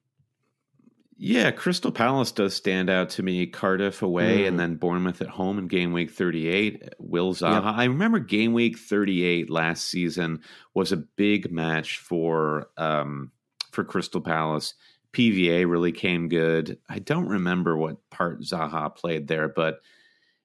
Yeah, 1.21 1.51
Crystal 1.51 1.91
Palace 1.91 2.31
does 2.31 2.55
stand 2.55 2.89
out 2.89 3.09
to 3.11 3.23
me. 3.23 3.45
Cardiff 3.45 4.01
away 4.01 4.39
mm. 4.39 4.47
and 4.47 4.57
then 4.57 4.75
Bournemouth 4.75 5.21
at 5.21 5.27
home 5.27 5.59
in 5.59 5.67
game 5.67 5.91
week 5.91 6.11
38. 6.11 6.93
Will 6.97 7.35
Zaha. 7.35 7.55
Yep. 7.55 7.63
I 7.65 7.83
remember 7.83 8.19
game 8.19 8.53
week 8.53 8.79
38 8.79 9.49
last 9.49 9.87
season 9.87 10.39
was 10.73 10.93
a 10.93 10.97
big 10.97 11.51
match 11.51 11.97
for 11.97 12.69
um, 12.77 13.31
for 13.69 13.83
Crystal 13.83 14.21
Palace. 14.21 14.75
PVA 15.11 15.69
really 15.69 15.91
came 15.91 16.29
good. 16.29 16.77
I 16.87 16.99
don't 16.99 17.27
remember 17.27 17.75
what 17.75 18.09
part 18.09 18.39
Zaha 18.39 18.95
played 18.95 19.27
there, 19.27 19.49
but 19.49 19.81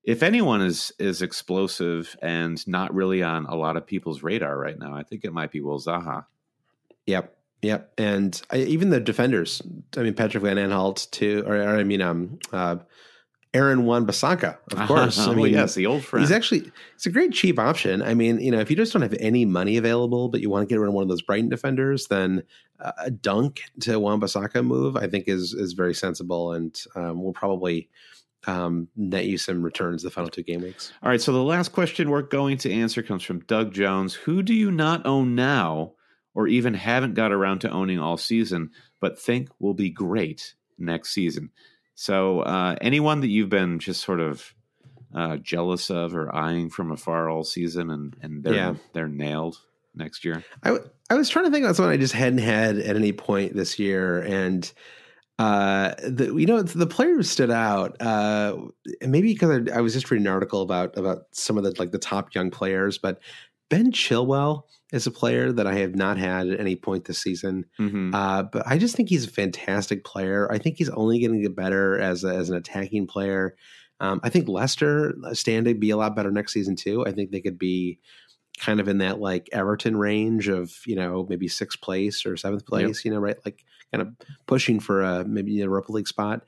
if 0.03 0.25
anyone 0.25 0.61
is 0.61 0.93
is 0.99 1.22
explosive 1.22 2.16
and 2.20 2.66
not 2.66 2.93
really 2.93 3.22
on 3.22 3.47
a 3.47 3.55
lot 3.55 3.77
of 3.77 3.87
people's 3.87 4.25
radar 4.25 4.59
right 4.59 4.77
now, 4.79 4.93
I 4.93 5.05
think 5.05 5.25
it 5.25 5.33
might 5.33 5.53
be 5.53 5.61
Will 5.61 5.79
Zaha. 5.79 6.27
Yep. 7.07 7.37
Yep, 7.65 7.93
and 7.97 8.43
I, 8.51 8.59
even 8.59 8.91
the 8.91 9.01
defenders. 9.01 9.62
I 9.97 10.03
mean, 10.03 10.12
Patrick 10.12 10.43
Van 10.43 10.57
Aanholt 10.57 11.11
too, 11.11 11.45
or, 11.47 11.57
or 11.57 11.79
I 11.79 11.85
mean, 11.85 12.03
um, 12.03 12.39
uh, 12.53 12.77
Aaron 13.55 13.87
Wan-Bissaka, 13.87 14.59
of 14.73 14.87
course. 14.87 15.19
I 15.19 15.35
mean, 15.35 15.55
yes, 15.55 15.75
the 15.75 15.87
old 15.87 16.05
friend. 16.05 16.23
He's 16.23 16.31
actually 16.31 16.71
it's 16.95 17.07
a 17.07 17.11
great 17.11 17.33
cheap 17.33 17.59
option. 17.59 18.03
I 18.03 18.12
mean, 18.12 18.39
you 18.39 18.51
know, 18.51 18.61
if 18.61 18.69
you 18.69 18.77
just 18.77 18.93
don't 18.93 19.01
have 19.01 19.15
any 19.19 19.47
money 19.47 19.79
available, 19.79 20.29
but 20.29 20.43
you 20.43 20.51
want 20.51 20.69
to 20.69 20.73
get 20.73 20.79
rid 20.79 20.89
of 20.89 20.95
one 20.95 21.03
of 21.03 21.09
those 21.09 21.23
Brighton 21.23 21.49
defenders, 21.49 22.09
then 22.09 22.43
uh, 22.81 22.93
a 22.99 23.11
Dunk 23.11 23.62
to 23.81 23.99
Wan-Bissaka 23.99 24.62
move, 24.62 24.97
I 24.97 25.07
think, 25.07 25.27
is 25.27 25.55
is 25.55 25.73
very 25.73 25.95
sensible, 25.95 26.53
and 26.53 26.79
um, 26.97 27.23
will 27.23 27.33
probably 27.33 27.89
um, 28.47 28.89
net 28.95 29.25
you 29.25 29.39
some 29.39 29.62
returns 29.62 30.03
the 30.03 30.11
final 30.11 30.29
two 30.29 30.43
game 30.43 30.61
weeks. 30.61 30.93
All 31.03 31.09
right, 31.09 31.21
so 31.21 31.33
the 31.33 31.43
last 31.43 31.73
question 31.73 32.11
we're 32.11 32.21
going 32.21 32.59
to 32.59 32.71
answer 32.71 33.03
comes 33.03 33.23
from 33.23 33.41
Doug 33.41 33.73
Jones. 33.73 34.12
Who 34.12 34.43
do 34.43 34.53
you 34.53 34.71
not 34.71 35.07
own 35.07 35.35
now? 35.35 35.93
Or 36.35 36.49
even 36.49 36.74
haven't 36.74 37.14
got 37.14 37.32
around 37.32 37.61
to 37.61 37.70
owning 37.70 37.99
all 37.99 38.16
season, 38.16 38.70
but 39.01 39.18
think 39.18 39.49
will 39.59 39.74
be 39.74 39.91
great 39.91 40.55
next 40.78 41.11
season. 41.11 41.51
So, 41.95 42.41
uh, 42.41 42.76
anyone 42.80 43.20
that 43.20 43.28
you've 43.28 43.49
been 43.49 43.78
just 43.78 44.03
sort 44.03 44.20
of 44.20 44.55
uh, 45.14 45.37
jealous 45.37 45.91
of 45.91 46.14
or 46.14 46.35
eyeing 46.35 46.70
from 46.70 46.91
afar 46.91 47.28
all 47.28 47.45
season, 47.45 47.91
and 47.91 48.16
and 48.20 48.43
they're 48.43 48.55
yeah. 48.55 48.74
they're 48.93 49.09
nailed 49.09 49.59
next 49.95 50.24
year. 50.24 50.45
I, 50.62 50.70
w- 50.70 50.91
I 51.09 51.14
was 51.14 51.28
trying 51.28 51.45
to 51.45 51.51
think 51.53 51.64
about 51.64 51.76
someone 51.76 51.95
I 51.95 51.99
just 51.99 52.14
hadn't 52.14 52.39
had 52.39 52.78
at 52.78 52.97
any 52.97 53.12
point 53.12 53.55
this 53.55 53.78
year, 53.78 54.20
and 54.20 54.70
uh, 55.39 55.95
the 55.99 56.35
you 56.35 56.47
know 56.47 56.62
the 56.62 56.87
player 56.87 57.14
who 57.14 57.22
stood 57.22 57.51
out, 57.51 58.01
uh, 58.01 58.57
maybe 59.03 59.32
because 59.32 59.68
I, 59.70 59.78
I 59.78 59.80
was 59.80 59.93
just 59.93 60.11
reading 60.11 60.26
an 60.26 60.32
article 60.32 60.62
about 60.62 60.97
about 60.97 61.26
some 61.32 61.59
of 61.59 61.64
the 61.64 61.74
like 61.78 61.93
the 61.93 61.99
top 61.99 62.35
young 62.35 62.51
players, 62.51 62.99
but 62.99 63.20
Ben 63.71 63.93
Chilwell 63.93 64.62
is 64.93 65.07
a 65.07 65.11
player 65.11 65.53
that 65.53 65.67
I 65.67 65.75
have 65.75 65.95
not 65.95 66.19
had 66.19 66.49
at 66.49 66.61
any 66.61 66.77
point 66.77 67.05
this 67.05 67.21
season. 67.21 67.65
Mm-hmm. 67.81 68.15
Uh, 68.15 68.45
but 68.45 68.62
I 68.67 68.79
just 68.79 68.95
think 68.95 69.09
he's 69.09 69.27
a 69.27 69.31
fantastic 69.31 70.05
player. 70.05 70.51
I 70.53 70.59
think 70.59 70.77
he's 70.77 70.91
only 70.91 71.21
going 71.21 71.33
to 71.33 71.43
get 71.43 71.57
better 71.57 71.99
as, 71.99 72.25
a, 72.25 72.29
as 72.29 72.51
an 72.51 72.57
attacking 72.57 73.07
player. 73.07 73.57
Um, 74.01 74.21
I 74.23 74.29
think 74.29 74.49
Leicester 74.49 75.15
uh, 75.25 75.35
stand 75.35 75.67
to 75.67 75.75
be 75.75 75.91
a 75.91 75.97
lot 75.97 76.15
better 76.17 76.31
next 76.31 76.53
season 76.53 76.77
too. 76.77 77.05
I 77.07 77.12
think 77.12 77.31
they 77.31 77.41
could 77.41 77.59
be 77.59 77.99
kind 78.59 78.81
of 78.81 78.89
in 78.89 78.99
that 78.99 79.19
like 79.19 79.49
Everton 79.53 79.97
range 79.97 80.49
of 80.49 80.73
you 80.87 80.97
know 80.97 81.27
maybe 81.29 81.49
sixth 81.49 81.81
place 81.81 82.25
or 82.27 82.37
seventh 82.37 82.67
place. 82.67 82.99
Yep. 82.99 83.05
You 83.05 83.11
know, 83.12 83.19
right? 83.19 83.37
Like 83.45 83.65
kind 83.93 84.03
of 84.03 84.15
pushing 84.47 84.81
for 84.81 85.03
a 85.03 85.25
maybe 85.25 85.61
a 85.61 85.65
Europa 85.65 85.93
League 85.93 86.09
spot. 86.09 86.43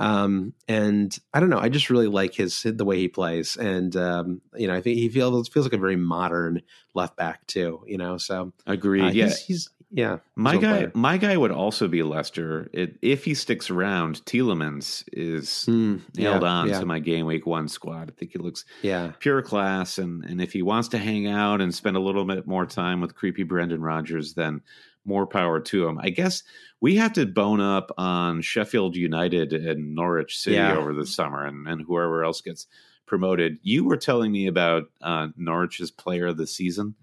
Um, 0.00 0.54
and 0.66 1.16
I 1.34 1.40
don't 1.40 1.50
know, 1.50 1.58
I 1.58 1.68
just 1.68 1.90
really 1.90 2.06
like 2.06 2.32
his 2.32 2.62
the 2.64 2.86
way 2.86 2.96
he 2.96 3.08
plays, 3.08 3.56
and 3.56 3.94
um, 3.96 4.40
you 4.56 4.66
know, 4.66 4.74
I 4.74 4.80
think 4.80 4.98
he 4.98 5.10
feels 5.10 5.48
feels 5.50 5.66
like 5.66 5.74
a 5.74 5.78
very 5.78 5.96
modern 5.96 6.62
left 6.94 7.16
back 7.16 7.46
too. 7.46 7.84
You 7.86 7.98
know, 7.98 8.16
so 8.16 8.54
agreed. 8.66 9.02
Uh, 9.02 9.08
yeah, 9.08 9.24
he's, 9.26 9.38
he's 9.40 9.70
yeah. 9.90 10.18
My 10.36 10.56
guy, 10.56 10.86
my 10.94 11.18
guy 11.18 11.36
would 11.36 11.50
also 11.50 11.86
be 11.86 12.02
Leicester. 12.02 12.70
It, 12.72 12.96
if 13.02 13.26
he 13.26 13.34
sticks 13.34 13.68
around, 13.68 14.24
Tielemans 14.24 15.04
is 15.12 15.66
mm, 15.68 16.00
nailed 16.16 16.42
yeah, 16.42 16.48
on 16.48 16.68
yeah. 16.70 16.80
to 16.80 16.86
my 16.86 16.98
game 16.98 17.26
week 17.26 17.44
one 17.44 17.68
squad. 17.68 18.08
I 18.08 18.12
think 18.16 18.32
he 18.32 18.38
looks 18.38 18.64
yeah 18.80 19.12
pure 19.18 19.42
class, 19.42 19.98
and 19.98 20.24
and 20.24 20.40
if 20.40 20.54
he 20.54 20.62
wants 20.62 20.88
to 20.88 20.98
hang 20.98 21.26
out 21.26 21.60
and 21.60 21.74
spend 21.74 21.98
a 21.98 22.00
little 22.00 22.24
bit 22.24 22.46
more 22.46 22.64
time 22.64 23.02
with 23.02 23.14
creepy 23.14 23.42
Brendan 23.42 23.82
Rodgers, 23.82 24.32
then 24.32 24.62
more 25.04 25.26
power 25.26 25.60
to 25.60 25.84
them. 25.84 25.98
I 26.00 26.10
guess 26.10 26.42
we 26.80 26.96
have 26.96 27.12
to 27.14 27.26
bone 27.26 27.60
up 27.60 27.92
on 27.98 28.42
Sheffield 28.42 28.96
United 28.96 29.52
and 29.52 29.94
Norwich 29.94 30.38
City 30.38 30.56
yeah. 30.56 30.76
over 30.76 30.92
the 30.92 31.06
summer, 31.06 31.44
and 31.44 31.66
and 31.66 31.82
whoever 31.82 32.24
else 32.24 32.40
gets 32.40 32.66
promoted. 33.06 33.58
You 33.62 33.84
were 33.84 33.96
telling 33.96 34.32
me 34.32 34.46
about 34.46 34.84
uh, 35.02 35.28
Norwich's 35.36 35.90
player 35.90 36.28
of 36.28 36.36
the 36.36 36.46
season, 36.46 36.94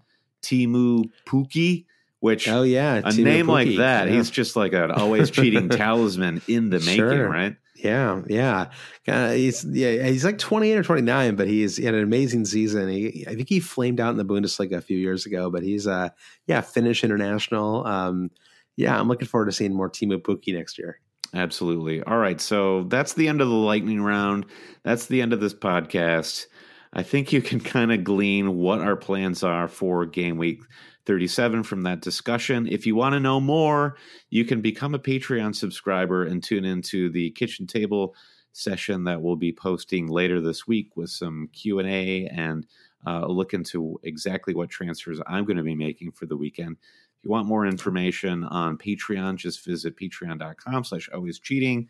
Teemu 0.42 1.10
Pukki. 1.26 1.86
Which 2.20 2.48
oh 2.48 2.64
yeah, 2.64 2.96
a 2.96 3.02
Teemu 3.02 3.22
name 3.22 3.46
Pukki. 3.46 3.48
like 3.48 3.76
that, 3.76 4.08
yeah. 4.08 4.16
he's 4.16 4.30
just 4.30 4.56
like 4.56 4.72
an 4.72 4.90
always 4.90 5.30
cheating 5.30 5.68
talisman 5.68 6.42
in 6.48 6.68
the 6.70 6.80
making, 6.80 6.96
sure. 6.96 7.28
right? 7.28 7.54
Yeah, 7.82 8.22
yeah. 8.26 8.70
Uh, 9.06 9.30
he's 9.30 9.64
yeah, 9.64 10.08
he's 10.08 10.24
like 10.24 10.38
28 10.38 10.78
or 10.78 10.82
29, 10.82 11.36
but 11.36 11.46
he's 11.46 11.76
he 11.76 11.84
had 11.84 11.94
an 11.94 12.02
amazing 12.02 12.44
season. 12.44 12.88
He, 12.88 13.24
I 13.28 13.34
think 13.36 13.48
he 13.48 13.60
flamed 13.60 14.00
out 14.00 14.10
in 14.10 14.16
the 14.16 14.24
Bundesliga 14.24 14.76
a 14.76 14.80
few 14.80 14.98
years 14.98 15.26
ago, 15.26 15.48
but 15.48 15.62
he's 15.62 15.86
uh 15.86 16.08
yeah, 16.46 16.60
Finnish 16.60 17.04
international. 17.04 17.86
Um, 17.86 18.30
yeah, 18.76 18.98
I'm 18.98 19.06
looking 19.06 19.28
forward 19.28 19.46
to 19.46 19.52
seeing 19.52 19.74
more 19.74 19.90
Teemu 19.90 20.20
Pukki 20.20 20.54
next 20.54 20.78
year. 20.78 21.00
Absolutely. 21.34 22.02
All 22.02 22.18
right, 22.18 22.40
so 22.40 22.84
that's 22.84 23.14
the 23.14 23.28
end 23.28 23.40
of 23.40 23.48
the 23.48 23.54
lightning 23.54 24.02
round. 24.02 24.46
That's 24.82 25.06
the 25.06 25.22
end 25.22 25.32
of 25.32 25.40
this 25.40 25.54
podcast. 25.54 26.46
I 26.92 27.02
think 27.02 27.32
you 27.32 27.42
can 27.42 27.60
kind 27.60 27.92
of 27.92 28.02
glean 28.02 28.56
what 28.56 28.80
our 28.80 28.96
plans 28.96 29.42
are 29.42 29.68
for 29.68 30.06
game 30.06 30.38
week 30.38 30.62
37 31.08 31.62
from 31.62 31.80
that 31.82 32.02
discussion. 32.02 32.68
If 32.68 32.86
you 32.86 32.94
want 32.94 33.14
to 33.14 33.20
know 33.20 33.40
more, 33.40 33.96
you 34.28 34.44
can 34.44 34.60
become 34.60 34.94
a 34.94 34.98
Patreon 34.98 35.54
subscriber 35.56 36.24
and 36.24 36.44
tune 36.44 36.66
into 36.66 37.08
the 37.08 37.30
kitchen 37.30 37.66
table 37.66 38.14
session 38.52 39.04
that 39.04 39.22
we'll 39.22 39.34
be 39.34 39.50
posting 39.50 40.08
later 40.08 40.38
this 40.38 40.66
week 40.66 40.98
with 40.98 41.08
some 41.08 41.48
Q&A 41.54 42.26
and 42.26 42.66
uh, 43.06 43.24
look 43.26 43.54
into 43.54 43.98
exactly 44.02 44.54
what 44.54 44.68
transfers 44.68 45.18
I'm 45.26 45.46
going 45.46 45.56
to 45.56 45.62
be 45.62 45.74
making 45.74 46.12
for 46.12 46.26
the 46.26 46.36
weekend. 46.36 46.76
If 46.82 47.24
you 47.24 47.30
want 47.30 47.46
more 47.46 47.64
information 47.64 48.44
on 48.44 48.76
Patreon, 48.76 49.36
just 49.36 49.64
visit 49.64 49.96
patreon.com 49.96 50.84
slash 50.84 51.08
always 51.14 51.38
cheating. 51.38 51.88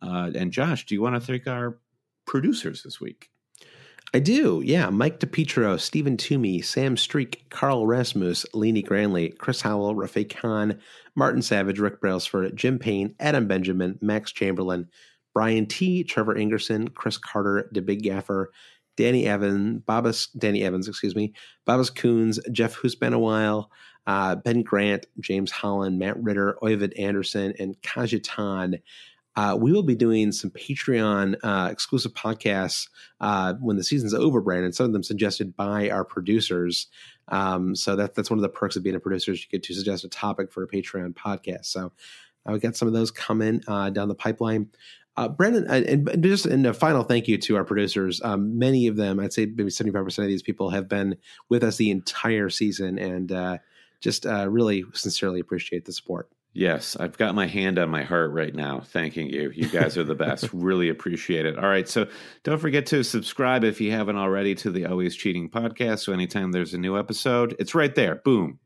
Uh, 0.00 0.30
and 0.36 0.52
Josh, 0.52 0.86
do 0.86 0.94
you 0.94 1.02
want 1.02 1.16
to 1.16 1.20
thank 1.20 1.48
our 1.48 1.80
producers 2.26 2.84
this 2.84 3.00
week? 3.00 3.31
I 4.14 4.18
do, 4.18 4.62
yeah. 4.62 4.90
Mike 4.90 5.20
DePietro, 5.20 5.80
Stephen 5.80 6.18
Toomey, 6.18 6.60
Sam 6.60 6.98
Streak, 6.98 7.46
Carl 7.48 7.86
Rasmus, 7.86 8.44
Leanie 8.52 8.84
Granley, 8.84 9.30
Chris 9.30 9.62
Howell, 9.62 9.94
Rafe 9.94 10.28
Khan, 10.28 10.78
Martin 11.14 11.40
Savage, 11.40 11.78
Rick 11.78 11.98
Brailsford, 12.00 12.54
Jim 12.54 12.78
Payne, 12.78 13.14
Adam 13.20 13.46
Benjamin, 13.46 13.98
Max 14.02 14.30
Chamberlain, 14.30 14.86
Brian 15.32 15.64
T, 15.64 16.04
Trevor 16.04 16.34
Ingerson, 16.34 16.92
Chris 16.92 17.16
Carter, 17.16 17.70
The 17.72 17.80
Big 17.80 18.02
Gaffer, 18.02 18.52
Danny 18.98 19.26
Evans, 19.26 19.80
Babas, 19.86 20.26
Danny 20.36 20.62
Evans, 20.62 20.88
excuse 20.88 21.16
me, 21.16 21.32
Babas 21.64 21.88
Coons, 21.88 22.38
Jeff 22.52 22.74
who's 22.74 22.94
been 22.94 23.14
a 23.14 23.18
while, 23.18 23.70
uh, 24.06 24.34
Ben 24.36 24.62
Grant, 24.62 25.06
James 25.20 25.50
Holland, 25.50 25.98
Matt 25.98 26.22
Ritter, 26.22 26.58
Oyvid 26.62 26.98
Anderson, 27.00 27.54
and 27.58 27.80
Kajitan 27.80 28.80
uh, 29.34 29.56
we 29.58 29.72
will 29.72 29.82
be 29.82 29.94
doing 29.94 30.30
some 30.30 30.50
Patreon 30.50 31.36
uh, 31.42 31.68
exclusive 31.70 32.12
podcasts 32.12 32.88
uh, 33.20 33.54
when 33.60 33.76
the 33.76 33.84
season's 33.84 34.12
over, 34.12 34.40
Brandon. 34.40 34.72
Some 34.72 34.86
of 34.86 34.92
them 34.92 35.02
suggested 35.02 35.56
by 35.56 35.88
our 35.88 36.04
producers. 36.04 36.88
Um, 37.28 37.74
so 37.74 37.96
that, 37.96 38.14
that's 38.14 38.30
one 38.30 38.38
of 38.38 38.42
the 38.42 38.48
perks 38.50 38.76
of 38.76 38.82
being 38.82 38.96
a 38.96 39.00
producer 39.00 39.32
is 39.32 39.42
you 39.42 39.48
get 39.50 39.62
to 39.64 39.74
suggest 39.74 40.04
a 40.04 40.08
topic 40.08 40.52
for 40.52 40.62
a 40.62 40.68
Patreon 40.68 41.14
podcast. 41.14 41.66
So 41.66 41.92
uh, 42.46 42.52
we 42.52 42.58
got 42.58 42.76
some 42.76 42.88
of 42.88 42.94
those 42.94 43.10
coming 43.10 43.62
uh, 43.66 43.90
down 43.90 44.08
the 44.08 44.14
pipeline. 44.14 44.68
Uh, 45.16 45.28
Brendan, 45.28 45.66
and, 45.68 46.08
and, 46.08 46.22
just 46.22 46.46
in 46.46 46.64
a 46.64 46.72
final 46.72 47.02
thank 47.02 47.28
you 47.28 47.38
to 47.38 47.56
our 47.56 47.64
producers. 47.64 48.20
Um, 48.22 48.58
many 48.58 48.86
of 48.86 48.96
them, 48.96 49.20
I'd 49.20 49.32
say 49.32 49.46
maybe 49.46 49.64
75% 49.70 50.18
of 50.18 50.26
these 50.26 50.42
people 50.42 50.70
have 50.70 50.88
been 50.88 51.16
with 51.48 51.64
us 51.64 51.76
the 51.76 51.90
entire 51.90 52.48
season 52.50 52.98
and 52.98 53.60
just 54.00 54.24
really 54.24 54.84
sincerely 54.92 55.40
appreciate 55.40 55.84
the 55.84 55.92
support. 55.92 56.30
Yes, 56.54 56.96
I've 56.96 57.16
got 57.16 57.34
my 57.34 57.46
hand 57.46 57.78
on 57.78 57.88
my 57.88 58.02
heart 58.02 58.30
right 58.32 58.54
now, 58.54 58.80
thanking 58.80 59.30
you. 59.30 59.50
You 59.54 59.68
guys 59.68 59.96
are 59.96 60.04
the 60.04 60.14
best. 60.14 60.50
really 60.52 60.90
appreciate 60.90 61.46
it. 61.46 61.58
All 61.58 61.68
right, 61.68 61.88
so 61.88 62.06
don't 62.42 62.58
forget 62.58 62.84
to 62.86 63.02
subscribe 63.02 63.64
if 63.64 63.80
you 63.80 63.90
haven't 63.90 64.16
already 64.16 64.54
to 64.56 64.70
the 64.70 64.84
Always 64.84 65.16
Cheating 65.16 65.48
podcast. 65.48 66.00
So 66.00 66.12
anytime 66.12 66.52
there's 66.52 66.74
a 66.74 66.78
new 66.78 66.98
episode, 66.98 67.56
it's 67.58 67.74
right 67.74 67.94
there. 67.94 68.16
Boom. 68.16 68.58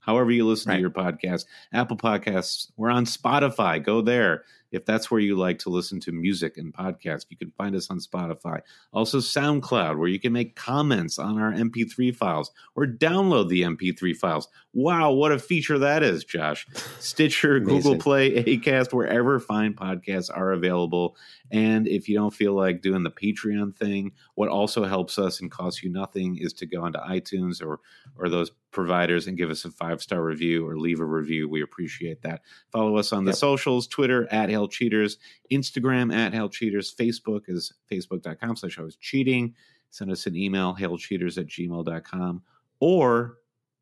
However 0.00 0.30
you 0.30 0.46
listen 0.46 0.70
right. 0.70 0.76
to 0.76 0.80
your 0.80 0.90
podcast, 0.90 1.44
Apple 1.74 1.98
Podcasts, 1.98 2.70
we're 2.76 2.90
on 2.90 3.04
Spotify. 3.04 3.84
Go 3.84 4.00
there 4.00 4.44
if 4.72 4.84
that's 4.84 5.10
where 5.10 5.20
you 5.20 5.36
like 5.36 5.58
to 5.60 5.70
listen 5.70 6.00
to 6.00 6.12
music 6.12 6.56
and 6.56 6.72
podcasts, 6.72 7.26
you 7.28 7.36
can 7.36 7.50
find 7.52 7.74
us 7.74 7.90
on 7.90 7.98
Spotify. 7.98 8.60
Also, 8.92 9.18
SoundCloud, 9.18 9.98
where 9.98 10.08
you 10.08 10.20
can 10.20 10.32
make 10.32 10.56
comments 10.56 11.18
on 11.18 11.38
our 11.38 11.52
MP3 11.52 12.14
files 12.14 12.50
or 12.74 12.86
download 12.86 13.48
the 13.48 13.62
MP3 13.62 14.16
files. 14.16 14.48
Wow, 14.72 15.12
what 15.12 15.32
a 15.32 15.38
feature 15.38 15.78
that 15.78 16.02
is, 16.02 16.24
Josh. 16.24 16.66
Stitcher, 17.00 17.60
Google 17.60 17.96
Play, 17.96 18.44
Acast, 18.44 18.92
wherever 18.92 19.40
fine 19.40 19.74
podcasts 19.74 20.30
are 20.34 20.52
available. 20.52 21.16
And 21.50 21.86
if 21.86 22.08
you 22.08 22.16
don't 22.16 22.34
feel 22.34 22.54
like 22.54 22.82
doing 22.82 23.02
the 23.02 23.10
Patreon 23.10 23.76
thing, 23.76 24.12
what 24.34 24.48
also 24.48 24.84
helps 24.84 25.18
us 25.18 25.40
and 25.40 25.50
costs 25.50 25.82
you 25.82 25.90
nothing 25.90 26.36
is 26.38 26.52
to 26.54 26.66
go 26.66 26.82
onto 26.82 26.98
iTunes 26.98 27.62
or 27.62 27.80
or 28.18 28.28
those 28.28 28.50
providers 28.76 29.26
and 29.26 29.38
give 29.38 29.50
us 29.50 29.64
a 29.64 29.70
five 29.70 30.02
star 30.02 30.22
review 30.22 30.68
or 30.68 30.78
leave 30.78 31.00
a 31.00 31.04
review. 31.04 31.48
We 31.48 31.62
appreciate 31.62 32.22
that. 32.22 32.42
Follow 32.70 32.96
us 32.96 33.12
on 33.12 33.24
the 33.24 33.30
yep. 33.30 33.38
socials 33.38 33.86
Twitter 33.86 34.28
at 34.30 34.50
Hail 34.56 34.68
Cheaters, 34.68 35.18
Instagram 35.52 36.14
at 36.14 36.32
Hail 36.32 36.48
Cheaters, 36.48 36.94
Facebook 36.94 37.42
is 37.48 37.72
facebook.com 37.92 38.56
slash 38.56 38.78
always 38.78 38.96
cheating. 38.96 39.54
Send 39.90 40.10
us 40.10 40.26
an 40.26 40.36
email, 40.36 40.74
hailcheaters 40.74 41.38
at 41.38 41.46
gmail.com, 41.46 42.42
or 42.80 43.38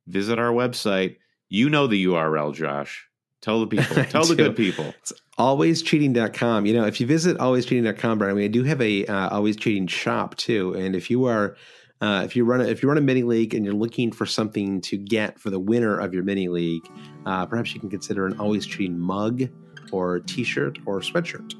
visit 0.07 0.39
our 0.39 0.53
website. 0.53 1.16
You 1.49 1.70
know 1.70 1.87
the 1.87 2.05
URL, 2.07 2.55
Josh. 2.55 3.09
Tell 3.41 3.61
the 3.61 3.66
people. 3.66 4.05
Tell 4.05 4.25
the 4.25 4.35
good 4.35 4.57
people. 4.57 4.87
It's 5.01 5.12
alwayscheating.com. 5.39 6.66
You 6.66 6.75
know, 6.75 6.87
if 6.87 7.01
you 7.01 7.07
visit 7.07 7.37
alwayscheating.com, 7.39 8.18
Brian, 8.18 8.39
I 8.39 8.49
do 8.49 8.64
have 8.64 8.81
a 8.81 9.07
uh, 9.07 9.29
always 9.31 9.57
cheating 9.57 9.87
shop 9.87 10.37
too. 10.37 10.75
And 10.75 10.97
if 10.97 11.11
you 11.11 11.25
are 11.27 11.57
uh, 12.01 12.22
if 12.25 12.37
you 12.37 12.45
run 12.45 12.61
a, 12.61 12.64
if 12.64 12.83
you 12.83 12.89
run 12.89 12.99
a 12.99 13.03
mini 13.03 13.22
league 13.22 13.55
and 13.55 13.64
you're 13.64 13.75
looking 13.75 14.12
for 14.12 14.27
something 14.27 14.81
to 14.83 14.97
get 14.97 15.39
for 15.39 15.51
the 15.51 15.61
winner 15.61 15.99
of 15.99 16.12
your 16.12 16.22
mini 16.22 16.49
league, 16.49 16.87
uh, 17.27 17.47
perhaps 17.47 17.75
you 17.75 17.81
can 17.81 17.91
consider 17.91 18.27
an 18.27 18.39
always 18.39 18.66
cheating 18.66 18.99
mug 18.99 19.49
or 19.93 20.20
t-shirt 20.20 20.78
or 20.87 21.01
sweatshirt. 21.01 21.55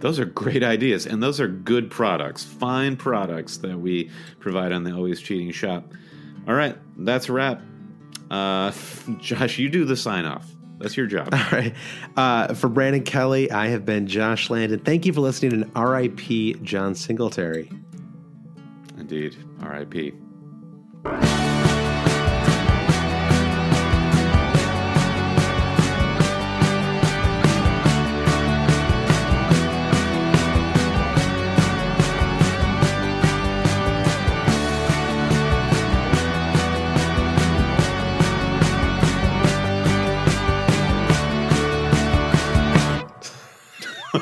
Those 0.00 0.20
are 0.20 0.26
great 0.26 0.62
ideas, 0.62 1.06
and 1.06 1.22
those 1.22 1.40
are 1.40 1.48
good 1.48 1.90
products, 1.90 2.44
fine 2.44 2.96
products 2.96 3.56
that 3.58 3.78
we 3.78 4.10
provide 4.40 4.72
on 4.72 4.84
the 4.84 4.92
Always 4.92 5.20
Cheating 5.20 5.50
shop. 5.52 5.92
All 6.46 6.54
right, 6.54 6.76
that's 6.98 7.28
a 7.28 7.32
wrap. 7.32 7.62
Uh, 8.30 8.72
Josh, 9.18 9.58
you 9.58 9.68
do 9.68 9.84
the 9.84 9.96
sign 9.96 10.26
off. 10.26 10.50
That's 10.78 10.96
your 10.96 11.06
job. 11.06 11.30
All 11.32 11.50
right. 11.50 11.74
Uh, 12.16 12.54
for 12.54 12.68
Brandon 12.68 13.02
Kelly, 13.02 13.50
I 13.50 13.68
have 13.68 13.84
been 13.86 14.06
Josh 14.06 14.50
Landon. 14.50 14.80
Thank 14.80 15.06
you 15.06 15.12
for 15.12 15.20
listening, 15.20 15.52
and 15.62 15.70
R.I.P. 15.74 16.54
John 16.62 16.94
Singletary. 16.94 17.70
Indeed. 18.98 19.36
R.I.P. 19.62 20.12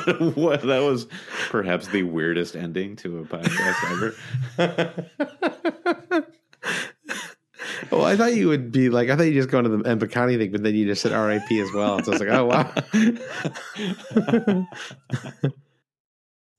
what 0.35 0.61
that 0.61 0.79
was 0.79 1.07
perhaps 1.49 1.87
the 1.87 2.03
weirdest 2.03 2.55
ending 2.55 2.95
to 2.97 3.19
a 3.19 3.23
podcast 3.23 3.91
ever. 3.91 4.15
well, 7.91 8.01
oh, 8.01 8.03
I 8.03 8.15
thought 8.15 8.35
you 8.35 8.47
would 8.47 8.71
be 8.71 8.89
like 8.89 9.09
I 9.09 9.15
thought 9.15 9.23
you 9.23 9.33
just 9.33 9.49
go 9.49 9.59
into 9.59 9.69
the 9.69 9.83
Empacani 9.83 10.37
thing, 10.37 10.51
but 10.51 10.61
then 10.63 10.75
you 10.75 10.85
just 10.85 11.01
said 11.01 11.11
RIP 11.11 11.51
as 11.53 11.71
well. 11.73 12.03
So 12.03 12.11
I 12.11 12.15
was 12.15 12.21
like, 12.21 12.29
oh 12.29 12.45
wow. 12.45 12.71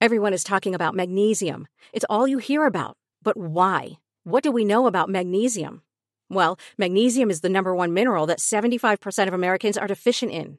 Everyone 0.01 0.32
is 0.32 0.44
talking 0.44 0.74
about 0.74 0.94
magnesium. 0.94 1.68
It's 1.93 2.05
all 2.10 2.27
you 2.27 2.39
hear 2.39 2.66
about. 2.66 2.97
But 3.23 3.36
why? 3.36 3.98
What 4.24 4.43
do 4.43 4.51
we 4.51 4.64
know 4.64 4.86
about 4.86 5.09
magnesium? 5.09 5.82
Well, 6.28 6.59
magnesium 6.77 7.31
is 7.31 7.40
the 7.40 7.48
number 7.48 7.74
one 7.74 7.94
mineral 7.94 8.27
that 8.27 8.40
75% 8.40 9.28
of 9.28 9.35
Americans 9.35 9.78
are 9.78 9.86
deficient 9.86 10.32
in. 10.32 10.59